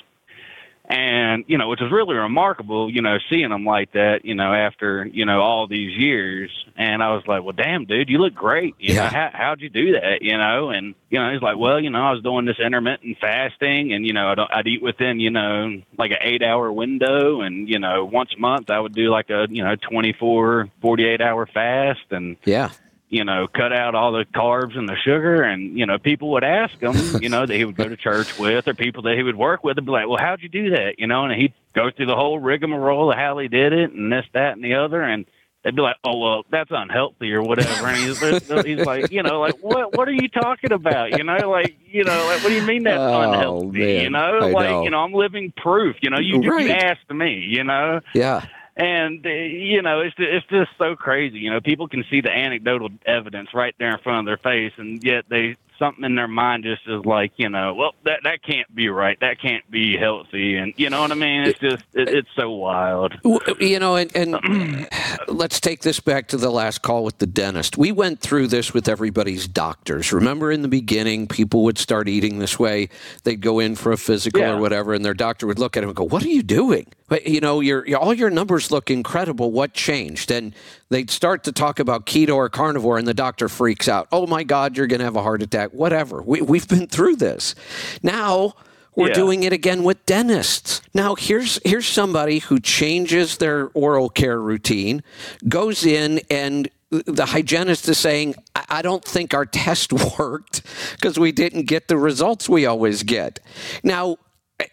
and 0.89 1.45
you 1.49 1.59
know 1.59 1.69
which 1.69 1.83
is 1.83 1.91
really 1.91 2.15
remarkable 2.15 2.89
you 2.91 3.03
know 3.03 3.19
seeing 3.29 3.51
him 3.51 3.65
like 3.65 3.91
that 3.93 4.25
you 4.25 4.35
know 4.35 4.53
after 4.53 5.05
you 5.07 5.25
know 5.25 5.41
all 5.41 5.67
these 5.67 5.97
years 5.99 6.51
and 6.77 7.03
i 7.03 7.13
was 7.13 7.25
like 7.27 7.43
well 7.43 7.53
damn 7.53 7.85
dude 7.85 8.09
you 8.09 8.19
look 8.19 8.35
great 8.35 8.75
you 8.79 8.95
Yeah. 8.95 9.03
know 9.05 9.09
how, 9.09 9.31
how'd 9.33 9.61
you 9.61 9.69
do 9.69 9.93
that 9.93 10.23
you 10.23 10.37
know 10.39 10.71
and 10.71 10.95
you 11.11 11.19
know 11.19 11.33
he's 11.33 11.43
like 11.43 11.57
well 11.57 11.81
you 11.81 11.91
know 11.91 12.01
i 12.01 12.13
was 12.13 12.23
doing 12.23 12.45
this 12.45 12.59
intermittent 12.65 13.19
fasting 13.21 13.93
and 13.93 14.07
you 14.07 14.13
know 14.13 14.29
i'd, 14.29 14.39
I'd 14.39 14.67
eat 14.69 14.81
within 14.83 15.19
you 15.19 15.31
know 15.31 15.83
like 15.99 16.13
an 16.13 16.19
eight 16.21 16.43
hour 16.45 16.71
window 16.71 17.41
and 17.41 17.69
you 17.69 17.81
know 17.81 18.05
once 18.05 18.31
a 18.37 18.41
month 18.41 18.71
i 18.71 18.79
would 18.79 18.95
do 18.95 19.11
like 19.11 19.29
a 19.31 19.47
you 19.51 19.65
know 19.65 19.75
24 19.75 20.69
48 20.81 21.21
hour 21.21 21.47
fast 21.47 22.01
and 22.11 22.37
Yeah. 22.45 22.71
You 23.09 23.25
know, 23.25 23.47
cut 23.47 23.73
out 23.73 23.95
all 23.95 24.13
the 24.13 24.25
carbs 24.35 24.77
and 24.77 24.89
the 24.89 24.97
sugar. 25.05 25.43
And, 25.43 25.79
you 25.79 25.87
know, 25.87 25.99
people 25.99 26.31
would 26.33 26.45
ask 26.45 26.75
him, 26.81 26.95
you 27.23 27.29
know, 27.29 27.47
that 27.47 27.55
he 27.55 27.65
would 27.65 27.77
go 27.77 27.89
to 27.89 27.97
church 27.97 28.39
with 28.39 28.67
or 28.67 28.75
people 28.75 29.03
that 29.03 29.17
he 29.17 29.23
would 29.23 29.37
work 29.37 29.63
with 29.63 29.77
and 29.79 29.87
be 29.87 29.93
like, 29.93 30.09
well, 30.09 30.19
how'd 30.21 30.43
you 30.43 30.49
do 30.49 30.71
that? 30.71 30.95
You 30.99 31.07
know, 31.07 31.25
and 31.25 31.41
he'd 31.41 31.53
go 31.75 31.91
through 31.91 32.07
the 32.07 32.17
whole 32.17 32.39
rigmarole 32.39 33.11
of 33.13 33.17
how 33.17 33.39
he 33.39 33.49
did 33.49 33.73
it 33.73 33.93
and 33.93 34.11
this, 34.13 34.25
that, 34.35 34.53
and 34.55 34.65
the 34.65 34.75
other. 34.75 35.03
And 35.03 35.25
they'd 35.65 35.75
be 35.75 35.83
like, 35.83 35.97
"Oh 36.05 36.17
well, 36.19 36.43
that's 36.51 36.71
unhealthy 36.73 37.33
or 37.33 37.43
whatever," 37.43 37.89
and 37.89 37.97
he's, 37.97 38.21
he's 38.65 38.87
like, 38.87 39.11
you 39.11 39.23
know, 39.25 39.41
like 39.41 39.57
what 39.61 39.97
what 39.97 40.07
are 40.09 40.13
you 40.13 40.29
talking 40.29 40.71
about? 40.73 41.19
You 41.19 41.25
know, 41.25 41.51
like 41.51 41.77
you 41.91 42.05
know, 42.05 42.27
like 42.27 42.43
what 42.43 42.51
do 42.51 42.55
you 42.55 42.63
mean 42.63 42.85
that's 42.85 42.99
Oh, 43.01 43.21
unhealthy? 43.33 43.79
man. 43.79 44.01
You 44.03 44.11
know, 44.11 44.19
I 44.43 44.51
like 44.53 44.69
know. 44.71 44.85
you 44.85 44.91
know, 44.91 44.99
I'm 44.99 45.13
living 45.13 45.53
proof. 45.57 45.97
You 46.03 46.11
know, 46.11 46.19
you 46.21 46.41
Right. 46.49 46.67
you 46.67 46.73
asked 46.73 47.11
me. 47.11 47.45
You 47.49 47.65
know, 47.65 48.01
Yeah. 48.15 48.47
And 48.77 49.25
uh, 49.25 49.29
you 49.31 49.83
know, 49.83 50.01
it's 50.01 50.15
it's 50.19 50.47
just 50.47 50.71
so 50.79 50.97
crazy. 50.97 51.39
You 51.39 51.51
know, 51.51 51.61
people 51.61 51.89
can 51.89 52.05
see 52.11 52.21
the 52.21 52.31
anecdotal 52.31 52.91
evidence 53.07 53.51
right 53.55 53.75
there 53.79 53.93
in 53.93 53.99
front 53.99 54.21
of 54.21 54.27
their 54.27 54.37
face, 54.53 54.73
and 54.77 55.03
yet 55.03 55.25
they 55.29 55.57
something 55.79 56.05
in 56.05 56.15
their 56.15 56.29
mind 56.29 56.65
just 56.65 56.81
is 56.87 57.05
like, 57.05 57.33
you 57.37 57.51
know, 57.51 57.75
well, 57.75 57.95
that 58.05 58.21
that 58.25 58.43
can't 58.43 58.73
be 58.75 58.89
right. 58.89 59.19
That 59.21 59.41
can't 59.41 59.69
be 59.71 59.97
healthy, 59.97 60.57
and 60.57 60.73
you 60.77 60.91
know 60.91 61.01
what 61.01 61.13
I 61.13 61.15
mean? 61.15 61.43
It's 61.43 61.59
just 61.59 61.83
it, 61.95 62.09
it's 62.09 62.29
so 62.37 62.51
wild. 62.51 63.15
You 63.61 63.79
know, 63.79 63.97
and, 63.97 64.15
and 64.15 64.89
let's 65.29 65.61
take 65.61 65.81
this 65.83 66.01
back 66.01 66.29
to 66.29 66.37
the 66.37 66.51
last 66.51 66.83
call 66.83 67.05
with 67.05 67.19
the 67.19 67.27
dentist. 67.27 67.77
We 67.79 67.93
went 67.93 68.21
through 68.21 68.49
this 68.49 68.73
with 68.75 68.89
everybody's 68.89 69.47
doctors. 69.49 70.13
Remember 70.13 70.51
in 70.51 70.63
the 70.63 70.69
beginning, 70.69 71.27
people 71.29 71.63
would 71.65 71.79
start 71.79 72.09
eating 72.09 72.39
this 72.39 72.59
way. 72.59 72.89
They'd 73.25 73.41
go 73.41 73.59
in 73.59 73.75
for 73.75 73.93
a 73.93 73.97
physical 73.99 74.41
Yeah. 74.41 74.53
or 74.55 74.61
whatever, 74.61 74.95
and 74.95 75.05
their 75.05 75.15
doctor 75.15 75.47
would 75.47 75.59
look 75.59 75.77
at 75.77 75.81
them 75.81 75.91
and 75.91 75.97
go, 75.97 76.05
What 76.05 76.23
are 76.25 76.29
you 76.29 76.43
doing? 76.43 76.87
But, 77.09 77.27
You 77.27 77.41
know, 77.41 77.61
your, 77.61 77.87
your, 77.87 77.99
all 77.99 78.13
your 78.15 78.31
numbers 78.31 78.71
look 78.73 78.91
incredible. 78.91 79.53
What 79.53 79.73
changed? 79.75 80.31
And 80.31 80.55
they'd 80.89 81.11
start 81.11 81.45
to 81.45 81.53
talk 81.53 81.79
about 81.79 82.05
keto 82.07 82.35
or 82.35 82.49
carnivore, 82.49 82.99
and 82.99 83.07
the 83.07 83.15
doctor 83.15 83.49
freaks 83.49 83.89
out. 83.89 84.09
Oh 84.11 84.27
my 84.27 84.43
God, 84.43 84.77
you're 84.77 84.87
going 84.89 84.99
to 84.99 85.05
have 85.05 85.17
a 85.17 85.23
heart 85.23 85.43
attack. 85.43 85.71
Whatever. 85.73 86.21
We, 86.23 86.41
we've 86.43 86.67
been 86.69 86.87
through 86.89 87.17
this. 87.17 87.55
Now, 88.03 88.55
we're 88.97 89.09
Yeah. 89.09 89.15
doing 89.15 89.43
it 89.45 89.53
again 89.53 89.85
with 89.85 90.05
dentists. 90.07 90.81
Now, 90.95 91.15
here's 91.17 91.61
here's 91.65 91.87
somebody 91.87 92.39
who 92.39 92.59
changes 92.59 93.37
their 93.37 93.69
oral 93.75 94.09
care 94.09 94.41
routine, 94.41 95.03
goes 95.47 95.85
in 95.85 96.21
and 96.31 96.69
the 96.91 97.27
hygienist 97.27 97.89
is 97.89 97.99
saying, 97.99 98.37
I, 98.55 98.65
I 98.71 98.83
don't 98.83 99.05
think 99.05 99.35
our 99.35 99.45
test 99.45 99.93
worked 100.19 100.63
because 100.93 101.19
we 101.19 101.31
didn't 101.31 101.67
get 101.67 101.89
the 101.89 101.99
results 101.99 102.49
we 102.49 102.65
always 102.65 103.03
get. 103.03 103.39
Now, 103.85 104.17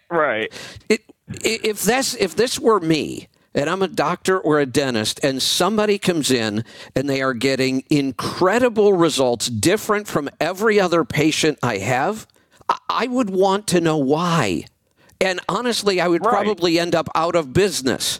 Right. 0.10 0.53
it, 0.88 1.01
if 1.43 1.84
this 1.84 2.15
if 2.15 2.35
this 2.35 2.60
were 2.60 2.80
me 2.80 3.27
and 3.55 3.69
I'm 3.69 3.81
a 3.81 3.88
doctor 3.88 4.39
or 4.39 4.60
a 4.60 4.65
dentist 4.65 5.19
and 5.23 5.41
somebody 5.41 5.97
comes 5.97 6.31
in 6.31 6.64
and 6.95 7.10
they 7.10 7.22
are 7.22 7.34
getting 7.34 7.84
incredible 7.89 8.93
results 8.93 9.47
different 9.47 10.07
from 10.07 10.30
every 10.39 10.80
other 10.80 11.03
patient 11.05 11.60
I 11.61 11.77
have, 11.77 12.27
I, 12.68 12.77
I 12.89 13.07
would 13.07 13.30
want 13.30 13.68
to 13.68 13.81
know 13.81 13.97
why. 13.97 14.65
And 15.22 15.39
honestly, 15.47 16.01
I 16.01 16.07
would 16.07 16.26
Right. 16.26 16.34
probably 16.34 16.80
end 16.80 16.95
up 16.95 17.10
out 17.15 17.35
of 17.35 17.53
business 17.53 18.19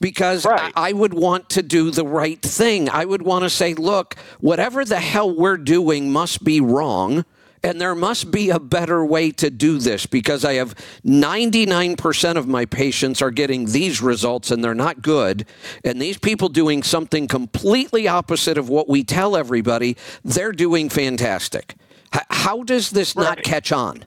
because 0.00 0.44
Right. 0.46 0.72
I, 0.76 0.90
I 0.90 0.92
would 0.92 1.14
want 1.14 1.50
to 1.50 1.62
do 1.62 1.90
the 1.90 2.06
right 2.06 2.40
thing. 2.40 2.88
I 2.88 3.04
would 3.04 3.22
want 3.22 3.42
to 3.44 3.50
say, 3.50 3.74
look, 3.74 4.14
whatever 4.40 4.84
the 4.84 5.00
hell 5.00 5.34
we're 5.34 5.56
doing 5.58 6.10
must 6.12 6.42
be 6.44 6.60
wrong. 6.60 7.24
And 7.64 7.80
there 7.80 7.94
must 7.94 8.30
be 8.30 8.50
a 8.50 8.58
better 8.58 9.04
way 9.04 9.30
to 9.32 9.50
do 9.50 9.78
this 9.78 10.06
because 10.06 10.44
I 10.44 10.54
have 10.54 10.74
99% 11.04 12.36
of 12.36 12.48
my 12.48 12.64
patients 12.64 13.22
are 13.22 13.30
getting 13.30 13.66
these 13.66 14.02
results 14.02 14.50
and 14.50 14.64
they're 14.64 14.74
not 14.74 15.00
good. 15.00 15.46
And 15.84 16.02
these 16.02 16.18
people 16.18 16.48
doing 16.48 16.82
something 16.82 17.28
completely 17.28 18.08
opposite 18.08 18.58
of 18.58 18.68
what 18.68 18.88
we 18.88 19.04
tell 19.04 19.36
everybody, 19.36 19.96
they're 20.24 20.52
doing 20.52 20.88
fantastic. 20.88 21.76
How 22.10 22.62
does 22.62 22.90
this 22.90 23.16
not 23.16 23.42
catch 23.42 23.72
on? 23.72 24.04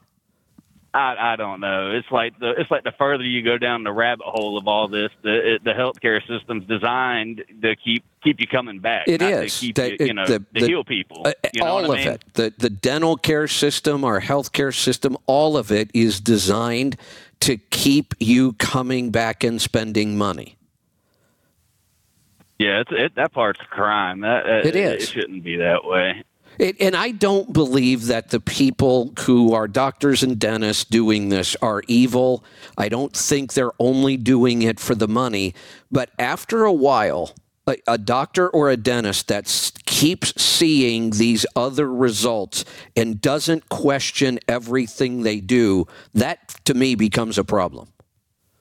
I, 0.96 1.34
I 1.34 1.36
don't 1.36 1.60
know. 1.60 1.92
It's 1.92 2.10
like 2.10 2.40
the 2.40 2.52
it's 2.58 2.72
like 2.72 2.84
the 2.86 2.94
further 2.98 3.24
you 3.24 3.42
go 3.44 3.58
down 3.58 3.84
the 3.84 3.92
rabbit 3.92 4.26
hole 4.26 4.58
of 4.58 4.66
all 4.68 4.88
this, 4.88 5.10
the 5.24 5.56
it, 5.56 5.64
the 5.66 5.72
healthcare 5.72 6.26
system's 6.26 6.66
designed 6.66 7.44
to 7.62 7.76
keep 7.76 8.06
keep 8.24 8.40
you 8.40 8.48
coming 8.48 8.80
back. 8.80 9.06
It 9.08 9.20
not 9.20 9.32
is. 9.44 9.60
to 9.60 9.66
keep 9.66 9.76
The- 9.76 9.92
you, 10.00 10.06
you 10.08 10.14
know 10.14 10.26
the- 10.26 10.40
to 10.40 10.46
the- 10.54 10.68
heal 10.68 10.84
people. 10.86 11.24
Uh, 11.26 11.34
You 11.54 11.62
know 11.62 11.68
all 11.68 11.76
what 11.82 11.98
I 11.98 12.00
of 12.02 12.06
mean? 12.06 12.14
it. 12.16 12.24
The 12.36 12.54
the 12.58 12.70
dental 12.70 13.18
care 13.18 13.48
system, 13.50 14.06
our 14.06 14.22
healthcare 14.22 14.74
system, 14.74 15.18
all 15.26 15.58
of 15.58 15.70
it 15.72 15.92
is 15.94 16.22
designed 16.22 16.96
to 17.42 17.58
keep 17.58 18.14
you 18.20 18.54
coming 18.54 19.12
back 19.12 19.44
and 19.44 19.62
spending 19.62 20.18
money. 20.18 20.56
Yeah, 22.58 22.80
it's, 22.80 22.92
it, 22.94 23.16
that 23.16 23.34
part's 23.34 23.60
a 23.62 23.66
crime. 23.66 24.22
That, 24.22 24.46
that 24.46 24.66
It 24.66 24.76
is. 24.78 25.04
It 25.04 25.08
shouldn't 25.10 25.44
be 25.44 25.58
that 25.58 25.84
way. 25.84 26.24
It, 26.58 26.76
and 26.80 26.96
I 26.96 27.12
don't 27.12 27.54
believe 27.54 28.08
that 28.08 28.30
the 28.30 28.40
people 28.40 29.14
who 29.22 29.54
are 29.54 29.68
doctors 29.68 30.24
and 30.24 30.40
dentists 30.40 30.86
doing 30.86 31.30
this 31.30 31.56
are 31.62 31.82
evil. 31.88 32.44
I 32.78 32.90
don't 32.90 33.16
think 33.16 33.54
they're 33.54 33.74
only 33.80 34.18
doing 34.18 34.62
it 34.62 34.80
for 34.80 34.96
the 34.96 35.08
money. 35.08 35.54
But 35.92 36.12
after 36.18 36.64
a 36.64 36.74
while, 36.74 37.34
a, 37.68 37.78
a 37.88 37.98
doctor 37.98 38.50
or 38.50 38.70
a 38.70 38.78
dentist 38.78 39.28
that 39.28 39.46
keeps 39.86 40.40
seeing 40.42 41.12
these 41.12 41.46
other 41.56 41.92
results 41.92 42.66
and 42.96 43.20
doesn't 43.22 43.70
question 43.70 44.40
everything 44.48 45.24
they 45.24 45.40
do, 45.40 45.88
that 46.14 46.56
to 46.66 46.74
me 46.74 46.96
becomes 46.96 47.38
a 47.38 47.44
problem. 47.44 47.88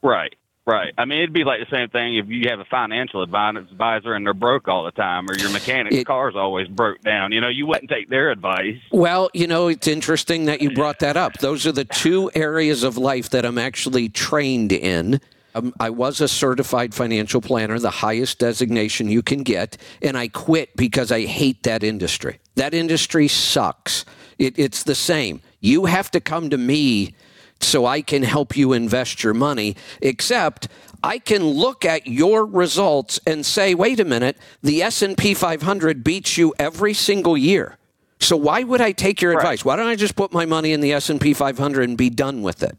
Right. 0.03 0.35
Right. 0.66 0.95
I 0.97 1.05
mean, 1.05 1.19
it'd 1.19 1.35
be 1.35 1.45
like 1.45 1.61
the 1.61 1.77
same 1.77 1.91
thing 1.91 2.16
if 2.16 2.27
you 2.28 2.49
have 2.49 2.59
a 2.59 2.65
financial 2.65 3.23
advisor 3.23 4.15
and 4.15 4.24
they're 4.24 4.32
broke 4.32 4.66
all 4.66 4.85
the 4.85 4.93
time, 4.93 5.28
or 5.28 5.36
your 5.36 5.51
mechanic's 5.51 5.97
It- 5.97 6.07
car's 6.07 6.35
always 6.35 6.69
broke 6.69 7.03
down. 7.03 7.32
You 7.32 7.43
know, 7.43 7.49
you 7.49 7.66
wouldn't 7.66 7.91
take 7.91 8.09
their 8.09 8.31
advice. 8.31 8.78
Well, 8.91 9.31
you 9.35 9.47
know, 9.47 9.69
it's 9.69 9.86
interesting 9.86 10.47
that 10.47 10.62
you 10.62 10.70
brought 10.70 11.01
that 11.01 11.19
up. 11.19 11.35
Those 11.39 11.66
are 11.66 11.73
the 11.73 11.85
two 11.85 12.31
areas 12.35 12.82
of 12.82 12.97
life 12.97 13.28
that 13.31 13.45
I'm 13.45 13.59
actually 13.59 14.09
trained 14.09 14.73
in. 14.73 15.20
Um, 15.55 15.74
I 15.78 15.91
was 15.91 16.20
a 16.23 16.28
certified 16.28 16.95
financial 16.95 17.43
planner, 17.43 17.78
the 17.78 17.91
highest 17.91 18.39
designation 18.39 19.09
you 19.09 19.23
can 19.23 19.43
get, 19.43 19.77
and 20.01 20.16
I 20.16 20.28
quit 20.28 20.74
because 20.77 21.12
I 21.12 21.27
hate 21.27 21.62
that 21.65 21.85
industry. 21.85 22.39
That 22.57 22.73
industry 22.73 23.28
sucks. 23.28 24.05
It, 24.39 24.59
it's 24.59 24.82
the 24.82 24.95
same. 24.95 25.43
You 25.61 25.85
have 25.85 26.11
to 26.12 26.20
come 26.20 26.49
to 26.51 26.59
me 26.59 27.15
so 27.61 27.87
I 27.87 28.03
can 28.03 28.23
help 28.23 28.57
you 28.57 28.73
invest 28.73 29.23
your 29.25 29.35
money, 29.35 29.77
except 30.03 30.69
I 31.03 31.19
can 31.19 31.45
look 31.45 31.85
at 31.85 32.07
your 32.07 32.45
results 32.45 33.21
and 33.27 33.45
say, 33.45 33.75
wait 33.75 34.01
a 34.01 34.05
minute, 34.05 34.37
the 34.63 34.83
S&P 34.83 35.35
500 35.35 36.05
beats 36.05 36.37
you 36.39 36.55
every 36.59 36.95
single 36.95 37.37
year. 37.37 37.77
So 38.21 38.37
why 38.37 38.63
would 38.63 38.81
I 38.81 38.93
take 38.93 39.21
your 39.21 39.33
advice? 39.33 39.65
Why 39.65 39.77
don't 39.77 39.87
I 39.87 39.97
just 39.97 40.17
put 40.17 40.33
my 40.33 40.47
money 40.47 40.73
in 40.73 40.81
the 40.81 40.93
S&P 40.93 41.35
500 41.35 41.89
and 41.89 41.99
be 41.99 42.11
done 42.11 42.43
with 42.43 42.63
it? 42.63 42.79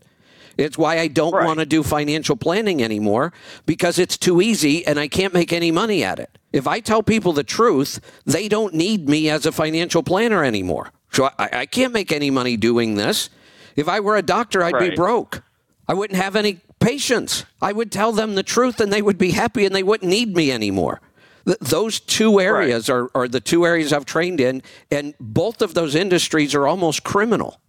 It's 0.57 0.77
why 0.77 0.99
I 0.99 1.07
don't 1.07 1.33
Right. 1.33 1.45
want 1.45 1.59
to 1.59 1.65
do 1.65 1.83
financial 1.83 2.35
planning 2.37 2.81
anymore 2.81 3.33
because 3.65 3.99
it's 3.99 4.17
too 4.17 4.41
easy 4.41 4.87
and 4.87 4.97
I 4.99 5.07
can't 5.07 5.33
make 5.33 5.51
any 5.51 5.69
money 5.69 6.03
at 6.03 6.17
it. 6.17 6.29
If 6.53 6.65
I 6.65 6.79
tell 6.79 7.03
people 7.03 7.33
the 7.33 7.43
truth, 7.43 7.99
they 8.25 8.47
don't 8.47 8.73
need 8.73 9.09
me 9.09 9.29
as 9.29 9.45
a 9.45 9.51
financial 9.51 10.01
planner 10.01 10.43
anymore. 10.43 10.91
So 11.11 11.29
I, 11.37 11.49
I 11.51 11.65
can't 11.65 11.91
make 11.93 12.11
any 12.11 12.31
money 12.31 12.55
doing 12.55 12.95
this. 12.95 13.29
If 13.75 13.87
I 13.87 13.99
were 13.99 14.15
a 14.15 14.21
doctor, 14.21 14.63
I'd 14.63 14.79
be 14.79 14.95
broke. 14.95 15.43
I 15.87 15.93
wouldn't 15.93 16.19
have 16.19 16.35
any 16.35 16.59
patients. 16.79 17.45
I 17.61 17.71
would 17.73 17.91
tell 17.91 18.11
them 18.11 18.35
the 18.35 18.43
truth 18.43 18.79
and 18.79 18.91
they 18.91 19.01
would 19.01 19.17
be 19.17 19.31
happy 19.31 19.65
and 19.65 19.75
they 19.75 19.83
wouldn't 19.83 20.09
need 20.09 20.35
me 20.35 20.51
anymore. 20.51 21.01
Th- 21.45 21.59
those 21.59 21.99
two 21.99 22.39
areas 22.39 22.89
are, 22.89 23.09
are 23.13 23.27
the 23.27 23.39
two 23.39 23.65
areas 23.65 23.93
I've 23.93 24.05
trained 24.05 24.39
in, 24.39 24.63
and 24.89 25.13
both 25.19 25.61
of 25.61 25.73
those 25.73 25.93
industries 25.93 26.55
are 26.55 26.67
almost 26.67 27.03
criminal. 27.03 27.59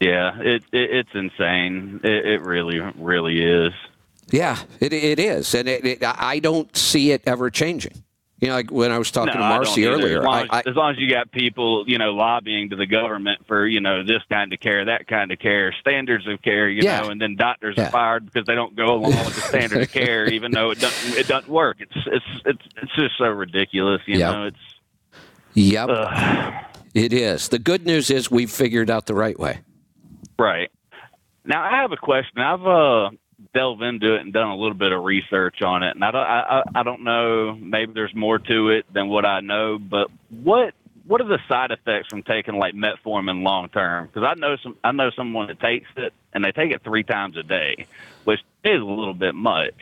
Yeah, 0.00 0.38
it, 0.40 0.64
it 0.72 0.90
it's 0.90 1.10
insane. 1.14 2.00
It, 2.04 2.26
it 2.26 2.42
really, 2.42 2.78
really 2.96 3.42
is. 3.42 3.72
Yeah, 4.30 4.58
it, 4.78 4.92
it 4.92 5.18
is. 5.18 5.54
And 5.54 5.68
it, 5.68 5.84
it, 5.84 5.98
I 6.02 6.38
don't 6.38 6.74
see 6.76 7.10
it 7.10 7.22
ever 7.26 7.50
changing. 7.50 8.04
You 8.40 8.48
know, 8.48 8.54
like 8.54 8.70
when 8.70 8.90
I 8.90 8.96
was 8.96 9.10
talking 9.10 9.34
No, 9.34 9.40
to 9.40 9.48
Marcy 9.48 9.86
earlier, 9.86 10.20
As 10.20 10.24
long 10.24 10.42
as, 10.44 10.48
I, 10.50 10.60
as 10.60 10.74
long 10.74 10.90
as 10.92 10.98
you 10.98 11.10
got 11.10 11.30
people, 11.30 11.84
you 11.86 11.98
know, 11.98 12.14
lobbying 12.14 12.70
to 12.70 12.76
the 12.76 12.86
government 12.86 13.46
for, 13.46 13.66
you 13.66 13.80
know, 13.80 14.02
this 14.02 14.22
kind 14.30 14.50
of 14.54 14.60
care, 14.60 14.82
that 14.86 15.06
kind 15.08 15.30
of 15.30 15.38
care, 15.38 15.74
standards 15.78 16.26
of 16.26 16.40
care, 16.40 16.66
you 16.70 16.82
Yeah. 16.82 17.00
know, 17.00 17.10
and 17.10 17.20
then 17.20 17.36
doctors 17.36 17.74
Yeah. 17.76 17.88
are 17.88 17.90
fired 17.90 18.24
because 18.24 18.46
they 18.46 18.54
don't 18.54 18.74
go 18.74 18.94
along 18.94 19.26
with 19.26 19.34
the 19.34 19.42
standard 19.42 19.82
of 19.82 19.90
care, 19.92 20.26
even 20.30 20.52
though 20.52 20.70
it 20.70 20.80
doesn't 20.80 21.18
it 21.18 21.26
doesn't 21.26 21.48
work. 21.50 21.78
It's 21.80 21.92
it's 22.06 22.24
it's 22.46 22.62
it's 22.82 22.94
just 22.96 23.18
so 23.18 23.26
ridiculous, 23.26 24.00
you 24.06 24.18
Yeah. 24.18 24.30
know. 24.30 24.46
It's 24.46 24.56
yep, 25.52 25.90
it 26.94 27.12
is. 27.12 27.48
The 27.48 27.58
good 27.58 27.84
news 27.84 28.10
is 28.10 28.30
we've 28.30 28.50
figured 28.50 28.88
out 28.88 29.04
the 29.04 29.14
right 29.14 29.38
way. 29.38 29.60
Right. 30.38 30.70
Now 31.44 31.62
I 31.62 31.82
have 31.82 31.92
a 31.92 31.96
question. 31.98 32.38
I've 32.38 32.66
uh 32.66 33.10
delved 33.52 33.82
into 33.82 34.14
it 34.14 34.20
and 34.20 34.32
done 34.32 34.48
a 34.48 34.56
little 34.56 34.74
bit 34.74 34.92
of 34.92 35.02
research 35.04 35.62
on 35.62 35.82
it, 35.82 35.94
and 35.94 36.04
I 36.04 36.10
don't 36.10 36.22
I 36.22 36.62
I 36.74 36.82
don't 36.82 37.02
know. 37.02 37.56
Maybe 37.60 37.92
there's 37.92 38.14
more 38.14 38.38
to 38.38 38.70
it 38.70 38.86
than 38.92 39.08
what 39.08 39.24
I 39.24 39.40
know, 39.40 39.78
but 39.78 40.08
what 40.28 40.74
what 41.06 41.20
are 41.20 41.28
the 41.28 41.40
side 41.48 41.72
effects 41.72 42.08
from 42.08 42.22
taking 42.22 42.54
like 42.54 42.74
metformin 42.74 43.42
long 43.42 43.68
term? 43.68 44.06
Because 44.06 44.22
I 44.22 44.34
know 44.38 44.56
some 44.62 44.76
I 44.84 44.92
know 44.92 45.10
someone 45.10 45.48
that 45.48 45.60
takes 45.60 45.88
it 45.96 46.12
and 46.32 46.44
they 46.44 46.52
take 46.52 46.70
it 46.70 46.82
three 46.84 47.02
times 47.02 47.36
a 47.36 47.42
day, 47.42 47.86
which 48.24 48.40
is 48.64 48.80
a 48.80 48.84
little 48.84 49.14
bit 49.14 49.34
much. 49.34 49.74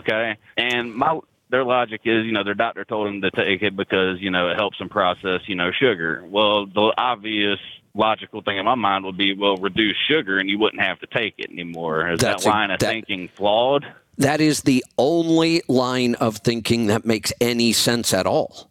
Okay, 0.00 0.36
and 0.56 0.94
my 0.94 1.20
their 1.50 1.64
logic 1.64 2.02
is, 2.04 2.24
you 2.24 2.32
know, 2.32 2.44
their 2.44 2.54
doctor 2.54 2.84
told 2.84 3.06
them 3.06 3.20
to 3.22 3.30
take 3.30 3.62
it 3.62 3.76
because, 3.76 4.20
you 4.20 4.30
know, 4.30 4.48
it 4.48 4.56
helps 4.56 4.78
them 4.78 4.88
process, 4.88 5.40
you 5.46 5.54
know, 5.54 5.70
sugar. 5.72 6.24
Well, 6.26 6.66
the 6.66 6.92
obvious 6.96 7.58
logical 7.94 8.42
thing 8.42 8.58
in 8.58 8.64
my 8.64 8.76
mind 8.76 9.04
would 9.04 9.16
be, 9.16 9.34
well, 9.34 9.56
reduce 9.56 9.96
sugar 10.08 10.38
and 10.38 10.48
you 10.48 10.58
wouldn't 10.58 10.82
have 10.82 11.00
to 11.00 11.06
take 11.06 11.34
it 11.38 11.50
anymore. 11.50 12.08
Is 12.08 12.20
That's 12.20 12.44
that 12.44 12.48
a- 12.48 12.52
line 12.52 12.70
of 12.70 12.80
thinking 12.80 13.28
flawed? 13.36 13.84
That 14.18 14.40
is 14.40 14.62
the 14.62 14.84
only 14.98 15.62
line 15.66 16.14
of 16.16 16.38
thinking 16.38 16.86
that 16.86 17.04
makes 17.04 17.32
any 17.40 17.72
sense 17.72 18.12
at 18.12 18.26
all. 18.26 18.70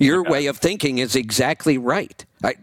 Your 0.00 0.24
way 0.24 0.46
of 0.46 0.58
thinking 0.58 0.98
is 0.98 1.14
exactly 1.14 1.78
right. 1.78 2.24
I, 2.42 2.54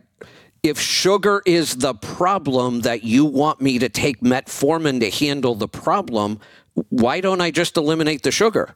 if 0.61 0.77
sugar 0.77 1.41
is 1.45 1.77
the 1.77 1.93
problem 1.93 2.81
that 2.81 3.05
you 3.05 3.23
want 3.23 3.61
me 3.61 3.80
to 3.80 3.88
take 3.88 4.19
metformin 4.19 4.99
to 4.99 5.09
handle 5.09 5.55
the 5.55 5.69
problem, 5.69 6.41
why 6.89 7.22
don't 7.22 7.39
I 7.39 7.49
just 7.49 7.77
eliminate 7.77 8.23
the 8.23 8.31
sugar? 8.31 8.76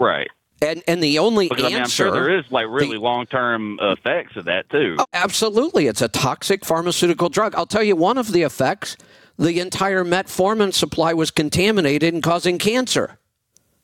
Right. 0.00 0.28
And 0.60 0.82
and 0.88 1.02
the 1.02 1.20
only 1.20 1.48
Because 1.48 1.64
I 1.64 1.68
mean, 1.68 1.78
I'm 1.82 1.88
sure 1.88 2.10
there 2.10 2.36
is 2.36 2.44
like 2.50 2.66
really 2.68 2.98
long 2.98 3.26
term 3.26 3.78
effects 3.80 4.36
of 4.36 4.46
that 4.46 4.68
too. 4.70 4.96
Oh, 4.98 5.06
absolutely. 5.12 5.86
It's 5.86 6.02
a 6.02 6.08
toxic 6.08 6.64
pharmaceutical 6.64 7.28
drug. 7.28 7.54
I'll 7.54 7.66
tell 7.66 7.82
you 7.82 7.94
one 7.94 8.18
of 8.18 8.32
the 8.32 8.42
effects 8.42 8.96
the 9.38 9.60
entire 9.60 10.04
metformin 10.04 10.74
supply 10.74 11.14
was 11.14 11.30
contaminated 11.30 12.12
and 12.12 12.22
causing 12.22 12.58
cancer. 12.58 13.18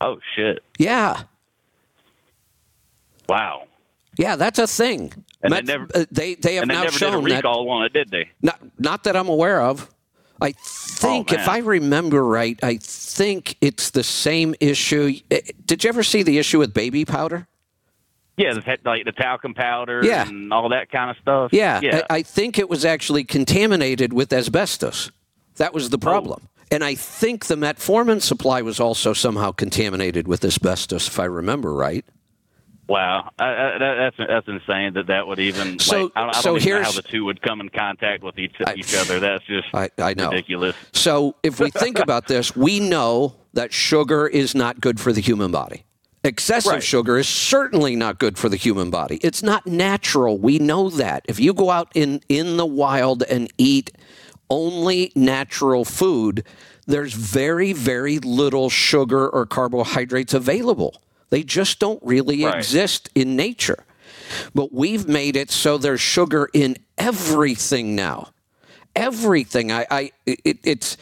Oh 0.00 0.18
shit! 0.34 0.64
Yeah. 0.78 1.22
Wow. 3.28 3.68
Yeah, 4.16 4.36
that's 4.36 4.58
a 4.58 4.66
thing. 4.66 5.12
And 5.42 5.50
Met- 5.50 5.66
they 5.66 5.72
never, 5.72 5.86
uh, 5.94 6.04
they, 6.10 6.34
they 6.34 6.54
have 6.56 6.68
they 6.68 6.74
now 6.74 6.82
never 6.84 6.90
did 6.90 6.94
a 6.94 6.98
shown 6.98 7.24
that. 7.24 7.36
recall 7.36 7.68
on 7.70 7.84
it, 7.84 7.92
did 7.92 8.10
they? 8.10 8.30
Not, 8.42 8.60
not 8.78 9.04
that 9.04 9.16
I'm 9.16 9.28
aware 9.28 9.60
of. 9.60 9.90
I 10.44 10.52
think, 10.52 11.32
Oh, 11.32 11.36
if. 11.36 11.48
I 11.48 11.58
remember 11.58 12.24
right, 12.24 12.58
I 12.62 12.76
think 12.80 13.56
it's 13.60 13.90
the 13.90 14.04
same 14.04 14.54
issue. 14.60 15.14
Eh, 15.30 15.40
Did 15.66 15.82
you 15.84 15.88
ever 15.88 16.02
see 16.02 16.22
the 16.22 16.38
issue 16.38 16.58
with 16.58 16.72
baby 16.74 17.04
powder? 17.04 17.46
Yeah, 18.36 18.52
the, 18.54 18.78
like 18.84 19.04
the 19.04 19.12
talcum 19.12 19.54
powder 19.54 20.00
Yeah. 20.04 20.28
and 20.28 20.52
all 20.52 20.68
that 20.70 20.90
kind 20.90 21.10
of 21.10 21.16
stuff. 21.22 21.52
Yeah, 21.52 21.80
yeah. 21.82 22.02
I, 22.10 22.16
I 22.16 22.22
think 22.22 22.58
it 22.58 22.68
was 22.68 22.84
actually 22.84 23.24
contaminated 23.24 24.12
with 24.12 24.32
asbestos. 24.32 25.10
That 25.56 25.72
was 25.72 25.90
the 25.90 25.98
problem. 25.98 26.48
And 26.70 26.82
I 26.82 26.94
think 26.96 27.46
the 27.46 27.54
metformin 27.56 28.20
supply 28.20 28.60
was 28.62 28.80
also 28.80 29.12
somehow 29.12 29.52
contaminated 29.52 30.26
with 30.26 30.44
asbestos, 30.44 31.06
if 31.08 31.20
I 31.20 31.26
remember 31.26 31.72
right. 31.72 32.04
Wow, 32.88 33.30
I, 33.38 33.44
I, 33.44 33.78
that's 33.78 34.16
that's 34.18 34.48
insane 34.48 34.94
that 34.94 35.06
that 35.08 35.26
would 35.26 35.38
even. 35.38 35.78
So- 35.78 36.04
like, 36.04 36.12
I, 36.16 36.20
don't- 36.20 36.28
I 36.36 36.42
don't 36.42 36.60
so 36.60 36.70
know 36.70 36.82
how 36.82 36.92
the 36.92 37.02
two 37.02 37.24
would 37.24 37.40
come 37.42 37.60
in 37.60 37.68
contact 37.68 38.22
with 38.22 38.38
each, 38.38 38.54
each 38.76 38.94
other. 38.94 39.20
That's 39.20 39.44
just 39.44 39.68
I, 39.74 39.90
I 39.98 40.14
know. 40.14 40.30
ridiculous. 40.30 40.76
So 40.92 41.36
if 41.42 41.60
we 41.60 41.70
think 41.70 41.98
about 41.98 42.26
this, 42.28 42.54
we 42.56 42.80
know 42.80 43.34
that 43.54 43.72
sugar 43.72 44.26
is 44.26 44.54
not 44.54 44.80
good 44.80 44.98
for 45.00 45.12
the 45.12 45.20
human 45.20 45.50
body. 45.50 45.84
Excessive 46.26 46.72
Right. 46.72 46.82
sugar 46.82 47.18
is 47.18 47.28
certainly 47.28 47.94
not 47.96 48.18
good 48.18 48.38
for 48.38 48.48
the 48.48 48.56
human 48.56 48.88
body. 48.90 49.16
It's 49.22 49.42
not 49.42 49.66
natural. 49.66 50.38
We 50.38 50.58
know 50.58 50.88
that. 50.88 51.22
If 51.28 51.38
you 51.38 51.52
go 51.52 51.70
out 51.70 51.92
in, 51.94 52.22
in 52.30 52.56
the 52.56 52.64
wild 52.64 53.22
and 53.24 53.52
eat 53.58 53.90
only 54.48 55.12
natural 55.14 55.84
food, 55.84 56.42
there's 56.86 57.12
very, 57.12 57.72
very 57.74 58.18
little 58.20 58.70
sugar 58.70 59.28
or 59.28 59.44
carbohydrates 59.44 60.32
available. 60.32 61.00
They 61.34 61.42
just 61.42 61.80
don't 61.80 62.00
really 62.04 62.44
Right. 62.44 62.54
exist 62.56 63.10
in 63.16 63.34
nature. 63.34 63.84
But 64.54 64.72
we've 64.72 65.08
made 65.08 65.34
it 65.34 65.50
so 65.50 65.76
there's 65.78 66.00
sugar 66.00 66.48
in 66.52 66.76
everything 66.96 67.96
now 67.96 68.28
everything. 68.96 69.72
I, 69.72 69.86
I 69.90 70.12
it, 70.26 70.58
it's 70.62 70.96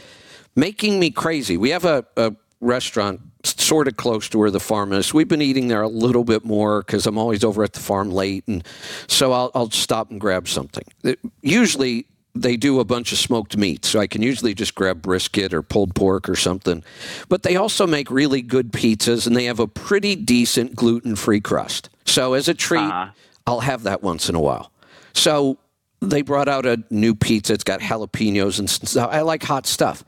making 0.56 0.98
me 0.98 1.10
crazy. 1.10 1.58
We 1.58 1.68
have 1.70 1.84
a, 1.84 2.06
a 2.16 2.34
restaurant 2.62 3.20
sort 3.44 3.86
of 3.88 3.98
close 3.98 4.30
to 4.30 4.38
where 4.38 4.50
the 4.50 4.60
farm 4.60 4.94
is. 4.94 5.12
We've 5.12 5.28
been 5.28 5.42
eating 5.42 5.68
there 5.68 5.82
a 5.82 5.88
little 5.88 6.24
bit 6.24 6.42
more 6.42 6.80
because 6.82 7.06
I'm 7.06 7.18
always 7.18 7.44
over 7.44 7.62
at 7.62 7.74
the 7.74 7.80
farm 7.80 8.10
late, 8.10 8.44
and 8.48 8.64
so 9.08 9.32
I'll, 9.32 9.50
I'll 9.54 9.70
stop 9.70 10.10
and 10.10 10.18
grab 10.18 10.48
something. 10.48 10.84
It- 11.04 11.18
usually. 11.42 12.06
They 12.34 12.56
do 12.56 12.80
a 12.80 12.84
bunch 12.84 13.12
of 13.12 13.18
smoked 13.18 13.58
meat, 13.58 13.84
so 13.84 14.00
I 14.00 14.06
can 14.06 14.22
usually 14.22 14.54
just 14.54 14.74
grab 14.74 15.02
brisket 15.02 15.52
or 15.52 15.60
pulled 15.62 15.94
pork 15.94 16.28
or 16.30 16.34
something. 16.36 16.82
But 17.28 17.42
they 17.42 17.56
also 17.56 17.86
make 17.86 18.10
really 18.10 18.40
good 18.40 18.72
pizzas, 18.72 19.26
and 19.26 19.36
they 19.36 19.44
have 19.44 19.60
a 19.60 19.66
pretty 19.66 20.16
decent 20.16 20.74
gluten 20.74 21.14
free 21.14 21.40
crust. 21.42 21.90
So, 22.06 22.32
as 22.32 22.48
a 22.48 22.54
treat, 22.54 22.80
Uh-huh. 22.80 23.08
I'll 23.46 23.60
have 23.60 23.82
that 23.82 24.02
once 24.02 24.28
in 24.30 24.34
a 24.34 24.40
while. 24.40 24.72
So, 25.12 25.58
they 26.00 26.22
brought 26.22 26.48
out 26.48 26.64
a 26.64 26.82
new 26.90 27.14
pizza. 27.14 27.52
It's 27.52 27.64
got 27.64 27.80
jalapenos 27.80 28.58
and 28.58 28.68
stuff. 28.70 29.10
I 29.12 29.20
like 29.20 29.42
hot 29.42 29.66
stuff. 29.66 30.02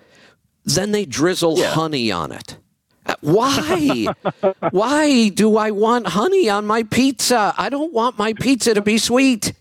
Then 0.64 0.92
they 0.92 1.04
drizzle 1.04 1.62
honey 1.62 2.10
on 2.10 2.32
it. 2.32 2.56
Uh, 3.04 3.16
Why? 3.20 4.06
Why 4.70 5.28
do 5.28 5.58
I 5.58 5.70
want 5.72 6.06
honey 6.08 6.48
on 6.48 6.66
my 6.66 6.84
pizza? 6.84 7.52
I 7.58 7.68
don't 7.68 7.92
want 7.92 8.16
my 8.18 8.32
pizza 8.32 8.72
to 8.72 8.80
be 8.80 8.96
sweet. 8.96 9.52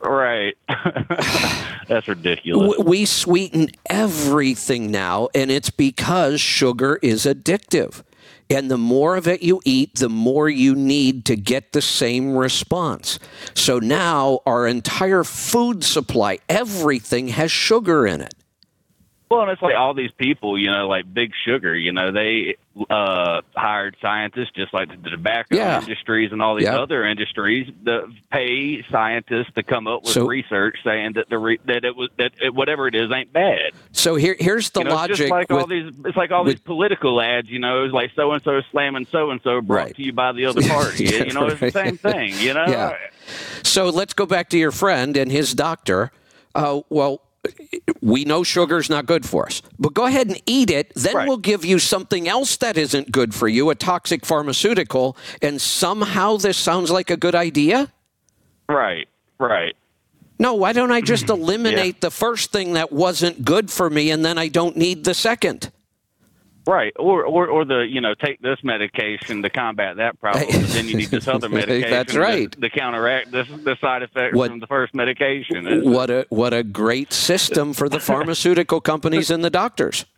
Right. 0.00 0.56
that's 1.88 2.06
ridiculous. 2.06 2.78
We 2.78 3.04
sweeten 3.04 3.68
everything 3.86 4.90
now, 4.90 5.28
and 5.34 5.50
it's 5.50 5.70
because 5.70 6.40
sugar 6.40 6.98
is 7.02 7.24
addictive. 7.24 8.02
And 8.48 8.70
the 8.70 8.78
more 8.78 9.16
of 9.16 9.26
it 9.26 9.42
you 9.42 9.60
eat, 9.64 9.96
the 9.96 10.08
more 10.08 10.48
you 10.48 10.76
need 10.76 11.24
to 11.26 11.36
get 11.36 11.72
the 11.72 11.82
same 11.82 12.36
response. 12.36 13.18
So 13.54 13.78
now 13.80 14.40
our 14.46 14.68
entire 14.68 15.24
food 15.24 15.82
supply, 15.82 16.38
everything 16.48 17.28
has 17.28 17.50
sugar 17.50 18.06
in 18.06 18.20
it. 18.20 18.34
Well, 19.28 19.42
and 19.42 19.50
it's 19.50 19.62
like 19.62 19.74
all 19.74 19.94
these 19.94 20.12
people, 20.12 20.56
you 20.56 20.70
know, 20.70 20.86
like 20.86 21.12
Big 21.12 21.32
Sugar, 21.44 21.74
you 21.74 21.92
know, 21.92 22.12
they 22.12 22.56
uh, 22.90 23.40
hired 23.54 23.96
scientists 24.02 24.50
just 24.54 24.74
like 24.74 24.90
the 25.02 25.10
tobacco 25.10 25.56
Yeah. 25.56 25.80
industries 25.80 26.30
and 26.32 26.42
all 26.42 26.54
these 26.56 26.64
Yep. 26.64 26.78
other 26.78 27.04
industries 27.06 27.72
that 27.84 28.02
pay 28.30 28.82
scientists 28.90 29.50
to 29.54 29.62
come 29.62 29.86
up 29.86 30.02
with 30.02 30.12
So- 30.12 30.26
research 30.26 30.76
saying 30.84 31.14
that 31.14 31.28
the 31.30 31.38
re- 31.38 31.58
that 31.64 31.84
it 31.86 31.96
was 31.96 32.10
that 32.18 32.32
it, 32.42 32.54
whatever 32.54 32.86
it 32.86 32.94
is 32.94 33.10
ain't 33.10 33.32
bad. 33.32 33.72
So 33.92 34.16
here, 34.16 34.36
here's 34.38 34.70
the 34.70 34.80
you 34.80 34.84
know, 34.84 34.90
it's 34.90 34.96
logic. 34.96 35.16
just 35.16 35.30
like 35.30 35.50
all 35.50 35.66
these. 35.66 35.92
It's 36.04 36.16
like 36.16 36.30
all 36.32 36.44
with- 36.44 36.56
these 36.56 36.60
political 36.60 37.20
ads. 37.20 37.48
You 37.48 37.58
know, 37.60 37.84
it's 37.84 37.94
like 37.94 38.10
so 38.14 38.32
and 38.32 38.42
so 38.42 38.60
slamming 38.70 39.06
so 39.10 39.30
and 39.30 39.40
so 39.42 39.60
brought 39.62 39.76
Right. 39.86 39.96
to 39.96 40.02
you 40.02 40.12
by 40.12 40.32
the 40.32 40.44
other 40.46 40.60
party. 40.68 41.04
Yeah, 41.04 41.24
you 41.24 41.32
know, 41.32 41.46
it's 41.46 41.60
the 41.60 41.70
same 41.70 41.96
thing. 41.96 42.34
You 42.38 42.52
know. 42.54 42.66
Yeah. 42.66 42.92
So 43.62 43.88
let's 43.88 44.12
go 44.14 44.26
back 44.26 44.50
to 44.50 44.58
your 44.58 44.70
friend 44.70 45.16
and 45.16 45.32
his 45.32 45.54
doctor. 45.54 46.12
Uh, 46.54 46.80
well, 46.90 47.22
we 48.00 48.24
know 48.24 48.42
sugar's 48.42 48.88
not 48.90 49.06
good 49.06 49.26
for 49.26 49.46
us, 49.46 49.62
but 49.78 49.94
go 49.94 50.06
ahead 50.06 50.28
and 50.28 50.40
eat 50.46 50.70
it. 50.70 50.92
Then 50.94 51.14
Right. 51.16 51.28
we'll 51.28 51.36
give 51.38 51.64
you 51.64 51.78
something 51.78 52.28
else 52.28 52.56
that 52.58 52.76
isn't 52.76 53.12
good 53.12 53.34
for 53.34 53.48
you, 53.48 53.70
a 53.70 53.74
toxic 53.74 54.24
pharmaceutical, 54.26 55.16
and 55.42 55.60
somehow 55.60 56.36
this 56.36 56.56
sounds 56.56 56.90
like 56.90 57.10
a 57.10 57.16
good 57.16 57.34
idea. 57.34 57.92
Right. 58.68 59.08
Right. 59.38 59.76
No, 60.38 60.54
why 60.54 60.72
don't 60.72 60.90
I 60.90 61.00
just 61.00 61.28
eliminate 61.30 62.00
the 62.00 62.10
first 62.10 62.52
thing 62.52 62.74
that 62.74 62.92
wasn't 62.92 63.44
good 63.44 63.70
for 63.70 63.88
me 63.90 64.10
and 64.10 64.24
then 64.24 64.38
I 64.38 64.48
don't 64.48 64.76
need 64.76 65.04
the 65.04 65.14
second? 65.14 65.70
Right, 66.66 66.92
or, 66.96 67.24
or 67.24 67.46
or 67.46 67.64
the 67.64 67.86
you 67.88 68.00
know 68.00 68.14
take 68.14 68.42
this 68.42 68.58
medication 68.64 69.40
to 69.42 69.50
combat 69.50 69.98
that 69.98 70.18
problem, 70.20 70.46
but 70.50 70.70
then 70.70 70.88
you 70.88 70.96
need 70.96 71.10
this 71.10 71.28
other 71.28 71.48
medication. 71.60 71.90
That's 71.90 72.16
right. 72.16 72.50
To, 72.60 72.70
counteract 72.70 73.30
this 73.30 73.46
the 73.48 73.76
side 73.80 74.02
effect 74.02 74.34
What- 74.34 74.50
from 74.50 74.58
the 74.58 74.66
first 74.66 74.92
medication. 74.92 75.88
What 75.88 76.10
a 76.10 76.26
what 76.28 76.52
a 76.52 76.64
great 76.64 77.12
system 77.12 77.72
for 77.72 77.88
the 77.88 78.00
pharmaceutical 78.00 78.80
companies 78.80 79.30
and 79.30 79.44
the 79.44 79.50
doctors. 79.50 80.04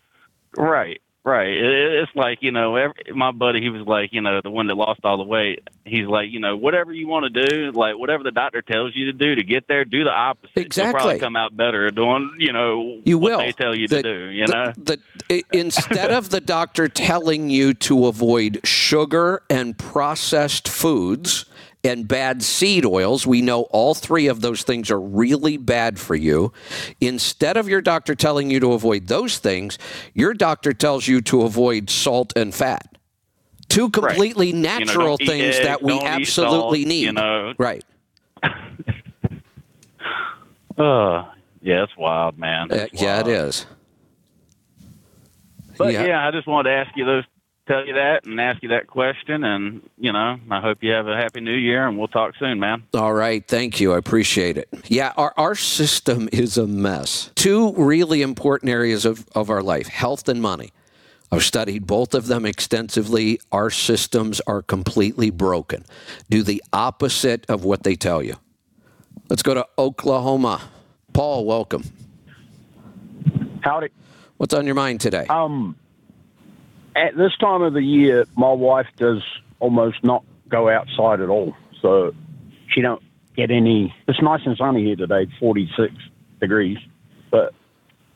Right, 0.57 1.03
right. 1.25 1.49
It, 1.49 1.65
it- 1.65 1.93
it's 2.03 2.13
like 2.15 2.39
you 2.43 2.53
know, 2.53 2.77
every, 2.77 2.95
my 3.15 3.33
buddy, 3.33 3.61
he 3.61 3.69
was 3.71 3.87
like, 3.87 4.13
you 4.13 4.21
know, 4.21 4.41
the 4.43 4.51
one 4.51 4.67
that 4.69 4.75
lost 4.77 5.01
all 5.05 5.17
the 5.19 5.25
weight. 5.25 5.67
He's 5.85 6.07
like, 6.07 6.31
you 6.31 6.39
know, 6.41 6.57
whatever 6.57 6.93
you 6.93 7.09
want 7.09 7.33
to 7.33 7.47
do, 7.47 7.73
like 7.73 7.97
whatever 7.99 8.23
the 8.23 8.31
doctor 8.31 8.63
tells 8.63 8.95
you 8.95 9.07
to 9.07 9.13
do 9.13 9.35
to 9.35 9.43
get 9.43 9.67
there, 9.69 9.85
do 9.85 10.05
the 10.05 10.11
opposite. 10.11 10.51
You'll 10.57 10.67
Exactly. 10.67 10.93
probably 11.01 11.19
come 11.19 11.35
out 11.37 11.57
better 11.57 11.91
doing, 11.91 12.35
you 12.39 12.53
know, 12.53 13.01
You 13.05 13.19
what 13.19 13.33
will. 13.33 13.39
they 13.39 13.53
tell 13.53 13.75
you 13.75 13.89
The- 13.89 14.03
to 14.03 14.03
do. 14.03 14.25
You 14.31 14.47
the- 14.47 14.53
know. 14.53 14.73
the- 14.77 15.45
instead 15.53 16.11
of 16.13 16.31
the 16.31 16.41
doctor 16.41 16.89
telling 16.89 17.51
you 17.51 17.75
to 17.75 18.07
avoid 18.07 18.61
sugar 18.65 19.43
and 19.51 19.77
processed 19.79 20.69
foods 20.69 21.45
and 21.89 22.07
bad 22.07 22.43
seed 22.43 22.85
oils, 22.85 23.27
we 23.27 23.41
know 23.43 23.63
all 23.71 23.95
three 23.95 24.29
of 24.29 24.41
those 24.43 24.63
things 24.63 24.91
are 24.91 25.01
really 25.01 25.57
bad 25.57 25.99
for 25.99 26.15
you. 26.15 26.53
Instead 27.01 27.57
of 27.57 27.69
your 27.69 27.81
doctor 27.81 28.15
telling 28.15 28.51
you 28.51 28.61
to 28.61 28.73
avoid 28.75 29.09
those 29.09 29.39
things, 29.39 29.79
your 30.15 30.35
doctor 30.35 30.73
tells 30.73 31.09
you 31.09 31.21
to 31.23 31.43
avoid 31.43 31.91
salt 31.91 32.33
and 32.37 32.55
fat. 32.55 32.97
Two 33.69 33.91
completely 33.91 34.49
You 34.49 34.53
know, 34.55 34.79
natural 34.79 35.17
don't 35.17 35.23
eat 35.23 35.27
things 35.29 35.61
that 35.61 35.83
we 35.83 35.99
absolutely 36.01 36.83
salt, 36.83 36.89
need. 36.89 37.03
You 37.05 37.13
know. 37.13 37.55
Right. 37.59 37.85
Uh, 40.79 41.25
yeah, 41.61 41.83
it's 41.83 41.97
wild, 41.97 42.39
man. 42.39 42.71
Uh, 42.71 42.87
It's 42.93 43.03
yeah, 43.03 43.17
wild. 43.17 43.29
is. 43.29 43.67
But 45.77 45.93
Yeah. 45.93 46.07
yeah. 46.07 46.29
I 46.29 46.31
just 46.31 46.47
wanted 46.47 46.71
to 46.71 46.77
ask 46.77 46.97
you 46.97 47.05
those, 47.05 47.25
tell 47.69 47.87
you 47.87 47.95
that, 47.95 48.25
and 48.25 48.41
ask 48.41 48.63
you 48.63 48.71
that 48.71 48.87
question, 48.87 49.45
and 49.45 49.89
you 49.99 50.13
know, 50.13 50.39
I 50.51 50.61
hope 50.61 50.79
you 50.83 50.91
have 50.93 51.07
a 51.07 51.17
happy 51.17 51.41
New 51.41 51.55
Year, 51.55 51.87
and 51.87 51.99
we'll 51.99 52.09
talk 52.09 52.35
soon, 52.39 52.59
man. 52.59 52.83
All 52.95 53.13
right, 53.13 53.47
thank 53.47 53.79
you. 53.79 53.93
I 53.93 53.99
appreciate 53.99 54.57
it. 54.57 54.69
Yeah, 54.87 55.13
our, 55.17 55.33
our 55.37 55.55
system 55.55 56.29
is 56.33 56.57
a 56.59 56.67
mess. 56.67 57.31
Two 57.35 57.73
really 57.75 58.23
important 58.23 58.71
areas 58.71 59.05
of, 59.05 59.27
of 59.35 59.51
our 59.51 59.63
life 59.63 59.87
health 59.89 60.29
and 60.29 60.43
money. 60.43 60.73
I've 61.31 61.45
studied 61.45 61.87
both 61.87 62.15
of 62.15 62.27
them 62.27 62.47
extensively. 62.47 63.39
Our 63.53 63.69
systems 63.69 64.41
are 64.47 64.63
completely 64.63 65.31
broken. 65.31 65.85
Do 66.31 66.43
the 66.43 66.63
opposite 66.73 67.45
of 67.51 67.65
what 67.65 67.83
they 67.83 67.97
tell 67.97 68.23
you. 68.23 68.37
Let's 69.29 69.43
go 69.43 69.53
to 69.53 69.67
Oklahoma. 69.77 70.63
Paul, 71.13 71.45
welcome. 71.45 71.85
Howdy. 73.61 73.89
What's 74.39 74.55
on 74.55 74.65
your 74.65 74.75
mind 74.75 75.03
today? 75.03 75.27
Um, 75.29 75.77
at 76.99 77.17
this 77.17 77.37
time 77.39 77.63
of 77.63 77.73
the 77.75 77.83
year, 77.83 78.27
my 78.37 78.53
wife 78.53 78.89
does 78.97 79.23
almost 79.61 80.03
not 80.03 80.25
go 80.49 80.69
outside 80.69 81.21
at 81.21 81.29
all. 81.29 81.55
So 81.81 82.13
she 82.69 82.81
don't 82.81 83.03
get 83.37 83.51
any. 83.51 83.95
It's 84.09 84.21
nice 84.21 84.41
and 84.45 84.57
sunny 84.57 84.85
here 84.85 84.97
today, 84.97 85.27
46 85.39 85.95
degrees, 86.41 86.79
but 87.31 87.55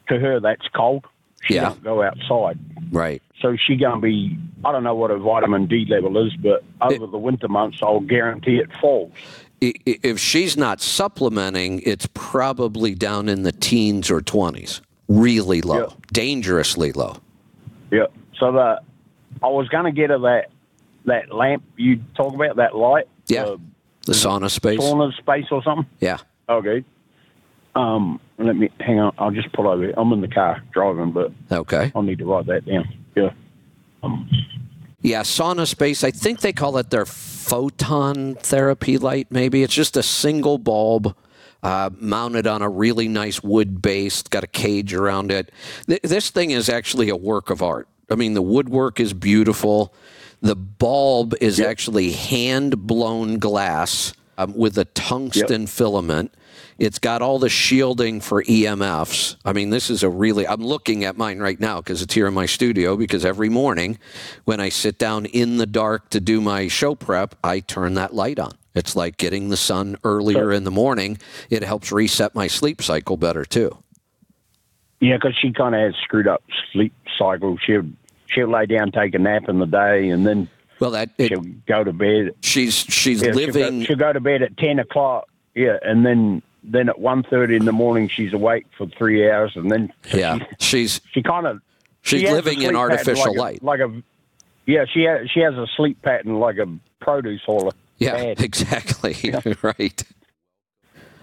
to 0.09 0.19
her 0.19 0.41
that's 0.41 0.67
cold. 0.75 1.05
She 1.45 1.55
Yeah. 1.55 1.71
don't 1.71 1.83
go 1.85 2.03
outside. 2.03 2.59
Right. 2.91 3.23
So 3.41 3.57
she 3.57 3.77
gonna 3.77 4.01
be. 4.01 4.37
I 4.65 4.71
don't 4.73 4.85
know 4.85 4.95
what 4.95 5.11
her 5.11 5.17
vitamin 5.19 5.67
D 5.67 5.87
level 5.89 6.17
is, 6.25 6.33
but 6.37 6.63
over 6.81 7.07
the 7.07 7.19
winter 7.19 7.49
months, 7.49 7.79
I'll 7.83 8.01
guarantee 8.01 8.57
it 8.59 8.71
falls. 8.81 9.13
If 9.61 10.19
she's 10.19 10.57
not 10.57 10.81
supplementing, 10.81 11.83
it's 11.87 12.09
probably 12.15 12.95
down 12.95 13.29
in 13.29 13.43
the 13.45 13.53
teens 13.53 14.11
or 14.11 14.21
20s. 14.21 14.81
Really 15.09 15.61
low, 15.63 15.79
Yeah. 15.79 15.87
dangerously 16.13 16.93
low. 16.93 17.17
Yeah. 17.91 18.07
So 18.43 18.51
the 18.51 18.81
I 19.41 19.47
was 19.47 19.69
gonna 19.69 19.93
get 19.93 20.11
her 20.11 20.19
that 20.19 20.51
that 21.05 21.33
lamp 21.33 21.63
you 21.77 22.01
talk 22.17 22.35
about 22.35 22.57
that 22.57 22.75
light. 22.77 23.07
Yeah. 23.29 23.45
uh, 23.45 23.57
The 24.05 24.13
SaunaSpace. 24.15 24.79
sauna 24.79 25.17
space 25.17 25.45
or 25.53 25.63
something. 25.63 25.87
Yeah. 26.01 26.19
Okay. 26.49 26.85
Um, 27.77 28.19
let 28.39 28.57
me 28.57 28.69
hang 28.81 28.99
on. 28.99 29.15
I'll 29.17 29.31
just 29.31 29.53
pull 29.53 29.69
over. 29.69 29.93
I'm 29.97 30.13
in 30.13 30.21
the 30.23 30.29
car 30.29 30.61
driving, 30.73 31.13
but 31.13 31.31
Okay. 31.53 31.93
I'll 31.95 32.03
need 32.03 32.19
to 32.19 32.25
write 32.25 32.47
that 32.47 32.67
down. 32.67 32.93
Yeah. 33.15 33.31
Um, 34.03 34.29
Yeah, 35.03 35.23
sauna 35.23 35.67
space. 35.69 36.03
I 36.03 36.11
think 36.11 36.41
they 36.41 36.53
call 36.53 36.77
it 36.79 36.91
their 36.91 37.07
photon 37.07 38.35
therapy 38.35 38.99
light. 38.99 39.29
Maybe 39.31 39.63
it's 39.63 39.73
just 39.75 39.97
a 39.97 40.03
single 40.03 40.59
bulb 40.59 41.15
uh, 41.63 41.91
mounted 42.01 42.47
on 42.49 42.61
a 42.61 42.69
really 42.69 43.07
nice 43.09 43.41
wood 43.43 43.81
base. 43.81 44.23
Got 44.23 44.43
a 44.45 44.49
cage 44.49 44.95
around 44.95 45.31
it. 45.31 45.51
Th- 45.87 46.03
this 46.03 46.31
thing 46.31 46.51
is 46.51 46.69
actually 46.69 47.09
a 47.09 47.17
work 47.17 47.51
of 47.51 47.63
art. 47.63 47.87
I 48.13 48.17
mean, 48.17 48.35
the 48.35 48.43
woodwork 48.43 49.01
is 49.01 49.13
beautiful. 49.13 49.95
The 50.41 50.57
bulb 50.57 51.35
is 51.41 51.61
actually 51.61 52.13
hand 52.13 52.87
blown 52.87 53.39
glass 53.39 54.13
um, 54.39 54.55
with 54.55 54.77
a 54.77 54.85
tungsten 54.87 55.67
filament. 55.67 56.35
It's 56.79 56.99
got 56.99 57.23
all 57.23 57.39
the 57.39 57.49
shielding 57.49 58.21
for 58.21 58.43
EMFs. 58.43 59.37
I 59.45 59.53
mean, 59.53 59.71
this 59.71 59.89
is 59.89 60.03
a 60.03 60.09
really, 60.09 60.47
I'm 60.47 60.63
looking 60.63 61.05
at 61.05 61.17
mine 61.17 61.39
right 61.39 61.61
now 61.61 61.81
because 61.81 62.03
it's 62.03 62.15
here 62.15 62.27
in 62.27 62.35
my 62.35 62.47
studio. 62.47 62.97
Because 62.97 63.25
every 63.25 63.49
morning 63.49 63.99
when 64.45 64.59
I 64.59 64.69
sit 64.69 64.99
down 64.99 65.27
in 65.27 65.59
the 65.59 65.67
dark 65.67 66.11
to 66.11 66.21
do 66.21 66.41
my 66.41 66.67
show 66.69 66.95
prep, 66.95 67.37
I 67.45 67.61
turn 67.61 67.95
that 67.95 68.15
light 68.15 68.39
on. 68.39 68.53
It's 68.75 68.97
like 68.97 69.17
getting 69.19 69.49
the 69.51 69.57
sun 69.57 69.97
earlier 70.03 70.51
in 70.51 70.65
the 70.65 70.71
morning. 70.71 71.19
It 71.51 71.63
helps 71.63 71.93
reset 71.93 72.35
my 72.35 72.47
sleep 72.47 72.83
cycle 72.83 73.17
better 73.17 73.45
too. 73.45 73.79
yeah, 75.01 75.17
because 75.17 75.37
she 75.41 75.53
kind 75.53 75.75
of 75.75 75.81
has 75.83 75.95
screwed 76.03 76.27
up 76.27 76.43
sleep 76.73 76.95
cycle. 77.19 77.59
She'll 77.65 77.83
she'll 78.33 78.49
lay 78.51 78.67
down, 78.67 78.93
take 78.93 79.15
a 79.15 79.19
nap 79.19 79.49
in 79.49 79.59
the 79.59 79.67
day, 79.67 80.09
and 80.09 80.27
then 80.27 80.49
Well, 80.81 80.91
that 80.93 81.11
it, 81.19 81.29
she'll 81.29 81.43
go 81.67 81.85
to 81.85 81.93
bed. 81.93 82.35
she's 82.41 82.75
she's 82.75 83.23
Yeah, 83.23 83.33
she'll 83.33 83.47
go- 83.53 83.59
living. 83.61 83.85
She'll, 83.85 83.97
go, 83.97 84.13
to 84.13 84.21
bed 84.21 84.43
at 84.43 84.57
ten 84.57 84.79
o'clock. 84.79 85.29
Yeah, 85.55 85.79
and 85.83 86.05
then 86.07 86.43
then 86.65 86.89
at 86.89 86.99
one 86.99 87.23
thirty 87.23 87.57
in 87.57 87.65
the 87.65 87.73
morning 87.73 88.09
she's 88.09 88.33
awake 88.33 88.67
for 88.77 88.87
three 88.87 89.29
hours, 89.31 89.53
and 89.57 89.71
then 89.71 89.93
Yeah, 90.15 90.39
she's 90.61 91.01
she 91.13 91.23
kind 91.23 91.47
of 91.47 91.61
she's 92.03 92.21
she 92.21 92.31
living 92.31 92.63
in 92.63 92.75
artificial 92.77 93.27
like 93.33 93.37
a- 93.37 93.41
light. 93.41 93.63
like 93.63 93.81
a 93.81 94.03
yeah, 94.67 94.85
she 94.93 95.03
has 95.03 95.29
she 95.31 95.41
has 95.41 95.55
a 95.55 95.67
sleep 95.77 96.01
pattern 96.03 96.39
like 96.39 96.59
a 96.59 96.67
produce 97.01 97.43
hauler. 97.45 97.73
Yeah, 97.99 98.15
Bad. 98.15 98.41
exactly. 98.45 99.35
right. 99.63 100.03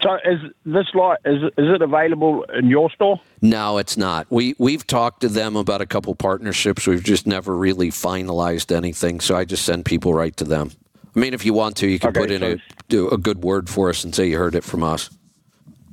So 0.01 0.15
is 0.26 0.39
this 0.65 0.88
light 0.93 1.17
is 1.26 1.43
is 1.43 1.76
it 1.76 1.81
available 1.81 2.43
in 2.57 2.69
your 2.69 2.89
store? 2.91 3.19
No, 3.41 3.77
it's 3.77 3.97
not. 3.97 4.27
We 4.30 4.55
we've 4.57 4.85
talked 4.88 5.21
to 5.21 5.27
them 5.27 5.55
about 5.55 5.81
a 5.81 5.85
couple 5.85 6.15
partnerships. 6.15 6.88
We've 6.88 7.03
just 7.03 7.27
never 7.27 7.55
really 7.55 7.89
finalized 7.89 8.76
anything. 8.76 9.19
So 9.19 9.35
I 9.35 9.45
just 9.45 9.65
send 9.65 9.85
people 9.85 10.13
right 10.13 10.35
to 10.38 10.45
them. 10.45 10.71
I 11.15 11.19
mean, 11.19 11.34
if 11.34 11.45
you 11.45 11.53
want 11.53 11.76
to, 11.77 11.88
you 11.88 11.99
can 11.99 12.09
Okay, 12.11 12.19
put 12.21 12.31
in 12.31 12.41
so 12.41 12.51
a 12.53 12.57
do 12.88 13.09
a 13.09 13.17
good 13.17 13.43
word 13.43 13.69
for 13.69 13.89
us 13.89 14.03
and 14.03 14.15
say 14.15 14.27
you 14.30 14.38
heard 14.38 14.55
it 14.55 14.63
from 14.63 14.84
us. 14.84 15.09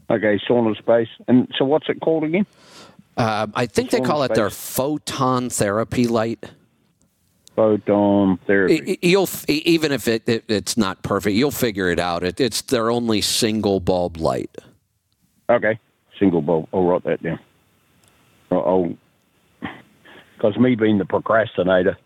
Okay, 0.09 0.39
SaunaSpace. 0.49 1.09
And 1.27 1.53
so 1.59 1.65
what's 1.65 1.89
it 1.89 2.01
called 2.01 2.23
again? 2.25 2.47
Um, 3.17 3.53
I 3.57 3.67
think 3.67 3.91
they 3.91 4.01
Sauna 4.01 4.07
call 4.07 4.23
it 4.23 4.35
their 4.35 4.51
photon 4.51 5.51
therapy 5.51 6.07
light. 6.07 6.51
Photon 7.57 8.39
therapy. 8.47 8.99
You'll 9.03 9.29
even 9.49 9.91
if 9.91 10.07
it, 10.07 10.29
it 10.29 10.45
it's 10.49 10.77
not 10.77 11.03
perfect, 11.03 11.35
you'll 11.35 11.51
figure 11.51 11.89
it 11.89 11.99
out. 11.99 12.23
It, 12.23 12.39
it's 12.41 12.61
their 12.63 12.91
only 12.91 13.21
single 13.23 13.81
bulb 13.81 14.19
light. 14.19 14.55
Okay, 15.49 15.79
single 16.19 16.43
bulb. 16.43 16.69
I'll 16.73 16.83
write 16.85 17.05
that 17.05 17.23
down. 17.23 17.39
Oh, 18.51 18.97
because 20.37 20.57
me 20.59 20.75
being 20.75 20.99
the 20.99 21.05
procrastinator, 21.07 21.97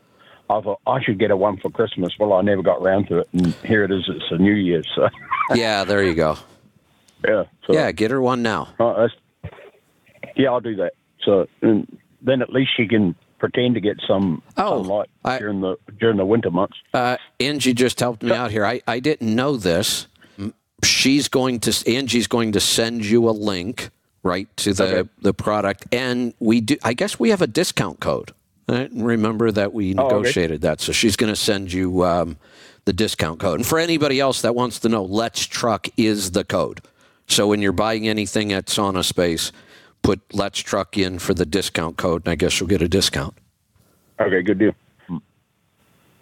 I 0.48 0.60
thought 0.60 0.81
I 0.86 1.02
should 1.02 1.18
get 1.18 1.31
a 1.32 1.36
one 1.36 1.56
for 1.59 1.70
Christmas. 1.70 2.12
Well, 2.18 2.32
I 2.32 2.43
never 2.43 2.62
got 2.62 2.81
round 2.81 3.09
to 3.09 3.18
it, 3.18 3.28
and 3.32 3.48
here 3.64 3.82
it 3.85 3.90
is. 3.90 4.05
It's 4.09 4.24
a 4.31 4.39
New 4.39 4.55
Year, 4.55 4.82
so 4.94 5.09
Yeah, 5.55 5.85
there 5.85 6.02
you 6.05 6.14
go. 6.14 6.36
yeah. 7.27 7.44
So, 7.66 7.72
Yeah, 7.72 7.90
get 7.93 8.10
her 8.12 8.20
one 8.22 8.43
now. 8.43 8.68
uh, 8.78 9.09
yeah, 10.36 10.48
I'll 10.51 10.60
do 10.60 10.77
that. 10.77 10.93
So 11.24 11.47
and 11.60 11.98
then 12.22 12.40
at 12.40 12.51
least 12.51 12.70
she 12.77 12.86
can 12.86 13.14
pretend 13.40 13.74
to 13.74 13.80
get 13.80 13.96
some 14.06 14.42
Oh, 14.56 14.82
sunlight 14.82 15.08
I- 15.24 15.38
during 15.38 15.60
the 15.60 15.76
during 15.98 16.16
the 16.18 16.24
winter 16.26 16.50
months. 16.50 16.76
Uh, 16.94 17.16
Angie 17.40 17.74
just 17.74 17.98
helped 17.98 18.22
me 18.22 18.30
out 18.32 18.50
here. 18.52 18.64
I, 18.64 18.80
I 18.86 19.00
didn't 19.00 19.34
know 19.34 19.56
this. 19.56 20.06
She's 20.84 21.28
going 21.28 21.60
to 21.60 21.90
Angie's 21.92 22.26
going 22.26 22.52
to 22.52 22.60
send 22.60 23.04
you 23.04 23.28
a 23.28 23.32
link 23.32 23.90
right 24.22 24.48
to 24.58 24.72
the 24.72 24.84
Okay. 25.00 25.08
the 25.20 25.34
product, 25.34 25.86
and 25.92 26.32
we 26.40 26.60
do. 26.62 26.76
I 26.82 26.94
guess 26.94 27.18
we 27.18 27.30
have 27.30 27.42
a 27.42 27.46
discount 27.46 28.00
code. 28.00 28.32
I 28.68 28.88
remember 28.94 29.50
that 29.50 29.72
we 29.74 29.94
Oh, 29.96 30.06
okay. 30.06 30.16
negotiated 30.16 30.60
that, 30.62 30.80
so 30.80 30.92
she's 30.92 31.16
going 31.16 31.32
to 31.32 31.36
send 31.36 31.72
you 31.72 32.04
um, 32.04 32.36
the 32.84 32.92
discount 32.92 33.40
code. 33.40 33.58
And 33.58 33.66
for 33.66 33.78
anybody 33.78 34.20
else 34.20 34.40
that 34.42 34.54
wants 34.54 34.78
to 34.80 34.88
know, 34.88 35.02
Let's 35.04 35.44
Truck 35.44 35.88
is 35.96 36.30
the 36.30 36.44
code. 36.44 36.80
So 37.26 37.46
when 37.48 37.60
you're 37.60 37.72
buying 37.72 38.06
anything 38.08 38.52
at 38.52 38.66
SaunaSpace, 38.66 39.50
put 40.02 40.20
Let's 40.32 40.59
Truck 40.60 40.97
in 40.98 41.18
for 41.18 41.35
the 41.35 41.47
discount 41.47 41.97
code, 41.97 42.22
and 42.24 42.32
I 42.32 42.35
guess 42.35 42.59
you'll 42.60 42.68
get 42.68 42.82
a 42.82 42.89
discount. 42.89 43.35
Okay, 44.20 44.43
good 44.43 44.59
deal. 44.59 44.72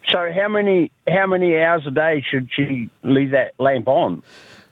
So 0.08 0.32
how 0.32 0.48
many 0.48 0.90
how 1.06 1.26
many 1.26 1.58
hours 1.58 1.86
a 1.86 1.90
day 1.90 2.24
should 2.30 2.48
she 2.54 2.88
leave 3.02 3.32
that 3.32 3.52
lamp 3.58 3.88
on? 3.88 4.22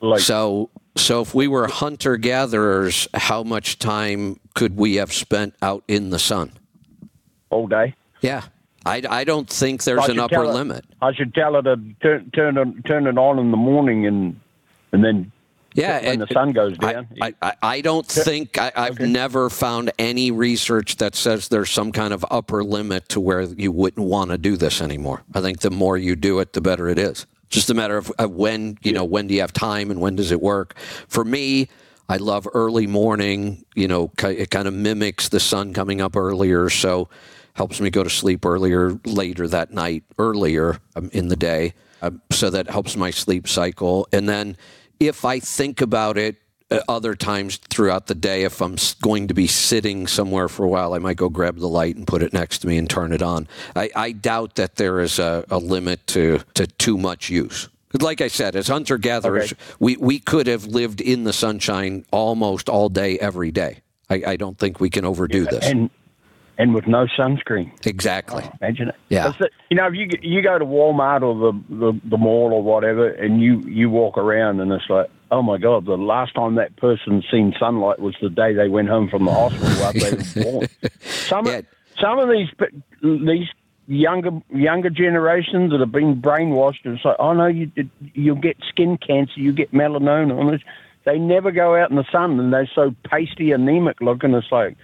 Like 0.00 0.20
So, 0.20 0.70
so 0.96 1.20
if 1.20 1.34
we 1.34 1.46
were 1.46 1.66
hunter 1.66 2.16
gatherers, 2.16 3.06
how 3.12 3.42
much 3.42 3.78
time 3.78 4.40
could 4.54 4.76
we 4.76 4.94
have 4.96 5.12
spent 5.12 5.54
out 5.60 5.84
in 5.88 6.10
the 6.10 6.18
sun? 6.18 6.52
all 7.50 7.66
day? 7.66 7.94
Yeah, 8.22 8.42
I, 8.84 9.02
I 9.08 9.24
don't 9.24 9.48
think 9.48 9.84
there's 9.84 10.08
an 10.08 10.18
upper 10.18 10.34
tell 10.36 10.46
her- 10.48 10.54
limit. 10.54 10.84
I 11.02 11.12
should 11.12 11.34
tell 11.34 11.54
her 11.54 11.62
to 11.62 11.76
turn 12.02 12.30
turn 12.32 12.82
turn 12.84 13.06
it 13.06 13.18
on 13.18 13.38
in 13.38 13.50
the 13.50 13.56
morning 13.58 14.06
and 14.06 14.40
and 14.92 15.04
then 15.04 15.30
Yeah, 15.76 16.00
when 16.04 16.20
it- 16.22 16.28
the 16.28 16.34
sun 16.34 16.52
goes 16.52 16.76
down. 16.78 17.08
I, 17.20 17.34
I- 17.42 17.54
I 17.62 17.80
don't 17.80 18.06
think 18.06 18.58
I, 18.58 18.72
I've 18.74 18.98
never 19.00 19.50
found 19.50 19.92
any 19.98 20.30
research 20.30 20.96
that 20.96 21.14
says 21.14 21.48
there's 21.48 21.70
some 21.70 21.92
kind 21.92 22.12
of 22.12 22.24
upper 22.30 22.64
limit 22.64 23.08
to 23.10 23.20
where 23.20 23.42
you 23.42 23.70
wouldn't 23.72 24.06
want 24.06 24.30
to 24.30 24.38
do 24.38 24.56
this 24.56 24.80
anymore. 24.80 25.22
I 25.34 25.40
think 25.40 25.60
the 25.60 25.70
more 25.70 25.96
you 25.96 26.16
do 26.16 26.38
it, 26.40 26.52
the 26.52 26.60
better 26.60 26.88
it 26.88 26.98
is. 26.98 27.26
Just 27.48 27.70
a 27.70 27.74
matter 27.74 27.96
of, 27.96 28.10
of 28.18 28.32
when 28.32 28.76
you 28.82 28.92
know 28.92 29.04
when 29.04 29.26
do 29.28 29.34
you 29.34 29.40
have 29.40 29.52
time 29.52 29.90
and 29.90 30.00
when 30.00 30.16
does 30.16 30.32
it 30.32 30.40
work. 30.42 30.74
For 31.08 31.24
me, 31.24 31.68
I 32.08 32.16
love 32.16 32.48
early 32.54 32.86
morning. 32.86 33.64
You 33.74 33.86
know, 33.88 34.10
it 34.22 34.50
kind 34.50 34.66
of 34.66 34.74
mimics 34.74 35.28
the 35.28 35.38
sun 35.40 35.72
coming 35.72 36.00
up 36.00 36.16
earlier, 36.16 36.68
so 36.70 37.08
helps 37.54 37.80
me 37.80 37.88
go 37.88 38.02
to 38.02 38.10
sleep 38.10 38.44
earlier, 38.44 38.98
later 39.06 39.46
that 39.48 39.72
night, 39.72 40.04
earlier 40.18 40.78
um, 40.96 41.08
in 41.12 41.28
the 41.28 41.36
day. 41.36 41.72
Um, 42.02 42.20
so 42.30 42.50
that 42.50 42.68
helps 42.68 42.96
my 42.96 43.10
sleep 43.10 43.48
cycle. 43.48 44.06
And 44.12 44.28
then 44.28 44.56
if 45.00 45.24
I 45.24 45.40
think 45.40 45.80
about 45.80 46.16
it 46.18 46.36
uh, 46.70 46.80
other 46.88 47.14
times 47.14 47.58
throughout 47.70 48.06
the 48.08 48.14
day, 48.14 48.42
if 48.42 48.60
I'm 48.60 48.76
going 49.00 49.28
to 49.28 49.34
be 49.34 49.46
sitting 49.46 50.06
somewhere 50.06 50.48
for 50.48 50.64
a 50.64 50.68
while, 50.68 50.94
I 50.94 50.98
might 50.98 51.16
go 51.16 51.28
grab 51.28 51.58
the 51.58 51.68
light 51.68 51.96
and 51.96 52.06
put 52.06 52.22
it 52.22 52.32
next 52.32 52.58
to 52.60 52.66
me 52.66 52.76
and 52.76 52.88
turn 52.90 53.12
it 53.12 53.22
on. 53.22 53.46
I, 53.76 53.90
I 53.94 54.12
doubt 54.12 54.56
that 54.56 54.76
there 54.76 55.00
is 55.00 55.18
a, 55.18 55.44
a 55.50 55.58
limit 55.58 56.06
to, 56.08 56.40
to 56.54 56.66
too 56.66 56.96
much 56.98 57.30
use 57.30 57.68
Like 58.00 58.20
I 58.20 58.28
said, 58.28 58.56
as 58.56 58.66
hunter 58.68 58.98
gatherers, 58.98 59.52
Okay. 59.52 59.62
we, 59.78 59.96
we 59.96 60.18
could 60.18 60.48
have 60.48 60.66
lived 60.66 61.00
in 61.00 61.22
the 61.24 61.32
sunshine 61.32 62.04
almost 62.10 62.68
all 62.68 62.88
day, 62.88 63.16
every 63.20 63.52
day. 63.52 63.80
I, 64.10 64.22
I 64.26 64.36
don't 64.36 64.58
think 64.58 64.80
we 64.80 64.90
can 64.90 65.04
overdo 65.04 65.44
this. 65.44 65.66
and 65.66 65.88
and 66.58 66.74
with 66.74 66.86
no 66.86 67.06
sunscreen. 67.18 67.70
exactly. 67.86 68.44
Imagine 68.60 68.88
it. 68.88 68.94
Yeah. 69.08 69.32
It. 69.38 69.52
You 69.70 69.76
know, 69.76 69.86
if 69.88 69.94
you 69.94 70.08
you 70.22 70.42
go 70.42 70.58
to 70.58 70.64
Walmart 70.64 71.22
or 71.22 71.34
the, 71.52 71.60
the 71.74 72.00
the 72.04 72.16
mall 72.16 72.52
or 72.52 72.62
whatever, 72.62 73.08
and 73.08 73.40
you 73.42 73.60
you 73.60 73.90
walk 73.90 74.16
around, 74.18 74.60
and 74.60 74.72
it's 74.72 74.88
like, 74.88 75.10
oh 75.30 75.42
my 75.42 75.58
god, 75.58 75.84
the 75.86 75.96
last 75.96 76.34
time 76.34 76.54
that 76.56 76.74
person 76.76 77.22
seen 77.30 77.54
sunlight 77.58 77.98
was 77.98 78.14
the 78.22 78.30
day 78.30 78.54
they 78.54 78.68
went 78.68 78.88
home 78.88 79.08
from 79.08 79.24
the 79.24 79.32
hospital 79.32 79.68
after 79.84 79.98
they 80.00 80.16
were 80.42 80.50
born. 80.52 80.68
Some 81.00 81.46
Yeah. 81.46 81.60
some 82.00 82.18
of 82.18 82.28
these 82.30 82.48
these 83.02 83.48
younger 83.88 84.30
younger 84.50 84.90
generations 84.90 85.70
that 85.72 85.80
have 85.80 85.92
been 85.92 86.20
brainwashed, 86.20 86.84
and 86.84 86.96
it's 86.96 87.04
like, 87.04 87.16
oh 87.18 87.32
no, 87.34 87.46
you 87.46 87.70
you'll 88.14 88.36
get 88.36 88.56
skin 88.68 88.96
cancer, 88.98 89.34
you 89.40 89.52
get 89.52 89.72
melanoma. 89.72 90.60
They 91.04 91.18
never 91.18 91.52
go 91.52 91.76
out 91.76 91.90
in 91.90 91.96
the 91.96 92.04
sun, 92.10 92.40
and 92.40 92.52
they're 92.52 92.68
so 92.74 92.92
pasty, 93.08 93.52
anemic 93.52 94.00
looking. 94.00 94.34
It's 94.34 94.50
like, 94.50 94.76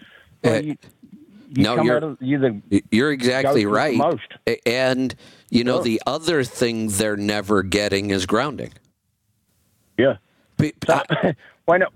well, 0.45 0.55
Uh, 0.55 0.61
you, 0.61 0.77
You 1.55 1.63
No, 1.65 1.83
you're- 1.83 2.03
of, 2.03 2.17
you 2.21 2.39
the 2.39 2.83
You're 2.91 3.13
exactly 3.13 3.63
Go 3.65 3.71
through 3.71 3.71
the 3.71 3.77
right. 3.77 3.97
most. 3.97 4.23
And 4.67 5.15
you 5.51 5.65
know 5.65 5.77
Sure. 5.77 5.85
the 5.85 6.03
other 6.07 6.45
thing 6.45 6.89
they're 6.89 7.17
never 7.17 7.63
getting 7.63 8.11
is 8.11 8.27
grounding. 8.27 8.73
yeah. 9.99 10.17
Pe- 10.59 10.73
I- 10.89 11.35
when 11.67 11.83
it, 11.83 11.89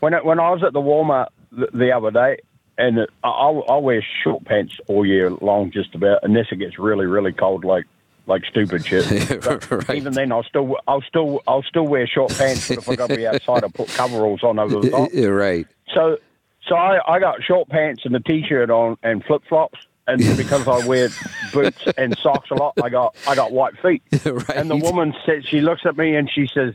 when 0.00 0.14
it, 0.14 0.24
when 0.24 0.38
I 0.40 0.50
was 0.50 0.62
at 0.62 0.72
the 0.72 0.80
Walmart 0.80 1.28
the, 1.50 1.68
the 1.74 1.92
other 1.92 2.10
day, 2.10 2.38
and 2.78 2.98
it, 2.98 3.10
I, 3.22 3.28
I'll, 3.28 3.64
I'll 3.68 3.82
wear 3.82 4.04
short 4.24 4.44
pants 4.44 4.74
all 4.88 5.04
year 5.06 5.30
long, 5.30 5.70
just 5.70 5.94
about, 5.94 6.20
unless 6.22 6.46
it 6.50 6.56
gets 6.56 6.78
really 6.78 7.06
really 7.06 7.32
cold, 7.32 7.64
like 7.64 7.84
like 8.26 8.44
stupid 8.46 8.84
shit. 8.86 9.04
Right. 9.70 9.90
Even 9.96 10.12
then, 10.14 10.32
I'll 10.32 10.42
still 10.44 10.76
I'll 10.88 11.02
still 11.02 11.40
I'll 11.46 11.62
still 11.64 11.86
wear 11.86 12.06
short 12.06 12.32
pants. 12.36 12.68
But 12.68 12.78
if 12.78 12.88
I 12.88 12.96
got 12.96 13.08
to 13.10 13.16
be 13.16 13.26
outside, 13.26 13.64
I 13.64 13.68
put 13.68 13.88
coveralls 13.88 14.42
on 14.42 14.58
over 14.58 14.80
the 14.80 14.90
top. 14.90 15.10
You're 15.12 15.36
right. 15.48 15.66
So 15.94 16.18
so 16.66 16.76
I, 16.76 17.00
I 17.06 17.18
got 17.18 17.42
short 17.42 17.68
pants 17.68 18.02
and 18.04 18.14
a 18.14 18.20
t-shirt 18.20 18.70
on 18.70 18.96
and 19.02 19.24
flip 19.24 19.42
flops. 19.48 19.78
And 20.06 20.18
because 20.36 20.66
I 20.66 20.84
wear 20.86 21.10
boots 21.52 21.84
and 21.96 22.16
socks 22.18 22.50
a 22.50 22.54
lot, 22.54 22.74
I 22.82 22.88
got 22.88 23.16
I 23.26 23.36
got 23.36 23.52
white 23.52 23.78
feet. 23.80 24.02
right. 24.24 24.50
And 24.50 24.68
the 24.68 24.76
woman 24.76 25.14
said, 25.24 25.46
she 25.46 25.60
looks 25.60 25.82
at 25.86 25.96
me 25.96 26.16
and 26.16 26.28
she 26.28 26.48
says, 26.52 26.74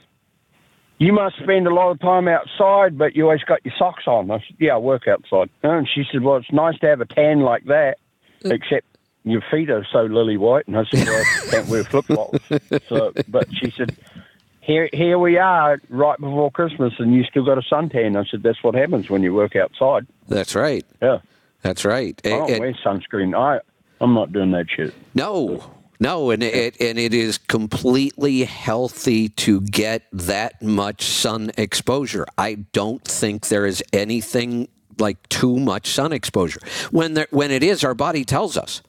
"You 0.97 1.11
must 1.11 1.35
spend 1.35 1.67
a 1.67 1.73
lot 1.73 1.91
of 1.91 1.99
time 1.99 2.29
outside, 2.29 2.97
but 2.97 3.17
you 3.17 3.23
always 3.23 3.43
got 3.43 3.65
your 3.65 3.73
socks 3.77 4.07
on." 4.07 4.31
I 4.31 4.39
said, 4.39 4.55
"Yeah, 4.59 4.75
I 4.75 4.77
work 4.77 5.09
outside." 5.09 5.49
And 5.61 5.87
she 5.93 6.05
said, 6.09 6.23
"Well, 6.23 6.37
it's 6.37 6.51
nice 6.53 6.79
to 6.79 6.87
have 6.87 7.01
a 7.01 7.05
tan 7.05 7.41
like 7.41 7.65
that, 7.65 7.97
mm. 8.45 8.51
except 8.53 8.87
your 9.25 9.43
feet 9.51 9.69
are 9.69 9.85
so 9.91 10.03
lily 10.03 10.37
white." 10.37 10.65
And 10.67 10.77
I 10.77 10.85
said, 10.85 11.05
"Well, 11.05 11.21
I 11.21 11.51
can't 11.51 11.67
wear 11.67 11.83
flip 11.83 12.05
flops." 12.05 12.39
So, 12.87 13.11
but 13.27 13.49
she 13.53 13.71
said, 13.71 13.93
"Here, 14.67 14.89
here 14.93 15.17
we 15.17 15.37
are, 15.37 15.79
right 15.89 16.19
before 16.19 16.51
Christmas, 16.51 16.93
and 16.99 17.15
you 17.15 17.23
still 17.23 17.45
got 17.45 17.57
a 17.57 17.61
suntan." 17.61 18.17
I 18.17 18.29
said, 18.29 18.43
"That's 18.43 18.61
what 18.63 18.75
happens 18.75 19.09
when 19.09 19.23
you 19.23 19.33
work 19.33 19.55
outside." 19.55 20.05
That's 20.27 20.53
right. 20.55 20.85
Yeah, 21.01 21.19
That's 21.61 21.83
right. 21.85 22.19
I 22.25 22.29
don't 22.29 22.51
And- 22.51 22.59
wear 22.59 22.73
sunscreen. 22.85 23.33
I, 23.35 23.59
I'm 24.01 24.13
not 24.13 24.31
doing 24.31 24.51
that 24.51 24.67
shit. 24.69 24.93
No, 25.15 25.63
no, 25.99 26.29
and 26.29 26.43
it 26.43 26.79
and 26.79 26.99
it 26.99 27.13
is 27.13 27.37
completely 27.37 28.43
healthy 28.43 29.29
to 29.29 29.61
get 29.61 30.03
that 30.11 30.61
much 30.61 31.01
sun 31.03 31.51
exposure. 31.57 32.25
I 32.37 32.55
don't 32.73 33.03
think 33.03 33.47
there 33.47 33.65
is 33.65 33.81
anything 33.93 34.67
like 34.99 35.17
too 35.29 35.57
much 35.57 35.87
sun 35.87 36.11
exposure. 36.11 36.59
When 36.91 37.13
there, 37.15 37.27
when 37.31 37.51
it 37.51 37.63
is, 37.63 37.83
our 37.83 37.95
body 37.95 38.25
tells 38.25 38.57
us. 38.57 38.81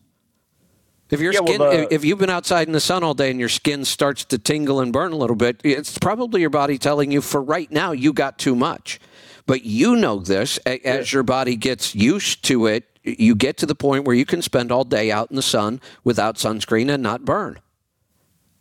If 1.11 1.21
your 1.21 1.33
Yeah, 1.33 1.41
well, 1.41 1.55
skin, 1.55 1.61
the- 1.89 1.95
if- 1.95 2.05
you've 2.05 2.19
been 2.19 2.31
outside 2.31 2.67
in 2.67 2.73
the 2.73 2.81
sun 2.81 3.03
all 3.03 3.15
day 3.15 3.31
and 3.31 3.41
your 3.41 3.49
skin 3.49 3.85
starts 3.85 4.25
to 4.27 4.39
tingle 4.39 4.81
and 4.81 4.93
burn 4.93 5.13
a 5.13 5.17
little 5.17 5.37
bit, 5.37 5.61
it's 5.65 5.99
probably 5.99 6.41
your 6.43 6.51
body 6.51 6.77
telling 6.79 7.11
you 7.11 7.21
for 7.23 7.41
right 7.43 7.71
now 7.71 7.93
you 7.93 8.13
got 8.13 8.39
too 8.39 8.55
much. 8.55 9.01
But 9.47 9.65
you 9.65 9.97
know 9.97 10.19
this 10.19 10.59
as 10.59 11.13
your 11.13 11.23
body 11.23 11.57
gets 11.57 11.95
used 11.95 12.45
to 12.45 12.67
it. 12.67 12.85
You 13.03 13.35
get 13.35 13.57
to 13.59 13.67
the 13.67 13.75
point 13.75 14.05
where 14.05 14.15
you 14.15 14.27
can 14.27 14.43
spend 14.43 14.71
all 14.71 14.85
day 14.85 15.11
out 15.11 15.31
in 15.31 15.37
the 15.37 15.43
sun 15.43 15.81
without 16.05 16.37
sunscreen 16.37 16.93
and 16.93 17.03
not 17.03 17.25
burn. 17.25 17.59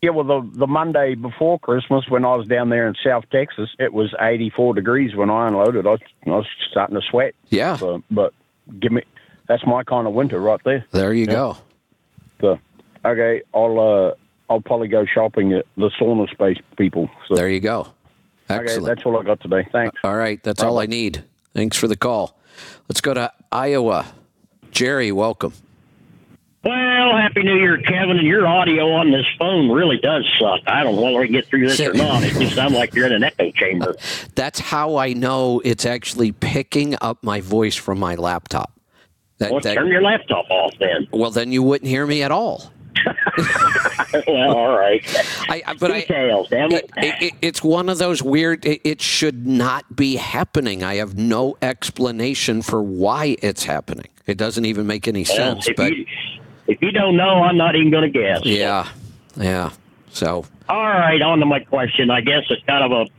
Yeah, 0.02 0.12
well, 0.12 0.24
the 0.24 0.50
the 0.60 0.68
Monday 0.68 1.16
before 1.16 1.60
Christmas, 1.60 2.06
when 2.08 2.24
I 2.24 2.36
was 2.36 2.48
down 2.48 2.70
there 2.70 2.88
in 2.88 2.96
South 3.04 3.26
Texas, 3.32 3.70
it 3.80 3.92
was 3.92 4.14
84 4.22 4.76
degrees 4.76 5.16
when 5.16 5.30
I 5.32 5.48
unloaded. 5.48 5.86
I 5.88 5.90
was, 5.90 6.00
I 6.26 6.30
was 6.30 6.46
starting 6.70 6.96
to 6.96 7.02
sweat. 7.02 7.34
Yeah. 7.50 7.76
So, 7.78 8.04
but 8.12 8.32
give 8.80 8.92
me, 8.92 9.02
that's 9.48 9.66
my 9.66 9.84
kind 9.84 10.06
of 10.08 10.14
winter 10.14 10.40
right 10.40 10.62
there. 10.64 10.86
There 10.92 11.14
you 11.14 11.26
go. 11.26 11.58
So, 12.42 12.60
okay, 13.06 13.42
I'll 13.54 13.80
uh, 13.80 14.14
I'll 14.52 14.62
probably 14.62 14.88
go 14.88 15.06
shopping 15.06 15.54
at 15.54 15.66
the 15.76 15.90
SaunaSpace 16.00 16.62
people. 16.78 17.10
So, 17.28 17.36
There 17.36 17.50
you 17.50 17.60
go. 17.60 17.88
okay, 18.50 18.80
that's 18.80 19.06
all 19.06 19.18
I 19.20 19.24
got 19.24 19.42
today. 19.42 19.68
Thanks. 19.72 19.98
all 20.04 20.16
right, 20.16 20.42
that's 20.44 20.64
all 20.64 20.80
I 20.80 20.86
need. 20.86 21.24
Thanks 21.54 21.78
for 21.78 21.88
the 21.88 21.98
call. 21.98 22.38
Let's 22.88 23.02
go 23.02 23.14
to 23.14 23.32
Iowa. 23.52 24.06
Jerry, 24.72 25.12
welcome. 25.12 25.54
Well, 26.64 27.16
Happy 27.16 27.44
New 27.44 27.56
Year, 27.56 27.78
Kevin. 27.78 28.18
And 28.18 28.28
your 28.28 28.46
audio 28.46 28.92
on 28.92 29.12
this 29.12 29.26
phone 29.40 29.72
really 29.72 29.98
does 29.98 30.26
suck. 30.40 30.62
I 30.68 30.84
don't 30.84 30.96
know 30.96 31.02
whether 31.02 31.20
we 31.20 31.30
get 31.30 31.46
through 31.46 31.68
this 31.68 31.80
or 31.80 31.94
not. 31.94 32.24
It 32.24 32.34
just 32.34 32.56
sounds 32.56 32.74
like 32.74 32.94
you're 32.94 33.06
in 33.06 33.14
an 33.14 33.24
echo 33.24 33.52
chamber. 33.52 33.96
That's 34.36 34.60
how 34.60 34.98
I 34.98 35.14
know 35.14 35.62
it's 35.64 35.86
actually 35.86 36.34
picking 36.34 36.96
up 37.00 37.24
my 37.24 37.40
voice 37.42 37.76
from 37.76 38.00
my 38.00 38.16
laptop. 38.16 38.77
That, 39.40 39.52
Well, 39.52 39.62
that- 39.62 39.76
turn 39.76 39.88
your 39.88 40.02
laptop 40.02 40.50
off 40.50 40.74
then. 40.80 41.08
well, 41.12 41.32
then 41.32 41.52
you 41.52 41.62
wouldn't 41.64 41.90
hear 41.90 42.06
me 42.08 42.24
at 42.24 42.32
all. 42.32 42.72
well, 44.28 44.56
all 44.58 44.78
right. 44.78 45.02
I, 45.50 45.62
I- 45.68 45.74
but 45.76 45.92
I, 45.92 46.00
Details, 46.02 46.50
damn 46.50 46.72
it. 46.72 46.90
it, 46.98 47.22
it, 47.22 47.34
it's 47.42 47.64
one 47.64 47.90
of 47.90 47.98
those 48.00 48.24
weird. 48.24 48.66
It, 48.66 48.82
it 48.84 49.02
should 49.02 49.46
not 49.46 49.96
be 49.96 50.16
happening. 50.16 50.84
I 50.84 50.96
have 50.96 51.18
no 51.18 51.58
explanation 51.62 52.62
for 52.62 52.82
why 52.82 53.38
it's 53.42 53.64
happening. 53.64 54.08
It 54.26 54.38
doesn't 54.38 54.66
even 54.66 54.88
make 54.88 55.08
any 55.08 55.26
Well, 55.30 55.36
sense. 55.38 55.68
if, 55.68 55.76
But 55.76 55.96
you, 55.96 56.06
if 56.68 56.82
you 56.82 56.92
don't 56.92 57.16
know, 57.16 57.44
I'm 57.44 57.58
not 57.58 57.76
even 57.76 57.92
going 57.92 58.12
to 58.12 58.20
guess. 58.20 58.42
yeah, 58.46 58.88
yeah. 59.38 59.70
So 60.10 60.46
All 60.68 60.82
right, 60.84 61.22
on 61.22 61.40
to 61.40 61.46
my 61.46 61.60
question. 61.60 62.10
I 62.10 62.22
guess 62.22 62.44
it's 62.50 62.64
kind 62.66 62.84
of 62.92 62.92
a. 63.08 63.12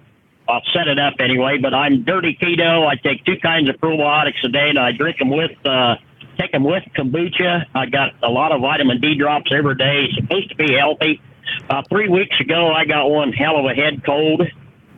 I'll 0.50 0.62
set 0.72 0.88
it 0.88 0.98
up 0.98 1.14
anyway, 1.20 1.58
but 1.58 1.74
I'm 1.74 2.02
dirty 2.04 2.34
keto. 2.40 2.86
I 2.86 2.96
take 2.96 3.24
two 3.26 3.36
kinds 3.38 3.68
of 3.68 3.76
probiotics 3.76 4.42
a 4.44 4.48
day, 4.48 4.70
and 4.70 4.78
I 4.78 4.92
drink 4.92 5.18
them 5.18 5.28
with, 5.28 5.50
uh, 5.66 5.96
take 6.38 6.52
them 6.52 6.64
with 6.64 6.84
kombucha. 6.96 7.66
I 7.74 7.86
got 7.86 8.12
a 8.22 8.28
lot 8.28 8.52
of 8.52 8.60
vitamin 8.60 9.00
D 9.00 9.16
drops 9.16 9.50
every 9.52 9.76
day. 9.76 10.04
It's 10.04 10.14
supposed 10.16 10.50
to 10.50 10.56
be 10.56 10.74
healthy. 10.74 11.20
Uh, 11.68 11.82
three 11.88 12.08
weeks 12.08 12.38
ago, 12.40 12.72
I 12.72 12.84
got 12.84 13.08
one 13.08 13.32
hell 13.32 13.56
of 13.58 13.64
a 13.64 13.74
head 13.74 14.04
cold. 14.04 14.42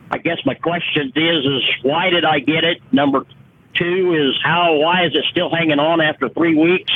I 0.09 0.17
guess 0.17 0.37
my 0.45 0.53
question 0.53 1.11
is, 1.15 1.45
is 1.45 1.63
why 1.83 2.09
did 2.09 2.25
I 2.25 2.39
get 2.39 2.63
it? 2.63 2.81
Number 2.91 3.25
two 3.75 4.13
is 4.13 4.39
how, 4.43 4.75
why 4.75 5.05
is 5.05 5.15
it 5.15 5.23
still 5.31 5.49
hanging 5.49 5.79
on 5.79 6.01
after 6.01 6.29
three 6.29 6.55
weeks? 6.55 6.91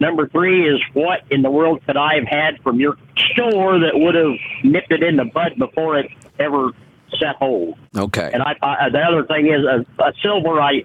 Number 0.00 0.28
three 0.28 0.68
is 0.68 0.80
what 0.92 1.22
in 1.30 1.42
the 1.42 1.50
world 1.50 1.84
could 1.86 1.96
I 1.96 2.16
have 2.16 2.28
had 2.28 2.62
from 2.62 2.78
your 2.78 2.96
store 3.32 3.80
that 3.80 3.92
would 3.94 4.14
have 4.14 4.36
nipped 4.62 4.92
it 4.92 5.02
in 5.02 5.16
the 5.16 5.24
bud 5.24 5.54
before 5.58 5.98
it 5.98 6.10
ever 6.38 6.70
set 7.18 7.36
hold? 7.36 7.78
okay. 7.96 8.30
And 8.32 8.42
I, 8.42 8.54
I 8.62 8.90
the 8.90 9.00
other 9.00 9.24
thing 9.24 9.46
is 9.46 9.64
a, 9.64 10.02
a 10.02 10.12
silver. 10.22 10.60
I, 10.60 10.70
I 10.72 10.84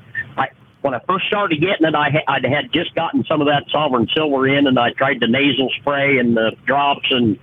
when 0.83 0.93
I 0.93 0.99
first 1.07 1.25
started 1.27 1.61
getting 1.61 1.87
it, 1.87 1.95
I 1.95 2.09
had, 2.09 2.23
I 2.27 2.47
had 2.47 2.71
just 2.73 2.93
gotten 2.93 3.23
some 3.23 3.39
of 3.39 3.47
that 3.47 3.63
sovereign 3.71 4.07
silver 4.13 4.47
in, 4.47 4.67
and 4.67 4.77
I 4.77 4.91
tried 4.91 5.21
the 5.21 5.27
nasal 5.27 5.69
spray 5.79 6.17
and 6.17 6.35
the 6.35 6.51
drops, 6.65 7.07
and 7.09 7.39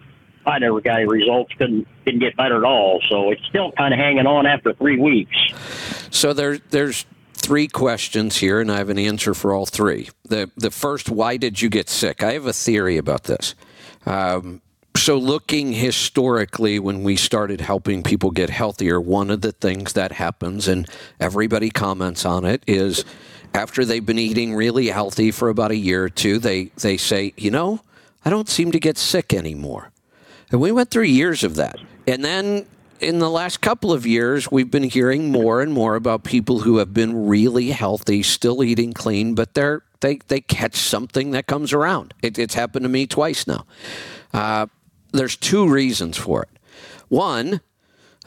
I 0.46 0.58
never 0.58 0.80
got 0.82 0.96
any 0.96 1.08
results. 1.08 1.52
Couldn't 1.56 1.88
didn't 2.04 2.20
get 2.20 2.36
better 2.36 2.58
at 2.58 2.64
all. 2.64 3.00
So 3.08 3.30
it's 3.30 3.44
still 3.46 3.72
kind 3.72 3.94
of 3.94 3.98
hanging 3.98 4.26
on 4.26 4.46
after 4.46 4.74
three 4.74 4.98
weeks. 4.98 5.36
So 6.10 6.32
there, 6.34 6.58
there's 6.70 7.06
three 7.32 7.66
questions 7.66 8.36
here, 8.36 8.60
and 8.60 8.70
I 8.70 8.76
have 8.76 8.90
an 8.90 8.98
answer 8.98 9.32
for 9.32 9.54
all 9.54 9.64
three. 9.64 10.10
The 10.28 10.50
the 10.56 10.70
first, 10.70 11.08
why 11.08 11.38
did 11.38 11.62
you 11.62 11.70
get 11.70 11.88
sick? 11.88 12.22
I 12.22 12.34
have 12.34 12.44
a 12.44 12.52
theory 12.52 12.98
about 12.98 13.24
this. 13.24 13.54
Um, 14.04 14.60
so 14.96 15.16
looking 15.16 15.72
historically, 15.72 16.78
when 16.78 17.02
we 17.02 17.16
started 17.16 17.60
helping 17.60 18.02
people 18.02 18.30
get 18.30 18.50
healthier, 18.50 19.00
one 19.00 19.30
of 19.30 19.40
the 19.40 19.52
things 19.52 19.92
that 19.94 20.12
happens, 20.12 20.68
and 20.68 20.88
everybody 21.18 21.70
comments 21.70 22.24
on 22.24 22.44
it, 22.44 22.62
is 22.66 23.04
after 23.54 23.84
they've 23.84 24.04
been 24.04 24.18
eating 24.18 24.54
really 24.54 24.88
healthy 24.88 25.30
for 25.30 25.48
about 25.48 25.70
a 25.70 25.76
year 25.76 26.04
or 26.04 26.08
two, 26.08 26.38
they 26.38 26.66
they 26.76 26.96
say, 26.96 27.32
you 27.36 27.50
know, 27.50 27.80
I 28.24 28.30
don't 28.30 28.48
seem 28.48 28.72
to 28.72 28.80
get 28.80 28.98
sick 28.98 29.32
anymore. 29.32 29.90
And 30.50 30.60
we 30.60 30.72
went 30.72 30.90
through 30.90 31.04
years 31.04 31.44
of 31.44 31.54
that. 31.56 31.78
And 32.06 32.24
then 32.24 32.66
in 33.00 33.18
the 33.18 33.30
last 33.30 33.60
couple 33.60 33.92
of 33.92 34.06
years, 34.06 34.50
we've 34.50 34.70
been 34.70 34.82
hearing 34.82 35.30
more 35.30 35.62
and 35.62 35.72
more 35.72 35.94
about 35.94 36.24
people 36.24 36.60
who 36.60 36.78
have 36.78 36.92
been 36.92 37.26
really 37.26 37.70
healthy, 37.70 38.22
still 38.22 38.62
eating 38.62 38.92
clean, 38.92 39.34
but 39.34 39.54
they're 39.54 39.82
they 40.00 40.18
they 40.28 40.40
catch 40.40 40.76
something 40.76 41.30
that 41.32 41.46
comes 41.46 41.72
around. 41.72 42.14
It, 42.22 42.38
it's 42.38 42.54
happened 42.54 42.84
to 42.84 42.88
me 42.88 43.06
twice 43.06 43.46
now. 43.46 43.66
Uh, 44.32 44.66
there's 45.12 45.36
two 45.36 45.68
reasons 45.68 46.16
for 46.16 46.42
it. 46.42 46.48
One, 47.08 47.60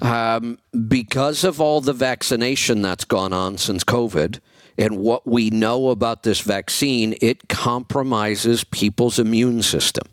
um, 0.01 0.59
because 0.87 1.43
of 1.43 1.61
all 1.61 1.81
the 1.81 1.93
vaccination 1.93 2.81
that's 2.81 3.05
gone 3.05 3.33
on 3.33 3.57
since 3.57 3.83
COVID 3.83 4.39
and 4.77 4.97
what 4.97 5.27
we 5.27 5.49
know 5.49 5.89
about 5.89 6.23
this 6.23 6.41
vaccine, 6.41 7.15
it 7.21 7.47
compromises 7.47 8.63
people's 8.63 9.19
immune 9.19 9.61
system. 9.61 10.07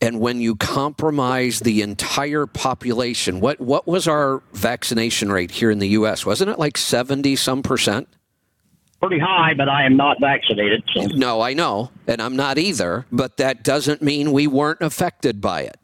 And 0.00 0.20
when 0.20 0.40
you 0.40 0.56
compromise 0.56 1.60
the 1.60 1.80
entire 1.80 2.46
population, 2.46 3.40
what, 3.40 3.60
what 3.60 3.86
was 3.86 4.06
our 4.06 4.42
vaccination 4.52 5.32
rate 5.32 5.50
here 5.50 5.70
in 5.70 5.78
the 5.78 5.88
U.S.? 5.88 6.26
Wasn't 6.26 6.50
it 6.50 6.58
like 6.58 6.76
70 6.76 7.34
some 7.36 7.62
percent? 7.62 8.08
Pretty 9.00 9.18
high, 9.18 9.54
but 9.54 9.68
I 9.68 9.84
am 9.84 9.96
not 9.96 10.18
vaccinated. 10.20 10.82
So 10.92 11.02
No, 11.02 11.40
I 11.40 11.54
know, 11.54 11.90
and 12.06 12.20
I'm 12.20 12.36
not 12.36 12.58
either, 12.58 13.06
but 13.12 13.36
that 13.38 13.62
doesn't 13.62 14.02
mean 14.02 14.32
we 14.32 14.46
weren't 14.46 14.80
affected 14.80 15.40
by 15.40 15.62
it. 15.62 15.78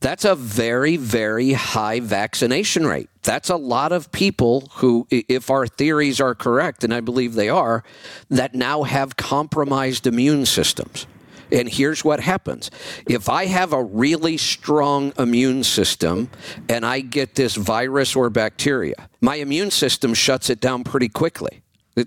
That's 0.00 0.24
a 0.24 0.34
very, 0.34 0.96
very 0.96 1.52
high 1.52 2.00
vaccination 2.00 2.86
rate. 2.86 3.10
That's 3.22 3.50
a 3.50 3.56
lot 3.56 3.92
of 3.92 4.12
people 4.12 4.70
who, 4.74 5.06
if 5.10 5.50
our 5.50 5.66
theories 5.66 6.20
are 6.20 6.34
correct, 6.34 6.84
and 6.84 6.94
I 6.94 7.00
believe 7.00 7.34
they 7.34 7.48
are, 7.48 7.82
that 8.28 8.54
now 8.54 8.84
have 8.84 9.16
compromised 9.16 10.06
immune 10.06 10.46
systems. 10.46 11.06
And 11.50 11.68
here's 11.68 12.04
what 12.04 12.20
happens 12.20 12.70
if 13.06 13.28
I 13.28 13.46
have 13.46 13.72
a 13.72 13.82
really 13.82 14.36
strong 14.36 15.12
immune 15.18 15.64
system 15.64 16.30
and 16.68 16.84
I 16.84 17.00
get 17.00 17.34
this 17.34 17.56
virus 17.56 18.14
or 18.14 18.30
bacteria, 18.30 19.08
my 19.20 19.36
immune 19.36 19.70
system 19.70 20.14
shuts 20.14 20.50
it 20.50 20.60
down 20.60 20.84
pretty 20.84 21.08
quickly. 21.08 21.62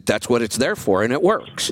That's 0.06 0.30
what 0.30 0.42
it's 0.42 0.58
there 0.58 0.76
for, 0.78 1.04
and 1.04 1.12
it 1.12 1.22
works. 1.22 1.72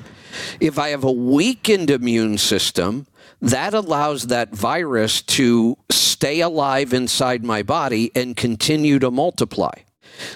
If 0.60 0.78
I 0.78 0.90
have 0.90 1.04
a 1.06 1.12
weakened 1.12 1.90
immune 1.90 2.38
system, 2.38 3.08
that 3.42 3.74
allows 3.74 4.28
that 4.28 4.56
virus 4.56 5.22
to 5.22 5.78
stay 5.90 6.42
alive 6.42 6.94
inside 6.94 7.44
my 7.44 7.64
body 7.64 8.12
and 8.16 8.36
continue 8.36 9.00
to 9.00 9.10
multiply. 9.10 9.72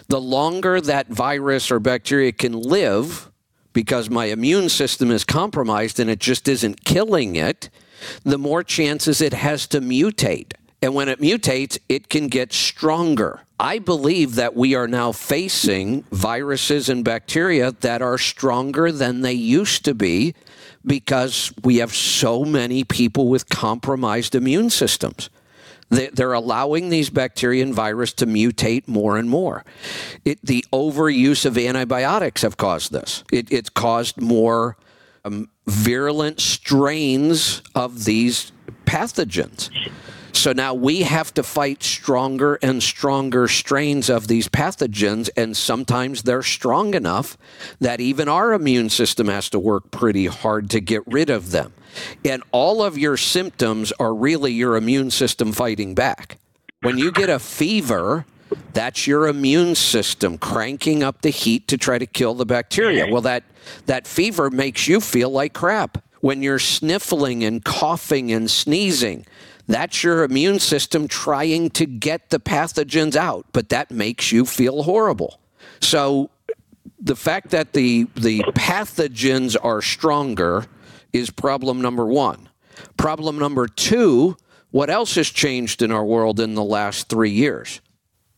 The 0.08 0.22
longer 0.22 0.80
that 0.80 1.10
virus 1.10 1.70
or 1.70 1.80
bacteria 1.80 2.32
can 2.32 2.54
live, 2.54 3.30
because 3.74 4.10
my 4.10 4.26
immune 4.26 4.70
system 4.70 5.12
is 5.12 5.26
compromised 5.26 6.00
and 6.00 6.10
it 6.10 6.20
just 6.20 6.48
isn't 6.48 6.86
killing 6.86 7.36
it, 7.36 7.70
the 8.24 8.38
more 8.38 8.64
chances 8.64 9.22
it 9.22 9.34
has 9.34 9.68
to 9.68 9.82
mutate. 9.82 10.54
And 10.82 10.94
when 10.94 11.08
it 11.10 11.20
mutates, 11.20 11.80
it 11.88 12.10
can 12.10 12.28
get 12.28 12.52
stronger. 12.52 13.42
I 13.60 13.80
believe 13.80 14.36
that 14.36 14.56
we 14.56 14.76
are 14.76 14.88
now 14.88 15.14
facing 15.14 16.04
viruses 16.12 16.90
and 16.90 17.06
bacteria 17.06 17.72
that 17.72 18.02
are 18.02 18.18
stronger 18.18 18.92
than 18.92 19.22
they 19.22 19.34
used 19.34 19.86
to 19.86 19.94
be 19.94 20.36
because 20.86 21.54
we 21.64 21.78
have 21.78 21.94
so 21.94 22.44
many 22.44 22.84
people 22.84 23.28
with 23.28 23.50
compromised 23.50 24.36
immune 24.36 24.70
systems. 24.70 25.30
They're 25.90 26.34
allowing 26.34 26.90
these 26.90 27.10
bacteria 27.10 27.64
and 27.64 27.74
virus 27.74 28.14
to 28.14 28.26
mutate 28.26 28.88
more 28.88 29.18
and 29.18 29.30
more. 29.30 29.64
It, 30.26 30.44
the 30.44 30.66
overuse 30.74 31.46
of 31.46 31.58
antibiotics 31.58 32.42
have 32.42 32.58
caused 32.58 32.92
this. 32.92 33.24
It, 33.32 33.52
it's 33.52 33.70
caused 33.70 34.20
more 34.20 34.76
um, 35.24 35.50
virulent 35.68 36.40
strains 36.40 37.62
of 37.76 38.06
these 38.06 38.52
pathogens. 38.86 39.70
So 40.34 40.52
now 40.52 40.74
we 40.74 41.04
have 41.04 41.34
to 41.36 41.44
fight 41.44 41.84
stronger 41.84 42.56
and 42.62 42.82
stronger 42.82 43.48
strains 43.48 44.10
of 44.10 44.28
these 44.28 44.50
pathogens, 44.50 45.30
and 45.38 45.56
sometimes 45.56 46.24
they're 46.24 46.42
strong 46.42 46.96
enough 46.96 47.38
that 47.80 48.02
even 48.02 48.28
our 48.28 48.52
immune 48.52 48.90
system 48.90 49.28
has 49.28 49.50
to 49.52 49.60
work 49.60 49.92
pretty 49.92 50.26
hard 50.26 50.70
to 50.72 50.82
get 50.82 51.04
rid 51.06 51.30
of 51.30 51.52
them. 51.52 51.74
And 52.26 52.44
all 52.52 52.82
of 52.82 52.98
your 52.98 53.16
symptoms 53.16 53.92
are 54.00 54.14
really 54.14 54.52
your 54.52 54.76
immune 54.76 55.12
system 55.12 55.52
fighting 55.52 55.94
back. 55.94 56.40
When 56.82 56.98
you 56.98 57.12
get 57.12 57.30
a 57.30 57.40
fever, 57.40 58.26
that's 58.74 59.06
your 59.06 59.28
immune 59.28 59.76
system 59.76 60.40
cranking 60.40 61.04
up 61.04 61.22
the 61.22 61.30
heat 61.30 61.68
to 61.68 61.78
try 61.78 62.00
to 62.00 62.08
kill 62.08 62.34
the 62.34 62.46
bacteria. 62.46 63.08
Well, 63.08 63.22
that, 63.22 63.44
that 63.86 64.08
fever 64.08 64.50
makes 64.50 64.88
you 64.88 65.00
feel 65.00 65.30
like 65.30 65.54
crap. 65.54 66.04
When 66.22 66.42
you're 66.42 66.60
sniffling 66.60 67.44
and 67.44 67.64
coughing 67.64 68.32
and 68.32 68.50
sneezing, 68.50 69.26
that's 69.68 70.04
your 70.04 70.24
immune 70.24 70.60
system 70.60 71.08
trying 71.08 71.70
to 71.72 71.86
get 71.86 72.30
the 72.30 72.40
pathogens 72.40 73.16
out, 73.16 73.46
but 73.54 73.70
that 73.70 73.92
makes 73.92 74.32
you 74.32 74.46
feel 74.46 74.84
horrible. 74.84 75.40
So 75.80 76.30
the 77.00 77.16
fact 77.16 77.50
that 77.52 77.74
the 77.74 78.08
the 78.16 78.40
pathogens 78.56 79.56
are 79.62 79.82
stronger 79.82 80.66
is 81.12 81.30
problem 81.30 81.82
number 81.82 82.06
1. 82.06 82.50
Problem 82.98 83.38
number 83.38 83.68
2, 83.68 84.36
what 84.72 84.90
else 84.90 85.16
has 85.16 85.30
changed 85.30 85.82
in 85.82 85.92
our 85.92 86.04
world 86.04 86.40
in 86.40 86.56
the 86.56 86.64
last 86.64 87.08
3 87.08 87.30
years? 87.30 87.82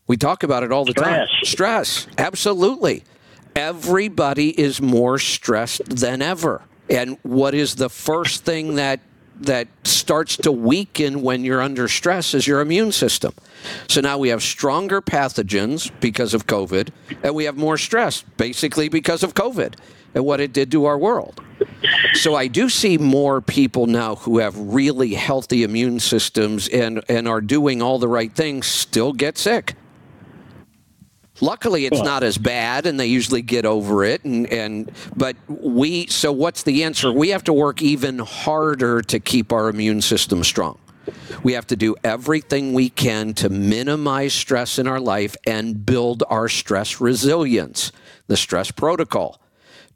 We 0.07 0.18
talk 0.18 0.43
about 0.43 0.64
it 0.64 0.72
all 0.72 0.85
the 0.85 0.91
Stress. 0.91 1.30
time. 1.30 1.43
Stress. 1.43 2.07
Absolutely. 2.18 3.03
Everybody 3.56 4.49
is 4.60 4.81
more 4.81 5.18
stressed 5.18 5.85
than 5.85 6.22
ever. 6.22 6.61
And 6.89 7.18
what 7.23 7.53
is 7.56 7.76
the 7.76 7.89
first 7.89 8.43
thing 8.43 8.76
that 8.76 8.99
that 9.41 9.68
starts 9.84 10.38
to 10.38 10.52
weaken 10.52 11.22
when 11.22 11.44
you're 11.44 11.62
under 11.62 11.88
stress 11.88 12.34
is 12.34 12.48
your 12.48 12.62
immune 12.62 12.91
system. 12.91 13.34
So 13.88 14.02
now 14.02 14.18
we 14.18 14.30
have 14.30 14.41
stronger 14.44 15.02
pathogens 15.02 15.91
because 15.99 16.34
of 16.34 16.48
COVID, 16.48 16.90
and 17.24 17.36
we 17.36 17.45
have 17.45 17.57
more 17.57 17.78
stress 17.78 18.22
basically 18.38 18.90
because 18.90 19.24
of 19.24 19.34
COVID 19.34 19.76
and 20.14 20.26
what 20.26 20.40
it 20.40 20.53
did 20.53 20.72
to 20.72 20.86
our 20.86 20.98
world. 20.98 21.41
So 22.14 22.36
I 22.36 22.48
do 22.48 22.70
see 22.70 22.98
more 22.98 23.41
people 23.41 23.86
now 23.86 24.16
who 24.16 24.40
have 24.40 24.57
really 24.57 25.14
healthy 25.14 25.64
immune 25.64 25.99
systems 25.99 26.68
and, 26.70 27.03
and 27.10 27.28
are 27.28 27.41
doing 27.41 27.82
all 27.82 27.99
the 27.99 28.07
right 28.07 28.34
things 28.34 28.68
still 28.68 29.12
get 29.12 29.38
sick. 29.38 29.76
Luckily, 31.41 31.86
it's 31.86 32.02
not 32.02 32.24
as 32.24 32.38
bad, 32.38 32.86
and 32.86 32.99
they 32.99 33.07
usually 33.07 33.41
get 33.41 33.66
over 33.66 34.03
it. 34.06 34.24
And, 34.24 34.48
and 34.48 34.91
but 35.16 35.36
we 35.48 36.07
so 36.07 36.32
what's 36.32 36.64
the 36.64 36.84
answer? 36.84 37.12
We 37.12 37.30
have 37.30 37.44
to 37.45 37.53
work 37.53 37.82
even 37.82 38.20
harder 38.20 39.02
to 39.03 39.20
keep 39.20 39.52
our 39.52 39.68
immune 39.68 40.02
system 40.02 40.44
strong. 40.44 40.78
We 41.44 41.53
have 41.53 41.68
to 41.68 41.76
do 41.76 41.95
everything 42.03 42.74
we 42.74 42.90
can 42.90 43.34
to 43.36 43.49
minimize 43.49 44.34
stress 44.34 44.80
in 44.80 44.88
our 44.88 44.99
life 44.99 45.36
and 45.45 45.86
build 45.86 46.24
our 46.30 46.49
stress 46.49 46.99
resilience. 46.99 47.91
The 48.28 48.38
stress 48.38 48.72
protocol. 48.72 49.40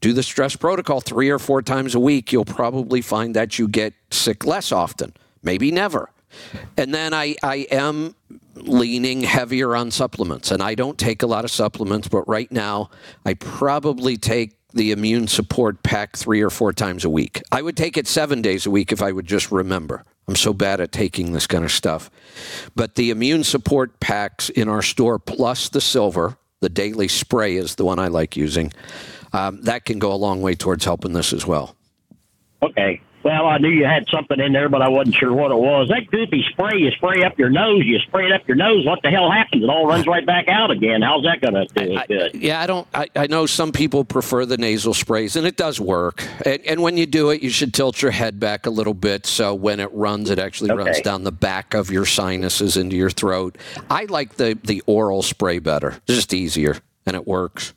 Do 0.02 0.14
the 0.14 0.24
stress 0.24 0.56
protocol 0.56 1.02
three 1.02 1.30
or 1.30 1.40
four 1.40 1.61
times 1.61 1.95
a 1.95 1.99
week. 1.99 2.32
You'll 2.32 2.45
probably 2.45 3.02
find 3.02 3.36
that 3.36 3.57
you 3.57 3.68
get 3.68 3.94
sick 4.11 4.45
less 4.45 4.72
often, 4.72 5.14
maybe 5.41 5.72
never. 5.72 6.10
And 6.78 6.94
then 6.94 7.14
I, 7.14 7.36
I 7.41 7.68
am 7.72 8.16
leaning 8.64 9.22
heavier 9.22 9.76
on 9.76 9.91
supplements. 9.91 10.52
And 10.52 10.61
I 10.61 10.76
don't 10.76 10.98
take 10.98 11.23
a 11.23 11.27
lot 11.27 11.45
of 11.45 11.52
supplements, 11.52 12.07
but 12.07 12.27
right 12.27 12.52
now 12.52 12.90
I 13.26 13.34
probably 13.34 14.18
take 14.18 14.56
the 14.73 14.91
immune 14.91 15.27
support 15.27 15.81
pack 15.84 16.15
three 16.15 16.41
or 16.41 16.49
four 16.49 16.73
times 16.73 17.03
a 17.03 17.10
week. 17.10 17.41
I 17.52 17.61
would 17.61 17.76
take 17.76 17.98
it 17.98 18.07
seven 18.07 18.41
days 18.41 18.65
a 18.65 18.72
week 18.72 18.91
if 18.91 19.02
I 19.02 19.11
would 19.11 19.26
just 19.26 19.52
remember. 19.52 20.03
I'm 20.27 20.36
so 20.36 20.53
bad 20.53 20.80
at 20.80 20.91
taking 20.91 21.31
this 21.31 21.48
kind 21.48 21.65
of 21.65 21.72
stuff. 21.72 22.11
But 22.76 22.94
the 22.95 23.10
immune 23.10 23.44
support 23.44 23.99
packs 23.99 24.49
in 24.49 24.69
our 24.69 24.84
store, 24.84 25.18
plus 25.18 25.69
the 25.69 25.81
silver, 25.81 26.38
the 26.60 26.69
daily 26.69 27.07
spray 27.07 27.56
is 27.56 27.76
the 27.76 27.86
one 27.86 27.98
I 27.98 28.10
like 28.10 28.38
using, 28.38 28.72
um, 29.34 29.61
that 29.64 29.86
can 29.86 29.98
go 29.98 30.14
a 30.14 30.15
long 30.15 30.41
way 30.41 30.53
towards 30.53 30.86
helping 30.86 31.14
this 31.14 31.34
as 31.34 31.48
well. 31.48 31.76
Okay. 32.61 33.02
Well, 33.22 33.48
I 33.48 33.58
knew 33.58 33.70
you 33.70 33.86
had 33.86 34.08
something 34.10 34.40
in 34.40 34.54
there, 34.54 34.70
but 34.70 34.82
I 34.82 34.88
wasn't 34.88 35.16
sure 35.16 35.34
what 35.34 35.52
it 35.52 35.58
was. 35.58 35.90
That 35.90 36.10
goopy 36.10 36.41
spray 36.52 36.78
you 36.80 36.91
spray 36.91 37.24
up 37.24 37.38
your 37.38 37.50
nose, 37.50 37.84
you 37.86 38.00
spray 38.00 38.28
it 38.28 38.32
up 38.32 38.48
your 38.48 38.56
nose. 38.56 38.86
What 38.86 39.02
the 39.04 39.10
hell 39.10 39.30
happens? 39.30 39.64
It 39.64 39.70
all 39.70 39.86
runs 39.86 40.08
right 40.08 40.26
back 40.26 40.48
out 40.48 40.72
again. 40.72 41.02
How's 41.02 41.24
that 41.24 41.41
going 41.41 41.54
to 41.54 41.66
do 41.74 41.98
I- 41.98 42.06
good? 42.08 42.36
Yeah, 42.36 42.62
I 42.62 42.66
don't. 42.68 42.88
I, 42.94 43.08
I 43.16 43.28
know 43.28 43.46
some 43.46 43.72
people 43.74 44.06
prefer 44.06 44.46
the 44.46 44.58
nasal 44.58 44.94
sprays, 44.94 45.36
and 45.36 45.46
it 45.46 45.58
does 45.58 45.82
work. 45.82 46.24
And, 46.46 46.66
and 46.66 46.82
when 46.82 46.96
you 46.96 47.06
do 47.06 47.30
it, 47.30 47.44
you 47.44 47.50
should 47.50 47.74
tilt 47.74 48.02
your 48.02 48.12
head 48.12 48.40
back 48.40 48.66
a 48.66 48.70
little 48.70 48.94
bit 48.94 49.26
so 49.26 49.54
when 49.54 49.80
it 49.82 49.91
runs, 49.94 50.30
it 50.30 50.40
actually 50.40 50.72
runs 50.72 51.02
down 51.02 51.24
the 51.26 51.32
back 51.32 51.74
of 51.74 51.91
your 51.91 52.06
sinuses 52.06 52.78
into 52.78 52.96
your 52.96 53.10
throat. 53.10 53.58
I 53.90 54.06
like 54.06 54.36
the 54.36 54.58
the 54.64 54.82
oral 54.86 55.22
spray 55.24 55.60
better. 55.60 55.90
It's 56.08 56.16
just 56.16 56.34
easier, 56.34 56.78
and 57.06 57.16
it 57.18 57.28
works. 57.28 57.74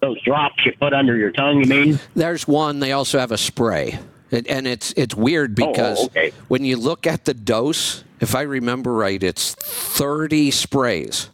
Those 0.00 0.22
drops 0.22 0.64
you 0.64 0.72
put 0.78 0.92
under 0.92 1.16
your 1.16 1.32
tongue, 1.32 1.58
you 1.64 1.66
mean? 1.68 1.98
There's 2.14 2.46
one. 2.46 2.78
They 2.78 2.92
also 2.92 3.18
have 3.18 3.32
a 3.32 3.38
spray, 3.38 3.98
and, 4.30 4.46
and 4.46 4.66
it's 4.66 4.92
it's 4.96 5.14
weird 5.14 5.58
Oh, 5.60 5.64
oh, 5.64 5.72
because 5.72 6.04
okay. 6.06 6.32
when 6.48 6.64
you 6.64 6.76
look 6.76 7.06
at 7.06 7.24
the 7.24 7.34
dose, 7.34 8.04
if 8.20 8.34
I 8.34 8.42
remember 8.42 8.92
right, 8.92 9.22
it's 9.22 9.54
30 9.54 10.50
sprays. 10.50 11.30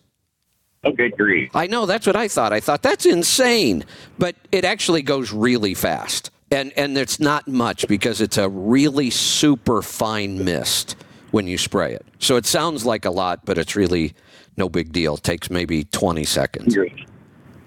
Oh, 0.84 0.92
good 0.92 1.16
grief. 1.16 1.50
I 1.54 1.66
know 1.66 1.86
that's 1.86 2.06
what 2.06 2.14
I 2.16 2.28
thought. 2.28 2.52
I 2.52 2.60
thought 2.60 2.82
that's 2.82 3.06
insane, 3.06 3.84
but 4.18 4.36
it 4.52 4.64
actually 4.66 5.00
goes 5.02 5.32
really 5.32 5.72
fast, 5.74 6.30
and 6.50 6.72
and 6.76 6.98
it's 6.98 7.18
not 7.18 7.48
much 7.48 7.88
because 7.88 8.20
it's 8.20 8.36
a 8.36 8.48
really 8.48 9.08
super 9.10 9.80
fine 9.80 10.44
mist 10.44 10.96
when 11.30 11.46
you 11.46 11.56
spray 11.58 11.94
it. 11.94 12.04
So 12.18 12.36
it 12.36 12.46
sounds 12.46 12.84
like 12.84 13.04
a 13.06 13.10
lot, 13.10 13.44
but 13.44 13.56
it's 13.58 13.74
really 13.74 14.12
no 14.56 14.68
big 14.68 14.92
deal. 14.92 15.14
It 15.16 15.24
takes 15.24 15.50
maybe 15.50 15.82
20 15.84 16.22
seconds. 16.24 16.74
You're, 16.76 16.86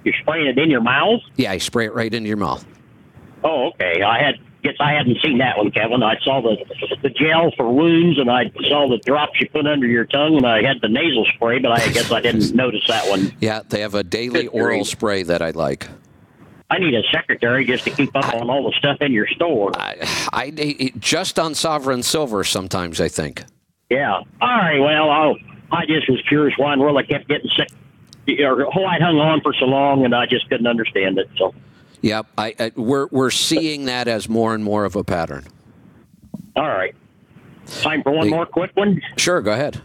you're 0.06 0.14
spraying 0.22 0.48
it 0.48 0.58
in 0.58 0.72
your 0.72 0.80
mouth? 0.80 1.20
Yeah, 1.36 1.52
you 1.52 1.60
spray 1.60 1.86
it 1.86 1.94
right 1.94 2.14
into 2.14 2.30
your 2.30 2.38
mouth. 2.38 2.66
Oh, 3.44 3.68
okay. 3.72 4.02
I 4.04 4.24
had 4.24 4.36
guess 4.64 4.76
I 4.80 4.94
hadn't 4.94 5.18
seen 5.24 5.38
that 5.40 5.58
one, 5.58 5.72
Kevin. 5.72 6.04
I 6.04 6.18
saw 6.24 6.42
the 6.42 6.58
the 7.02 7.10
gel 7.10 7.52
for 7.56 7.72
wounds, 7.72 8.20
and 8.20 8.30
I 8.30 8.52
saw 8.68 8.88
the 8.90 8.98
drops 9.06 9.40
you 9.40 9.50
put 9.50 9.66
under 9.66 9.88
your 9.88 10.06
tongue, 10.06 10.38
and 10.38 10.46
I 10.46 10.62
had 10.62 10.82
the 10.82 10.90
nasal 10.90 11.26
spray, 11.36 11.60
but 11.60 11.72
I 11.72 11.88
guess 11.90 12.12
I 12.12 12.22
didn't 12.22 12.54
notice 12.54 12.86
that 12.88 13.08
one. 13.10 13.34
Yeah, 13.40 13.62
they 13.68 13.82
have 13.82 13.96
a 13.96 14.04
daily 14.04 14.44
Good 14.44 14.50
oral 14.54 14.86
spray 14.86 15.24
that 15.24 15.42
I 15.42 15.52
like. 15.52 15.88
I 16.70 16.80
need 16.80 16.94
a 16.94 17.04
secretary 17.12 17.66
just 17.66 17.86
to 17.86 17.92
keep 17.92 18.14
up 18.16 18.34
on 18.34 18.50
all 18.50 18.70
the 18.70 18.78
stuff 18.78 18.98
in 19.00 19.14
your 19.14 19.28
store. 19.28 19.72
I, 19.76 19.96
I 20.34 20.92
just 21.00 21.40
on 21.40 21.56
Sovereign 21.56 22.04
Silver 22.04 22.44
sometimes 22.44 23.00
I 23.00 23.08
think. 23.08 23.44
Yeah. 23.90 24.16
All 24.16 24.26
right. 24.42 24.80
Well, 24.80 25.10
i 25.10 25.34
I 25.70 25.86
just 25.86 26.10
was 26.10 26.22
curious 26.28 26.58
why 26.58 26.74
in 26.74 26.80
the 26.80 26.86
world 26.86 26.98
I 26.98 27.04
kept 27.04 27.28
getting 27.28 27.50
sick. 27.58 27.70
Or 28.40 28.66
why 28.66 28.98
I 28.98 29.00
hung 29.00 29.18
on 29.18 29.42
for 29.42 29.54
so 29.54 29.66
long, 29.66 30.04
and 30.04 30.14
I 30.14 30.26
just 30.26 30.50
couldn't 30.50 30.68
understand 30.68 31.18
it. 31.18 31.30
So, 31.38 31.54
Yep, 32.02 32.28
I, 32.38 32.56
I 32.60 32.72
we're 32.76 33.08
we're 33.12 33.32
seeing 33.32 33.86
that 33.86 34.08
as 34.08 34.30
more 34.30 34.54
and 34.54 34.64
more 34.64 34.86
of 34.86 34.96
a 34.96 35.04
pattern. 35.04 35.46
all 36.56 36.68
right. 36.68 36.96
Time 37.82 38.02
for 38.04 38.12
one 38.12 38.26
The- 38.28 38.32
more 38.32 38.46
quick 38.46 38.72
one. 38.76 39.02
Sure, 39.18 39.42
go 39.42 39.52
ahead. 39.52 39.82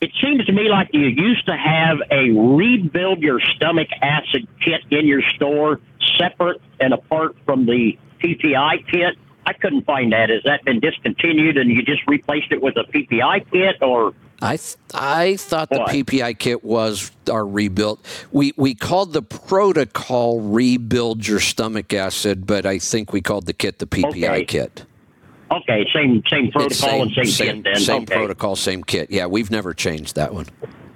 It 0.00 0.10
seems 0.20 0.44
to 0.46 0.52
me 0.52 0.68
like 0.68 0.88
you 0.92 1.02
used 1.06 1.46
to 1.46 1.56
have 1.56 1.98
a 2.10 2.30
rebuild 2.32 3.20
your 3.20 3.38
stomach 3.40 3.88
acid 4.00 4.48
kit 4.60 4.80
in 4.90 5.06
your 5.06 5.22
store, 5.36 5.80
separate 6.18 6.60
and 6.80 6.92
apart 6.92 7.36
from 7.44 7.66
the 7.66 7.96
PPI 8.20 8.84
kit. 8.90 9.16
I 9.46 9.52
couldn't 9.52 9.84
find 9.84 10.12
that. 10.12 10.28
Has 10.30 10.42
that 10.44 10.64
been 10.64 10.80
discontinued 10.80 11.56
and 11.56 11.70
you 11.70 11.82
just 11.82 12.02
replaced 12.08 12.50
it 12.52 12.60
with 12.62 12.76
a 12.76 12.84
PPI 12.84 13.50
kit, 13.52 13.76
or 13.80 14.12
I 14.42 14.56
th- 14.56 14.76
I 14.92 15.36
thought 15.36 15.70
the? 15.70 15.76
PPI 15.88 16.38
kit 16.38 16.64
was 16.64 17.10
our 17.30 17.46
rebuild. 17.46 18.00
We 18.32 18.52
we 18.56 18.74
called 18.74 19.12
the 19.12 19.22
protocol 19.22 20.40
rebuild 20.40 21.26
your 21.26 21.40
stomach 21.40 21.92
acid, 21.94 22.46
but 22.46 22.66
I 22.66 22.78
think 22.78 23.12
we 23.12 23.20
called 23.20 23.46
the 23.46 23.52
kit 23.52 23.78
the 23.78 23.86
PPI 23.86 24.28
Okay. 24.28 24.44
kit. 24.44 24.84
Okay, 25.50 25.86
same 25.94 26.22
same 26.28 26.50
protocol 26.50 27.02
and 27.02 27.12
same, 27.12 27.26
same, 27.26 27.54
kit 27.56 27.64
then. 27.64 27.76
same 27.76 28.02
okay. 28.02 28.14
protocol, 28.16 28.56
same 28.56 28.82
kit. 28.82 29.10
Yeah, 29.10 29.26
we've 29.26 29.50
never 29.50 29.74
changed 29.74 30.16
that 30.16 30.34
one. 30.34 30.46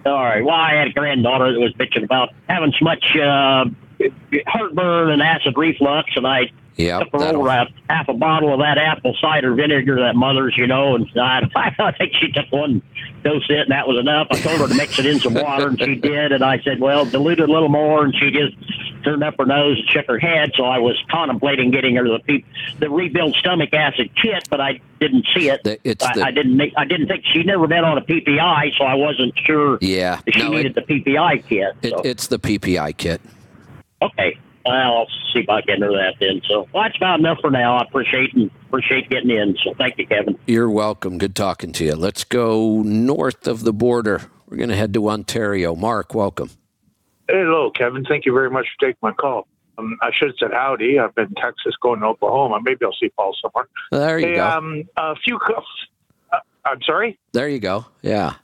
All 0.06 0.12
right. 0.24 0.42
Well, 0.44 0.54
I 0.54 0.74
had 0.74 0.88
a 0.88 0.92
granddaughter 0.92 1.52
that 1.52 1.58
was 1.60 1.72
bitching 1.74 2.04
about 2.04 2.30
having 2.48 2.72
so 2.78 2.84
much 2.84 3.04
uh, 3.16 3.64
heartburn 4.46 5.10
and 5.10 5.22
acid 5.22 5.54
reflux, 5.56 6.10
and 6.16 6.26
I 6.26 6.50
Yeah, 6.76 7.00
took 7.00 7.12
her 7.12 7.24
over 7.36 7.48
a, 7.48 7.66
half 7.90 8.08
a 8.08 8.14
bottle 8.14 8.52
of 8.54 8.60
that 8.60 8.78
apple 8.78 9.16
cider 9.20 9.54
vinegar 9.54 9.96
that 9.96 10.14
mother's, 10.14 10.56
you 10.56 10.66
know, 10.66 10.94
and 10.94 11.06
I, 11.20 11.48
I 11.78 11.92
think 11.92 12.14
she 12.14 12.30
took 12.30 12.50
one 12.52 12.82
dose 13.26 13.44
it, 13.48 13.58
and 13.60 13.70
that 13.70 13.88
was 13.88 13.98
enough. 13.98 14.28
I 14.30 14.40
told 14.40 14.60
her 14.60 14.68
to 14.68 14.74
mix 14.74 14.98
it 14.98 15.06
in 15.06 15.18
some 15.18 15.34
water, 15.34 15.68
and 15.68 15.78
she 15.80 15.96
did. 15.96 16.32
And 16.32 16.44
I 16.44 16.60
said, 16.60 16.80
well, 16.80 17.04
dilute 17.04 17.40
it 17.40 17.48
a 17.48 17.52
little 17.52 17.68
more, 17.68 18.04
and 18.04 18.14
she 18.14 18.30
just 18.30 18.54
turned 19.04 19.24
up 19.24 19.34
her 19.38 19.46
nose 19.46 19.78
and 19.78 19.88
shook 19.88 20.06
her 20.06 20.18
head. 20.18 20.52
So 20.56 20.64
I 20.64 20.78
was 20.78 20.96
contemplating 21.10 21.70
getting 21.70 21.96
her 21.96 22.04
the 22.04 22.18
pe- 22.20 22.44
the 22.78 22.88
rebuild 22.88 23.34
stomach 23.36 23.72
acid 23.74 24.10
kit, 24.20 24.46
but 24.48 24.60
I 24.60 24.80
didn't 25.00 25.26
see 25.34 25.48
it. 25.48 25.62
The- 25.64 25.78
I, 25.84 26.14
the- 26.14 26.24
I 26.26 26.30
didn't. 26.30 26.56
Make, 26.56 26.72
I 26.76 26.84
didn't 26.84 27.08
think 27.08 27.24
she'd 27.32 27.46
never 27.46 27.66
been 27.66 27.84
on 27.84 27.98
a 27.98 28.02
PPI, 28.02 28.76
so 28.78 28.84
I 28.84 28.94
wasn't 28.94 29.34
sure 29.44 29.78
Yeah, 29.80 30.20
if 30.26 30.34
she 30.34 30.42
no, 30.42 30.50
needed 30.50 30.76
it, 30.76 30.86
the 30.86 31.00
PPI 31.00 31.44
kit. 31.48 31.74
it, 31.82 31.90
So. 31.90 32.00
it's 32.04 32.28
the 32.28 32.38
PPI 32.38 32.96
kit. 32.96 33.20
Okay. 34.02 34.38
Well, 34.66 34.96
I'll 34.96 35.06
see 35.32 35.40
if 35.40 35.48
I 35.48 35.60
can 35.62 35.80
do 35.80 35.88
that 35.88 36.14
then. 36.18 36.40
So 36.48 36.68
well, 36.72 36.84
that's 36.84 36.96
about 36.96 37.20
enough 37.20 37.38
for 37.40 37.50
now. 37.50 37.76
I 37.76 37.82
appreciate 37.82 38.34
and 38.34 38.50
appreciate 38.66 39.08
getting 39.08 39.30
in. 39.30 39.56
So 39.62 39.74
thank 39.74 39.98
you, 39.98 40.06
Kevin. 40.06 40.38
You're 40.46 40.70
welcome. 40.70 41.18
Good 41.18 41.36
talking 41.36 41.72
to 41.72 41.84
you. 41.84 41.94
Let's 41.94 42.24
go 42.24 42.82
north 42.82 43.46
of 43.46 43.62
the 43.64 43.72
border. 43.72 44.22
We're 44.48 44.56
going 44.56 44.70
to 44.70 44.76
head 44.76 44.94
to 44.94 45.08
Ontario. 45.08 45.74
Mark, 45.74 46.14
welcome. 46.14 46.50
Hello, 47.28 47.70
Kevin. 47.70 48.04
Thank 48.04 48.24
you 48.26 48.32
very 48.32 48.50
much 48.50 48.66
for 48.78 48.86
taking 48.86 48.98
my 49.02 49.12
call. 49.12 49.46
Um, 49.78 49.98
I 50.00 50.10
should 50.12 50.28
have 50.28 50.36
said 50.38 50.52
howdy. 50.52 50.98
I've 50.98 51.14
been 51.14 51.26
in 51.26 51.34
Texas 51.34 51.74
going 51.80 52.00
to 52.00 52.06
Oklahoma. 52.06 52.60
Maybe 52.62 52.84
I'll 52.84 52.96
see 52.98 53.10
Paul 53.10 53.36
somewhere. 53.40 53.68
There 53.90 54.18
you 54.18 54.26
hey, 54.26 54.34
go. 54.36 54.46
um, 54.48 54.84
a 54.96 55.14
few. 55.16 55.38
Uh, 55.38 56.38
I'm 56.64 56.80
sorry. 56.82 57.18
there 57.32 57.48
you 57.48 57.58
go. 57.58 57.86
Yeah. 58.02 58.34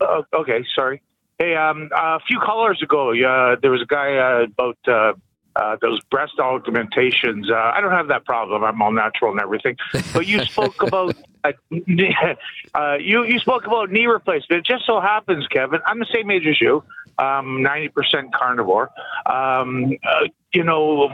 Uh, 0.00 0.22
okay, 0.34 0.64
sorry. 0.74 1.02
Hey, 1.38 1.54
um, 1.54 1.90
a 1.94 2.18
few 2.26 2.40
callers 2.40 2.82
ago, 2.82 3.10
uh, 3.10 3.56
there 3.62 3.70
was 3.70 3.82
a 3.82 3.86
guy 3.86 4.16
uh, 4.16 4.44
about 4.44 5.14
uh, 5.56 5.76
those 5.80 6.00
breast 6.10 6.38
augmentations. 6.38 7.50
Uh, 7.50 7.54
I 7.54 7.80
don't 7.80 7.92
have 7.92 8.08
that 8.08 8.24
problem. 8.24 8.64
I'm 8.64 8.80
all 8.80 8.92
natural 8.92 9.32
and 9.32 9.40
everything. 9.40 9.76
But 10.12 10.26
you 10.26 10.44
spoke 10.44 10.82
about 10.82 11.16
uh, 11.44 11.52
uh, 12.74 12.96
you 13.00 13.24
you 13.24 13.38
spoke 13.38 13.66
about 13.66 13.90
knee 13.90 14.06
replacement. 14.06 14.60
It 14.60 14.66
just 14.66 14.86
so 14.86 15.00
happens, 15.00 15.46
Kevin, 15.48 15.80
I'm 15.86 15.98
the 15.98 16.06
same 16.12 16.30
age 16.30 16.46
as 16.46 16.60
you. 16.60 16.82
Um, 17.18 17.66
90% 17.66 18.30
carnivore. 18.32 18.90
Um, 19.26 19.92
uh, 20.06 20.28
you 20.52 20.62
know, 20.62 21.12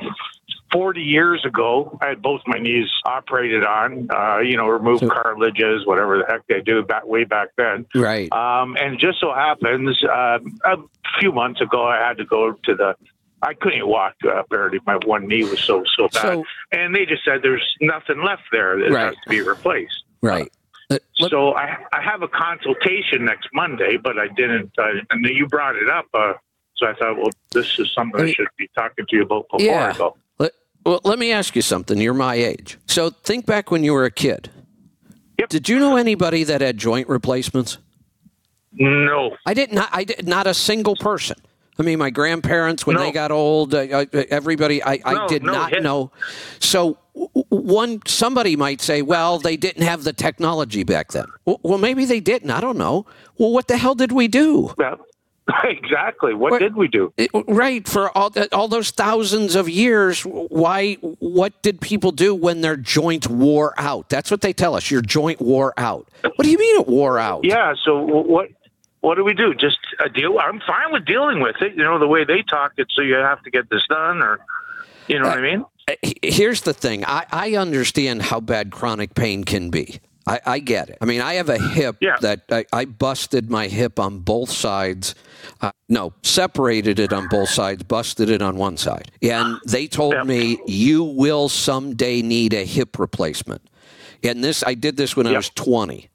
40 0.74 1.00
years 1.00 1.44
ago, 1.46 1.96
I 2.02 2.08
had 2.08 2.20
both 2.20 2.40
my 2.46 2.58
knees 2.58 2.88
operated 3.06 3.64
on, 3.64 4.08
uh, 4.14 4.40
you 4.40 4.56
know, 4.56 4.66
remove 4.66 5.00
cartilages, 5.00 5.86
whatever 5.86 6.18
the 6.18 6.24
heck 6.26 6.46
they 6.48 6.60
do 6.60 6.82
back 6.82 7.06
way 7.06 7.22
back 7.22 7.50
then. 7.56 7.86
Right. 7.94 8.30
Um, 8.32 8.76
and 8.78 8.98
just 8.98 9.20
so 9.20 9.32
happens, 9.32 10.02
uh, 10.04 10.40
a 10.64 10.76
few 11.20 11.30
months 11.30 11.60
ago, 11.60 11.86
I 11.86 11.98
had 11.98 12.16
to 12.18 12.24
go 12.24 12.52
to 12.52 12.74
the. 12.74 12.96
I 13.44 13.54
couldn't 13.54 13.86
walk 13.86 14.14
uh, 14.28 14.42
barely. 14.50 14.78
My 14.86 14.96
one 15.04 15.28
knee 15.28 15.44
was 15.44 15.60
so 15.60 15.84
so 15.96 16.08
bad, 16.08 16.22
So- 16.22 16.44
and 16.72 16.94
they 16.94 17.04
just 17.06 17.24
said 17.24 17.42
there's 17.42 17.76
nothing 17.80 18.22
left 18.22 18.42
there 18.50 18.78
that 18.80 18.90
Right. 18.90 19.06
has 19.06 19.14
to 19.24 19.28
be 19.30 19.40
replaced. 19.42 20.02
Right. 20.22 20.50
Uh, 20.90 20.98
So 21.16 21.54
I 21.54 21.76
I 21.92 22.00
have 22.02 22.22
a 22.22 22.28
consultation 22.28 23.24
next 23.24 23.48
Monday, 23.52 23.96
but 23.96 24.18
I 24.18 24.28
didn't. 24.28 24.72
Uh, 24.78 25.00
and 25.10 25.24
you 25.26 25.46
brought 25.46 25.76
it 25.76 25.88
up, 25.88 26.06
uh, 26.14 26.32
so 26.76 26.86
I 26.86 26.94
thought, 26.94 27.16
well, 27.16 27.30
this 27.52 27.78
is 27.78 27.92
something 27.92 28.20
I, 28.20 28.24
mean- 28.24 28.34
should 28.34 28.48
be 28.58 28.68
talking 28.74 29.04
to 29.08 29.16
you 29.16 29.22
about 29.22 29.46
before 29.50 29.66
yeah. 29.66 29.92
I 29.94 29.98
go. 29.98 30.16
Let, 30.38 30.52
well, 30.84 31.00
let 31.04 31.18
me 31.18 31.30
ask 31.32 31.54
you 31.54 31.62
something. 31.62 31.98
You're 31.98 32.14
my 32.14 32.34
age. 32.34 32.78
So 32.86 33.10
think 33.10 33.46
back 33.46 33.70
when 33.70 33.84
you 33.84 33.92
were 33.92 34.04
a 34.04 34.10
kid. 34.10 34.50
Yep. 35.38 35.48
Did 35.48 35.68
you 35.68 35.78
know 35.78 35.96
anybody 35.96 36.44
that 36.44 36.60
had 36.60 36.78
joint 36.78 37.08
replacements? 37.08 37.78
No, 38.72 39.36
I 39.46 39.54
did 39.54 39.72
not. 39.72 39.88
I 39.92 40.04
did 40.04 40.26
not 40.26 40.46
a 40.46 40.54
single 40.54 40.96
person. 40.96 41.36
I 41.78 41.82
mean, 41.82 41.98
my 41.98 42.10
grandparents 42.10 42.86
when 42.86 42.96
No. 42.96 43.02
they 43.02 43.10
got 43.12 43.30
old, 43.30 43.74
uh, 43.74 43.78
uh, 43.78 44.04
everybody. 44.30 44.82
I, 44.82 45.00
I 45.04 45.14
No, 45.14 45.28
did 45.28 45.42
no, 45.42 45.52
not 45.52 45.70
hit- 45.72 45.82
know. 45.82 46.12
So 46.60 46.98
one 47.48 48.00
somebody 48.06 48.56
might 48.56 48.80
say, 48.80 49.02
well, 49.02 49.38
they 49.38 49.56
didn't 49.56 49.82
have 49.82 50.04
the 50.04 50.12
technology 50.12 50.84
back 50.84 51.12
then. 51.12 51.26
Well, 51.44 51.78
maybe 51.78 52.04
they 52.04 52.20
didn't. 52.20 52.50
I 52.50 52.60
don't 52.60 52.78
know. 52.78 53.06
Well, 53.38 53.50
what 53.52 53.68
the 53.68 53.76
hell 53.76 53.94
did 53.94 54.12
we 54.12 54.28
do? 54.28 54.72
Yeah, 54.78 54.94
exactly. 55.64 56.32
What, 56.34 56.52
What- 56.52 56.58
did 56.60 56.76
we 56.76 56.88
do? 56.88 57.12
It- 57.16 57.30
right 57.48 57.86
for 57.88 58.16
all 58.16 58.30
all 58.52 58.68
those 58.68 58.90
thousands 58.90 59.54
of 59.56 59.68
years. 59.68 60.22
Why? 60.22 60.94
What 61.18 61.60
did 61.62 61.80
people 61.80 62.12
do 62.12 62.34
when 62.34 62.60
their 62.60 62.76
joint 62.76 63.28
wore 63.28 63.74
out? 63.78 64.08
That's 64.10 64.30
what 64.30 64.40
they 64.42 64.52
tell 64.52 64.74
us. 64.74 64.90
Your 64.90 65.02
joint 65.02 65.40
wore 65.40 65.74
out. 65.76 66.08
What 66.22 66.42
do 66.44 66.50
you 66.50 66.58
mean 66.58 66.80
it 66.80 66.86
wore 66.88 67.18
out? 67.18 67.44
Yeah. 67.44 67.74
So 67.84 67.98
what 68.04 68.48
what 69.04 69.16
do 69.16 69.24
we 69.24 69.34
do? 69.34 69.54
Just 69.54 69.78
a 70.04 70.08
deal? 70.08 70.38
I'm 70.38 70.60
fine 70.66 70.90
with 70.90 71.04
dealing 71.04 71.40
with 71.40 71.56
it. 71.60 71.74
You 71.76 71.84
know 71.84 71.98
the 71.98 72.08
way 72.08 72.24
they 72.24 72.42
talk 72.42 72.72
it, 72.78 72.88
so 72.90 73.02
you 73.02 73.14
have 73.14 73.42
to 73.42 73.50
get 73.50 73.68
this 73.68 73.82
done, 73.88 74.22
or 74.22 74.40
you 75.08 75.18
know 75.18 75.28
what 75.28 75.38
I 75.38 75.42
mean? 75.42 75.64
Uh, 75.88 75.92
uh, 76.02 76.10
here's 76.22 76.62
the 76.62 76.72
thing. 76.72 77.04
I, 77.04 77.26
I 77.30 77.56
understand 77.56 78.22
how 78.22 78.40
bad 78.40 78.70
chronic 78.72 79.14
pain 79.14 79.44
can 79.44 79.68
be. 79.68 80.00
I, 80.26 80.40
I 80.46 80.58
get 80.58 80.88
it. 80.88 80.96
I 81.02 81.04
mean, 81.04 81.20
I 81.20 81.34
have 81.34 81.50
a 81.50 81.58
hip 81.58 81.96
Yeah. 82.00 82.16
that 82.22 82.44
I, 82.50 82.64
I 82.72 82.86
busted 82.86 83.50
my 83.50 83.68
hip 83.68 83.98
on 84.00 84.20
both 84.20 84.50
sides. 84.50 85.14
Uh, 85.60 85.72
no, 85.90 86.14
separated 86.22 86.98
it 86.98 87.12
on 87.12 87.28
both 87.28 87.50
sides, 87.50 87.82
busted 87.82 88.30
it 88.30 88.40
on 88.40 88.56
one 88.56 88.78
side. 88.78 89.10
And 89.20 89.58
they 89.66 89.86
told 89.86 90.26
me, 90.26 90.58
you 90.66 91.04
will 91.04 91.50
someday 91.50 92.22
need 92.22 92.54
a 92.54 92.64
hip 92.64 92.98
replacement. 92.98 93.60
And 94.22 94.42
this, 94.42 94.64
I 94.66 94.72
did 94.72 94.96
this 94.96 95.14
when 95.14 95.26
I 95.26 95.32
was 95.32 95.50
20. 95.50 96.08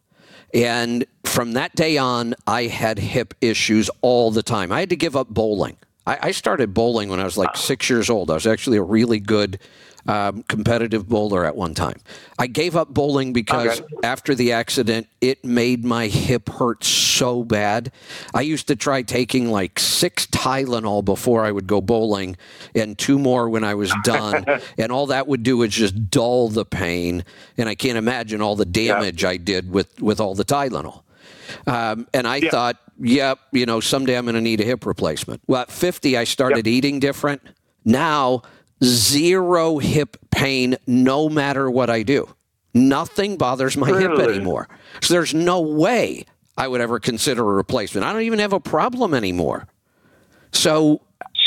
And 0.53 1.05
from 1.23 1.53
that 1.53 1.75
day 1.75 1.97
on, 1.97 2.35
I 2.47 2.63
had 2.63 2.99
hip 2.99 3.33
issues 3.41 3.89
all 4.01 4.31
the 4.31 4.43
time. 4.43 4.71
I 4.71 4.79
had 4.79 4.89
to 4.89 4.95
give 4.95 5.15
up 5.15 5.29
bowling. 5.29 5.77
I, 6.07 6.17
I 6.23 6.31
started 6.31 6.73
bowling 6.73 7.09
when 7.09 7.19
I 7.19 7.23
was 7.23 7.37
like 7.37 7.55
six 7.55 7.89
years 7.89 8.09
old. 8.09 8.31
I 8.31 8.33
was 8.33 8.47
actually 8.47 8.77
a 8.77 8.83
really 8.83 9.19
good 9.19 9.59
um, 10.07 10.43
competitive 10.43 11.07
bowler 11.07 11.45
at 11.45 11.55
one 11.55 11.73
time. 11.73 11.99
I 12.37 12.47
gave 12.47 12.75
up 12.75 12.89
bowling 12.93 13.33
because 13.33 13.79
Okay. 13.79 13.85
after 14.03 14.33
the 14.33 14.51
accident, 14.53 15.07
it 15.21 15.43
made 15.43 15.83
my 15.83 16.07
hip 16.07 16.49
hurt 16.49 16.83
so 16.83 17.43
bad. 17.43 17.91
I 18.33 18.41
used 18.41 18.67
to 18.67 18.75
try 18.75 19.01
taking 19.01 19.51
like 19.51 19.77
six 19.79 20.25
Tylenol 20.27 21.03
before 21.03 21.43
I 21.45 21.51
would 21.51 21.67
go 21.67 21.81
bowling 21.81 22.37
and 22.73 22.97
two 22.97 23.19
more 23.19 23.49
when 23.49 23.63
I 23.63 23.75
was 23.75 23.91
done. 24.03 24.45
and 24.77 24.91
all 24.91 25.07
that 25.07 25.27
would 25.27 25.43
do 25.43 25.61
is 25.63 25.73
just 25.73 26.09
dull 26.09 26.47
the 26.49 26.65
pain. 26.65 27.23
And 27.57 27.67
I 27.67 27.75
can't 27.75 27.97
imagine 27.97 28.41
all 28.41 28.55
the 28.55 28.65
damage 28.65 29.23
I 29.25 29.37
did 29.37 29.71
with, 29.71 30.01
with 30.01 30.19
all 30.19 30.33
the 30.35 30.45
Tylenol. 30.45 31.03
Um, 31.67 32.07
and 32.13 32.27
I 32.27 32.37
Yeah. 32.37 32.49
thought, 32.51 32.77
yep, 32.99 33.39
you 33.51 33.65
know, 33.65 33.79
someday 33.79 34.17
I'm 34.17 34.25
going 34.25 34.35
to 34.35 34.41
need 34.41 34.61
a 34.61 34.65
hip 34.65 34.85
replacement. 34.85 35.41
Well, 35.47 35.61
at 35.63 35.71
50, 35.71 36.15
I 36.17 36.23
started 36.23 36.67
eating 36.67 36.99
different. 36.99 37.41
Now, 37.85 38.43
zero 38.83 39.77
hip 39.77 40.17
pain 40.31 40.77
no 40.87 41.29
matter 41.29 41.69
what 41.69 41.89
I 41.89 42.03
do. 42.03 42.33
Nothing 42.73 43.37
bothers 43.37 43.75
my 43.75 43.87
hip 43.87 44.11
anymore. 44.19 44.67
So 45.01 45.13
there's 45.13 45.33
no 45.33 45.59
way 45.59 46.25
I 46.57 46.67
would 46.67 46.81
ever 46.81 46.99
consider 46.99 47.41
a 47.41 47.53
replacement. 47.53 48.05
I 48.05 48.13
don't 48.13 48.21
even 48.21 48.39
have 48.39 48.53
a 48.53 48.59
problem 48.59 49.13
anymore. 49.13 49.67
So, 50.51 51.01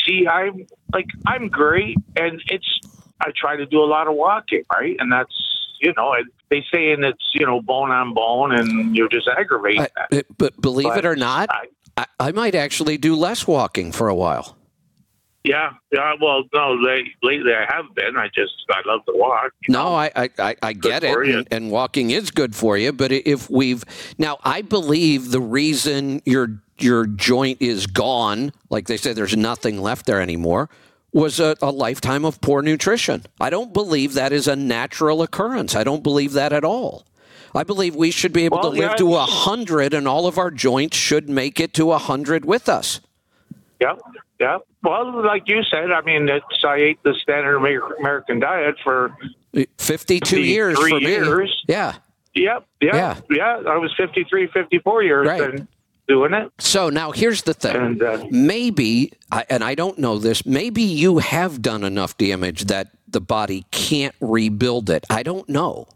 See, 0.04 0.26
I'm 0.26 0.66
like 0.92 1.06
I'm 1.26 1.48
great, 1.48 1.96
and 2.16 2.42
it's 2.46 2.80
I 3.20 3.30
try 3.36 3.56
to 3.56 3.66
do 3.66 3.80
a 3.80 3.86
lot 3.86 4.08
of 4.08 4.14
walking, 4.14 4.62
right? 4.72 4.96
And 4.98 5.12
that's 5.12 5.32
you 5.80 5.92
know 5.96 6.12
it, 6.14 6.26
they 6.50 6.92
and 6.92 7.04
it's 7.04 7.30
you 7.34 7.46
know 7.46 7.60
bone 7.62 7.90
on 7.90 8.14
bone, 8.14 8.52
and 8.52 8.96
you're 8.96 9.08
just 9.08 9.28
aggravate 9.28 9.80
I, 9.80 9.88
that. 10.10 10.26
but 10.38 10.60
believe 10.60 10.88
But 10.88 10.98
it 10.98 11.06
or 11.06 11.16
not, 11.16 11.50
I- 11.50 11.68
I, 11.96 12.06
I 12.18 12.32
might 12.32 12.54
actually 12.54 12.96
do 12.98 13.14
less 13.14 13.46
walking 13.46 13.92
for 13.92 14.08
a 14.08 14.14
while. 14.14 14.56
Yeah, 15.44 15.70
yeah. 15.90 16.14
Well, 16.20 16.44
no, 16.54 16.74
late, 16.74 17.08
lately 17.22 17.52
I 17.52 17.64
have 17.72 17.92
been. 17.96 18.16
I 18.16 18.28
just 18.28 18.52
I 18.70 18.80
love 18.86 19.04
to 19.06 19.12
walk. 19.16 19.52
No, 19.68 19.84
know? 19.84 19.94
I, 19.94 20.30
I, 20.38 20.56
I, 20.62 20.72
get 20.72 21.02
it, 21.02 21.16
and, 21.28 21.48
and 21.50 21.70
walking 21.70 22.10
is 22.10 22.30
good 22.30 22.54
for 22.54 22.78
you. 22.78 22.92
But 22.92 23.10
if 23.10 23.50
we've 23.50 23.84
now, 24.18 24.38
I 24.44 24.62
believe 24.62 25.32
the 25.32 25.40
reason 25.40 26.22
your 26.24 26.62
your 26.78 27.06
joint 27.06 27.60
is 27.60 27.88
gone, 27.88 28.52
like 28.70 28.86
they 28.86 28.96
say, 28.96 29.12
there's 29.12 29.36
nothing 29.36 29.80
left 29.80 30.06
there 30.06 30.20
anymore, 30.20 30.70
was 31.12 31.40
a, 31.40 31.56
a 31.60 31.70
lifetime 31.70 32.24
of 32.24 32.40
poor 32.40 32.62
nutrition. 32.62 33.24
I 33.40 33.50
don't 33.50 33.72
believe 33.72 34.14
that 34.14 34.32
is 34.32 34.46
a 34.46 34.56
natural 34.56 35.22
occurrence. 35.22 35.74
I 35.74 35.82
don't 35.82 36.02
believe 36.02 36.32
that 36.34 36.52
at 36.52 36.64
all. 36.64 37.04
I 37.54 37.64
believe 37.64 37.94
we 37.94 38.10
should 38.10 38.32
be 38.32 38.44
able 38.44 38.58
Well, 38.58 38.70
to 38.72 38.78
live 38.78 38.90
yeah, 38.92 38.96
to 38.96 39.14
a 39.16 39.24
hundred, 39.24 39.92
and 39.92 40.06
all 40.06 40.26
of 40.26 40.38
our 40.38 40.50
joints 40.50 40.96
should 40.96 41.28
make 41.28 41.60
it 41.60 41.74
to 41.74 41.92
a 41.92 41.98
hundred 41.98 42.44
with 42.44 42.68
us. 42.68 43.00
Yeah, 43.80 43.96
yeah. 44.40 44.58
Well, 44.82 45.24
like 45.24 45.44
you 45.46 45.62
said, 45.62 45.92
I 45.92 46.00
mean, 46.02 46.28
it's 46.28 46.64
I 46.64 46.76
ate 46.76 47.02
the 47.02 47.14
standard 47.22 47.56
American 47.98 48.40
diet 48.40 48.76
for 48.82 49.16
52 49.78 50.40
years 50.40 50.78
for 50.78 50.86
me. 50.86 51.00
years. 51.06 51.62
Yeah. 51.68 51.94
Yep. 52.34 52.66
Yeah. 52.80 52.94
Yeah. 52.96 53.20
Yeah. 53.30 53.70
I 53.70 53.76
was 53.76 53.92
53, 53.96 54.48
54 54.48 55.02
years 55.02 55.26
Right. 55.28 55.42
and 55.42 55.68
doing 56.08 56.32
it. 56.34 56.50
So 56.58 56.88
now 56.90 57.12
here's 57.12 57.42
the 57.42 57.54
thing. 57.54 57.76
And, 57.76 58.02
uh, 58.02 58.24
maybe, 58.30 59.12
and 59.48 59.62
I 59.62 59.74
don't 59.74 59.98
know 59.98 60.18
this, 60.18 60.44
maybe 60.44 60.82
you 60.82 61.18
have 61.18 61.62
done 61.62 61.84
enough 61.84 62.16
damage 62.16 62.64
that 62.64 62.88
the 63.06 63.20
body 63.20 63.66
can't 63.70 64.14
rebuild 64.20 64.90
it. 64.90 65.04
I 65.10 65.22
don't 65.22 65.48
know. 65.48 65.86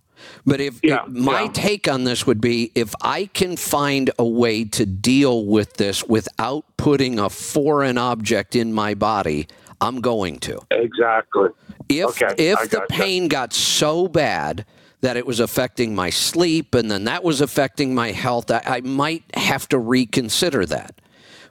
But 0.45 0.61
if, 0.61 0.81
Yeah, 0.83 1.05
my 1.09 1.43
yeah. 1.43 1.51
take 1.53 1.89
on 1.89 2.05
this 2.05 2.27
would 2.27 2.41
be 2.41 2.71
if 2.75 2.95
I 3.01 3.27
can 3.27 3.57
find 3.57 4.11
a 4.19 4.25
way 4.25 4.65
to 4.65 4.87
deal 4.87 5.45
with 5.45 5.75
this 5.75 6.05
without 6.05 6.65
putting 6.77 7.19
a 7.19 7.29
foreign 7.29 7.99
object 7.99 8.55
in 8.57 8.73
my 8.73 8.95
body, 8.95 9.49
I'm 9.81 10.01
going 10.01 10.39
to. 10.41 10.61
Exactly. 10.71 11.51
If 11.89 12.23
Okay, 12.23 12.35
if 12.39 12.59
I 12.59 12.67
the 12.67 12.87
pain 12.89 13.29
got 13.29 13.53
so 13.53 14.09
bad 14.09 14.65
that 15.01 15.17
it 15.17 15.27
was 15.27 15.41
affecting 15.41 15.95
my 15.95 16.11
sleep 16.11 16.75
and 16.75 16.91
then 16.91 17.05
that 17.05 17.23
was 17.23 17.41
affecting 17.41 17.95
my 17.95 18.13
health, 18.13 18.51
I, 18.51 18.63
I 18.65 18.81
might 18.81 19.25
have 19.35 19.69
to 19.69 19.79
reconsider 19.79 20.67
that. 20.67 21.01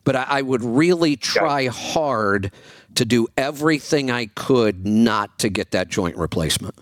But 0.04 0.16
I, 0.16 0.26
I 0.28 0.42
would 0.42 0.64
really 0.64 1.16
try 1.16 1.68
hard 1.68 2.52
to 2.96 3.06
do 3.06 3.28
everything 3.38 4.10
I 4.10 4.28
could 4.28 4.86
not 4.86 5.40
to 5.40 5.50
get 5.50 5.72
that 5.72 5.90
joint 5.90 6.18
replacement. 6.18 6.76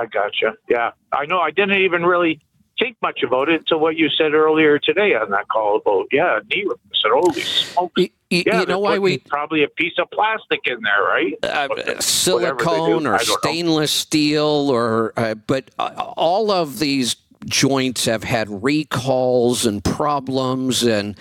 I 0.00 0.06
gotcha. 0.06 0.54
Yeah. 0.68 0.92
I 1.12 1.26
know. 1.26 1.40
I 1.40 1.50
didn't 1.50 1.76
even 1.82 2.04
really 2.04 2.40
think 2.78 2.96
much 3.02 3.22
about 3.22 3.50
it 3.50 3.60
until 3.60 3.78
what 3.78 3.96
you 3.96 4.08
said 4.08 4.32
earlier 4.32 4.78
today 4.78 5.14
on 5.14 5.30
that 5.30 5.46
call 5.48 5.76
about, 5.76 6.06
yeah, 6.10 6.38
knee. 6.50 6.66
I 6.66 6.74
said, 7.02 7.10
holy 7.12 7.42
smokes. 7.42 7.92
Y- 7.98 8.10
y- 8.30 8.42
Yeah, 8.46 8.60
you 8.60 8.66
know 8.66 8.78
why 8.78 8.98
we 8.98 9.18
probably 9.18 9.62
a 9.62 9.68
piece 9.68 9.92
of 9.98 10.10
plastic 10.10 10.60
in 10.64 10.78
there, 10.82 11.02
right? 11.02 11.34
uh, 11.42 12.00
silicone 12.00 13.06
or 13.06 13.18
don't 13.18 13.28
know. 13.28 13.36
stainless 13.42 13.92
steel 13.92 14.70
or 14.70 15.12
uh, 15.18 15.34
but 15.34 15.70
uh, 15.78 15.92
all 16.16 16.50
of 16.50 16.78
these 16.78 17.16
joints 17.46 18.04
have 18.04 18.22
had 18.22 18.62
recalls 18.62 19.64
and 19.64 19.82
problems 19.82 20.82
and 20.82 21.16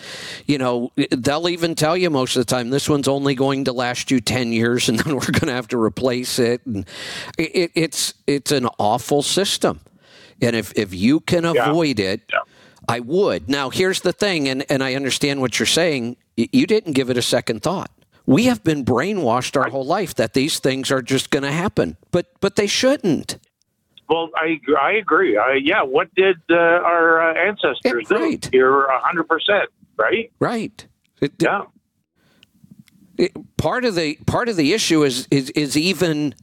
you 0.46 0.58
know 0.58 0.92
they'll 1.12 1.48
even 1.48 1.76
tell 1.76 1.96
you 1.96 2.10
most 2.10 2.36
of 2.36 2.42
the 2.42 2.46
time 2.46 2.70
this 2.70 2.90
one's 2.90 3.08
only 3.08 3.36
going 3.36 3.64
to 3.64 3.72
last 3.72 4.12
you 4.12 4.20
10 4.20 4.52
years 4.52 4.90
and 4.90 5.00
then 5.00 5.14
we're 5.16 5.32
going 5.32 5.48
to 5.48 5.54
have 5.54 5.68
to 5.68 5.82
replace 5.82 6.38
it 6.38 6.66
and 6.66 6.86
it, 7.38 7.72
it's 7.74 8.14
it's 8.28 8.52
an 8.52 8.68
awful 8.78 9.22
system 9.22 9.80
and 10.42 10.56
if 10.56 10.74
if 10.78 10.94
you 10.94 11.20
can 11.22 11.46
avoid 11.46 12.00
it 12.00 12.22
I 12.90 13.02
would. 13.02 13.48
Now, 13.48 13.70
here's 13.70 14.02
the 14.02 14.12
thing, 14.12 14.50
and, 14.50 14.66
and 14.68 14.84
I 14.84 14.96
understand 14.96 15.42
what 15.42 15.60
you're 15.60 15.68
saying. 15.68 16.18
You 16.36 16.66
didn't 16.66 16.94
give 16.94 17.12
it 17.12 17.18
a 17.18 17.22
second 17.22 17.62
thought. 17.62 17.92
We 18.26 18.46
have 18.46 18.64
been 18.64 18.84
brainwashed 18.84 19.56
our 19.56 19.70
whole 19.70 19.86
life 19.86 20.16
that 20.16 20.34
these 20.34 20.58
things 20.60 20.92
are 20.92 21.04
just 21.04 21.30
going 21.30 21.44
to 21.44 21.52
happen, 21.52 21.98
but 22.12 22.28
but 22.42 22.56
they 22.56 22.68
shouldn't. 22.68 23.38
Well, 24.10 24.30
I 24.36 24.60
I 24.80 24.94
agree. 24.94 25.38
I, 25.38 25.60
yeah, 25.62 25.84
what 25.84 26.14
did 26.16 26.38
uh, 26.50 26.56
our 26.56 27.22
uh, 27.32 27.48
ancestors 27.48 28.08
do? 28.08 28.40
You're 28.52 28.88
hundred 28.90 29.28
percent 29.28 29.70
right. 29.98 30.32
Right. 30.40 30.86
It- 31.22 31.34
Yeah. 31.40 31.64
it- 33.18 33.34
part 33.58 33.86
of 33.86 33.96
the 33.96 34.16
part 34.26 34.50
of 34.50 34.56
the 34.56 34.74
issue 34.74 35.04
is 35.04 35.28
is 35.30 35.50
is 35.52 35.78
even 35.78 36.34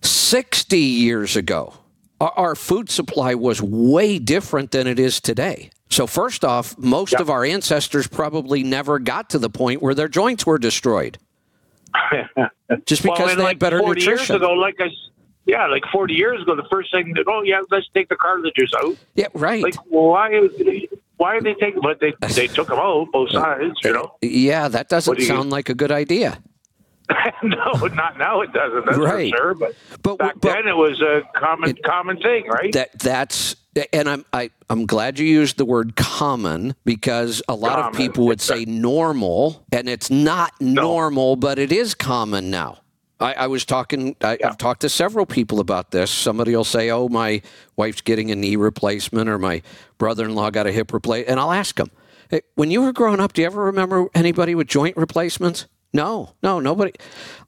60 0.00 0.78
years 0.78 1.36
ago 1.36 1.74
our, 2.20 2.32
our 2.36 2.54
food 2.54 2.90
supply 2.90 3.34
was 3.34 3.60
way 3.62 4.18
different 4.18 4.70
than 4.72 4.86
it 4.86 4.98
is 4.98 5.20
today 5.20 5.70
so 5.90 6.06
first 6.06 6.44
off 6.44 6.76
most 6.78 7.12
of 7.14 7.28
our 7.30 7.44
ancestors 7.44 8.06
probably 8.08 8.62
never 8.64 8.98
got 8.98 9.28
to 9.30 9.38
the 9.38 9.50
point 9.50 9.82
where 9.82 9.94
their 9.94 10.08
joints 10.08 10.44
were 10.46 10.58
destroyed 10.58 11.18
just 12.86 13.02
because 13.02 13.30
and 13.32 13.38
they 13.38 13.44
like 13.44 13.48
had 13.52 13.58
better 13.58 13.78
40 13.78 14.00
nutrition 14.00 14.34
years 14.34 14.42
ago, 14.42 14.52
like 14.54 14.76
I, 14.80 14.88
yeah, 15.46 15.66
like 15.66 15.84
forty 15.92 16.14
years 16.14 16.42
ago, 16.42 16.54
the 16.56 16.66
first 16.70 16.90
thing 16.92 17.12
that 17.14 17.24
oh 17.28 17.42
yeah, 17.42 17.60
let's 17.70 17.88
take 17.94 18.08
the 18.08 18.16
cartilages 18.16 18.72
out. 18.82 18.96
Yeah, 19.14 19.28
right. 19.34 19.62
Like 19.62 19.76
why? 19.88 20.48
Why 21.16 21.36
are 21.36 21.40
they 21.40 21.54
taking? 21.54 21.80
But 21.82 22.00
they 22.00 22.14
they 22.34 22.46
took 22.48 22.68
them 22.68 22.78
out 22.78 23.08
both 23.12 23.30
sides. 23.40 23.74
You 23.84 23.92
know. 23.92 24.14
yeah 24.22 24.68
that 24.68 24.88
doesn't 24.88 25.16
do 25.16 25.22
you- 25.22 25.28
sound 25.28 25.50
like 25.50 25.68
a 25.68 25.74
good 25.74 25.92
idea 25.92 26.42
no, 27.42 27.72
not 27.94 28.16
now. 28.18 28.40
It 28.40 28.52
doesn't. 28.52 28.86
That's 28.86 28.98
Right. 28.98 29.30
for 29.32 29.36
sure. 29.36 29.54
But, 30.02 30.18
back 30.18 30.40
then 30.40 30.66
it 30.68 30.76
was 30.76 31.00
a 31.00 31.22
common 31.38 31.76
common 31.84 32.16
thing, 32.18 32.46
right? 32.48 32.72
That 32.72 32.98
that's 32.98 33.56
and 33.92 34.08
I'm 34.08 34.24
I, 34.32 34.50
I'm 34.70 34.86
glad 34.86 35.18
you 35.18 35.26
used 35.26 35.58
the 35.58 35.64
word 35.64 35.96
common 35.96 36.74
because 36.84 37.42
a 37.48 37.54
lot 37.54 37.78
of 37.80 37.92
people 37.94 38.26
would 38.26 38.40
say 38.40 38.64
normal 38.64 39.64
and 39.72 39.88
it's 39.88 40.10
not 40.10 40.52
normal, 40.60 41.36
but 41.36 41.58
it 41.58 41.72
is 41.72 41.94
common 41.94 42.50
now. 42.50 42.78
I, 43.22 43.32
I 43.34 43.46
was 43.46 43.64
talking. 43.64 44.16
I, 44.20 44.36
I've 44.44 44.58
talked 44.58 44.80
to 44.82 44.88
several 44.88 45.26
people 45.26 45.60
about 45.60 45.92
this. 45.92 46.10
Somebody 46.10 46.54
will 46.54 46.64
say, 46.64 46.90
"Oh, 46.90 47.08
my 47.08 47.40
wife's 47.76 48.00
getting 48.00 48.30
a 48.30 48.34
knee 48.36 48.56
replacement, 48.56 49.28
or 49.28 49.38
my 49.38 49.62
brother-in-law 49.98 50.50
got 50.50 50.66
a 50.66 50.72
hip 50.72 50.92
replacement," 50.92 51.30
and 51.30 51.40
I'll 51.40 51.52
ask 51.52 51.76
them, 51.76 51.90
hey, 52.30 52.42
"When 52.56 52.70
you 52.70 52.82
were 52.82 52.92
growing 52.92 53.20
up, 53.20 53.32
do 53.32 53.42
you 53.42 53.46
ever 53.46 53.62
remember 53.64 54.08
anybody 54.14 54.54
with 54.54 54.66
joint 54.66 54.96
replacements?" 54.96 55.66
No, 55.94 56.34
no, 56.42 56.58
nobody. 56.58 56.92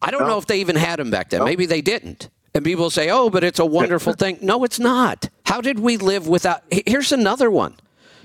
I 0.03 0.11
don't 0.11 0.27
know 0.27 0.39
if 0.39 0.47
they 0.47 0.61
even 0.61 0.77
had 0.77 0.99
them 0.99 1.11
back 1.11 1.31
then. 1.31 1.45
Maybe 1.45 1.67
they 1.67 1.81
didn't. 1.81 2.29
And 2.55 2.65
people 2.65 2.89
say, 2.91 3.11
"Oh, 3.11 3.31
but 3.31 3.43
it's 3.43 3.59
a 3.59 3.67
wonderful 3.67 4.13
thing." 4.13 4.39
No, 4.41 4.65
it's 4.65 4.79
not. 4.79 5.29
How 5.47 5.61
did 5.61 5.81
we 5.81 5.97
live 5.97 6.29
without? 6.29 6.63
Here's 6.71 7.11
another 7.11 7.51
one. 7.51 7.75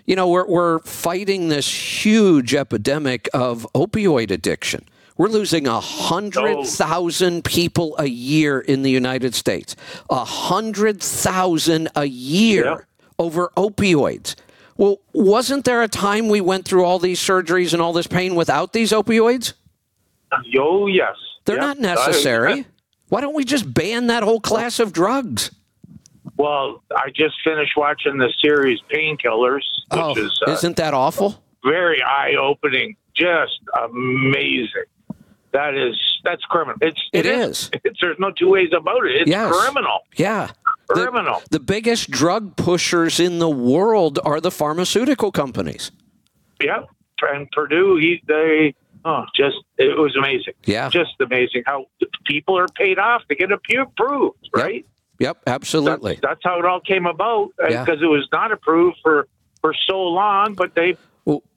You 0.05 0.15
know, 0.15 0.27
we're 0.27 0.47
we're 0.47 0.79
fighting 0.79 1.49
this 1.49 1.67
huge 2.05 2.53
epidemic 2.53 3.29
of 3.33 3.67
opioid 3.73 4.29
addiction. 4.31 4.85
We're 5.19 5.27
losing 5.27 5.67
a 5.67 5.81
hundred 5.81 6.63
thousand 6.65 7.43
people 7.43 7.93
a 7.99 8.05
year 8.05 8.61
in 8.61 8.83
the 8.83 8.89
United 8.89 9.35
States. 9.35 9.75
A 10.09 10.23
hundred 10.23 11.01
thousand 11.03 11.89
a 11.93 12.05
year 12.05 12.87
over 13.19 13.49
opioids. 13.57 14.35
Well, 14.77 15.01
wasn't 15.11 15.65
there 15.65 15.83
a 15.83 15.89
time 15.89 16.29
we 16.29 16.39
went 16.39 16.63
through 16.63 16.85
all 16.85 16.99
these 16.99 17.19
surgeries 17.19 17.73
and 17.73 17.81
all 17.81 17.91
this 17.91 18.07
pain 18.07 18.33
without 18.33 18.71
these 18.71 18.93
opioids? 18.93 19.55
Oh 20.57 20.87
yes, 20.87 21.17
They're 21.43 21.57
not 21.57 21.79
necessary. 21.79 22.65
Why 23.09 23.19
don't 23.19 23.35
we 23.35 23.43
just 23.43 23.73
ban 23.73 24.07
that 24.07 24.23
whole 24.23 24.39
class 24.39 24.79
of 24.79 24.93
drugs? 24.93 25.51
Well, 26.37 26.81
I 26.95 27.09
just 27.13 27.35
finished 27.43 27.73
watching 27.75 28.19
the 28.19 28.31
series 28.41 28.79
Painkillers, 28.89 29.63
which 29.91 29.99
Oh, 29.99 30.15
is 30.15 30.39
uh, 30.47 30.51
isn't 30.51 30.77
that 30.77 30.93
awful? 30.93 31.43
very 31.65 32.01
eye 32.01 32.35
opening, 32.39 32.95
just 33.13 33.59
amazing. 33.83 34.85
That 35.51 35.75
is 35.75 35.95
that's 36.23 36.43
criminal. 36.43 36.77
It's 36.81 37.01
It 37.13 37.25
is. 37.25 37.69
It's, 37.83 37.99
there's 38.01 38.19
no 38.19 38.31
two 38.31 38.49
ways 38.49 38.69
about 38.75 39.05
it. 39.05 39.21
It's 39.21 39.29
Yes. 39.29 39.55
criminal. 39.55 39.99
Yeah. 40.15 40.49
Criminal. 40.87 41.41
The, 41.51 41.59
biggest 41.59 42.09
drug 42.11 42.55
pushers 42.55 43.19
in 43.19 43.39
the 43.39 43.49
world 43.49 44.19
are 44.25 44.41
the 44.41 44.51
pharmaceutical 44.51 45.31
companies. 45.31 45.91
Yeah, 46.61 46.83
And 47.21 47.49
Purdue, 47.51 47.97
he 47.97 48.21
they 48.27 48.73
oh 49.05 49.25
just 49.35 49.57
it 49.77 49.97
was 49.97 50.15
amazing. 50.15 50.53
Yeah. 50.65 50.89
Just 50.89 51.11
amazing 51.19 51.63
how 51.65 51.85
people 52.25 52.57
are 52.57 52.67
paid 52.67 52.99
off 52.99 53.21
to 53.29 53.35
get 53.35 53.51
approved, 53.51 54.49
right? 54.55 54.85
Yep, 55.19 55.37
absolutely. 55.47 56.17
That's 56.21 56.41
how 56.43 56.59
it 56.59 56.65
all 56.65 56.79
came 56.81 57.05
about 57.05 57.49
Yeah. 57.59 57.83
because 57.85 58.01
it 58.01 58.07
was 58.07 58.27
not 58.31 58.51
approved 58.51 58.97
for 59.03 59.27
for 59.61 59.73
so 59.87 60.01
long, 60.01 60.53
but 60.53 60.75
they 60.75 60.95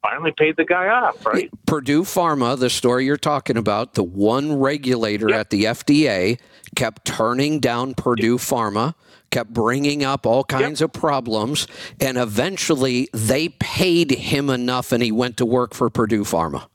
finally 0.03 0.33
paid 0.37 0.57
the 0.57 0.65
guy 0.65 0.89
off, 0.89 1.25
right? 1.27 1.51
Purdue 1.67 2.03
Pharma, 2.03 2.59
the 2.59 2.71
story 2.71 3.05
you're 3.05 3.17
talking 3.17 3.57
about, 3.57 3.95
the 3.95 4.03
one 4.03 4.59
regulator 4.59 5.33
at 5.33 5.51
the 5.51 5.65
FDA 5.65 6.39
kept 6.77 7.05
turning 7.05 7.61
down 7.61 7.95
Purdue 7.95 8.39
Pharma, 8.39 8.95
kept 9.31 9.53
bringing 9.53 10.05
up 10.05 10.27
all 10.27 10.45
kinds 10.45 10.81
of 10.81 10.93
problems, 10.93 11.67
and 12.01 12.17
eventually 12.19 13.09
they 13.13 13.49
paid 13.49 14.11
him 14.11 14.51
enough 14.51 14.93
and 14.93 15.03
he 15.03 15.13
went 15.13 15.37
to 15.39 15.47
work 15.47 15.75
for 15.75 15.89
Purdue 15.91 16.25
Pharma. 16.25 16.67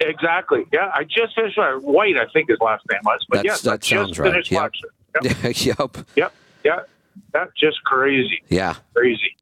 Exactly. 0.00 0.64
Yeah, 0.72 0.90
I 0.94 1.04
just 1.04 1.34
finished 1.34 1.58
uh, 1.58 1.72
White, 1.78 2.16
I 2.16 2.26
think 2.32 2.48
his 2.48 2.58
last 2.60 2.84
name 2.90 3.00
was, 3.04 3.24
but 3.28 3.38
That's- 3.38 3.64
yes, 3.64 3.66
I 3.66 3.70
that 3.72 3.80
just 3.82 3.90
sounds 3.90 4.18
right. 4.18 4.30
finished 4.32 4.50
Yep. 4.50 4.62
watching. 4.62 4.90
it. 5.50 5.66
yep. 5.66 5.96
Yep. 6.16 6.32
Yeah. 6.64 6.80
That's 7.32 7.50
just 7.58 7.82
crazy. 7.84 8.42
Yeah. 8.48 8.74
Crazy. 8.94 9.36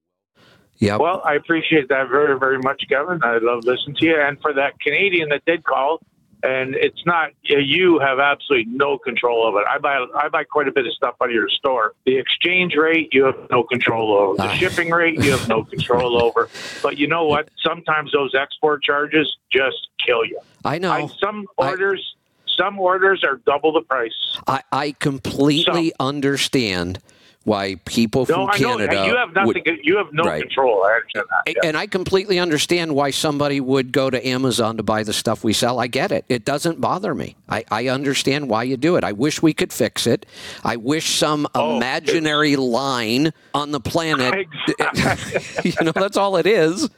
Yep. 0.78 1.00
Well, 1.00 1.22
I 1.24 1.34
appreciate 1.34 1.88
that 1.88 2.08
very, 2.10 2.38
very 2.38 2.58
much, 2.58 2.82
Kevin. 2.88 3.20
I 3.22 3.38
love 3.38 3.64
listening 3.64 3.96
to 3.96 4.04
you. 4.04 4.20
And 4.20 4.40
for 4.40 4.52
that 4.54 4.78
Canadian 4.80 5.30
that 5.30 5.44
did 5.46 5.64
call, 5.64 6.00
and 6.42 6.74
it's 6.74 7.04
not 7.06 7.30
you 7.42 7.98
have 7.98 8.18
absolutely 8.18 8.70
no 8.72 8.98
control 8.98 9.48
of 9.48 9.54
it. 9.56 9.66
I 9.68 9.78
buy 9.78 10.04
I 10.14 10.28
buy 10.28 10.44
quite 10.44 10.68
a 10.68 10.72
bit 10.72 10.86
of 10.86 10.92
stuff 10.92 11.16
out 11.22 11.28
of 11.28 11.34
your 11.34 11.48
store. 11.48 11.94
The 12.04 12.18
exchange 12.18 12.74
rate 12.76 13.08
you 13.12 13.24
have 13.24 13.38
no 13.50 13.62
control 13.62 14.12
over. 14.12 14.36
The 14.36 14.54
shipping 14.54 14.90
rate 14.90 15.22
you 15.22 15.30
have 15.30 15.48
no 15.48 15.64
control 15.64 16.22
over. 16.22 16.48
But 16.82 16.98
you 16.98 17.06
know 17.06 17.24
what? 17.24 17.48
Sometimes 17.62 18.12
those 18.12 18.34
export 18.34 18.82
charges 18.82 19.34
just 19.50 19.88
kill 20.04 20.24
you. 20.24 20.38
I 20.64 20.78
know. 20.78 21.10
some 21.20 21.46
orders 21.56 22.16
some 22.58 22.78
orders 22.78 23.22
are 23.24 23.36
double 23.46 23.72
the 23.72 23.82
price. 23.82 24.38
I, 24.46 24.62
I 24.72 24.92
completely 24.92 25.92
understand 26.00 27.00
why 27.46 27.76
people 27.84 28.26
from 28.26 28.34
No, 28.40 28.42
I 28.50 28.58
know 28.58 28.76
Canada 28.76 29.06
you 29.06 29.16
have 29.16 29.32
nothing. 29.32 29.62
would- 29.66 29.78
you 29.84 29.96
have 29.98 30.12
no 30.12 30.24
Right. 30.24 30.42
control. 30.42 30.82
I 30.84 30.94
understand 30.96 31.26
that. 31.30 31.54
yeah. 31.54 31.68
and 31.68 31.76
I 31.76 31.86
completely 31.86 32.38
understand 32.40 32.92
why 32.94 33.10
somebody 33.12 33.60
would 33.60 33.92
go 33.92 34.10
to 34.10 34.26
Amazon 34.26 34.76
to 34.78 34.82
buy 34.82 35.04
the 35.04 35.12
stuff 35.12 35.44
we 35.44 35.52
sell. 35.52 35.78
I 35.78 35.86
get 35.86 36.10
it. 36.10 36.24
It 36.28 36.44
doesn't 36.44 36.80
bother 36.80 37.14
me. 37.14 37.36
I, 37.48 37.64
I 37.70 37.86
understand 37.86 38.48
why 38.50 38.64
you 38.64 38.76
do 38.76 38.96
it. 38.96 39.04
I 39.04 39.12
wish 39.12 39.42
we 39.42 39.52
could 39.54 39.72
fix 39.72 40.06
it. 40.08 40.26
I 40.64 40.74
wish 40.76 41.16
some 41.16 41.46
Oh, 41.54 41.76
imaginary 41.76 42.56
line 42.56 43.32
on 43.54 43.70
the 43.70 43.80
planet. 43.80 44.46
you 45.64 45.72
know, 45.82 45.92
that's 45.92 46.16
all 46.16 46.36
it 46.36 46.46
is. 46.46 46.90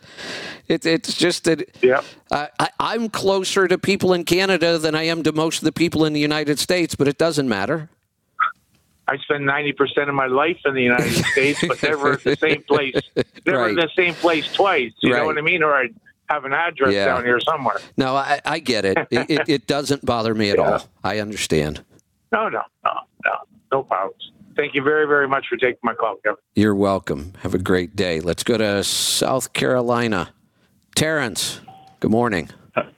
It's 0.66 0.86
it's 0.86 1.14
just 1.14 1.44
that 1.44 1.68
Yep. 1.82 2.04
I, 2.30 2.48
I, 2.58 2.68
I'm 2.80 3.08
closer 3.10 3.68
to 3.68 3.76
people 3.78 4.12
in 4.14 4.24
Canada 4.24 4.78
than 4.78 4.94
I 4.94 5.04
am 5.04 5.22
to 5.24 5.32
most 5.32 5.58
of 5.58 5.64
the 5.64 5.72
people 5.72 6.04
in 6.06 6.12
the 6.14 6.20
United 6.20 6.58
States, 6.58 6.94
but 6.94 7.06
it 7.08 7.18
doesn't 7.18 7.48
matter. 7.48 7.88
I 9.08 9.16
spend 9.18 9.46
ninety 9.46 9.72
percent 9.72 10.08
of 10.08 10.14
my 10.14 10.26
life 10.26 10.58
in 10.66 10.74
the 10.74 10.82
United 10.82 11.24
States, 11.32 11.64
but 11.66 11.82
never 11.82 12.12
at 12.12 12.22
the 12.24 12.36
same 12.36 12.62
place. 12.62 12.94
Never 13.46 13.68
in 13.70 13.76
Right. 13.76 13.88
the 13.88 13.90
same 13.96 14.14
place 14.14 14.46
twice. 14.52 14.92
You 15.00 15.12
Right. 15.14 15.20
know 15.20 15.26
what 15.26 15.38
I 15.38 15.40
mean? 15.40 15.62
Or 15.62 15.74
I 15.74 15.88
have 16.28 16.44
an 16.44 16.52
address 16.52 16.92
Yeah. 16.92 17.06
down 17.06 17.24
here 17.24 17.40
somewhere. 17.40 17.78
No, 17.96 18.14
I, 18.14 18.40
I 18.44 18.58
get 18.58 18.84
it. 18.84 18.98
It, 19.10 19.30
it. 19.30 19.48
it 19.48 19.66
doesn't 19.66 20.04
bother 20.04 20.34
me 20.34 20.50
at 20.50 20.58
all. 20.58 20.82
I 21.02 21.20
understand. 21.20 21.82
No, 22.32 22.48
no, 22.50 22.60
no, 22.84 22.90
no, 23.24 23.32
no 23.72 23.82
problems. 23.84 24.30
Thank 24.54 24.74
you 24.74 24.82
very, 24.82 25.06
very 25.06 25.26
much 25.26 25.46
for 25.48 25.56
taking 25.56 25.78
my 25.82 25.94
call, 25.94 26.16
Kevin. 26.16 26.36
You're 26.54 26.74
welcome. 26.74 27.32
Have 27.42 27.54
a 27.54 27.58
great 27.58 27.96
day. 27.96 28.20
Let's 28.20 28.42
go 28.42 28.58
to 28.58 28.84
South 28.84 29.52
Carolina. 29.54 30.34
Terrence, 30.94 31.60
good 32.00 32.10
morning. 32.10 32.50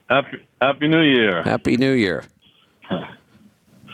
Happy, 0.09 0.45
Happy 0.61 0.87
New 0.89 1.01
Year. 1.03 1.43
Happy 1.43 1.77
New 1.77 1.93
Year. 1.93 2.25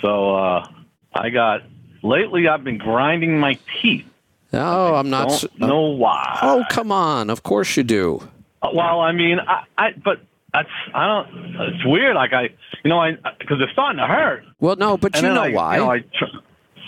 So 0.01 0.35
uh, 0.35 0.65
I 1.13 1.29
got 1.29 1.61
lately. 2.07 2.47
I've 2.47 2.63
been 2.63 2.77
grinding 2.77 3.39
my 3.39 3.57
teeth. 3.81 4.05
Oh, 4.53 4.95
I'm 4.95 5.09
not. 5.09 5.27
Don't 5.29 5.33
s- 5.43 5.45
know 5.59 5.81
why. 5.81 6.39
Oh, 6.41 6.63
come 6.69 6.91
on. 6.91 7.29
Of 7.29 7.43
course 7.43 7.75
you 7.77 7.83
do. 7.83 8.27
Uh, 8.61 8.69
Well, 8.73 9.01
I 9.01 9.11
mean, 9.11 9.39
I, 9.39 9.63
I 9.77 9.91
but 10.03 10.21
that's 10.53 10.69
I 10.95 11.05
don't. 11.05 11.55
It's 11.73 11.85
weird. 11.85 12.15
Like 12.15 12.33
I, 12.33 12.43
you 12.83 12.89
know, 12.89 12.99
I 12.99 13.11
because 13.39 13.57
it's 13.59 13.71
starting 13.73 13.99
to 13.99 14.07
hurt. 14.07 14.45
Well, 14.59 14.75
no, 14.77 14.97
but 14.97 15.15
And 15.15 15.23
you 15.23 15.29
then 15.29 15.35
know 15.35 15.43
I, 15.43 15.51
why. 15.51 15.75
You 15.77 15.83
know, 15.83 15.91
I 15.91 15.99
tr- 15.99 16.37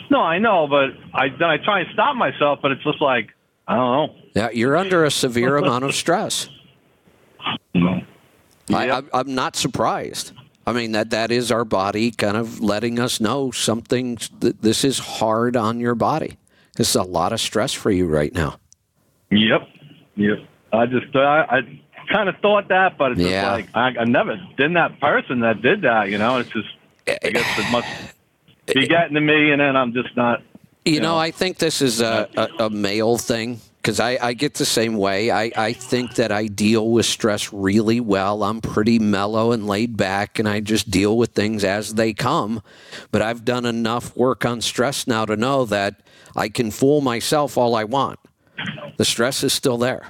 no, 0.09 0.21
I 0.21 0.39
know, 0.39 0.67
but 0.67 0.91
I 1.13 1.29
then 1.29 1.49
I 1.49 1.57
try 1.57 1.81
and 1.81 1.89
stop 1.93 2.15
myself, 2.15 2.59
but 2.61 2.71
it's 2.71 2.83
just 2.83 3.01
like 3.01 3.29
I 3.67 3.75
don't 3.75 3.91
know. 4.09 4.15
yeah, 4.35 4.49
you're 4.51 4.77
under 4.77 5.03
a 5.03 5.11
severe 5.11 5.57
amount 5.63 5.83
of 5.83 5.93
stress. 5.93 6.49
I, 7.75 8.01
I'm, 8.91 9.09
I'm 9.13 9.35
not 9.35 9.55
surprised. 9.55 10.31
I 10.69 10.71
mean 10.73 10.91
that 10.91 11.09
that 11.09 11.31
is 11.31 11.51
our 11.51 11.65
body 11.65 12.11
kind 12.11 12.37
of 12.37 12.59
letting 12.61 12.99
us 12.99 13.19
know 13.19 13.49
something. 13.49 14.19
This 14.39 14.83
is 14.83 14.99
hard 14.99 15.57
on 15.57 15.79
your 15.79 15.95
body. 15.95 16.37
This 16.75 16.91
is 16.91 16.95
a 16.95 17.01
lot 17.01 17.33
of 17.33 17.41
stress 17.41 17.73
for 17.73 17.89
you 17.89 18.05
right 18.05 18.31
now. 18.31 18.59
Yep. 19.31 19.67
Yep. 20.15 20.37
I 20.71 20.85
just 20.85 21.15
uh, 21.15 21.19
I, 21.21 21.57
I 21.57 21.79
kind 22.13 22.29
of 22.29 22.35
thought 22.37 22.67
that, 22.67 22.99
but 22.99 23.13
it's 23.13 23.21
Yeah. 23.21 23.51
like 23.51 23.69
I, 23.73 23.95
I 23.99 24.03
never 24.05 24.37
been 24.57 24.73
that 24.73 24.99
person 24.99 25.39
that 25.39 25.63
did 25.63 25.81
that. 25.81 26.11
You 26.11 26.19
know, 26.19 26.37
it's 26.37 26.51
just 26.51 26.69
eh, 27.07 27.17
I 27.23 27.29
guess 27.31 27.59
it 27.59 27.71
must 27.71 27.87
eh, 28.67 28.73
be 28.75 28.83
eh. 28.83 28.85
getting 28.85 29.15
to 29.15 29.21
me, 29.21 29.51
and 29.51 29.59
then 29.59 29.75
I'm 29.75 29.91
just 29.91 30.15
not. 30.15 30.43
You 30.85 31.01
know, 31.01 31.17
I 31.17 31.31
think 31.31 31.57
this 31.57 31.81
is 31.81 31.99
a, 31.99 32.29
a, 32.37 32.65
a 32.65 32.69
male 32.69 33.17
thing 33.17 33.59
because 33.81 33.99
I, 33.99 34.17
I 34.21 34.33
get 34.33 34.55
the 34.55 34.65
same 34.65 34.97
way. 34.97 35.31
I, 35.31 35.51
I 35.55 35.73
think 35.73 36.15
that 36.15 36.31
I 36.31 36.47
deal 36.47 36.89
with 36.91 37.05
stress 37.05 37.53
really 37.53 38.01
well. 38.01 38.43
I'm 38.43 38.59
pretty 38.59 38.99
mellow 38.99 39.51
and 39.51 39.67
laid 39.67 39.95
back, 39.95 40.37
and 40.37 40.49
I 40.49 40.59
just 40.59 40.91
deal 40.91 41.17
with 41.17 41.31
things 41.31 41.63
as 41.63 41.93
they 41.93 42.13
come. 42.13 42.61
But 43.11 43.21
I've 43.21 43.45
done 43.45 43.65
enough 43.65 44.15
work 44.17 44.45
on 44.45 44.61
stress 44.61 45.07
now 45.07 45.25
to 45.25 45.35
know 45.37 45.65
that 45.65 46.01
I 46.35 46.49
can 46.49 46.71
fool 46.71 47.01
myself 47.01 47.57
all 47.57 47.75
I 47.75 47.85
want. 47.85 48.19
The 48.97 49.05
stress 49.05 49.43
is 49.43 49.53
still 49.53 49.77
there. 49.77 50.07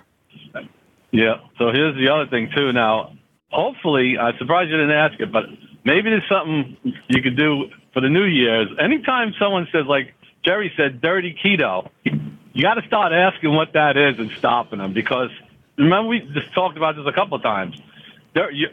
Yeah. 1.12 1.36
So 1.58 1.72
here's 1.72 1.96
the 1.96 2.12
other 2.12 2.28
thing 2.28 2.50
too. 2.56 2.72
Now, 2.74 3.14
hopefully, 3.52 4.18
I'm 4.18 4.36
surprised 4.38 4.72
you 4.72 4.78
didn't 4.78 4.92
ask 4.92 5.20
it, 5.20 5.32
but 5.32 5.44
maybe 5.84 6.10
there's 6.10 6.28
something 6.28 6.76
you 7.08 7.22
could 7.22 7.38
do 7.38 7.66
for 7.94 8.02
the 8.02 8.10
New 8.10 8.26
Year's. 8.26 8.68
Anytime 8.80 9.34
someone 9.40 9.68
says, 9.72 9.86
like 9.88 10.14
Jerry 10.44 10.72
said, 10.76 11.02
dirty 11.02 11.38
keto, 11.44 11.90
you 12.54 12.62
got 12.64 12.76
to 12.76 12.86
start 12.88 13.12
asking 13.14 13.54
what 13.54 13.74
that 13.74 13.98
is 13.98 14.20
and 14.20 14.32
stopping 14.38 14.80
them 14.80 14.94
because 14.94 15.30
remember 15.78 16.10
we 16.10 16.20
just 16.20 16.54
talked 16.54 16.78
about 16.78 16.96
this 16.96 17.06
a 17.08 17.12
couple 17.14 17.36
of 17.38 17.44
times. 17.44 17.76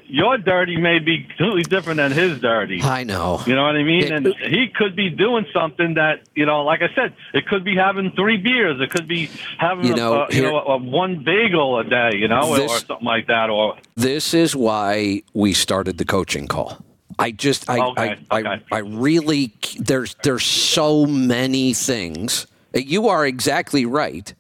Your 0.07 0.37
dirty 0.39 0.77
may 0.77 0.99
be 0.99 1.25
completely 1.25 1.63
different 1.63 1.97
than 1.97 2.13
his 2.13 2.39
dirty. 2.41 2.83
I 2.83 3.05
know. 3.05 3.41
You 3.47 3.55
know 3.55 3.65
what 3.65 3.75
I 3.75 3.83
mean? 3.83 4.13
And 4.13 4.27
he 4.37 4.69
could 4.69 4.95
be 4.95 5.09
doing 5.09 5.47
something 5.53 5.95
that, 5.95 6.21
you 6.35 6.45
know, 6.47 6.63
like 6.63 6.83
I 6.83 6.95
said, 6.95 7.15
it 7.33 7.47
could 7.49 7.65
be 7.65 7.75
having 7.75 8.13
three 8.13 8.37
beers. 8.37 8.81
It 8.81 8.91
could 8.91 9.09
be 9.09 9.31
having, 9.59 9.87
You 9.87 9.97
know, 9.97 10.23
a, 10.25 10.27
you 10.29 10.43
here- 10.43 10.51
know, 10.53 10.59
a, 10.59 10.77
one 10.77 11.25
bagel 11.25 11.79
a 11.79 11.85
day, 11.85 12.11
you 12.15 12.29
know, 12.29 12.51
or, 12.51 12.57
This- 12.59 12.71
or 12.71 12.79
something 12.87 13.07
like 13.07 13.27
that. 13.29 13.49
Or 13.51 13.77
This 13.97 14.35
is 14.35 14.55
why 14.55 15.23
we 15.33 15.53
started 15.55 15.97
the 15.99 16.05
coaching 16.05 16.47
call. 16.47 16.79
I 17.19 17.31
just 17.31 17.69
I 17.71 17.79
Okay, 17.81 18.17
I, 18.31 18.41
I 18.43 18.61
I 18.71 18.79
really 18.81 19.55
there's 19.81 20.17
there's 20.23 20.45
so 20.45 21.07
many 21.07 21.73
things. 21.73 22.47
You 22.85 23.09
are 23.09 23.27
exactly 23.27 23.87
right 23.87 24.33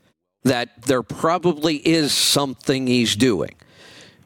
that 0.44 0.82
there 0.82 1.02
probably 1.02 1.76
is 1.76 2.12
something 2.12 2.86
he's 2.86 3.16
doing. 3.16 3.54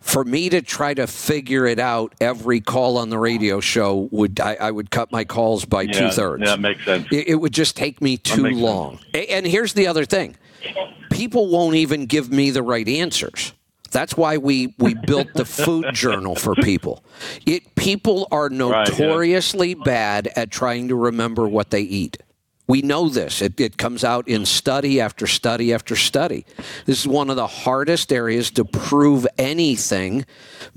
For 0.00 0.24
me 0.24 0.48
to 0.48 0.62
try 0.62 0.94
to 0.94 1.06
figure 1.06 1.66
it 1.66 1.78
out 1.78 2.14
every 2.20 2.60
call 2.60 2.96
on 2.96 3.10
the 3.10 3.18
radio 3.18 3.60
show 3.60 4.08
would 4.10 4.40
I, 4.40 4.54
I 4.54 4.70
would 4.70 4.90
cut 4.90 5.12
my 5.12 5.24
calls 5.24 5.66
by 5.66 5.82
Yeah, 5.82 5.92
two 5.92 6.10
thirds. 6.10 6.42
yeah, 6.42 6.50
that 6.52 6.60
makes 6.60 6.84
sense. 6.84 7.06
It, 7.12 7.28
it 7.28 7.34
would 7.36 7.52
just 7.52 7.76
take 7.76 8.00
me 8.00 8.16
too 8.16 8.44
makes 8.44 8.54
sense. 8.56 8.62
long. 8.64 8.98
And 9.14 9.46
here's 9.46 9.74
the 9.74 9.86
other 9.86 10.06
thing: 10.06 10.36
people 11.10 11.48
won't 11.48 11.76
even 11.76 12.06
give 12.06 12.30
me 12.30 12.50
the 12.50 12.62
right 12.62 12.88
answers. 12.88 13.52
That's 13.90 14.16
why 14.16 14.36
we, 14.38 14.74
we 14.78 14.94
built 15.06 15.34
the 15.34 15.44
food 15.44 15.92
journal 15.92 16.34
for 16.34 16.54
people. 16.54 17.04
It 17.44 17.74
people 17.74 18.26
are 18.30 18.48
Right, 18.48 18.52
yeah. 18.52 18.84
notoriously 18.84 19.74
bad 19.74 20.30
at 20.36 20.50
trying 20.50 20.88
to 20.88 20.94
remember 20.96 21.46
what 21.48 21.70
they 21.70 21.82
eat. 21.82 22.16
We 22.70 22.82
know 22.82 23.08
this. 23.08 23.42
It, 23.42 23.58
it 23.60 23.78
comes 23.78 24.04
out 24.04 24.28
in 24.28 24.46
study 24.46 25.00
after 25.00 25.26
study 25.26 25.74
after 25.74 25.96
study. 25.96 26.46
This 26.86 27.00
is 27.00 27.08
one 27.08 27.28
of 27.28 27.34
the 27.34 27.48
hardest 27.48 28.12
areas 28.12 28.48
to 28.52 28.64
prove 28.64 29.26
anything 29.36 30.24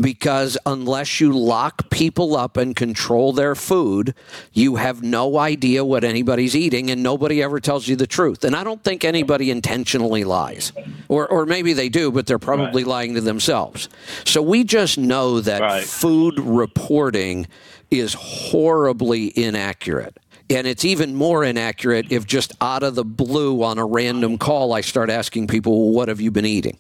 because 0.02 0.58
unless 0.66 1.22
you 1.22 1.32
lock 1.38 1.92
people 1.92 2.36
up 2.36 2.58
and 2.58 2.76
control 2.76 3.32
their 3.32 3.54
food, 3.54 4.16
you 4.54 4.78
have 4.78 5.04
no 5.04 5.38
idea 5.38 5.86
what 5.86 6.04
anybody's 6.04 6.56
eating 6.56 6.90
and 6.90 7.04
nobody 7.04 7.44
ever 7.44 7.60
tells 7.60 7.88
you 7.88 7.96
the 7.96 8.08
truth. 8.08 8.44
And 8.44 8.56
I 8.56 8.64
don't 8.64 8.84
think 8.84 9.06
anybody 9.06 9.52
intentionally 9.52 10.24
lies. 10.24 10.72
Or, 11.10 11.28
or 11.28 11.46
maybe 11.46 11.74
they 11.74 11.90
do, 11.90 12.12
but 12.12 12.26
they're 12.26 12.40
probably 12.40 12.86
lying 12.86 13.14
to 13.14 13.22
themselves. 13.22 13.88
So 14.26 14.42
we 14.42 14.64
just 14.64 14.98
know 14.98 15.42
that 15.42 15.62
Right. 15.62 15.84
food 15.84 16.40
reporting 16.40 17.46
is 17.92 18.16
horribly 18.16 19.28
inaccurate. 19.38 20.18
And 20.50 20.68
it's 20.68 20.86
even 20.86 21.16
more 21.16 21.44
inaccurate 21.44 22.12
if 22.12 22.26
just 22.26 22.54
out 22.62 22.84
of 22.84 22.96
the 22.96 23.06
blue 23.06 23.64
on 23.64 23.78
a 23.78 23.86
random 23.86 24.38
call, 24.38 24.74
I 24.74 24.82
start 24.82 25.10
asking 25.10 25.48
people, 25.48 25.86
well, 25.86 25.94
what 25.96 26.10
have 26.10 26.20
you 26.22 26.32
been 26.32 26.46
eating? 26.46 26.78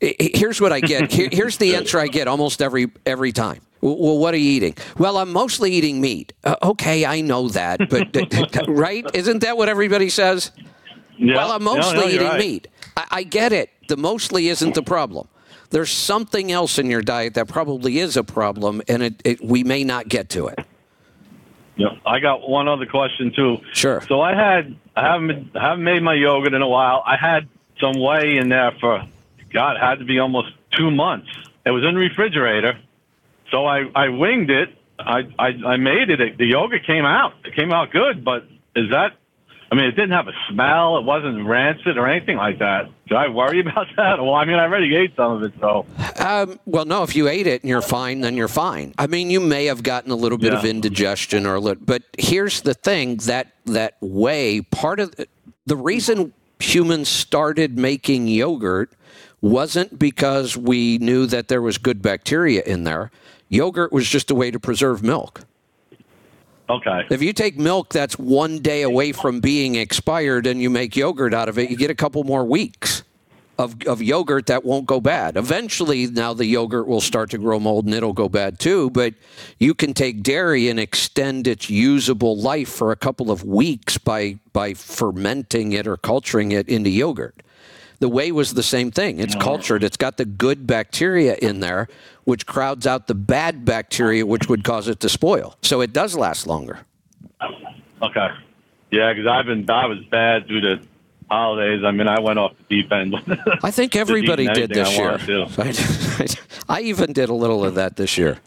Here's 0.00 0.60
what 0.60 0.72
I 0.72 0.80
get. 0.80 1.12
Here's 1.32 1.56
the 1.56 1.76
answer 1.76 1.98
I 1.98 2.06
get 2.08 2.28
almost 2.28 2.60
every 2.62 2.90
every 3.06 3.32
time. 3.32 3.60
Well, 3.80 4.18
what 4.18 4.32
are 4.32 4.38
you 4.38 4.50
eating? 4.50 4.74
Well, 4.98 5.18
I'm 5.18 5.30
mostly 5.30 5.72
eating 5.72 6.00
meat. 6.00 6.32
Uh, 6.42 6.56
okay, 6.62 7.04
I 7.04 7.20
know 7.20 7.48
that, 7.50 7.80
but 7.90 8.08
right? 8.68 9.04
Isn't 9.12 9.40
that 9.40 9.56
what 9.58 9.68
everybody 9.68 10.08
says? 10.08 10.52
Yeah. 11.18 11.36
Well, 11.36 11.52
I'm 11.52 11.62
No, 11.62 11.74
no, 11.74 11.80
mostly 11.80 12.14
eating 12.14 12.26
right. 12.26 12.38
meat. 12.38 12.68
I, 12.96 13.06
I 13.10 13.22
get 13.24 13.52
it. 13.52 13.70
The 13.88 13.96
mostly 13.96 14.48
isn't 14.48 14.74
the 14.74 14.82
problem. 14.82 15.28
There's 15.70 15.90
something 15.90 16.50
else 16.50 16.78
in 16.78 16.86
your 16.88 17.02
diet 17.02 17.34
that 17.34 17.48
probably 17.48 17.98
is 17.98 18.16
a 18.16 18.24
problem, 18.24 18.80
and 18.88 19.02
it, 19.02 19.20
it, 19.24 19.44
we 19.44 19.64
may 19.64 19.84
not 19.84 20.08
get 20.08 20.28
to 20.30 20.46
it. 20.46 20.58
Yeah. 21.76 21.88
I 22.06 22.20
got 22.20 22.48
one 22.48 22.68
other 22.68 22.86
question 22.86 23.32
too. 23.34 23.58
Sure. 23.72 24.00
So 24.02 24.20
I 24.20 24.34
had 24.34 24.76
I 24.96 25.12
haven't 25.12 25.56
I 25.56 25.70
haven't 25.70 25.84
made 25.84 26.02
my 26.02 26.14
yogurt 26.14 26.54
in 26.54 26.62
a 26.62 26.68
while. 26.68 27.02
I 27.04 27.16
had 27.16 27.48
some 27.80 28.00
whey 28.00 28.36
in 28.36 28.48
there 28.48 28.72
for 28.80 29.04
God, 29.52 29.76
it 29.76 29.80
had 29.80 29.98
to 30.00 30.04
be 30.04 30.18
almost 30.18 30.48
two 30.76 30.90
months. 30.90 31.28
It 31.64 31.70
was 31.70 31.84
in 31.84 31.94
the 31.94 32.00
refrigerator, 32.00 32.78
so 33.50 33.66
I 33.66 33.84
I 33.94 34.08
winged 34.08 34.50
it. 34.50 34.70
I 34.98 35.22
I, 35.38 35.48
I 35.66 35.76
made 35.76 36.10
it. 36.10 36.38
The 36.38 36.46
yogurt 36.46 36.84
came 36.84 37.04
out. 37.04 37.34
It 37.44 37.54
came 37.54 37.72
out 37.72 37.90
good, 37.90 38.24
but 38.24 38.44
is 38.76 38.90
that? 38.90 39.12
I 39.70 39.74
mean, 39.74 39.86
it 39.86 39.92
didn't 39.92 40.12
have 40.12 40.28
a 40.28 40.32
smell. 40.50 40.98
It 40.98 41.04
wasn't 41.04 41.46
rancid 41.46 41.96
or 41.96 42.06
anything 42.06 42.36
like 42.36 42.58
that. 42.58 42.90
Should 43.08 43.16
I 43.16 43.28
worry 43.28 43.60
about 43.66 43.86
that? 43.96 44.20
Well, 44.20 44.34
I 44.34 44.44
mean, 44.44 44.56
I 44.56 44.64
already 44.64 44.94
ate 44.94 45.16
some 45.16 45.32
of 45.32 45.42
it, 45.42 45.52
so. 45.60 45.86
Um, 46.18 46.60
well, 46.66 46.84
no. 46.84 47.02
If 47.02 47.16
you 47.16 47.28
ate 47.28 47.46
it 47.46 47.62
and 47.62 47.68
you're 47.68 47.82
fine, 47.82 48.20
then 48.20 48.36
you're 48.36 48.48
fine. 48.48 48.94
I 48.98 49.06
mean, 49.06 49.30
you 49.30 49.40
may 49.40 49.66
have 49.66 49.82
gotten 49.82 50.10
a 50.10 50.16
little 50.16 50.38
bit 50.38 50.54
of 50.54 50.64
indigestion 50.64 51.46
or 51.46 51.56
a 51.56 51.60
little, 51.60 51.82
but 51.84 52.02
here's 52.18 52.62
the 52.62 52.74
thing: 52.74 53.16
that 53.26 53.52
that 53.66 53.96
whey 54.00 54.60
part 54.60 55.00
of 55.00 55.14
the, 55.16 55.26
the 55.66 55.76
reason 55.76 56.32
humans 56.58 57.08
started 57.08 57.78
making 57.78 58.28
yogurt 58.28 58.92
wasn't 59.40 59.98
because 59.98 60.56
we 60.56 60.98
knew 60.98 61.26
that 61.26 61.48
there 61.48 61.60
was 61.60 61.76
good 61.78 62.00
bacteria 62.00 62.62
in 62.62 62.84
there. 62.84 63.10
Yogurt 63.48 63.92
was 63.92 64.08
just 64.08 64.30
a 64.30 64.34
way 64.34 64.50
to 64.50 64.58
preserve 64.58 65.02
milk. 65.02 65.42
Okay. 66.68 67.06
If 67.10 67.22
you 67.22 67.32
take 67.32 67.58
milk 67.58 67.90
that's 67.90 68.18
one 68.18 68.58
day 68.58 68.82
away 68.82 69.12
from 69.12 69.40
being 69.40 69.74
expired 69.74 70.46
and 70.46 70.62
you 70.62 70.70
make 70.70 70.96
yogurt 70.96 71.34
out 71.34 71.48
of 71.48 71.58
it, 71.58 71.70
you 71.70 71.76
get 71.76 71.90
a 71.90 71.94
couple 71.94 72.24
more 72.24 72.44
weeks 72.44 73.02
of, 73.58 73.76
of 73.86 74.02
yogurt 74.02 74.46
that 74.46 74.64
won't 74.64 74.86
go 74.86 75.00
bad. 75.00 75.36
Eventually, 75.36 76.06
now 76.06 76.32
the 76.32 76.46
yogurt 76.46 76.86
will 76.86 77.00
start 77.00 77.30
to 77.30 77.38
grow 77.38 77.60
mold 77.60 77.84
and 77.84 77.94
it'll 77.94 78.12
go 78.12 78.28
bad 78.28 78.58
too. 78.58 78.90
But 78.90 79.14
you 79.58 79.74
can 79.74 79.94
take 79.94 80.22
dairy 80.22 80.68
and 80.68 80.80
extend 80.80 81.46
its 81.46 81.70
usable 81.70 82.36
life 82.36 82.68
for 82.68 82.92
a 82.92 82.96
couple 82.96 83.30
of 83.30 83.44
weeks 83.44 83.98
by 83.98 84.38
by 84.52 84.74
fermenting 84.74 85.72
it 85.72 85.86
or 85.86 85.96
culturing 85.96 86.52
it 86.52 86.68
into 86.68 86.90
yogurt. 86.90 87.42
The 88.04 88.10
whey 88.10 88.32
was 88.32 88.52
the 88.52 88.62
same 88.62 88.90
thing. 88.90 89.18
It's 89.18 89.34
oh, 89.34 89.38
cultured. 89.38 89.82
It's 89.82 89.96
got 89.96 90.18
the 90.18 90.26
good 90.26 90.66
bacteria 90.66 91.36
in 91.36 91.60
there, 91.60 91.88
which 92.24 92.44
crowds 92.44 92.86
out 92.86 93.06
the 93.06 93.14
bad 93.14 93.64
bacteria, 93.64 94.26
which 94.26 94.46
would 94.46 94.62
cause 94.62 94.88
it 94.88 95.00
to 95.00 95.08
spoil. 95.08 95.56
So 95.62 95.80
it 95.80 95.94
does 95.94 96.14
last 96.14 96.46
longer. 96.46 96.80
Okay. 98.02 98.28
Yeah, 98.90 99.10
because 99.10 99.26
I've 99.26 99.46
been 99.46 99.70
I 99.70 99.86
was 99.86 100.00
bad 100.10 100.46
through 100.46 100.60
the 100.60 100.86
holidays. 101.30 101.82
I 101.82 101.92
mean, 101.92 102.06
I 102.06 102.20
went 102.20 102.38
off 102.38 102.52
the 102.68 102.82
deep 102.82 102.92
end. 102.92 103.16
I 103.62 103.70
think 103.70 103.96
everybody 104.04 104.48
did 104.48 104.68
this 104.68 104.98
I 104.98 105.16
year. 105.16 105.46
I, 105.56 106.26
I 106.68 106.80
even 106.82 107.14
did 107.14 107.30
a 107.30 107.34
little 107.34 107.64
of 107.64 107.76
that 107.76 107.96
this 107.96 108.18
year. 108.18 108.38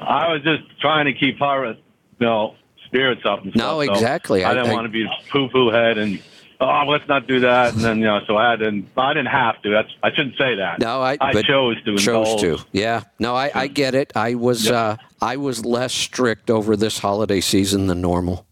I 0.00 0.32
was 0.32 0.42
just 0.42 0.64
trying 0.80 1.04
to 1.04 1.12
keep 1.12 1.40
our, 1.40 1.64
you 1.68 1.76
know, 2.18 2.56
spirits 2.86 3.22
up. 3.24 3.44
And 3.44 3.54
No, 3.54 3.80
stuff, 3.80 3.86
so 3.86 3.92
exactly. 3.92 4.42
I, 4.42 4.50
I- 4.50 4.54
didn't 4.54 4.70
I- 4.70 4.74
want 4.74 4.86
to 4.86 4.90
be 4.90 5.04
a 5.04 5.30
poo-poo 5.30 5.70
head 5.70 5.96
and 5.96 6.20
oh, 6.64 6.84
let's 6.88 7.06
not 7.08 7.26
do 7.26 7.40
that. 7.40 7.74
And 7.74 7.82
then 7.82 7.98
you 7.98 8.04
know, 8.04 8.20
so 8.26 8.36
I 8.36 8.56
didn't. 8.56 8.88
I 8.96 9.12
didn't 9.12 9.32
have 9.32 9.60
to. 9.62 9.70
That's 9.70 9.88
I 10.02 10.10
shouldn't 10.10 10.36
say 10.36 10.56
that. 10.56 10.80
No, 10.80 11.00
I, 11.00 11.16
I 11.20 11.42
chose 11.42 11.82
to. 11.84 11.96
Chose 11.96 12.28
indulge. 12.42 12.60
to. 12.62 12.66
Yeah. 12.72 13.02
No, 13.18 13.34
I, 13.34 13.50
I 13.54 13.66
get 13.66 13.94
it. 13.94 14.12
I 14.16 14.34
was 14.34 14.70
uh, 14.70 14.96
I 15.20 15.36
was 15.36 15.64
less 15.64 15.92
strict 15.92 16.50
over 16.50 16.76
this 16.76 16.98
holiday 16.98 17.40
season 17.40 17.86
than 17.86 18.00
normal. 18.00 18.46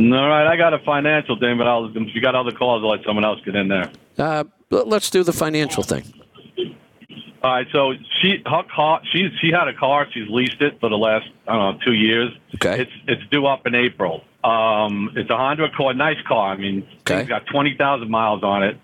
All 0.00 0.28
right, 0.28 0.46
I 0.46 0.56
got 0.56 0.72
a 0.72 0.78
financial 0.78 1.38
thing, 1.38 1.58
but 1.58 1.66
I'll, 1.66 1.94
if 1.94 2.14
you 2.14 2.22
got 2.22 2.34
other 2.34 2.52
calls, 2.52 2.82
I'll 2.82 2.90
let 2.90 3.04
someone 3.04 3.24
else 3.24 3.38
get 3.44 3.54
in 3.54 3.68
there. 3.68 3.90
Uh, 4.16 4.44
let- 4.70 4.88
let's 4.88 5.10
do 5.10 5.22
the 5.22 5.32
financial 5.32 5.82
thing. 5.82 6.04
All 7.42 7.52
right, 7.52 7.66
so 7.72 7.94
she 8.20 8.42
her 8.46 8.62
car 8.74 9.00
she 9.12 9.30
she 9.40 9.50
had 9.50 9.66
a 9.68 9.72
car. 9.74 10.06
She's 10.12 10.28
leased 10.28 10.60
it 10.60 10.78
for 10.78 10.90
the 10.90 10.98
last 10.98 11.26
I 11.48 11.52
don't 11.52 11.78
know 11.78 11.84
two 11.84 11.94
years. 11.94 12.30
Okay. 12.56 12.82
It's 12.82 12.92
it's 13.06 13.22
due 13.30 13.46
up 13.46 13.66
in 13.66 13.74
April. 13.74 14.24
Um, 14.44 15.10
it's 15.16 15.28
a 15.30 15.36
Honda 15.36 15.64
Accord, 15.64 15.96
nice 15.96 16.20
car. 16.26 16.52
I 16.52 16.56
mean, 16.56 16.86
Okay. 17.00 17.20
it's 17.20 17.28
got 17.28 17.46
twenty 17.46 17.74
thousand 17.76 18.10
miles 18.10 18.42
on 18.42 18.62
it. 18.62 18.78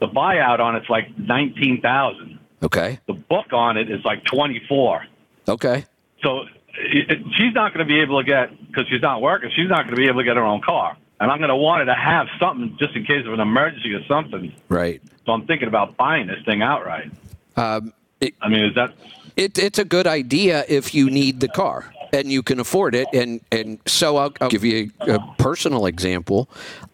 The 0.00 0.08
buyout 0.08 0.58
on 0.60 0.76
it's 0.76 0.88
like 0.90 1.16
nineteen 1.18 1.80
thousand. 1.80 2.38
Okay. 2.62 2.98
The 3.06 3.12
book 3.14 3.52
on 3.52 3.76
it 3.76 3.90
is 3.90 4.04
like 4.04 4.24
twenty 4.24 4.60
four. 4.68 5.04
Okay. 5.48 5.84
So 6.22 6.40
it, 6.74 7.10
it- 7.10 7.22
she's 7.36 7.54
not 7.54 7.72
going 7.74 7.86
to 7.86 7.92
be 7.92 8.00
able 8.00 8.18
to 8.20 8.24
get 8.26 8.50
because 8.66 8.86
she's 8.88 9.02
not 9.02 9.22
working. 9.22 9.50
She's 9.54 9.68
not 9.68 9.84
going 9.84 9.94
to 9.94 10.00
be 10.00 10.06
able 10.08 10.20
to 10.20 10.24
get 10.24 10.36
her 10.36 10.42
own 10.44 10.60
car, 10.62 10.96
and 11.20 11.30
I'm 11.30 11.38
going 11.38 11.48
to 11.50 11.56
want 11.56 11.80
her 11.80 11.86
to 11.86 11.94
have 11.94 12.26
something 12.40 12.76
just 12.80 12.96
in 12.96 13.04
case 13.04 13.24
of 13.26 13.32
an 13.32 13.40
emergency 13.40 13.92
or 13.94 14.04
something. 14.06 14.52
Right. 14.68 15.00
So 15.26 15.32
I'm 15.32 15.46
thinking 15.46 15.68
about 15.68 15.96
buying 15.96 16.26
this 16.26 16.44
thing 16.44 16.62
outright. 16.62 17.12
Um, 17.56 17.92
it, 18.20 18.34
I 18.42 18.48
mean, 18.48 18.64
is 18.64 18.74
that 18.74 18.94
it, 19.36 19.58
it's 19.58 19.78
a 19.78 19.84
good 19.84 20.06
idea 20.08 20.64
if 20.68 20.92
you 20.94 21.08
need 21.10 21.38
the 21.40 21.48
car 21.48 21.92
and 22.12 22.30
you 22.30 22.42
can 22.42 22.60
afford 22.60 22.94
it. 22.94 23.08
And 23.12 23.40
and 23.50 23.78
so 23.86 24.16
I'll, 24.16 24.32
I'll 24.40 24.48
give 24.48 24.64
you 24.64 24.90
a, 25.00 25.14
a 25.14 25.34
personal 25.38 25.86
example. 25.86 26.48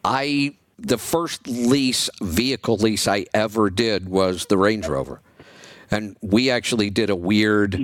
I 0.04 0.54
the 0.78 0.98
first 0.98 1.46
lease 1.46 2.10
vehicle 2.20 2.76
lease 2.76 3.06
I 3.08 3.26
ever 3.32 3.70
did 3.70 4.08
was 4.08 4.46
the 4.46 4.58
Range 4.58 4.86
Rover, 4.86 5.20
and 5.90 6.16
we 6.20 6.50
actually 6.50 6.90
did 6.90 7.10
a 7.10 7.16
weird. 7.16 7.78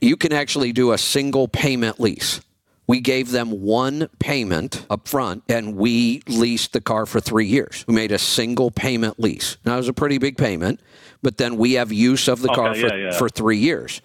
You 0.00 0.16
can 0.16 0.32
actually 0.32 0.72
do 0.72 0.92
a 0.92 0.98
single 0.98 1.46
payment 1.46 2.00
lease. 2.00 2.40
We 2.88 3.00
gave 3.00 3.30
them 3.30 3.62
one 3.62 4.08
payment 4.18 4.86
up 4.88 5.08
front 5.08 5.42
and 5.48 5.76
we 5.76 6.22
leased 6.28 6.72
the 6.72 6.80
car 6.80 7.04
for 7.04 7.20
three 7.20 7.46
years. 7.46 7.84
We 7.88 7.94
made 7.94 8.12
a 8.12 8.18
single 8.18 8.70
payment 8.70 9.18
lease. 9.18 9.56
Now, 9.64 9.74
it 9.74 9.78
was 9.78 9.88
a 9.88 9.92
pretty 9.92 10.18
big 10.18 10.36
payment, 10.36 10.80
but 11.22 11.36
then 11.36 11.56
we 11.56 11.74
have 11.74 11.92
use 11.92 12.28
of 12.28 12.42
the 12.42 12.48
car 12.48 12.74
for, 12.74 12.80
yeah, 12.80 12.94
yeah. 12.94 13.10
for 13.12 13.28
three 13.28 13.58
years. 13.58 14.02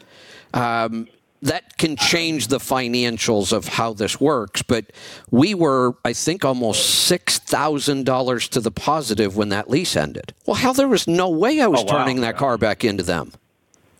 Um, 0.53 1.07
that 1.43 1.77
can 1.77 1.95
change 1.95 2.47
the 2.47 2.59
financials 2.59 3.51
of 3.51 3.67
how 3.67 3.93
this 3.93 4.21
works, 4.21 4.61
but 4.61 4.91
we 5.31 5.53
were, 5.55 5.93
I 6.05 6.13
think, 6.13 6.45
almost 6.45 7.09
$6,000 7.11 8.49
to 8.49 8.59
the 8.59 8.71
positive 8.71 9.35
when 9.35 9.49
that 9.49 9.69
lease 9.69 9.95
ended. 9.95 10.33
Well, 10.45 10.55
hell, 10.55 10.73
there 10.73 10.87
was 10.87 11.07
no 11.07 11.29
way 11.29 11.59
I 11.61 11.67
was 11.67 11.81
Oh, 11.81 11.85
wow. 11.85 11.97
turning 11.99 12.21
that 12.21 12.37
car 12.37 12.57
back 12.57 12.83
into 12.83 13.03
them. 13.03 13.33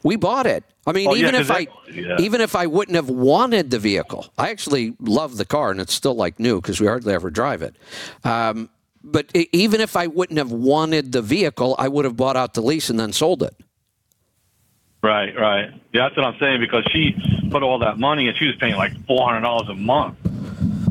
We 0.03 0.15
bought 0.15 0.45
it. 0.47 0.63
I 0.87 0.93
mean, 0.93 1.07
Oh, 1.07 1.13
yeah, 1.13 1.35
if 1.35 1.51
I 1.51 1.65
that- 1.65 1.95
yeah. 1.95 2.17
even 2.19 2.41
if 2.41 2.55
I 2.55 2.65
wouldn't 2.65 2.95
have 2.95 3.09
wanted 3.09 3.69
the 3.69 3.77
vehicle, 3.79 4.31
I 4.37 4.49
actually 4.49 4.93
love 4.99 5.37
the 5.37 5.45
car 5.45 5.69
and 5.71 5.79
it's 5.79 5.93
still 5.93 6.15
like 6.15 6.39
new 6.39 6.59
because 6.59 6.79
we 6.81 6.87
hardly 6.87 7.13
ever 7.13 7.29
drive 7.29 7.61
it. 7.61 7.75
Um, 8.23 8.69
but 9.03 9.31
even 9.33 9.81
if 9.81 9.95
I 9.95 10.07
wouldn't 10.07 10.37
have 10.37 10.51
wanted 10.51 11.11
the 11.11 11.21
vehicle, 11.21 11.75
I 11.79 11.87
would 11.87 12.05
have 12.05 12.15
bought 12.17 12.35
out 12.35 12.53
the 12.53 12.61
lease 12.61 12.89
and 12.89 12.99
then 12.99 13.13
sold 13.13 13.41
it. 13.43 13.55
Right? 15.01 15.35
Right. 15.37 15.73
Yeah, 15.93 16.07
that's 16.07 16.17
what 16.17 16.25
I'm 16.25 16.39
saying 16.39 16.59
because 16.59 16.85
she 16.91 17.15
put 17.49 17.63
all 17.63 17.79
that 17.79 17.99
money 17.99 18.27
and 18.27 18.37
she 18.37 18.47
was 18.47 18.55
paying 18.57 18.75
like 18.75 18.93
four 19.05 19.27
hundred 19.27 19.41
dollars 19.41 19.69
a 19.69 19.73
month 19.73 20.17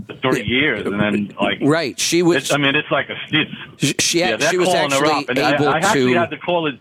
for 0.06 0.14
three 0.16 0.44
years, 0.44 0.86
and 0.86 1.00
then 1.00 1.34
like 1.40 1.58
Right. 1.62 1.98
She 1.98 2.22
was. 2.22 2.50
I 2.52 2.56
mean, 2.56 2.74
it's 2.74 2.90
like 2.90 3.08
a 3.08 3.16
it's, 3.30 4.02
she, 4.02 4.20
yeah, 4.20 4.38
she 4.38 4.58
was 4.58 4.68
actually 4.68 5.26
able 5.30 5.68
I, 5.68 5.72
I 5.72 5.78
actually 5.78 6.12
to 6.14 6.20
had 6.20 6.30
to 6.30 6.38
call 6.38 6.66
it. 6.66 6.78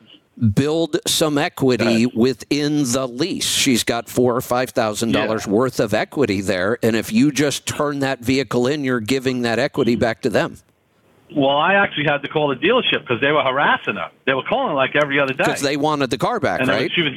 build 0.54 0.98
some 1.08 1.38
equity 1.38 2.06
within 2.08 2.84
the 2.92 3.08
lease. 3.08 3.46
She's 3.46 3.84
got 3.84 4.10
four 4.10 4.36
or 4.36 4.42
five 4.42 4.72
thousand 4.72 5.12
dollars 5.12 5.48
worth 5.48 5.80
of 5.80 5.94
equity 5.94 6.42
there, 6.42 6.78
and 6.84 6.96
if 6.96 7.12
you 7.12 7.32
just 7.32 7.66
turn 7.66 8.00
that 8.00 8.20
vehicle 8.20 8.68
in, 8.68 8.84
you're 8.84 9.00
giving 9.00 9.44
that 9.44 9.60
equity 9.60 9.94
mm-hmm. 9.94 10.02
back 10.02 10.22
to 10.24 10.30
them 10.30 10.58
Well, 11.36 11.50
I 11.58 11.76
actually 11.76 12.06
had 12.06 12.22
to 12.24 12.28
call 12.28 12.50
the 12.50 12.56
dealership 12.56 13.02
because 13.02 13.22
they 13.22 13.32
were 13.32 13.44
harassing 13.44 13.96
her. 13.96 14.10
They 14.26 14.34
were 14.34 14.44
calling 14.44 14.76
like 14.76 14.96
every 14.96 15.20
other 15.20 15.34
day. 15.34 15.44
because 15.44 15.62
they 15.62 15.78
wanted 15.78 16.10
the 16.10 16.18
car 16.18 16.40
back, 16.40 16.60
and 16.60 16.70
right? 16.70 16.92
She 16.94 17.02
was, 17.02 17.14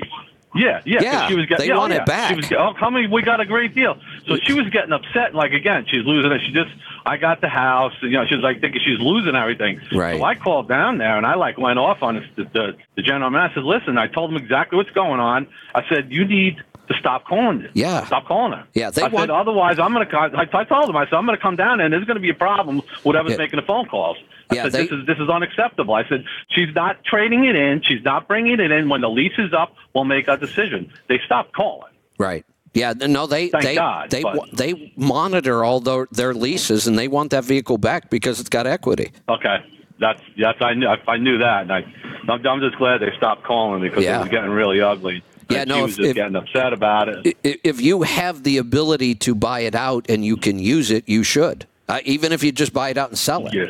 yeah, 0.55 0.83
yeah, 0.85 1.03
Yeah, 1.03 1.29
she 1.29 1.35
was 1.35 1.47
getting, 1.47 1.63
they 1.65 1.69
yeah, 1.69 1.77
oh, 1.77 1.81
want 1.81 1.93
it 1.95 2.05
back. 2.05 2.31
She 2.31 2.37
was, 2.37 2.53
oh, 2.53 2.75
come 2.79 2.97
on, 2.97 3.11
we 3.11 3.23
got 3.23 3.41
a 3.41 3.47
great 3.47 3.75
deal. 3.75 3.99
So 4.27 4.37
she 4.37 4.53
was 4.53 4.69
getting 4.69 4.93
upset. 4.93 5.29
and 5.29 5.35
Like 5.35 5.53
again, 5.53 5.87
she's 5.89 6.05
losing 6.05 6.31
it. 6.31 6.43
She 6.45 6.53
just, 6.53 6.71
I 7.07 7.17
got 7.17 7.41
the 7.41 7.49
house. 7.49 7.95
You 8.03 8.11
know, 8.11 8.27
she 8.27 8.35
was 8.35 8.45
like 8.45 8.61
thinking 8.61 8.81
she's 8.85 9.01
losing 9.01 9.35
everything. 9.35 9.81
Right. 9.95 10.19
So 10.19 10.25
I 10.25 10.35
called 10.35 10.69
down 10.69 10.99
there 10.99 11.17
and 11.17 11.25
I 11.27 11.37
like 11.37 11.57
went 11.59 11.79
off 11.79 12.03
on 12.03 12.27
the, 12.37 12.45
the, 12.45 12.77
the 12.97 13.03
general 13.03 13.31
manager. 13.31 13.53
I 13.53 13.55
said, 13.55 13.65
listen, 13.65 13.99
I 13.99 14.09
told 14.09 14.31
him 14.31 14.37
exactly 14.37 14.77
what's 14.77 14.91
going 14.91 15.21
on. 15.21 15.47
I 15.75 15.89
said, 15.89 16.13
you 16.13 16.27
need 16.27 16.63
to 16.89 16.95
stop 16.99 17.25
calling 17.27 17.61
her. 17.61 17.69
Yeah. 17.75 18.05
Stop 18.07 18.27
calling 18.27 18.53
her. 18.53 18.67
Yeah, 18.75 18.91
they 18.91 19.03
I 19.03 19.09
want- 19.09 19.23
said, 19.23 19.31
otherwise 19.31 19.79
I'm 19.79 19.93
going 19.93 20.07
to. 20.07 20.17
I, 20.17 20.43
I 20.53 20.65
told 20.65 20.89
him, 20.89 20.97
I 20.97 21.05
said, 21.07 21.15
I'm 21.15 21.25
going 21.27 21.37
to 21.37 21.43
come 21.43 21.57
down 21.57 21.81
and 21.81 21.93
there's 21.93 22.05
going 22.05 22.17
to 22.17 22.21
be 22.21 22.31
a 22.31 22.35
problem. 22.35 22.83
Whatever's 23.03 23.33
Yeah. 23.33 23.39
making 23.39 23.61
the 23.61 23.67
phone 23.67 23.87
calls. 23.87 24.17
I 24.51 24.57
Yeah, 24.57 24.63
said, 24.65 24.73
they- 24.73 24.83
this 24.87 24.93
is 24.93 25.07
this 25.07 25.19
is 25.19 25.29
unacceptable. 25.29 25.95
I 25.95 26.07
said, 26.09 26.25
she's 26.51 26.75
not 26.75 27.05
trading 27.05 27.45
it 27.45 27.55
in. 27.57 27.83
She's 27.83 28.03
not 28.05 28.27
bringing 28.29 28.59
it 28.61 28.71
in. 28.71 28.89
When 28.89 29.01
the 29.01 29.09
lease 29.11 29.39
is 29.39 29.53
up, 29.53 29.75
we'll 29.95 30.05
make 30.05 30.29
a 30.29 30.37
decision. 30.37 30.93
They 31.09 31.19
stopped 31.25 31.53
calling. 31.55 31.93
Right. 32.19 32.45
Yeah. 32.75 32.93
No, 32.95 33.27
they 33.27 33.49
Thank 33.49 33.65
they 33.65 33.75
God, 33.77 34.11
they 34.11 34.23
but- 34.23 34.49
they 34.53 34.93
monitor 34.97 35.65
all 35.65 35.81
their, 35.81 36.09
their 36.11 36.35
leases 36.35 36.87
and 36.87 36.99
they 36.99 37.07
want 37.09 37.31
that 37.31 37.45
vehicle 37.45 37.79
back 37.79 38.11
because 38.11 38.41
it's 38.41 38.49
got 38.49 38.67
equity. 38.67 39.13
Okay, 39.29 39.59
that's 40.01 40.21
yes, 40.37 40.55
I 40.61 40.75
knew 40.75 40.89
I 40.89 41.17
knew 41.19 41.39
that, 41.39 41.63
and 41.63 41.73
I, 41.73 41.85
I'm, 42.29 42.47
I'm 42.47 42.61
just 42.61 42.77
glad 42.77 42.99
they 43.03 43.13
stopped 43.17 43.45
calling 43.45 43.83
because 43.83 44.03
Yeah. 44.05 44.17
it 44.17 44.21
was 44.23 44.29
getting 44.31 44.51
really 44.51 44.81
ugly. 44.81 45.23
Yeah, 45.53 45.65
no, 45.65 45.85
if- 45.87 45.97
getting 46.15 46.37
upset 46.37 46.73
about 46.73 47.09
it. 47.09 47.37
I- 47.45 47.59
If 47.65 47.81
you 47.81 48.03
have 48.03 48.43
the 48.43 48.59
ability 48.59 49.15
to 49.17 49.35
buy 49.35 49.61
it 49.61 49.75
out 49.75 50.07
and 50.09 50.25
you 50.25 50.37
can 50.37 50.59
use 50.59 50.91
it, 50.91 51.05
you 51.07 51.23
should. 51.23 51.67
Uh, 51.89 52.01
even 52.05 52.33
if 52.33 52.43
you 52.43 52.53
just 52.53 52.73
buy 52.73 52.91
it 52.91 52.99
out 52.99 53.09
and 53.11 53.19
sell 53.19 53.47
it. 53.47 53.55
Yeah. 53.55 53.65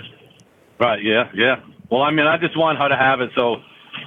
Right. 0.79 1.03
Yeah. 1.03 1.29
Yeah. 1.35 1.61
Well, 1.91 2.03
I 2.03 2.11
mean, 2.11 2.27
I 2.27 2.39
just 2.39 2.57
want 2.57 2.79
her 2.79 2.89
to 2.89 2.97
have 2.97 3.21
it 3.21 3.31
so, 3.35 3.57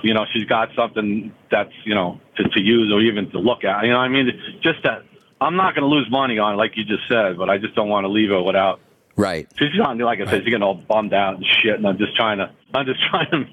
you 0.02 0.14
know, 0.14 0.26
she's 0.34 0.46
got 0.46 0.70
something 0.76 1.32
that's 1.52 1.72
you 1.86 1.94
know 1.96 2.20
to, 2.38 2.44
to 2.50 2.62
use 2.62 2.92
or 2.92 3.02
even 3.02 3.30
to 3.32 3.40
look 3.40 3.64
at. 3.64 3.84
You 3.86 3.92
know, 3.92 3.98
I 4.00 4.08
mean, 4.08 4.32
just 4.62 4.82
that 4.84 5.04
I'm 5.42 5.56
not 5.56 5.76
going 5.76 5.88
to 5.88 5.94
lose 5.94 6.10
money 6.10 6.40
on 6.40 6.54
it, 6.54 6.58
like 6.58 6.78
you 6.78 6.84
just 6.84 7.08
said, 7.08 7.38
but 7.38 7.50
I 7.50 7.58
just 7.58 7.76
don't 7.76 7.90
want 7.90 8.06
to 8.06 8.10
leave 8.10 8.30
her 8.30 8.42
without. 8.42 8.80
Right. 9.18 9.48
She's 9.58 9.70
not 9.76 9.98
like 9.98 10.20
I 10.20 10.26
said, 10.26 10.42
she's 10.42 10.46
getting 10.46 10.64
all 10.64 10.76
bummed 10.76 11.14
out 11.14 11.36
and 11.36 11.46
shit, 11.62 11.76
and 11.76 11.88
I'm 11.88 11.98
just 11.98 12.16
trying 12.16 12.38
to, 12.40 12.50
I'm 12.74 12.86
just 12.86 13.00
trying 13.10 13.30
to, 13.32 13.46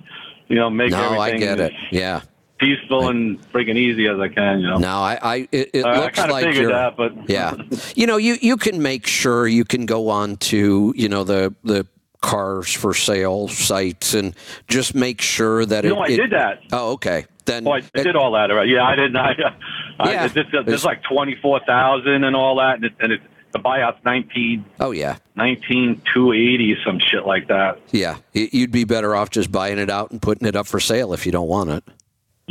you 0.49 0.57
know, 0.57 0.71
make 0.71 0.91
No, 0.91 0.99
I 0.99 1.29
everything 1.31 1.41
get 1.41 1.61
as 1.61 1.71
it. 1.71 1.73
Yeah. 1.93 2.23
Peaceful 2.63 3.09
and 3.09 3.39
freaking 3.53 3.77
easy 3.77 4.07
as 4.09 4.19
I 4.19 4.29
can. 4.29 4.61
You 4.61 4.69
know. 4.71 4.79
No, 4.79 4.89
I, 4.89 5.19
I 5.23 5.37
it, 5.53 5.71
it 5.75 5.85
Uh, 5.85 5.89
I 5.89 5.99
looks 6.01 6.19
kinda 6.19 6.33
like 6.33 6.45
figured 6.45 6.63
you're. 6.63 6.73
that, 6.73 6.97
but- 6.97 7.29
yeah, 7.29 7.55
you 7.95 8.07
know, 8.07 8.17
you 8.17 8.37
you 8.41 8.57
can 8.57 8.81
make 8.81 9.07
sure 9.07 9.47
you 9.47 9.65
can 9.65 9.85
go 9.87 10.09
on 10.09 10.37
to 10.53 10.95
you 10.97 11.09
know 11.09 11.25
the 11.25 11.55
the 11.65 11.87
cars 12.23 12.73
for 12.73 12.95
sale 12.95 13.49
sites 13.49 14.15
and 14.15 14.35
just 14.69 14.95
make 14.95 15.21
sure 15.21 15.67
that 15.67 15.85
it 15.85 15.89
No, 15.89 16.05
it. 16.05 16.11
I 16.11 16.13
it- 16.13 16.17
did 16.17 16.31
that. 16.31 16.61
Oh, 16.73 16.93
okay. 16.93 17.27
Then 17.45 17.67
Oh, 17.67 17.73
I 17.73 17.81
did 17.81 18.15
all 18.15 18.31
that. 18.33 18.47
Right? 18.51 18.69
Yeah, 18.69 18.85
I 18.85 18.95
didn't. 18.95 19.17
I, 19.17 19.35
I, 19.99 20.13
Yeah. 20.13 20.25
it's, 20.27 20.37
it's, 20.37 20.49
it's 20.53 20.85
like 20.85 21.03
twenty 21.03 21.37
four 21.43 21.61
thousand 21.67 22.23
and 22.25 22.37
all 22.37 22.57
that, 22.59 22.77
and, 22.77 22.85
it, 22.85 22.93
and 23.01 23.13
it, 23.13 23.21
the 23.53 23.59
buyout's 23.59 23.99
nineteen. 24.05 24.65
Oh 24.79 24.93
yeah. 24.93 25.17
Nineteen 25.35 26.01
two 26.15 26.33
eighty, 26.33 26.77
some 26.87 27.01
shit 27.01 27.27
like 27.27 27.49
that. 27.49 27.81
Yeah, 27.91 28.19
you'd 28.33 28.71
be 28.71 28.85
better 28.85 29.17
off 29.17 29.31
just 29.31 29.51
buying 29.51 29.79
it 29.79 29.91
out 29.91 30.13
and 30.13 30.23
putting 30.23 30.47
it 30.47 30.55
up 30.55 30.69
for 30.69 30.79
sale 30.79 31.13
if 31.13 31.27
you 31.27 31.33
don't 31.33 31.49
want 31.49 31.71
it. 31.71 31.83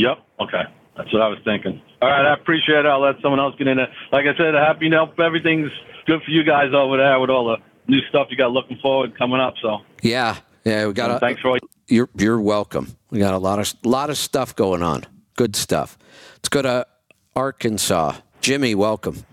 Yep. 0.01 0.17
Okay. 0.39 0.63
That's 0.97 1.13
what 1.13 1.21
I 1.21 1.27
was 1.27 1.37
thinking. 1.45 1.81
All 2.01 2.09
right, 2.09 2.25
I 2.25 2.33
appreciate 2.33 2.79
it. 2.79 2.85
I'll 2.85 3.01
let 3.01 3.15
someone 3.21 3.39
else 3.39 3.55
get 3.57 3.67
in 3.67 3.77
there. 3.77 3.93
Like 4.11 4.25
I 4.25 4.35
said, 4.35 4.55
happy 4.55 4.89
to 4.89 4.95
help. 4.95 5.19
Everything's 5.19 5.71
good 6.05 6.21
for 6.23 6.31
you 6.31 6.43
guys 6.43 6.73
over 6.73 6.97
there 6.97 7.19
with 7.19 7.29
all 7.29 7.45
the 7.45 7.57
new 7.87 7.99
stuff 8.09 8.27
you 8.29 8.37
got 8.37 8.51
looking 8.51 8.77
forward 8.81 9.17
coming 9.17 9.39
up. 9.39 9.53
So 9.61 9.79
Yeah, 10.01 10.37
yeah, 10.65 10.87
we 10.87 10.93
got. 10.93 11.11
A, 11.11 11.19
thanks 11.19 11.41
for 11.41 11.51
all. 11.51 11.57
You're 11.87 12.09
you're 12.17 12.41
welcome. 12.41 12.97
We 13.11 13.19
got 13.19 13.33
a 13.33 13.37
lot 13.37 13.59
of 13.59 13.73
lot 13.85 14.09
of 14.09 14.17
stuff 14.17 14.55
going 14.55 14.81
on. 14.81 15.05
Good 15.37 15.55
stuff. 15.55 15.97
Let's 16.33 16.49
go 16.49 16.61
to 16.63 16.87
Arkansas. 17.35 18.15
Jimmy, 18.41 18.75
welcome. 18.75 19.23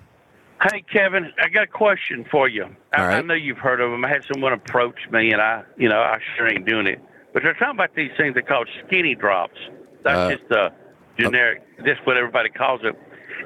Hey, 0.70 0.84
Kevin, 0.92 1.32
I 1.42 1.48
got 1.48 1.64
a 1.64 1.68
question 1.68 2.26
for 2.30 2.48
you. 2.48 2.66
I, 2.92 3.02
I 3.02 3.22
know 3.22 3.34
you've 3.34 3.58
heard 3.58 3.80
of 3.80 3.90
them. 3.90 4.04
I 4.04 4.08
had 4.08 4.22
someone 4.32 4.52
approach 4.52 4.98
me, 5.10 5.32
and 5.32 5.40
I, 5.40 5.62
you 5.76 5.88
know, 5.88 6.00
I 6.00 6.18
sure 6.36 6.48
ain't 6.48 6.66
doing 6.66 6.86
it. 6.86 7.00
But 7.32 7.42
they're 7.42 7.54
talking 7.54 7.76
about 7.76 7.94
these 7.94 8.10
things 8.16 8.34
they 8.34 8.42
call 8.42 8.64
skinny 8.86 9.14
drops. 9.14 9.58
That's 10.02 10.18
Uh, 10.18 10.30
just 10.36 10.50
a 10.50 10.72
generic. 11.18 11.62
That's 11.78 12.00
what 12.04 12.16
everybody 12.16 12.48
calls 12.50 12.80
it. 12.84 12.94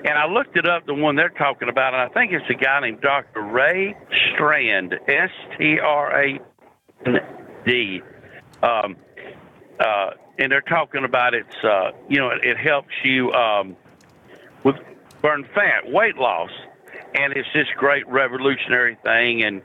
And 0.04 0.18
I 0.18 0.26
looked 0.26 0.56
it 0.56 0.66
up, 0.66 0.86
the 0.86 0.94
one 0.94 1.16
they're 1.16 1.28
talking 1.28 1.68
about, 1.68 1.94
and 1.94 2.02
I 2.02 2.08
think 2.08 2.32
it's 2.32 2.48
a 2.50 2.54
guy 2.54 2.80
named 2.80 3.00
Dr. 3.02 3.42
Ray 3.42 3.94
Strand, 4.34 4.94
S 5.06 5.30
T 5.58 5.78
R 5.78 6.20
A 6.24 6.40
N 7.06 7.18
D. 7.66 8.02
Um, 8.62 8.96
uh, 9.78 10.10
and 10.38 10.50
they're 10.50 10.60
talking 10.62 11.04
about 11.04 11.34
it's, 11.34 11.56
uh, 11.62 11.90
you 12.08 12.18
know, 12.18 12.30
it, 12.30 12.44
it 12.44 12.56
helps 12.56 12.92
you 13.04 13.30
um, 13.32 13.76
with 14.64 14.76
burn 15.20 15.44
fat, 15.54 15.86
weight 15.90 16.16
loss, 16.16 16.50
and 17.14 17.32
it's 17.34 17.48
this 17.54 17.66
great 17.76 18.08
revolutionary 18.08 18.96
thing. 19.04 19.44
And 19.44 19.62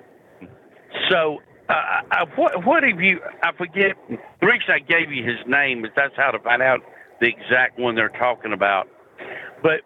so, 1.10 1.42
uh, 1.70 1.74
I, 2.12 2.26
what 2.36 2.66
what 2.66 2.84
have 2.84 3.00
you? 3.02 3.20
I 3.44 3.52
forget. 3.54 3.96
The 4.10 4.48
reason 4.48 4.68
I 4.70 4.80
gave 4.80 5.12
you 5.12 5.24
his 5.24 5.40
name 5.48 5.84
is 5.86 5.92
that's 5.96 6.16
how 6.16 6.32
to 6.32 6.40
find 6.40 6.62
out 6.62 6.80
the 7.20 7.28
exact 7.28 7.78
one 7.80 7.96
they're 7.96 8.10
talking 8.10 8.54
about. 8.54 8.88
But 9.62 9.82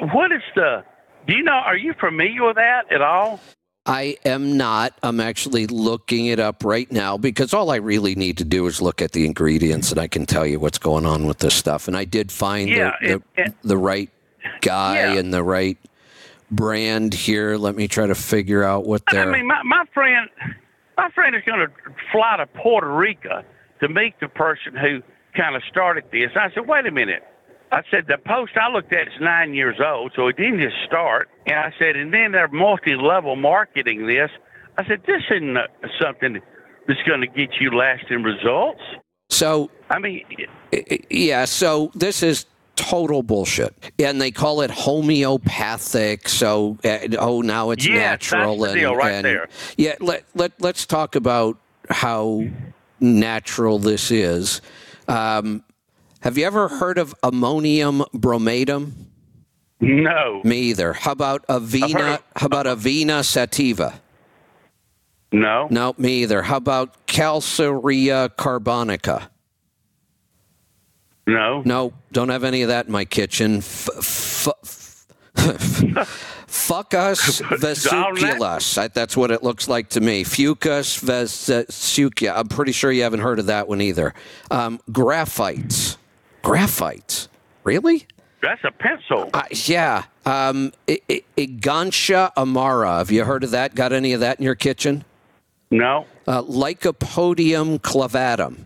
uh, 0.00 0.06
what 0.12 0.32
is 0.32 0.42
the? 0.54 0.84
Do 1.26 1.34
you 1.36 1.42
know? 1.42 1.52
Are 1.52 1.76
you 1.76 1.94
familiar 1.98 2.46
with 2.46 2.56
that 2.56 2.90
at 2.92 3.02
all? 3.02 3.40
I 3.86 4.18
am 4.26 4.58
not. 4.58 4.92
I'm 5.02 5.18
actually 5.18 5.66
looking 5.66 6.26
it 6.26 6.38
up 6.38 6.62
right 6.62 6.90
now 6.92 7.16
because 7.16 7.54
all 7.54 7.70
I 7.70 7.76
really 7.76 8.14
need 8.14 8.36
to 8.38 8.44
do 8.44 8.66
is 8.66 8.82
look 8.82 9.00
at 9.00 9.12
the 9.12 9.24
ingredients 9.24 9.90
and 9.90 9.98
I 9.98 10.08
can 10.08 10.26
tell 10.26 10.44
you 10.46 10.60
what's 10.60 10.76
going 10.76 11.06
on 11.06 11.26
with 11.26 11.38
this 11.38 11.54
stuff. 11.54 11.88
And 11.88 11.96
I 11.96 12.04
did 12.04 12.30
find 12.30 12.68
Yeah, 12.68 12.92
the, 13.00 13.12
it- 13.14 13.22
the, 13.36 13.42
it- 13.44 13.54
the 13.64 13.78
right 13.78 14.10
guy 14.60 14.98
and 15.16 15.32
the 15.32 15.42
right 15.42 15.78
brand 16.50 17.14
here. 17.14 17.56
Let 17.56 17.76
me 17.76 17.88
try 17.88 18.06
to 18.06 18.14
figure 18.14 18.62
out 18.62 18.84
what 18.86 19.02
I 19.08 19.14
they're. 19.14 19.32
mean, 19.32 19.46
my, 19.46 19.62
my 19.62 19.84
friend, 19.94 20.28
my 20.98 21.08
friend 21.14 21.34
is 21.36 21.42
going 21.46 21.60
to 21.60 21.72
fly 22.12 22.36
to 22.38 22.46
Puerto 22.46 22.92
Rico 22.92 23.42
to 23.80 23.88
meet 23.88 24.14
the 24.20 24.28
person 24.28 24.74
who 24.74 25.00
kind 25.36 25.54
of 25.54 25.62
started 25.70 26.04
this. 26.10 26.30
I 26.34 26.52
said, 26.52 26.66
wait 26.66 26.86
a 26.86 26.90
minute. 26.90 27.22
I 27.70 27.82
said, 27.90 28.06
the 28.08 28.18
post 28.18 28.52
I 28.60 28.72
looked 28.72 28.92
at 28.92 29.06
is 29.06 29.14
nine 29.20 29.54
years 29.54 29.76
old, 29.84 30.12
so 30.16 30.26
it 30.26 30.36
didn't 30.36 30.60
just 30.60 30.76
start. 30.86 31.28
And 31.46 31.56
I 31.56 31.72
said, 31.78 31.96
and 31.96 32.12
then 32.12 32.32
they're 32.32 32.48
multi-level 32.48 33.36
marketing 33.36 34.06
this. 34.06 34.30
I 34.76 34.86
said, 34.86 35.02
this 35.06 35.22
isn't 35.30 35.56
uh, 35.56 35.66
something 36.00 36.40
that's 36.88 37.02
going 37.06 37.20
to 37.20 37.26
get 37.26 37.50
you 37.60 37.70
lasting 37.76 38.22
results. 38.22 38.80
So, 39.28 39.70
I 39.90 39.98
mean, 39.98 40.24
yeah, 41.10 41.44
so 41.44 41.92
this 41.94 42.22
is 42.22 42.46
total 42.78 43.22
bullshit. 43.22 43.74
And 43.98 44.20
they 44.20 44.30
call 44.30 44.60
it 44.62 44.70
homeopathic. 44.70 46.28
So, 46.28 46.78
uh, 46.84 46.98
oh, 47.18 47.42
now 47.42 47.70
it's 47.70 47.86
Yes, 47.86 47.96
natural. 47.96 48.56
that's 48.58 48.60
the 48.60 48.68
and, 48.70 48.80
deal 48.80 48.96
right 48.96 49.12
and- 49.12 49.24
there. 49.24 49.48
Yeah, 49.76 49.96
let, 50.00 50.24
let, 50.34 50.52
let's 50.60 50.86
talk 50.86 51.14
about 51.16 51.58
how 51.90 52.44
natural 53.00 53.78
this 53.78 54.10
is. 54.10 54.60
Um, 55.08 55.64
have 56.20 56.38
you 56.38 56.44
ever 56.46 56.68
heard 56.68 56.98
of 56.98 57.14
ammonium 57.22 58.00
bromatum? 58.14 58.92
No. 59.80 60.40
Me 60.44 60.58
either. 60.58 60.92
How 60.92 61.12
about 61.12 61.46
Avena? 61.46 62.20
How 62.36 62.46
about 62.46 62.66
Avena 62.66 63.24
sativa? 63.24 64.00
No. 65.30 65.68
No, 65.70 65.94
me 65.98 66.22
either. 66.22 66.42
How 66.42 66.56
about 66.56 67.06
Calcarea 67.06 68.28
carbonica? 68.30 69.28
No. 71.28 71.62
No, 71.64 71.92
don't 72.10 72.30
have 72.30 72.42
any 72.42 72.62
of 72.62 72.68
that 72.68 72.86
in 72.86 72.92
my 72.92 73.04
kitchen. 73.04 73.58
F- 73.58 73.88
f- 73.98 75.06
Fucus 75.36 77.42
vesiculus. 77.60 78.78
I- 78.78 78.88
That's 78.88 79.16
what 79.16 79.30
it 79.30 79.42
looks 79.42 79.68
like 79.68 79.90
to 79.90 80.00
me. 80.00 80.24
Fucus 80.24 81.02
vesiculus. 81.04 82.34
I'm 82.36 82.48
pretty 82.48 82.72
sure 82.72 82.90
you 82.90 83.02
haven't 83.02 83.20
heard 83.20 83.38
of 83.38 83.46
that 83.46 83.68
one 83.68 83.80
either. 83.80 84.14
Um, 84.50 84.80
graphites. 84.90 85.96
Graphites. 86.42 87.28
Really? 87.64 88.06
That's 88.40 88.62
a 88.64 88.70
pencil. 88.70 89.30
Uh, 89.34 89.42
yeah. 89.50 90.04
Um, 90.24 90.72
I- 90.88 91.00
I- 91.10 91.22
Igancia 91.36 92.30
amara. 92.36 92.98
Have 92.98 93.10
you 93.10 93.24
heard 93.24 93.44
of 93.44 93.50
that? 93.50 93.74
Got 93.74 93.92
any 93.92 94.12
of 94.12 94.20
that 94.20 94.38
in 94.38 94.44
your 94.44 94.54
kitchen? 94.54 95.04
No. 95.70 96.06
Uh, 96.26 96.42
Lycopodium 96.42 97.78
clavatum. 97.80 98.64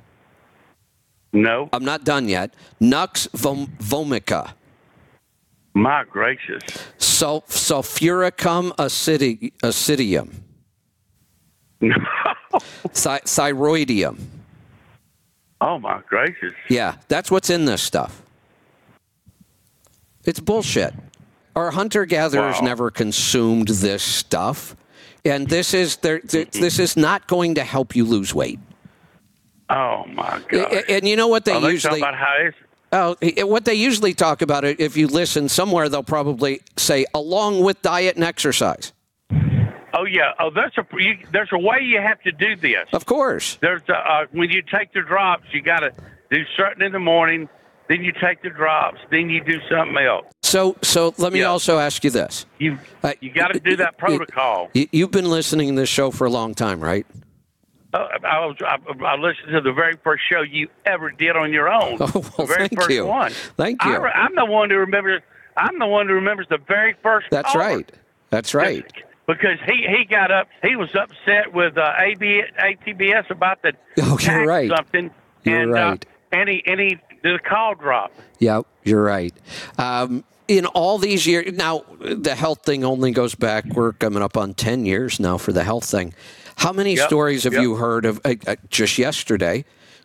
No. 1.33 1.69
I'm 1.73 1.85
not 1.85 2.05
done 2.05 2.29
yet. 2.29 2.55
Nux 2.81 3.29
vom- 3.35 3.69
vomica. 3.79 4.53
My 5.75 6.05
gracious. 6.05 6.63
Sul- 6.99 7.45
sulfuricum 7.49 8.73
acidi- 8.77 9.53
acidium. 9.63 10.31
Thy- 11.81 13.21
thyroidium. 13.25 14.19
Oh 15.61 15.79
my 15.79 16.01
gracious. 16.09 16.53
Yeah, 16.69 16.97
that's 17.09 17.31
what's 17.31 17.49
in 17.49 17.65
this 17.65 17.81
stuff. 17.83 18.23
It's 20.25 20.41
bullshit. 20.41 20.93
Our 21.57 21.71
hunter 21.71 22.05
gatherers 22.05 22.57
Wow. 22.61 22.67
never 22.67 22.91
consumed 22.91 23.69
this 23.69 24.03
stuff, 24.03 24.77
and 25.25 25.49
this 25.49 25.73
is 25.75 25.97
This 25.97 26.79
is 26.79 26.97
not 26.97 27.27
going 27.27 27.55
to 27.55 27.65
help 27.65 27.97
you 27.97 28.05
lose 28.05 28.35
weight. 28.35 28.59
Oh 29.73 30.05
my 30.07 30.41
god. 30.49 30.85
And 30.89 31.09
you 31.09 31.17
know 31.17 31.29
what 31.29 31.45
they 31.47 31.55
oh, 31.55 31.67
usually 31.67 32.01
talk 32.01 32.11
about 32.11 32.15
how 32.15 32.51
Oh, 32.95 33.17
what 33.47 33.65
they 33.65 33.75
usually 33.75 34.13
talk 34.13 34.43
about 34.43 34.65
it. 34.65 34.79
If 34.79 34.99
you 34.99 35.07
listen 35.07 35.49
somewhere, 35.49 35.89
they'll 35.89 36.03
probably 36.03 36.61
say 36.77 37.07
along 37.15 37.65
with 37.65 37.81
diet 37.81 38.17
and 38.17 38.25
exercise. 38.25 38.93
Oh 39.95 40.05
yeah. 40.05 40.33
Oh, 40.39 40.51
there's 40.51 40.77
a 40.77 40.87
you, 40.99 41.17
there's 41.33 41.49
a 41.53 41.59
way 41.59 41.81
you 41.81 42.01
have 42.01 42.21
to 42.23 42.33
do 42.33 42.55
this. 42.55 42.87
Of 42.93 43.07
course. 43.07 43.57
There's 43.63 43.83
a, 43.89 43.95
uh, 43.95 44.27
when 44.33 44.51
you 44.51 44.63
take 44.63 44.93
the 44.93 45.01
drops, 45.01 45.45
you 45.53 45.63
got 45.63 45.81
to 45.81 45.93
do 46.31 46.45
certain 46.55 46.83
in 46.83 46.93
the 46.93 46.99
morning. 46.99 47.49
Then 47.89 48.05
you 48.05 48.13
take 48.13 48.43
the 48.43 48.51
drops. 48.51 49.01
Then 49.11 49.29
you 49.29 49.43
do 49.43 49.59
something 49.71 49.97
else. 49.97 50.27
So, 50.43 50.77
so 50.83 51.15
let 51.19 51.33
me 51.33 51.41
Yeah. 51.41 51.47
also 51.47 51.79
ask 51.79 52.05
you 52.05 52.11
this. 52.11 52.47
You 52.59 52.79
Uh, 53.03 53.13
you 53.21 53.31
got 53.31 53.49
to 53.49 53.61
do 53.61 53.77
that 53.77 53.97
protocol. 53.99 54.71
You, 54.75 54.87
you've 54.93 55.11
been 55.11 55.29
listening 55.29 55.75
to 55.75 55.81
this 55.81 55.89
show 55.89 56.11
for 56.11 56.27
a 56.27 56.31
long 56.31 56.55
time, 56.55 56.81
right? 56.81 57.07
Uh, 57.93 58.09
I 58.25 58.47
was 58.47 58.57
I, 58.65 58.79
I 59.05 59.17
listened 59.17 59.49
to 59.53 59.61
the 59.61 59.73
very 59.73 59.97
first 60.03 60.23
show 60.29 60.41
you 60.43 60.69
ever 60.87 61.11
did 61.11 61.37
on 61.37 61.53
your 61.53 61.69
own. 61.69 61.99
Oh, 62.01 62.07
the 62.07 62.45
very 62.47 62.69
thank 62.69 62.75
first 62.81 62.91
you. 62.91 63.05
one. 63.07 63.33
Thank 63.57 63.85
I, 63.85 63.93
you. 63.93 64.03
re- 64.03 64.11
I'm 64.15 64.35
the 64.35 64.47
one 64.47 64.71
who 64.71 64.77
remembers. 64.79 65.21
I'm 65.57 65.79
the 65.79 65.87
one 65.87 66.09
who 66.09 66.15
remembers 66.15 66.47
the 66.49 66.59
very 66.59 66.95
first. 67.03 67.27
That's 67.31 67.55
right. 67.55 67.91
That's 68.31 68.55
right. 68.55 68.85
because 69.27 69.59
he 69.67 69.87
he 69.87 70.05
got 70.07 70.31
up 70.31 70.49
he 70.63 70.75
was 70.77 70.89
upset 70.95 71.53
with 71.53 71.77
uh, 71.77 71.93
AB, 71.99 72.43
ATBS 72.59 73.29
about 73.31 73.61
the 73.63 73.75
Oh, 73.99 74.19
you're 74.21 74.47
right. 74.47 74.71
something 74.75 75.11
You're 75.45 75.59
and 75.63 75.73
right. 75.73 76.05
uh, 76.33 76.37
and 76.37 76.49
he 76.49 76.63
and 76.67 76.81
he 76.81 76.99
did 77.23 77.35
a 77.35 77.39
call 77.39 77.75
drop 77.75 78.13
Yeah, 78.39 78.63
you're 78.85 79.03
right. 79.03 79.35
Um, 79.77 80.25
in 80.49 80.65
all 80.67 80.97
these 80.99 81.27
years, 81.27 81.53
now 81.53 81.85
the 82.01 82.35
health 82.35 82.63
thing 82.65 82.85
only 82.85 83.11
goes 83.13 83.35
back. 83.35 83.65
We're 83.67 83.93
coming 83.93 84.23
up 84.23 84.37
on 84.39 84.55
ten 84.55 84.87
years 84.87 85.21
now 85.21 85.37
for 85.37 85.53
the 85.53 85.63
health 85.63 85.85
thing. 85.85 86.15
How 86.63 86.73
many 86.73 86.95
Yep, 86.95 87.09
stories 87.09 87.45
have 87.45 87.53
yep. 87.55 87.63
you 87.63 87.75
heard 87.77 88.05
of? 88.05 88.21
Uh, 88.25 88.35
uh, 88.47 88.57
just 88.71 88.99
yesterday, 88.99 89.65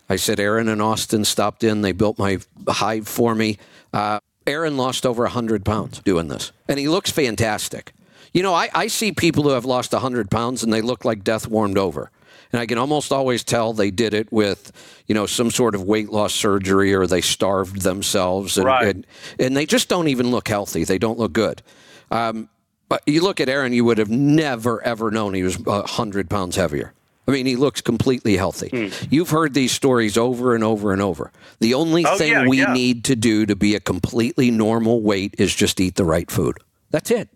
I 0.10 0.16
said 0.16 0.40
Aaron 0.40 0.68
and 0.68 0.82
Austin 0.82 1.24
stopped 1.26 1.64
in. 1.64 1.82
They 1.82 1.92
built 1.92 2.18
my 2.18 2.40
hive 2.68 3.08
for 3.08 3.36
me. 3.36 3.58
Uh, 3.94 4.20
Aaron 4.48 4.78
lost 4.78 5.06
over 5.06 5.26
hundred 5.28 5.64
pounds 5.66 6.00
doing 6.00 6.30
this, 6.30 6.52
and 6.68 6.80
he 6.80 6.88
looks 6.88 7.12
fantastic. 7.12 7.94
You 8.34 8.44
know, 8.44 8.54
I, 8.54 8.70
I 8.74 8.88
see 8.88 9.12
people 9.12 9.44
who 9.44 9.50
have 9.50 9.66
lost 9.66 9.92
hundred 9.94 10.32
pounds 10.32 10.64
and 10.64 10.72
they 10.74 10.82
look 10.82 11.06
like 11.06 11.24
death 11.24 11.48
warmed 11.48 11.78
over. 11.78 12.12
And 12.54 12.62
I 12.62 12.66
can 12.66 12.78
almost 12.78 13.12
always 13.12 13.44
tell 13.44 13.74
they 13.74 13.92
did 13.92 14.14
it 14.14 14.32
with, 14.32 14.72
you 15.08 15.14
know, 15.16 15.26
some 15.26 15.52
sort 15.52 15.76
of 15.76 15.84
weight 15.84 16.10
loss 16.10 16.34
surgery 16.34 16.94
or 16.94 17.06
they 17.06 17.20
starved 17.20 17.82
themselves. 17.82 18.58
And, 18.58 18.66
Right. 18.66 18.88
and, 18.88 19.06
and 19.38 19.58
they 19.58 19.66
just 19.66 19.90
don't 19.90 20.08
even 20.08 20.32
look 20.32 20.48
healthy. 20.48 20.86
They 20.86 20.98
don't 20.98 21.20
look 21.20 21.34
good. 21.34 21.62
Um, 22.10 22.48
but 22.90 23.02
you 23.06 23.22
look 23.22 23.40
at 23.40 23.50
Aaron, 23.50 23.74
you 23.74 23.86
would 23.86 23.98
have 23.98 24.10
never, 24.10 24.82
ever 24.84 25.12
known 25.12 25.34
he 25.34 25.44
was 25.44 25.60
100 25.60 26.30
pounds 26.30 26.56
heavier. 26.56 26.94
I 27.28 27.32
mean, 27.32 27.46
he 27.46 27.58
looks 27.58 27.82
completely 27.82 28.38
healthy. 28.38 28.70
Hmm. 28.70 29.08
You've 29.10 29.32
heard 29.32 29.54
these 29.54 29.74
stories 29.74 30.18
over 30.18 30.56
and 30.56 30.64
over 30.64 30.94
and 30.94 31.02
over. 31.02 31.32
The 31.60 31.74
only. 31.74 32.06
Oh, 32.06 32.18
thing 32.18 32.32
yeah, 32.32 32.48
we 32.48 32.60
yeah. 32.60 32.74
need 32.74 33.04
to 33.06 33.18
do 33.18 33.46
to 33.46 33.56
be 33.56 33.76
a 33.76 33.82
completely 33.82 34.50
normal 34.50 35.02
weight 35.02 35.36
is 35.38 35.54
just 35.54 35.82
eat 35.82 35.96
the 35.96 36.06
right 36.06 36.32
food. 36.32 36.58
That's 36.90 37.12
it. 37.12 37.28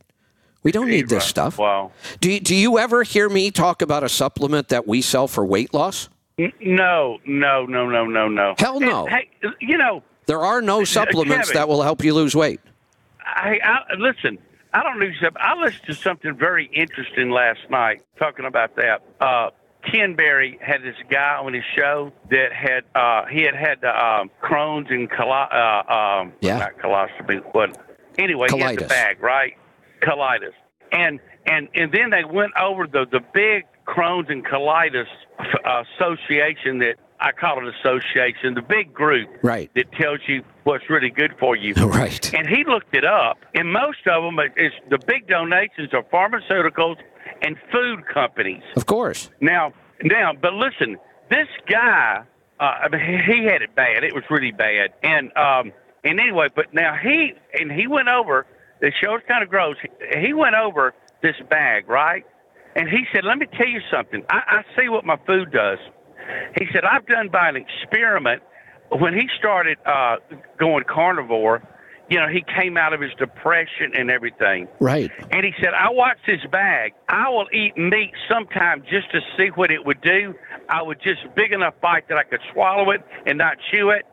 We 0.63 0.71
don't 0.71 0.89
need 0.89 1.09
this 1.09 1.25
stuff. 1.25 1.57
Wow. 1.57 1.91
Do 2.19 2.31
you, 2.31 2.39
do 2.39 2.55
you 2.55 2.77
ever 2.77 3.03
hear 3.03 3.27
me 3.27 3.51
talk 3.51 3.81
about 3.81 4.03
a 4.03 4.09
supplement 4.09 4.69
that 4.69 4.87
we 4.87 5.01
sell 5.01 5.27
for 5.27 5.43
weight 5.45 5.73
loss? 5.73 6.07
No 6.37 7.19
no 7.25 7.65
no 7.65 7.87
no 7.87 8.05
no 8.05 8.27
no 8.27 8.55
Hell 8.57 8.79
no. 8.79 9.05
hey 9.05 9.29
you 9.59 9.77
know 9.77 10.01
There 10.25 10.39
are 10.39 10.61
no 10.61 10.83
supplements 10.83 11.49
Kevin. 11.49 11.59
that 11.59 11.67
will 11.67 11.83
help 11.83 12.03
you 12.03 12.13
lose 12.13 12.35
weight. 12.35 12.59
I, 13.19 13.59
I 13.63 13.93
listen. 13.97 14.37
I 14.73 14.83
don't 14.83 14.99
know. 14.99 15.07
I 15.37 15.59
listened 15.61 15.83
to 15.87 15.93
something 15.93 16.35
very 16.35 16.65
interesting 16.73 17.29
last 17.29 17.59
night 17.69 18.03
talking 18.17 18.45
about 18.45 18.75
that. 18.77 19.03
Uh, 19.19 19.49
Ken 19.83 20.15
Berry 20.15 20.59
had 20.61 20.81
this 20.83 20.95
guy 21.09 21.35
on 21.37 21.53
his 21.53 21.63
show 21.75 22.13
that 22.29 22.53
had 22.53 22.83
uh, 22.95 23.25
he 23.25 23.41
had 23.41 23.55
had 23.55 23.81
the 23.81 23.89
um, 23.89 24.29
Crohn's 24.41 24.89
and 24.89 25.09
coli- 25.09 25.53
uh, 25.53 25.91
um, 26.21 26.33
Yeah. 26.39 26.57
not 26.59 26.77
colostomy, 26.77 27.41
but 27.53 27.77
anyway, 28.17 28.47
he 28.51 28.59
had 28.59 28.77
the 28.77 28.85
bag 28.85 29.21
right, 29.21 29.53
colitis, 30.01 30.53
and 30.91 31.19
and 31.45 31.67
and 31.73 31.91
then 31.91 32.11
they 32.11 32.23
went 32.23 32.53
over 32.59 32.85
the 32.87 33.05
the 33.11 33.21
big 33.33 33.65
Crohn's 33.87 34.29
and 34.29 34.45
colitis 34.45 35.07
uh, 35.65 35.83
association 35.97 36.77
that 36.79 36.95
I 37.21 37.31
call 37.31 37.65
it 37.65 37.73
association, 37.79 38.55
the 38.55 38.61
big 38.61 38.93
group 38.93 39.29
Right. 39.43 39.69
that 39.75 39.91
tells 39.93 40.19
you 40.27 40.43
what's 40.63 40.89
really 40.89 41.09
good 41.11 41.33
for 41.39 41.55
you. 41.55 41.73
Right. 41.91 42.33
And 42.33 42.47
he 42.47 42.63
looked 42.63 42.95
it 42.95 43.05
up, 43.05 43.37
and 43.53 43.71
most 43.71 43.99
of 44.07 44.23
them 44.23 44.39
is 44.57 44.71
the 44.89 44.97
big 44.97 45.27
donations 45.27 45.89
are 45.93 46.03
pharmaceuticals 46.03 46.97
and 47.41 47.55
food 47.71 48.07
companies. 48.11 48.63
Of 48.75 48.85
course. 48.85 49.29
Now, 49.39 49.73
now, 50.03 50.31
but 50.33 50.53
listen, 50.53 50.97
this 51.29 51.47
guy, 51.69 52.23
uh, 52.59 52.63
I 52.63 52.89
mean, 52.89 53.01
he 53.27 53.45
had 53.45 53.61
it 53.61 53.75
bad. 53.75 54.03
It 54.03 54.13
was 54.15 54.23
really 54.29 54.51
bad. 54.51 54.93
And 55.03 55.35
um, 55.37 55.71
and 56.03 56.19
anyway, 56.19 56.47
but 56.55 56.73
now 56.73 56.95
he 57.01 57.33
and 57.59 57.71
he 57.71 57.87
went 57.87 58.07
over. 58.07 58.45
The 58.79 58.91
show's 59.03 59.21
kind 59.27 59.43
of 59.43 59.49
gross. 59.49 59.75
He, 59.81 60.27
he 60.27 60.33
went 60.33 60.55
over 60.55 60.93
this 61.21 61.35
bag, 61.49 61.87
right? 61.87 62.25
And 62.75 62.89
he 62.89 63.05
said, 63.13 63.23
"Let 63.25 63.37
me 63.37 63.45
tell 63.57 63.67
you 63.67 63.81
something. 63.91 64.23
I, 64.29 64.39
I 64.47 64.81
see 64.81 64.89
what 64.89 65.05
my 65.05 65.17
food 65.27 65.51
does." 65.51 65.77
He 66.57 66.67
said, 66.73 66.83
"I've 66.85 67.05
done 67.05 67.29
by 67.29 67.49
an 67.49 67.55
experiment." 67.55 68.41
When 68.89 69.13
he 69.13 69.29
started 69.39 69.77
uh, 69.85 70.17
going 70.59 70.83
carnivore, 70.83 71.61
you 72.09 72.19
know, 72.19 72.27
he 72.27 72.43
came 72.59 72.75
out 72.75 72.91
of 72.91 72.99
his 72.99 73.11
depression 73.17 73.93
and 73.97 74.11
everything. 74.11 74.67
Right. 74.81 75.09
And 75.31 75.45
he 75.45 75.53
said, 75.61 75.69
I 75.73 75.89
watched 75.91 76.25
this 76.27 76.41
bag. 76.51 76.91
I 77.07 77.29
will 77.29 77.47
eat 77.53 77.77
meat 77.77 78.11
sometime 78.29 78.83
just 78.91 79.09
to 79.13 79.21
see 79.37 79.47
what 79.55 79.71
it 79.71 79.85
would 79.85 80.01
do. 80.01 80.35
I 80.67 80.81
would 80.81 80.99
just 81.01 81.21
big 81.37 81.53
enough 81.53 81.75
bite 81.81 82.09
that 82.09 82.17
I 82.17 82.23
could 82.23 82.41
swallow 82.51 82.91
it 82.91 83.01
and 83.25 83.37
not 83.37 83.55
chew 83.71 83.91
it. 83.91 84.05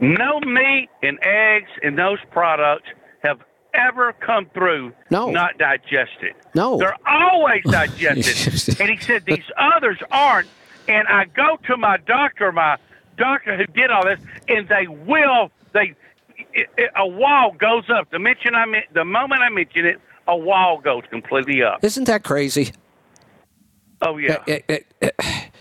No 0.00 0.40
meat 0.40 0.88
and 1.04 1.20
eggs 1.22 1.70
and 1.84 1.96
those 1.96 2.18
products 2.32 2.88
have 3.22 3.38
ever 3.74 4.12
come 4.14 4.50
through 4.54 4.92
No. 5.08 5.30
not 5.30 5.56
digested. 5.56 6.34
No. 6.56 6.78
They're 6.78 6.96
always 7.06 7.62
digested. 7.70 8.80
and 8.80 8.90
he 8.90 8.96
said 8.96 9.24
these 9.24 9.44
others 9.56 9.98
aren't. 10.10 10.48
And 10.88 11.06
I 11.08 11.24
go 11.24 11.58
to 11.66 11.76
my 11.76 11.96
doctor, 11.98 12.52
my 12.52 12.76
doctor 13.16 13.56
who 13.56 13.66
did 13.66 13.90
all 13.90 14.04
this, 14.04 14.20
and 14.48 14.68
they 14.68 14.86
will 14.86 15.50
they 15.72 15.94
it, 16.52 16.68
it, 16.76 16.90
a 16.96 17.06
wall 17.06 17.52
goes 17.58 17.84
up. 17.90 18.10
The 18.10 18.18
mention 18.18 18.54
I 18.54 18.64
the 18.92 19.04
moment 19.04 19.40
I 19.42 19.48
mention 19.48 19.86
it, 19.86 20.00
a 20.28 20.36
wall 20.36 20.80
goes 20.80 21.02
completely 21.10 21.62
up. 21.62 21.82
Isn't 21.82 22.04
that 22.04 22.22
crazy? 22.24 22.72
Oh 24.02 24.18
yeah. 24.18 24.42
Eh, 24.46 24.60
eh, 24.68 24.78
eh, 25.02 25.10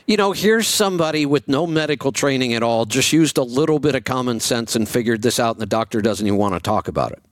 You 0.08 0.18
know, 0.18 0.34
here's 0.34 0.68
somebody 0.68 1.26
with 1.26 1.48
no 1.48 1.66
medical 1.66 2.12
training 2.12 2.54
at 2.54 2.62
all, 2.62 2.86
just 2.86 3.12
used 3.12 3.38
a 3.40 3.44
little 3.44 3.80
bit 3.80 3.96
of 3.96 4.04
common 4.04 4.40
sense 4.40 4.76
and 4.76 4.88
figured 4.88 5.24
this 5.24 5.40
out, 5.40 5.56
and 5.56 5.62
the 5.62 5.66
doctor 5.66 6.00
doesn't 6.02 6.28
even 6.28 6.38
want 6.38 6.54
to 6.54 6.60
talk 6.60 6.88
about 6.88 7.12
it. 7.12 7.24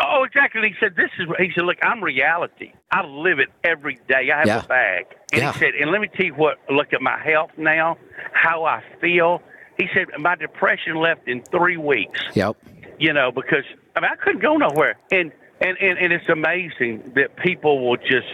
Oh, 0.00 0.24
exactly. 0.24 0.68
He 0.68 0.74
said, 0.80 0.96
"This 0.96 1.10
is." 1.18 1.28
He 1.38 1.50
said, 1.54 1.64
"Look, 1.64 1.78
I'm 1.82 2.02
reality. 2.02 2.72
I 2.90 3.04
live 3.04 3.38
it 3.38 3.48
every 3.62 3.98
day. 4.08 4.30
I 4.32 4.38
have 4.38 4.46
Yeah. 4.46 4.64
a 4.64 4.66
bag." 4.66 5.06
And 5.32 5.42
Yeah. 5.42 5.52
he 5.52 5.58
said, 5.58 5.74
"And 5.74 5.90
let 5.90 6.00
me 6.00 6.08
tell 6.08 6.26
you 6.26 6.34
what. 6.34 6.58
Look 6.70 6.92
at 6.92 7.02
my 7.02 7.18
health 7.18 7.50
now. 7.56 7.98
How 8.32 8.64
I 8.64 8.82
feel." 9.00 9.42
He 9.76 9.88
said, 9.94 10.06
"My 10.18 10.34
depression 10.34 10.96
left 10.96 11.28
in 11.28 11.42
three 11.42 11.76
weeks." 11.76 12.20
Yep. 12.34 12.56
You 12.98 13.12
know, 13.12 13.30
because 13.30 13.64
I 13.94 14.00
mean, 14.00 14.10
I 14.12 14.16
couldn't 14.16 14.42
go 14.42 14.56
nowhere, 14.56 14.96
and 15.10 15.32
and 15.60 15.76
and, 15.80 15.98
and 15.98 16.12
it's 16.12 16.28
amazing 16.28 17.12
that 17.14 17.36
people 17.36 17.86
will 17.86 17.96
just. 17.96 18.26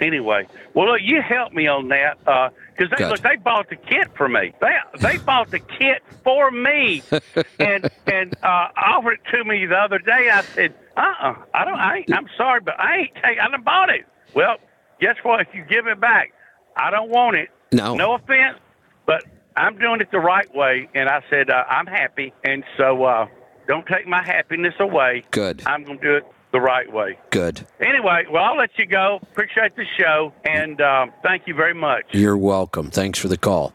Anyway, 0.00 0.48
well, 0.74 0.86
look, 0.90 1.00
you 1.02 1.20
helped 1.22 1.54
me 1.54 1.68
on 1.68 1.88
that 1.88 2.18
because 2.24 2.90
they 2.96 3.06
look, 3.06 3.20
they 3.20 3.36
bought 3.36 3.68
the 3.68 3.76
kit 3.76 4.08
for 4.16 4.28
me. 4.28 4.52
They 4.60 4.76
they 4.98 5.16
bought 5.18 5.50
the 5.50 5.60
kit 5.60 6.02
for 6.24 6.50
me, 6.50 7.02
and 7.60 7.88
and 8.06 8.34
uh, 8.42 8.68
offered 8.76 9.20
it 9.24 9.36
to 9.36 9.44
me 9.44 9.66
the 9.66 9.76
other 9.76 9.98
day. 9.98 10.30
I 10.32 10.42
said, 10.42 10.74
uh, 10.96 11.00
uh 11.20 11.34
I 11.54 11.64
don't. 11.64 11.78
I 11.78 11.96
ain't, 11.98 12.12
I'm 12.12 12.26
sorry, 12.36 12.60
but 12.60 12.80
I 12.80 12.96
ain't. 12.96 13.12
I 13.22 13.48
done 13.48 13.62
bought 13.62 13.90
it. 13.90 14.06
Well, 14.34 14.56
guess 15.02 15.16
what? 15.24 15.40
If 15.40 15.48
you 15.52 15.64
give 15.64 15.86
it 15.88 16.00
back, 16.00 16.32
I 16.76 16.90
don't 16.90 17.10
want 17.10 17.36
it. 17.36 17.50
No. 17.72 17.94
No 17.94 18.14
offense, 18.14 18.58
but 19.04 19.24
I'm 19.56 19.76
doing 19.76 20.00
it 20.00 20.10
the 20.10 20.20
right 20.20 20.52
way, 20.54 20.88
and 20.94 21.08
I 21.08 21.22
said 21.28 21.50
uh, 21.50 21.64
I'm 21.68 21.86
happy, 21.86 22.32
and 22.44 22.64
so 22.78 23.04
uh, 23.04 23.26
don't 23.66 23.86
take 23.86 24.06
my 24.06 24.22
happiness 24.22 24.74
away. 24.78 25.24
Good. 25.30 25.62
I'm 25.66 25.84
gonna 25.84 26.00
do 26.00 26.16
it 26.16 26.26
the 26.52 26.60
right 26.60 26.90
way. 26.90 27.18
Good. 27.30 27.66
Anyway, 27.80 28.26
well, 28.30 28.44
I'll 28.44 28.56
let 28.56 28.78
you 28.78 28.86
go. 28.86 29.18
Appreciate 29.22 29.74
the 29.74 29.86
show, 29.98 30.32
and 30.44 30.80
um, 30.80 31.12
thank 31.22 31.46
you 31.46 31.54
very 31.54 31.74
much. 31.74 32.04
You're 32.12 32.38
welcome. 32.38 32.90
Thanks 32.90 33.18
for 33.18 33.28
the 33.28 33.38
call. 33.38 33.72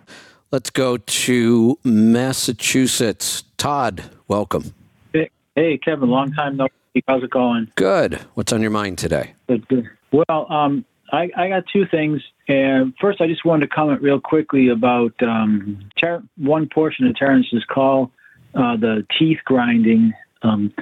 Let's 0.52 0.70
go 0.70 0.96
to 0.98 1.78
Massachusetts. 1.84 3.44
Todd, 3.58 4.04
welcome. 4.28 4.74
Hey, 5.12 5.30
hey, 5.56 5.78
Kevin, 5.78 6.10
long 6.10 6.32
time 6.32 6.56
no 6.56 6.68
see. 6.94 7.04
How's 7.08 7.24
it 7.24 7.32
going? 7.32 7.72
Good. 7.76 8.26
What's 8.36 8.54
on 8.54 8.62
your 8.62 8.72
mind 8.72 8.98
today? 8.98 9.34
Good, 9.48 9.68
good. 9.68 9.90
Well, 10.12 10.52
um, 10.52 10.86
I, 11.12 11.30
I 11.36 11.50
got 11.50 11.64
two 11.72 11.86
things. 11.90 12.22
And 12.48 12.94
first, 13.00 13.22
I 13.22 13.28
just 13.28 13.46
wanted 13.46 13.68
to 13.68 13.76
comment 13.76 14.02
real 14.02 14.20
quickly 14.20 14.70
about 14.70 15.14
um, 15.22 15.90
Ter- 16.00 16.24
one 16.38 16.68
portion 16.68 17.08
of 17.08 17.16
Terrence's 17.16 17.64
call, 17.66 18.12
uh, 18.54 18.78
the 18.78 19.06
teeth 19.18 19.40
grinding. 19.46 20.14
Um, 20.42 20.74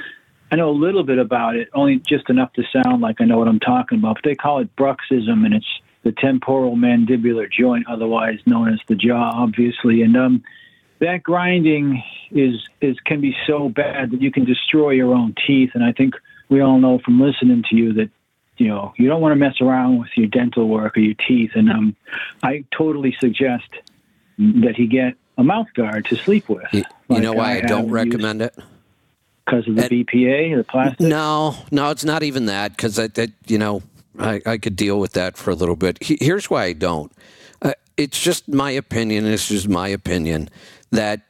I 0.52 0.56
know 0.56 0.70
a 0.70 0.72
little 0.72 1.04
bit 1.04 1.18
about 1.18 1.56
it, 1.56 1.70
only 1.74 1.98
just 1.98 2.30
enough 2.30 2.54
to 2.54 2.64
sound 2.72 3.02
like 3.02 3.20
I 3.20 3.26
know 3.26 3.38
what 3.38 3.48
I'm 3.48 3.60
talking 3.60 4.00
about. 4.00 4.16
But 4.16 4.30
they 4.30 4.36
call 4.36 4.60
it 4.60 4.76
bruxism, 4.76 5.46
and 5.46 5.54
it's 5.54 5.80
the 6.04 6.12
temporal 6.12 6.76
mandibular 6.76 7.52
joint, 7.52 7.88
otherwise 7.88 8.40
known 8.46 8.72
as 8.72 8.80
the 8.88 8.96
jaw, 8.96 9.32
obviously. 9.34 10.04
And 10.04 10.16
um, 10.16 10.44
that 11.00 11.24
grinding 11.24 12.04
is 12.32 12.56
is 12.82 13.00
can 13.06 13.22
be 13.22 13.36
so 13.48 13.70
bad 13.70 14.12
that 14.12 14.22
you 14.22 14.32
can 14.32 14.46
destroy 14.46 14.92
your 14.92 15.14
own 15.14 15.34
teeth. 15.46 15.72
And 15.74 15.84
I 15.84 15.92
think 15.92 16.14
we 16.50 16.62
all 16.62 16.80
know 16.80 17.00
from 17.04 17.20
listening 17.20 17.64
to 17.70 17.76
you 17.76 17.94
that 17.94 18.10
you 18.58 18.68
know 18.68 18.94
you 18.98 19.08
don't 19.08 19.22
want 19.22 19.32
to 19.34 19.36
mess 19.36 19.60
around 19.62 20.00
with 20.00 20.10
your 20.16 20.28
dental 20.28 20.68
work 20.68 20.98
or 20.98 21.02
your 21.02 21.16
teeth. 21.28 21.52
And 21.56 21.70
um, 21.70 21.96
I 22.44 22.64
totally 22.76 23.16
suggest 23.20 23.68
that 24.38 24.76
he 24.76 24.88
get 24.88 25.16
a 25.38 25.44
mouth 25.44 25.68
guard 25.74 26.06
to 26.06 26.16
sleep 26.16 26.48
with. 26.50 26.66
You 26.74 26.84
know 27.22 27.34
why 27.34 27.58
I 27.58 27.62
don't 27.62 27.90
recommend 27.92 28.42
it? 28.42 28.56
Because 29.46 29.68
of 29.68 29.76
the 29.76 29.84
BPA, 29.84 30.56
the 30.58 30.64
plastic. 30.64 31.02
No, 31.02 31.56
no, 31.72 31.92
it's 31.92 32.04
not 32.06 32.24
even 32.24 32.48
that 32.48 32.72
because 32.72 32.96
that, 32.96 33.14
that 33.16 33.32
you 33.48 33.58
know 33.60 33.84
I, 34.18 34.42
I 34.46 34.58
could 34.58 34.76
deal 34.76 35.00
with 35.00 35.14
that 35.14 35.38
for 35.38 35.52
a 35.52 35.56
little 35.56 35.76
bit. 35.76 36.02
He- 36.02 36.18
Here's 36.20 36.50
why 36.50 36.64
I 36.64 36.74
don't. 36.74 37.12
Uh, 37.62 37.74
it's 37.98 38.20
just 38.20 38.48
my 38.48 38.72
opinion. 38.72 39.26
It's 39.26 39.48
just 39.48 39.68
my 39.70 39.88
opinion 39.90 40.50
that 40.92 41.22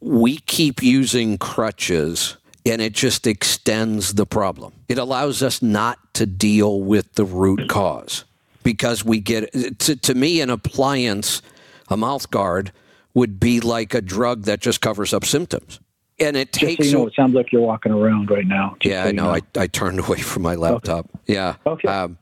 we 0.00 0.38
keep 0.38 0.82
using 0.82 1.38
crutches 1.38 2.36
and 2.66 2.82
it 2.82 2.92
just 2.92 3.26
extends 3.26 4.14
the 4.14 4.26
problem. 4.26 4.72
It 4.88 4.98
allows 4.98 5.42
us 5.42 5.62
not 5.62 5.98
to 6.14 6.26
deal 6.26 6.80
with 6.80 7.14
the 7.14 7.24
root 7.24 7.68
cause 7.68 8.24
because 8.64 9.04
we 9.04 9.20
get 9.20 9.52
to, 9.78 9.94
to 9.94 10.14
me 10.14 10.40
an 10.40 10.50
appliance, 10.50 11.40
a 11.88 11.96
mouth 11.96 12.28
guard 12.30 12.72
would 13.14 13.38
be 13.38 13.60
like 13.60 13.94
a 13.94 14.02
drug 14.02 14.42
that 14.42 14.60
just 14.60 14.80
covers 14.80 15.14
up 15.14 15.24
symptoms. 15.24 15.80
And 16.18 16.36
it 16.36 16.52
Just 16.52 16.78
so 16.78 16.82
you 16.82 16.92
know, 16.92 17.06
it 17.06 17.14
sounds 17.14 17.34
like 17.34 17.52
you're 17.52 17.62
walking 17.62 17.92
around 17.92 18.30
right 18.30 18.46
now. 18.46 18.76
just 18.80 18.90
yeah, 18.90 19.02
so 19.02 19.06
I 19.06 19.10
you 19.10 19.12
know. 19.16 19.30
I, 19.30 19.40
I 19.56 19.66
turned 19.66 20.00
away 20.00 20.18
from 20.18 20.42
my 20.42 20.54
laptop. 20.54 21.08
Yeah. 21.26 21.56
Okay. 21.66 21.88
Um, 21.88 22.18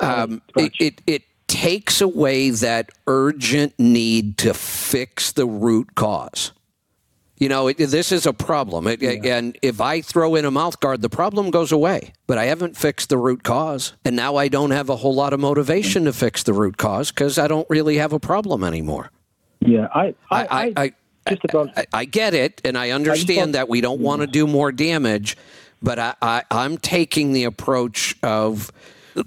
um, 0.00 0.42
it, 0.56 0.72
it, 0.78 1.02
it 1.06 1.22
takes 1.48 2.00
away 2.00 2.50
that 2.50 2.90
urgent 3.06 3.78
need 3.78 4.38
to 4.38 4.54
fix 4.54 5.32
the 5.32 5.44
root 5.44 5.94
cause. 5.96 6.52
You 7.42 7.48
know, 7.48 7.66
it, 7.66 7.76
this 7.76 8.12
is 8.12 8.24
a 8.24 8.32
problem. 8.32 8.86
It, 8.86 9.02
And 9.02 9.58
if 9.62 9.80
I 9.80 10.00
throw 10.00 10.36
in 10.36 10.44
a 10.44 10.50
mouth 10.52 10.78
guard, 10.78 11.02
the 11.02 11.08
problem 11.08 11.50
goes 11.50 11.72
away. 11.72 12.12
But 12.28 12.38
I 12.38 12.44
haven't 12.44 12.76
fixed 12.76 13.08
the 13.08 13.18
root 13.18 13.42
cause. 13.42 13.94
And 14.04 14.14
now 14.14 14.36
I 14.36 14.46
don't 14.46 14.70
have 14.70 14.88
a 14.88 14.94
whole 14.94 15.12
lot 15.12 15.32
of 15.32 15.40
motivation 15.40 16.04
to 16.04 16.12
fix 16.12 16.44
the 16.44 16.52
root 16.52 16.76
cause 16.76 17.10
because 17.10 17.40
I 17.40 17.48
don't 17.48 17.68
really 17.68 17.96
have 17.96 18.12
a 18.12 18.20
problem 18.20 18.62
anymore. 18.62 19.10
Yeah, 19.58 19.88
I, 19.92 20.14
I, 20.30 20.46
I, 20.46 20.72
I, 20.76 20.92
just 21.28 21.44
about. 21.46 21.76
I, 21.76 21.86
I 21.92 22.04
get 22.04 22.32
it, 22.32 22.60
and 22.64 22.78
I 22.78 22.90
understand 22.90 23.56
that 23.56 23.68
we 23.68 23.80
don't 23.80 24.00
want 24.00 24.20
to 24.20 24.28
do 24.28 24.46
more 24.46 24.70
damage, 24.70 25.36
but 25.82 25.98
I, 25.98 26.14
I, 26.22 26.44
I'm 26.48 26.78
taking 26.78 27.32
the 27.32 27.42
approach 27.42 28.14
of 28.22 28.70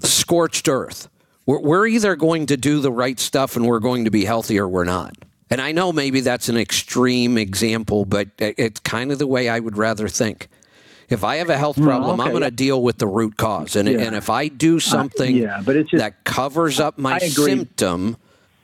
scorched 0.00 0.70
earth. 0.70 1.10
We're, 1.44 1.60
we're 1.60 1.86
either 1.86 2.16
going 2.16 2.46
to 2.46 2.56
do 2.56 2.80
the 2.80 2.90
right 2.90 3.20
stuff 3.20 3.56
and 3.56 3.66
we're 3.66 3.78
going 3.78 4.06
to 4.06 4.10
be 4.10 4.24
healthy, 4.24 4.58
or 4.58 4.66
we're 4.66 4.84
not. 4.84 5.14
And 5.50 5.60
I 5.60 5.72
know 5.72 5.92
maybe 5.92 6.20
that's 6.20 6.48
an 6.48 6.56
extreme 6.56 7.38
example, 7.38 8.04
but 8.04 8.28
it's 8.38 8.80
kind 8.80 9.12
of 9.12 9.18
the 9.18 9.26
way 9.26 9.48
I 9.48 9.60
would 9.60 9.76
rather 9.76 10.08
think. 10.08 10.48
If 11.08 11.22
I 11.22 11.36
have 11.36 11.50
a 11.50 11.56
health 11.56 11.78
No, 11.78 11.86
problem, 11.86 12.20
I'm 12.20 12.30
going 12.30 12.42
to 12.42 12.50
deal 12.50 12.82
with 12.82 12.98
the 12.98 13.06
root 13.06 13.36
cause, 13.36 13.76
and 13.76 13.88
Yeah. 13.88 14.00
and 14.00 14.16
if 14.16 14.28
I 14.28 14.48
do 14.48 14.80
something 14.80 15.36
yeah, 15.36 15.62
but 15.64 15.76
it's 15.76 15.90
just- 15.90 16.02
that 16.02 16.24
covers 16.24 16.80
up 16.80 16.98
my 16.98 17.18
symptom, 17.18 18.16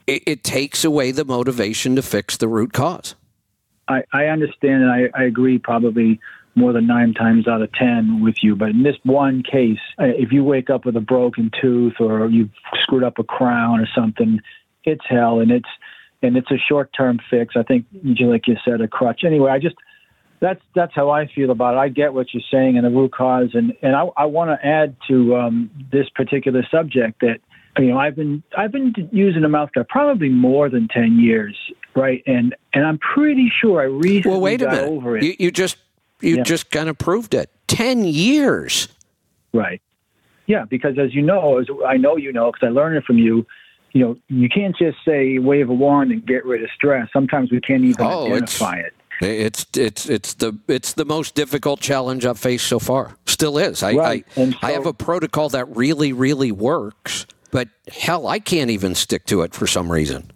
it, 0.07 0.23
it 0.25 0.43
takes 0.43 0.83
away 0.83 1.11
the 1.11 1.23
motivation 1.23 1.95
to 1.95 2.01
fix 2.01 2.35
the 2.35 2.49
root 2.49 2.73
cause. 2.73 3.15
I, 3.87 4.03
I 4.11 4.25
understand 4.25 4.83
and 4.83 4.91
I, 4.91 5.09
I 5.17 5.23
agree 5.23 5.57
probably 5.57 6.19
more 6.55 6.73
than 6.73 6.85
nine 6.85 7.13
times 7.13 7.47
out 7.47 7.61
of 7.61 7.71
ten 7.71 8.21
with 8.21 8.43
you. 8.43 8.55
But 8.57 8.69
in 8.71 8.83
this 8.83 8.97
one 9.03 9.41
case, 9.41 9.79
uh, 9.97 10.05
if 10.05 10.33
you 10.33 10.43
wake 10.43 10.69
up 10.69 10.85
with 10.85 10.97
a 10.97 11.01
broken 11.01 11.49
tooth 11.61 11.93
or 11.99 12.29
you've 12.29 12.51
screwed 12.81 13.03
up 13.03 13.19
a 13.19 13.23
crown 13.23 13.79
or 13.79 13.87
something, 13.95 14.41
it's 14.83 15.03
hell, 15.07 15.39
and 15.39 15.49
it's 15.49 15.69
and 16.23 16.35
it's 16.37 16.49
a 16.51 16.57
short 16.57 16.89
term 16.97 17.19
fix. 17.29 17.55
I 17.55 17.63
think, 17.63 17.85
like 17.93 18.47
you 18.47 18.55
said, 18.65 18.81
a 18.81 18.87
crutch. 18.87 19.23
Anyway, 19.23 19.51
I 19.51 19.59
just 19.59 19.75
that's 20.39 20.61
that's 20.75 20.93
how 20.95 21.09
I 21.09 21.27
feel 21.27 21.51
about 21.51 21.75
it. 21.75 21.77
I 21.77 21.89
get 21.89 22.13
what 22.13 22.33
you're 22.33 22.43
saying 22.51 22.77
and 22.77 22.85
the 22.85 22.89
root 22.89 23.13
cause, 23.13 23.49
and 23.53 23.73
and 23.81 23.95
I, 23.95 24.07
I 24.17 24.25
want 24.25 24.49
to 24.49 24.65
add 24.65 24.95
to 25.09 25.35
um, 25.35 25.69
this 25.91 26.09
particular 26.09 26.65
subject 26.71 27.21
that 27.21 27.39
you 27.77 27.87
know 27.87 27.97
I've 27.97 28.15
been 28.15 28.41
I've 28.57 28.71
been 28.71 28.93
using 29.11 29.43
a 29.43 29.49
mouth 29.49 29.71
guard 29.73 29.87
probably 29.89 30.29
more 30.29 30.69
than 30.69 30.87
ten 30.87 31.19
years, 31.19 31.55
right? 31.95 32.23
And 32.25 32.55
and 32.73 32.85
I'm 32.85 32.97
pretty 32.97 33.51
sure 33.61 33.81
I 33.81 33.85
recently 33.85 34.31
Well, 34.31 34.41
wait 34.41 34.61
a 34.61 34.65
got 34.65 34.73
minute. 34.75 34.89
over 34.89 35.17
it. 35.17 35.23
You, 35.23 35.35
you 35.39 35.51
just 35.51 35.77
you 36.21 36.37
Yeah. 36.37 36.43
just 36.43 36.71
kind 36.71 36.89
of 36.89 36.97
proved 36.97 37.33
it. 37.33 37.49
Ten 37.67 38.03
years. 38.05 38.87
Right. 39.53 39.81
Yeah, 40.45 40.65
because 40.65 40.97
as 40.99 41.13
you 41.15 41.21
know, 41.21 41.57
as 41.59 41.67
I 41.87 41.95
know 41.95 42.17
you 42.17 42.33
know, 42.33 42.51
because 42.51 42.67
I 42.67 42.71
learned 42.71 42.97
it 42.97 43.05
from 43.05 43.17
you. 43.17 43.45
You 43.93 44.01
know, 44.01 44.17
you 44.27 44.49
can't 44.49 44.75
just 44.75 44.97
say 45.05 45.37
wave 45.39 45.69
a 45.69 45.73
wand 45.73 46.11
and 46.11 46.25
get 46.25 46.45
rid 46.45 46.63
of 46.63 46.69
stress. 46.75 47.07
Sometimes 47.13 47.51
we 47.51 47.61
can't 47.61 47.83
even 47.83 48.05
Oh, 48.05 48.25
it's- 48.25 48.59
identify 48.61 48.77
it. 48.77 48.93
It's 49.21 49.65
it's 49.77 50.09
it's 50.09 50.33
the 50.33 50.57
it's 50.67 50.93
the 50.93 51.05
most 51.05 51.35
difficult 51.35 51.79
challenge 51.79 52.25
I've 52.25 52.39
faced 52.39 52.65
so 52.67 52.79
far. 52.79 53.15
Still 53.25 53.57
is. 53.59 53.81
I 53.83 53.93
Right. 53.93 54.25
I, 54.35 54.41
And 54.41 54.55
I 54.63 54.71
have 54.71 54.87
a 54.87 54.93
protocol 54.93 55.49
that 55.49 55.65
really 55.77 56.11
really 56.11 56.51
works, 56.51 57.27
but 57.51 57.69
hell, 57.87 58.27
I 58.27 58.39
can't 58.39 58.71
even 58.71 58.95
stick 58.95 59.25
to 59.27 59.43
it 59.43 59.53
for 59.53 59.67
some 59.67 59.89
reason. 59.91 60.31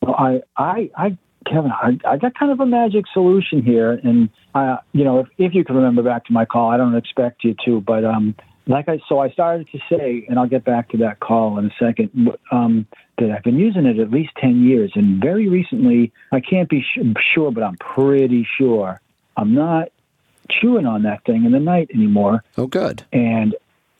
Well, 0.00 0.14
I, 0.16 0.40
I, 0.56 0.90
I, 0.96 1.18
Kevin, 1.46 1.72
I, 1.72 1.98
I 2.08 2.16
got 2.16 2.34
kind 2.34 2.52
of 2.52 2.60
a 2.60 2.66
magic 2.66 3.04
solution 3.12 3.62
here, 3.62 4.00
and 4.04 4.30
I 4.54 4.78
you 4.92 5.04
know, 5.04 5.18
if, 5.18 5.26
if 5.38 5.54
you 5.54 5.64
can 5.64 5.74
remember 5.74 6.02
back 6.02 6.24
to 6.26 6.32
my 6.32 6.44
call, 6.44 6.70
I 6.70 6.76
don't 6.76 6.94
expect 6.96 7.42
you 7.44 7.54
to, 7.64 7.80
but 7.80 8.04
um, 8.04 8.34
like 8.66 8.88
I, 8.88 9.00
so 9.08 9.18
I 9.18 9.30
started 9.30 9.68
to 9.72 9.78
say, 9.90 10.24
and 10.28 10.38
I'll 10.38 10.46
get 10.48 10.64
back 10.64 10.90
to 10.90 10.96
that 10.98 11.20
call 11.20 11.58
in 11.58 11.66
a 11.66 11.74
second. 11.78 12.10
but, 12.14 12.40
Um, 12.50 12.86
that 13.18 13.30
I've 13.30 13.42
been 13.44 13.58
using 13.58 13.84
it 13.86 13.98
at 13.98 14.10
least 14.10 14.32
ten 14.40 14.64
years, 14.64 14.92
and 14.94 15.20
very 15.20 15.48
recently, 15.48 16.12
I 16.32 16.40
can't 16.40 16.68
be 16.68 16.80
sh- 16.82 16.98
sure, 17.34 17.50
but 17.52 17.62
I'm 17.62 17.76
pretty 17.76 18.46
sure 18.56 19.00
I'm 19.36 19.54
not 19.54 19.88
chewing 20.50 20.86
on 20.86 21.02
that 21.02 21.24
thing 21.24 21.44
in 21.44 21.52
the 21.52 21.60
night 21.60 21.90
anymore. 21.94 22.42
Oh, 22.56 22.66
good. 22.66 23.04
And 23.12 23.54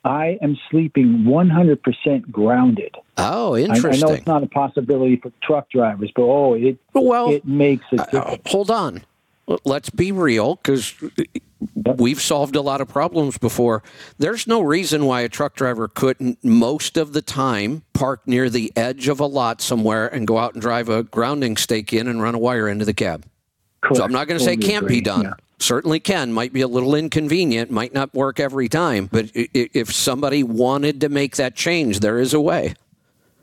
I 0.05 0.39
am 0.43 0.59
sleeping 0.71 1.25
100% 1.25 2.31
grounded. 2.33 2.97
Oh, 3.19 3.55
I, 3.55 3.61
I 3.61 3.97
know 3.97 4.13
it's 4.13 4.27
not 4.27 4.43
a 4.43 4.49
possibility 4.49 5.17
for 5.17 5.31
truck 5.43 5.71
drivers, 5.71 6.11
but 6.15 6.23
oh, 6.23 6.55
it 6.55 6.79
well, 6.95 7.31
it 7.31 7.47
makes 7.47 7.85
a 7.93 8.17
Uh, 8.17 8.37
hold 8.47 8.71
on. 8.71 9.03
Let's 9.65 9.91
be 9.91 10.13
real 10.13 10.57
because 10.57 10.95
we've 11.97 12.21
solved 12.21 12.57
a 12.57 12.61
lot 12.61 12.81
of 12.81 12.89
problems 12.89 13.39
before. 13.39 13.83
There's 14.19 14.47
no 14.47 14.61
reason 14.61 15.05
why 15.07 15.21
a 15.23 15.29
truck 15.29 15.55
driver 15.55 15.89
couldn't, 15.89 16.43
most 16.45 16.97
of 16.97 17.13
the 17.13 17.23
time, 17.23 17.83
park 17.93 18.23
near 18.27 18.49
the 18.51 18.73
edge 18.77 19.09
of 19.09 19.21
a 19.21 19.27
lot 19.27 19.61
somewhere 19.61 20.07
and 20.09 20.27
go 20.27 20.39
out 20.39 20.55
and 20.55 20.63
drive 20.63 20.89
a 20.89 21.03
grounding 21.03 21.57
stake 21.57 21.93
in 21.93 22.09
and 22.09 22.23
run 22.23 22.35
a 22.35 22.39
wire 22.39 22.69
into 22.69 22.85
the 22.85 22.95
cab. 22.95 23.25
So 23.95 24.03
I'm 24.05 24.13
not 24.13 24.29
going 24.29 24.39
to 24.39 24.45
say 24.45 24.53
it 24.53 24.57
Totally 24.57 24.73
can't 24.73 24.89
be 24.89 25.01
done. 25.01 25.23
yeah. 25.23 25.33
Certainly 25.59 26.01
can. 26.01 26.33
Might 26.33 26.53
be 26.53 26.61
a 26.61 26.69
little 26.69 26.95
inconvenient. 26.95 27.71
Might 27.71 27.95
not 27.95 28.13
work 28.15 28.41
every 28.41 28.69
time. 28.69 29.09
But 29.11 29.31
if 29.35 29.93
somebody 29.93 30.43
wanted 30.43 31.01
to 31.03 31.09
make 31.09 31.37
that 31.37 31.55
change, 31.55 32.01
there 32.01 32.19
is 32.19 32.35
a 32.35 32.41
way. 32.41 32.75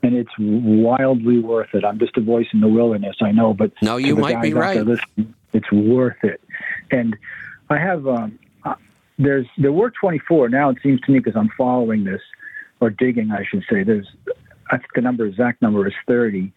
and 0.02 0.14
it's 0.14 0.30
wildly 0.38 1.38
worth 1.38 1.74
it. 1.74 1.84
I'm 1.84 1.98
just 1.98 2.16
a 2.18 2.20
voice 2.22 2.46
in 2.52 2.60
the 2.60 2.68
wilderness, 2.68 3.16
I 3.22 3.32
know, 3.32 3.52
but 3.54 3.72
No, 3.82 3.96
you 3.96 4.16
might 4.16 4.40
be 4.42 4.52
right. 4.54 4.84
listening, 4.84 5.34
it's 5.52 5.70
worth 5.72 6.22
it. 6.22 6.40
And 6.90 7.16
I 7.68 7.78
have 7.78 8.06
um, 8.06 8.38
uh, 8.64 8.74
there's 9.18 9.46
there 9.58 9.72
were 9.72 9.90
24 9.90 10.48
now. 10.48 10.70
It 10.70 10.78
seems 10.82 11.00
to 11.02 11.12
me 11.12 11.18
because 11.18 11.36
I'm 11.36 11.50
following 11.56 12.04
this 12.04 12.20
or 12.80 12.90
digging, 12.90 13.30
I 13.30 13.44
should 13.48 13.64
say. 13.70 13.82
There's 13.82 14.06
I 14.70 14.76
think 14.78 14.88
the 14.94 15.00
number 15.00 15.26
exact 15.26 15.62
number 15.62 15.86
is 15.86 15.94
30 16.06 16.52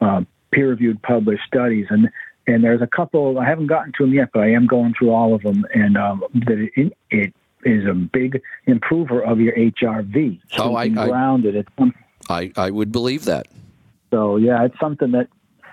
uh, 0.00 0.22
peer-reviewed 0.50 1.02
published 1.02 1.42
studies, 1.46 1.86
and 1.90 2.08
and 2.46 2.64
there's 2.64 2.82
a 2.82 2.86
couple 2.86 3.38
I 3.38 3.44
haven't 3.46 3.66
gotten 3.66 3.92
to 3.98 4.04
them 4.04 4.14
yet, 4.14 4.30
but 4.32 4.40
I 4.42 4.50
am 4.52 4.66
going 4.66 4.94
through 4.98 5.10
all 5.10 5.34
of 5.34 5.42
them, 5.42 5.64
and 5.74 5.96
um, 5.96 6.24
that 6.34 6.70
it, 6.76 6.92
it 7.10 7.34
is 7.64 7.86
a 7.86 7.92
big 7.94 8.40
improver 8.66 9.20
of 9.22 9.40
your 9.40 9.54
HRV. 9.54 10.40
Oh, 10.58 10.74
I- 10.74 10.84
Sleeping 10.86 10.98
I- 10.98 11.08
grounded. 11.08 11.56
It's 11.56 11.68
I, 12.30 12.52
I 12.56 12.70
would 12.70 12.92
believe 12.92 13.24
that. 13.24 13.46
so 14.10 14.36
yeah, 14.36 14.64
it's 14.64 14.78
something 14.78 15.12
that 15.12 15.28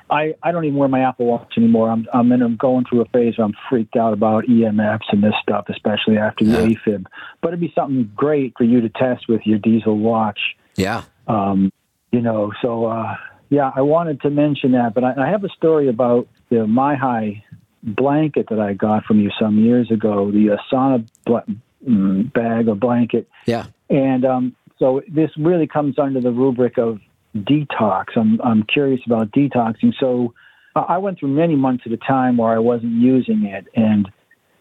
I, 0.09 0.35
I 0.43 0.51
don't 0.51 0.65
even 0.65 0.77
wear 0.77 0.87
my 0.87 1.01
Apple 1.01 1.25
Watch 1.25 1.53
anymore. 1.57 1.89
I'm 1.89 2.05
I'm 2.13 2.31
in 2.31 2.41
I'm 2.41 2.57
going 2.57 2.85
through 2.85 3.01
a 3.01 3.05
phase 3.05 3.37
where 3.37 3.45
I'm 3.45 3.53
freaked 3.69 3.95
out 3.95 4.13
about 4.13 4.45
EMFs 4.45 5.05
and 5.11 5.23
this 5.23 5.33
stuff, 5.41 5.65
especially 5.69 6.17
after 6.17 6.45
the 6.45 6.57
AFib. 6.57 7.05
But 7.41 7.49
it'd 7.49 7.59
be 7.59 7.71
something 7.73 8.11
great 8.15 8.53
for 8.57 8.63
you 8.63 8.81
to 8.81 8.89
test 8.89 9.27
with 9.27 9.41
your 9.45 9.57
diesel 9.57 9.97
watch. 9.97 10.39
Yeah. 10.75 11.03
Um, 11.27 11.71
you 12.11 12.21
know, 12.21 12.51
so 12.61 12.85
uh, 12.85 13.15
yeah, 13.49 13.71
I 13.75 13.81
wanted 13.81 14.21
to 14.21 14.29
mention 14.29 14.73
that, 14.73 14.93
but 14.93 15.03
I, 15.03 15.13
I 15.25 15.29
have 15.29 15.43
a 15.43 15.49
story 15.49 15.89
about 15.89 16.27
the 16.49 16.57
MiHIGH 16.57 17.41
blanket 17.83 18.47
that 18.49 18.59
I 18.59 18.73
got 18.73 19.05
from 19.05 19.19
you 19.19 19.31
some 19.39 19.63
years 19.63 19.91
ago, 19.91 20.31
the 20.31 20.57
sauna 20.71 21.07
bl- 21.25 21.53
mm, 21.87 22.33
bag 22.33 22.67
or 22.67 22.75
blanket. 22.75 23.27
Yeah. 23.45 23.67
And 23.89 24.25
um, 24.25 24.55
so 24.79 25.01
this 25.07 25.31
really 25.37 25.67
comes 25.67 25.99
under 25.99 26.21
the 26.21 26.31
rubric 26.31 26.77
of 26.77 26.99
detox. 27.35 28.05
I'm, 28.15 28.39
I'm 28.41 28.63
curious 28.63 29.01
about 29.05 29.31
detoxing. 29.31 29.93
So 29.99 30.33
I 30.75 30.97
went 30.97 31.19
through 31.19 31.29
many 31.29 31.55
months 31.55 31.83
at 31.85 31.91
a 31.91 31.97
time 31.97 32.37
where 32.37 32.51
I 32.51 32.59
wasn't 32.59 32.93
using 32.93 33.45
it. 33.45 33.67
And 33.75 34.09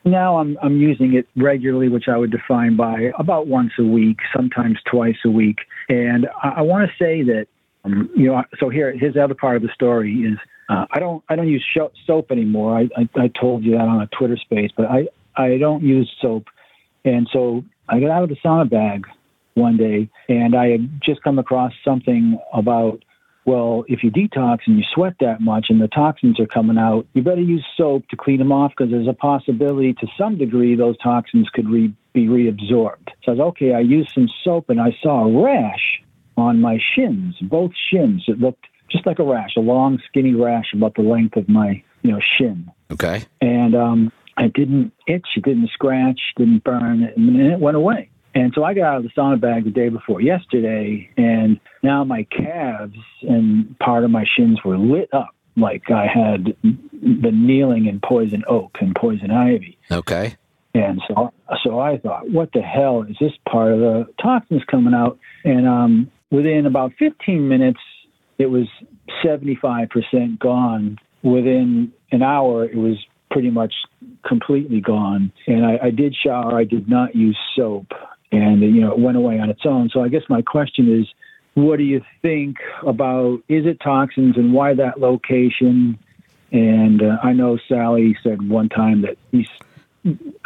now 0.05 0.39
I'm, 0.39 0.57
I'm 0.63 0.79
using 0.79 1.15
it 1.15 1.27
regularly, 1.37 1.89
which 1.89 2.09
I 2.09 2.16
would 2.16 2.31
define 2.31 2.77
by 2.77 3.11
about 3.19 3.47
once 3.47 3.73
a 3.79 3.85
week, 3.85 4.19
sometimes 4.35 4.79
twice 4.90 5.16
a 5.24 5.31
week. 5.31 5.59
And 5.89 6.29
I, 6.43 6.48
I 6.57 6.61
want 6.63 6.89
to 6.89 7.05
say 7.05 7.23
that, 7.23 7.47
um, 7.85 8.11
you 8.16 8.27
know, 8.27 8.43
so 8.61 8.69
here, 8.69 8.97
here's 8.97 9.15
the 9.15 9.24
other 9.24 9.35
part 9.35 9.57
of 9.57 9.63
the 9.63 9.71
story 9.74 10.13
is 10.13 10.39
uh, 10.69 10.87
I 10.93 10.98
don't, 10.98 11.23
I 11.29 11.37
don't 11.37 11.48
use 11.48 11.65
soap 12.07 12.31
anymore. 12.31 12.79
I, 12.79 12.89
I, 12.97 13.09
I 13.16 13.31
told 13.40 13.65
you 13.65 13.73
that 13.73 13.81
on 13.81 14.01
a 14.01 14.07
Twitter 14.07 14.37
space, 14.37 14.71
but 14.77 14.87
I, 14.87 15.09
I 15.37 15.59
don't 15.59 15.82
use 15.82 16.11
soap. 16.21 16.47
And 17.05 17.29
so 17.32 17.65
I 17.89 18.01
got 18.01 18.11
out 18.11 18.23
of 18.23 18.29
the 18.31 18.37
sauna 18.37 18.71
bag 18.71 19.07
one 19.55 19.77
day 19.77 20.09
and 20.29 20.55
I 20.55 20.69
had 20.69 21.01
just 21.03 21.23
come 21.23 21.39
across 21.39 21.73
something 21.85 22.39
about, 22.53 23.05
well, 23.45 23.85
if 23.89 24.03
you 24.03 24.11
detox 24.11 24.61
and 24.66 24.77
you 24.79 24.85
sweat 24.95 25.15
that 25.21 25.41
much 25.41 25.66
and 25.69 25.81
the 25.81 25.89
toxins 25.89 26.41
are 26.41 26.47
coming 26.47 26.79
out, 26.79 27.07
you 27.15 27.23
better 27.23 27.41
use 27.41 27.65
soap 27.77 28.09
to 28.09 28.16
clean 28.16 28.39
them 28.39 28.53
off 28.53 28.73
because 28.77 28.91
there's 28.91 29.09
a 29.09 29.13
possibility 29.13 29.93
to 29.95 30.07
some 30.19 30.37
degree 30.39 30.74
those 30.74 30.99
toxins 30.99 31.49
could 31.51 31.69
re- 31.69 31.95
be 32.13 32.27
reabsorbed. 32.27 33.09
So 33.23 33.33
I 33.33 33.35
was 33.35 33.41
okay. 33.41 33.74
I 33.74 33.81
used 33.81 34.11
some 34.13 34.29
soap 34.43 34.71
and 34.71 34.81
I 34.81 34.97
saw 35.03 35.24
a 35.24 35.43
rash 35.43 36.03
on 36.37 36.61
my 36.61 36.79
shins, 36.95 37.37
both 37.43 37.71
shins. 37.91 38.24
It 38.27 38.41
looked 38.41 38.65
just 38.91 39.07
like 39.07 39.19
a 39.19 39.24
rash, 39.24 39.57
a 39.57 39.61
long, 39.61 40.01
skinny 40.09 40.35
rash 40.35 40.73
about 40.73 40.95
the 40.95 41.03
length 41.03 41.37
of 41.37 41.49
my, 41.49 41.83
you 42.03 42.13
know, 42.13 42.21
shin 42.39 42.71
Okay. 42.93 43.24
and 43.41 43.74
um, 43.74 44.13
it 44.39 44.53
didn't 44.53 44.93
itch, 45.07 45.27
it 45.37 45.45
didn't 45.45 45.71
scratch, 45.71 46.21
didn't 46.37 46.65
burn, 46.65 47.05
and 47.05 47.37
it 47.41 47.61
went 47.61 47.77
away. 47.77 48.11
And 48.35 48.53
so 48.54 48.64
I 48.64 48.74
got 48.74 48.85
out 48.85 48.96
of 48.98 49.03
the 49.04 49.11
sauna 49.11 49.40
bag 49.40 49.64
the 49.64 49.71
day 49.71 49.88
before 49.88 50.21
yesterday, 50.21 51.09
and 51.16 51.61
now 51.82 52.03
my 52.03 52.24
calves 52.24 52.96
and 53.22 53.79
part 53.79 54.04
of 54.04 54.11
my 54.11 54.24
shins 54.37 54.59
were 54.64 54.77
lit 54.77 55.09
up 55.13 55.35
like 55.56 55.90
I 55.90 56.06
had 56.13 56.56
been 56.63 57.46
kneeling 57.46 57.87
in 57.87 58.01
poison 58.01 58.43
oak 58.48 58.77
and 58.80 58.95
poison 58.95 59.30
ivy. 59.30 59.79
Okay. 59.90 60.37
And 60.74 61.01
so, 61.06 61.32
so 61.63 61.79
I 61.79 61.98
thought, 61.98 62.29
what 62.30 62.51
the 62.53 62.61
hell 62.61 63.03
is 63.09 63.16
this 63.21 63.32
part 63.48 63.72
of 63.72 63.79
the 63.79 64.06
toxins 64.21 64.63
coming 64.69 64.93
out? 64.93 65.19
And 65.45 65.69
um, 65.69 66.11
within 66.30 66.66
about 66.66 66.93
15 66.98 67.48
minutes, 67.48 67.79
it 68.38 68.46
was 68.46 68.66
75% 69.24 70.38
gone. 70.40 70.98
Within 71.22 71.93
an 72.11 72.22
hour, 72.22 72.64
it 72.64 72.77
was 72.77 72.96
pretty 73.30 73.51
much 73.51 73.72
completely 74.27 74.80
gone. 74.80 75.32
And 75.46 75.64
I, 75.64 75.79
I 75.85 75.90
did 75.90 76.14
shower. 76.21 76.59
I 76.59 76.64
did 76.64 76.88
not 76.88 77.14
use 77.14 77.38
soap, 77.54 77.93
and 78.35 78.63
you 78.63 78.80
know, 78.80 78.93
it 78.93 78.98
went 78.98 79.16
away 79.16 79.38
on 79.38 79.51
its 79.51 79.64
own. 79.64 79.90
So 79.90 80.03
I 80.03 80.09
guess 80.09 80.22
my 80.29 80.43
question 80.43 81.01
is, 81.01 81.06
what 81.54 81.77
do 81.77 81.85
you 81.85 82.03
think 82.22 82.56
about? 82.87 83.43
Is 83.48 83.66
it 83.66 83.80
toxins, 83.80 84.37
and 84.37 84.53
why 84.53 84.74
that 84.74 85.01
location? 85.01 85.98
And 86.51 87.03
uh, 87.03 87.19
I 87.22 87.32
know 87.32 87.59
Sally 87.69 88.16
said 88.22 88.48
one 88.48 88.69
time 88.69 89.03
that 89.03 89.16
these 89.30 89.48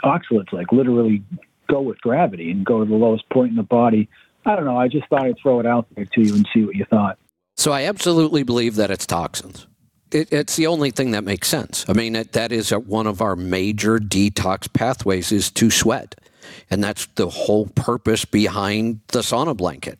oxalates 0.05 0.52
like 0.52 0.73
literally 0.73 1.23
go 1.68 1.81
with 1.81 2.00
gravity 2.00 2.50
and 2.50 2.65
go 2.65 2.83
to 2.83 2.89
the 2.89 2.97
lowest 2.97 3.28
point 3.28 3.50
in 3.50 3.57
the 3.57 3.62
body. 3.62 4.08
I 4.47 4.57
don't 4.57 4.65
know. 4.65 4.76
I 4.78 4.89
just 4.89 5.07
thought 5.08 5.26
I'd 5.26 5.39
throw 5.39 5.60
it 5.60 5.67
out 5.67 5.86
there 5.94 6.07
to 6.07 6.23
you 6.23 6.34
and 6.34 6.49
see 6.55 6.65
what 6.65 6.75
you 6.75 6.86
thought. 6.86 7.18
So 7.57 7.73
I 7.73 7.83
absolutely 7.84 8.42
believe 8.42 8.76
that 8.76 8.91
it's 8.91 9.05
toxins. 9.05 9.67
It, 10.10 10.33
it's 10.33 10.57
the 10.57 10.67
only 10.67 10.91
thing 10.91 11.10
that 11.10 11.25
makes 11.25 11.49
sense. 11.49 11.84
I 11.89 11.92
mean, 11.92 12.17
it, 12.17 12.33
that 12.33 12.52
is 12.52 12.73
a, 12.73 12.78
one 12.78 13.07
of 13.07 13.20
our 13.20 13.36
major 13.36 13.99
detox 13.99 14.73
pathways 14.73 15.33
is 15.33 15.50
to 15.50 15.70
sweat, 15.70 16.15
and 16.70 16.83
that's 16.83 17.07
the 17.15 17.28
whole 17.28 17.67
purpose 17.67 18.25
behind 18.25 19.01
the 19.09 19.20
sauna 19.20 19.57
blanket. 19.57 19.99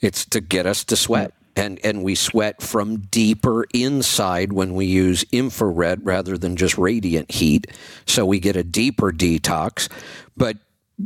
It's 0.00 0.24
to 0.26 0.40
get 0.40 0.66
us 0.66 0.84
to 0.84 0.96
sweat. 0.96 1.32
And, 1.54 1.78
and 1.84 2.02
we 2.02 2.14
sweat 2.14 2.62
from 2.62 3.00
deeper 3.00 3.66
inside 3.74 4.54
when 4.54 4.74
we 4.74 4.86
use 4.86 5.22
infrared 5.32 6.04
rather 6.04 6.38
than 6.38 6.56
just 6.56 6.78
radiant 6.78 7.30
heat. 7.30 7.66
So 8.06 8.24
we 8.24 8.40
get 8.40 8.56
a 8.56 8.64
deeper 8.64 9.12
detox. 9.12 9.90
But 10.34 10.56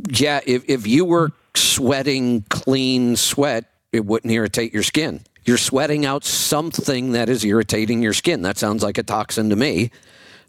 yeah, 0.09 0.39
if, 0.45 0.63
if 0.69 0.87
you 0.87 1.03
were 1.03 1.33
sweating 1.53 2.45
clean 2.49 3.17
sweat, 3.17 3.65
it 3.91 4.05
wouldn't 4.05 4.31
irritate 4.31 4.73
your 4.73 4.83
skin. 4.83 5.21
You're 5.43 5.57
sweating 5.57 6.05
out 6.05 6.23
something 6.23 7.11
that 7.13 7.29
is 7.29 7.43
irritating 7.43 8.01
your 8.01 8.13
skin. 8.13 8.41
That 8.41 8.57
sounds 8.57 8.83
like 8.83 8.97
a 8.97 9.03
toxin 9.03 9.49
to 9.49 9.55
me. 9.55 9.91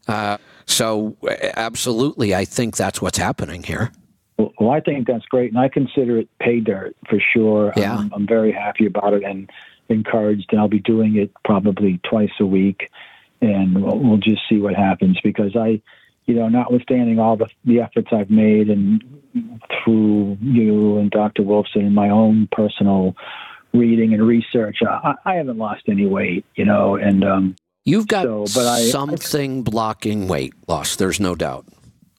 Uh, 0.07 0.39
so, 0.67 1.17
absolutely, 1.57 2.35
I 2.35 2.45
think 2.45 2.77
that's 2.77 3.01
what's 3.01 3.19
happening 3.19 3.63
here. 3.63 3.91
Well, 4.39 4.71
I 4.71 4.81
think 4.81 5.07
that's 5.07 5.25
great, 5.27 5.51
and 5.51 5.59
I 5.59 5.69
consider 5.69 6.19
it 6.19 6.29
pay 6.39 6.61
dirt 6.61 6.97
for 7.09 7.19
sure. 7.35 7.73
Yeah. 7.77 7.97
I'm, 7.97 8.13
I'm 8.15 8.27
very 8.27 8.53
happy 8.53 8.87
about 8.87 9.15
it 9.15 9.25
and 9.25 9.51
encouraged, 9.89 10.47
and 10.51 10.61
I'll 10.61 10.69
be 10.69 10.79
doing 10.79 11.17
it 11.17 11.33
probably 11.45 12.01
twice 12.09 12.31
a 12.39 12.47
week, 12.47 12.91
and 13.41 13.83
we'll, 13.83 13.99
we'll 13.99 14.19
just 14.19 14.43
see 14.49 14.59
what 14.59 14.75
happens 14.75 15.19
because 15.25 15.57
I, 15.57 15.83
you 16.27 16.35
know, 16.35 16.49
notwithstanding 16.49 17.19
all 17.19 17.37
the 17.37 17.49
the 17.65 17.81
efforts 17.81 18.09
I've 18.13 18.31
made 18.31 18.71
and 18.71 19.03
through 19.85 20.39
you 20.41 20.99
and 20.99 21.11
Dr. 21.11 21.43
Wolfson 21.43 21.81
and 21.81 21.95
my 21.95 22.11
own 22.11 22.49
personal 22.53 23.17
reading 23.73 24.15
and 24.15 24.27
research, 24.27 24.79
I, 24.83 25.15
I 25.25 25.35
haven't 25.35 25.59
lost 25.59 25.83
any 25.89 26.07
weight, 26.07 26.45
you 26.55 26.65
know, 26.65 26.97
and 26.97 27.25
um, 27.25 27.57
You've 27.85 28.07
got 28.07 28.25
so, 28.25 28.45
but 28.55 28.67
I, 28.67 28.83
something 28.83 29.63
blocking 29.63 30.29
weight 30.29 30.53
loss. 30.69 30.97
There's 30.97 31.21
no 31.21 31.35
doubt. 31.35 31.67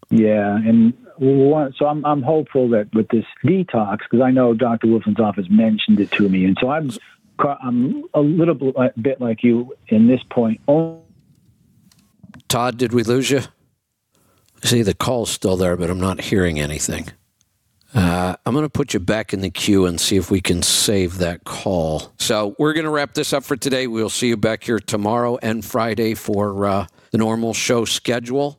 Yeah, 0.09 0.55
and 0.55 0.93
one, 1.17 1.73
so 1.77 1.85
I'm 1.85 2.03
I'm 2.05 2.21
hopeful 2.21 2.69
that 2.69 2.93
with 2.93 3.07
this 3.09 3.25
detox, 3.43 3.99
because 3.99 4.21
I 4.21 4.31
know 4.31 4.53
Dr. 4.53 4.87
Wolfson's 4.87 5.19
office 5.19 5.47
mentioned 5.49 5.99
it 5.99 6.11
to 6.13 6.27
me, 6.27 6.45
and 6.45 6.57
so 6.59 6.69
I'm 6.69 6.91
I'm 7.39 8.03
a 8.13 8.21
little 8.21 8.55
bit 8.55 9.21
like 9.21 9.43
you 9.43 9.75
in 9.87 10.07
this 10.07 10.21
point. 10.29 10.61
Todd, 12.47 12.77
did 12.77 12.93
we 12.93 13.03
lose 13.03 13.29
you? 13.29 13.41
See, 14.63 14.81
the 14.81 14.93
call's 14.93 15.29
still 15.29 15.55
there, 15.55 15.77
but 15.77 15.89
I'm 15.89 15.99
not 15.99 16.19
hearing 16.19 16.59
anything. 16.59 17.09
Uh, 17.93 18.35
I'm 18.45 18.53
going 18.53 18.65
to 18.65 18.69
put 18.69 18.93
you 18.93 18.99
back 18.99 19.33
in 19.33 19.41
the 19.41 19.49
queue 19.49 19.85
and 19.85 19.99
see 19.99 20.15
if 20.15 20.29
we 20.29 20.41
can 20.41 20.61
save 20.61 21.17
that 21.19 21.43
call. 21.43 22.11
So 22.17 22.55
we're 22.59 22.73
going 22.73 22.83
to 22.83 22.91
wrap 22.91 23.13
this 23.13 23.33
up 23.33 23.43
for 23.43 23.55
today. 23.55 23.87
We'll 23.87 24.09
see 24.09 24.27
you 24.27 24.37
back 24.37 24.63
here 24.63 24.79
tomorrow 24.79 25.39
and 25.41 25.65
Friday 25.65 26.13
for 26.13 26.65
uh, 26.65 26.87
the 27.11 27.17
normal 27.17 27.53
show 27.53 27.85
schedule. 27.85 28.58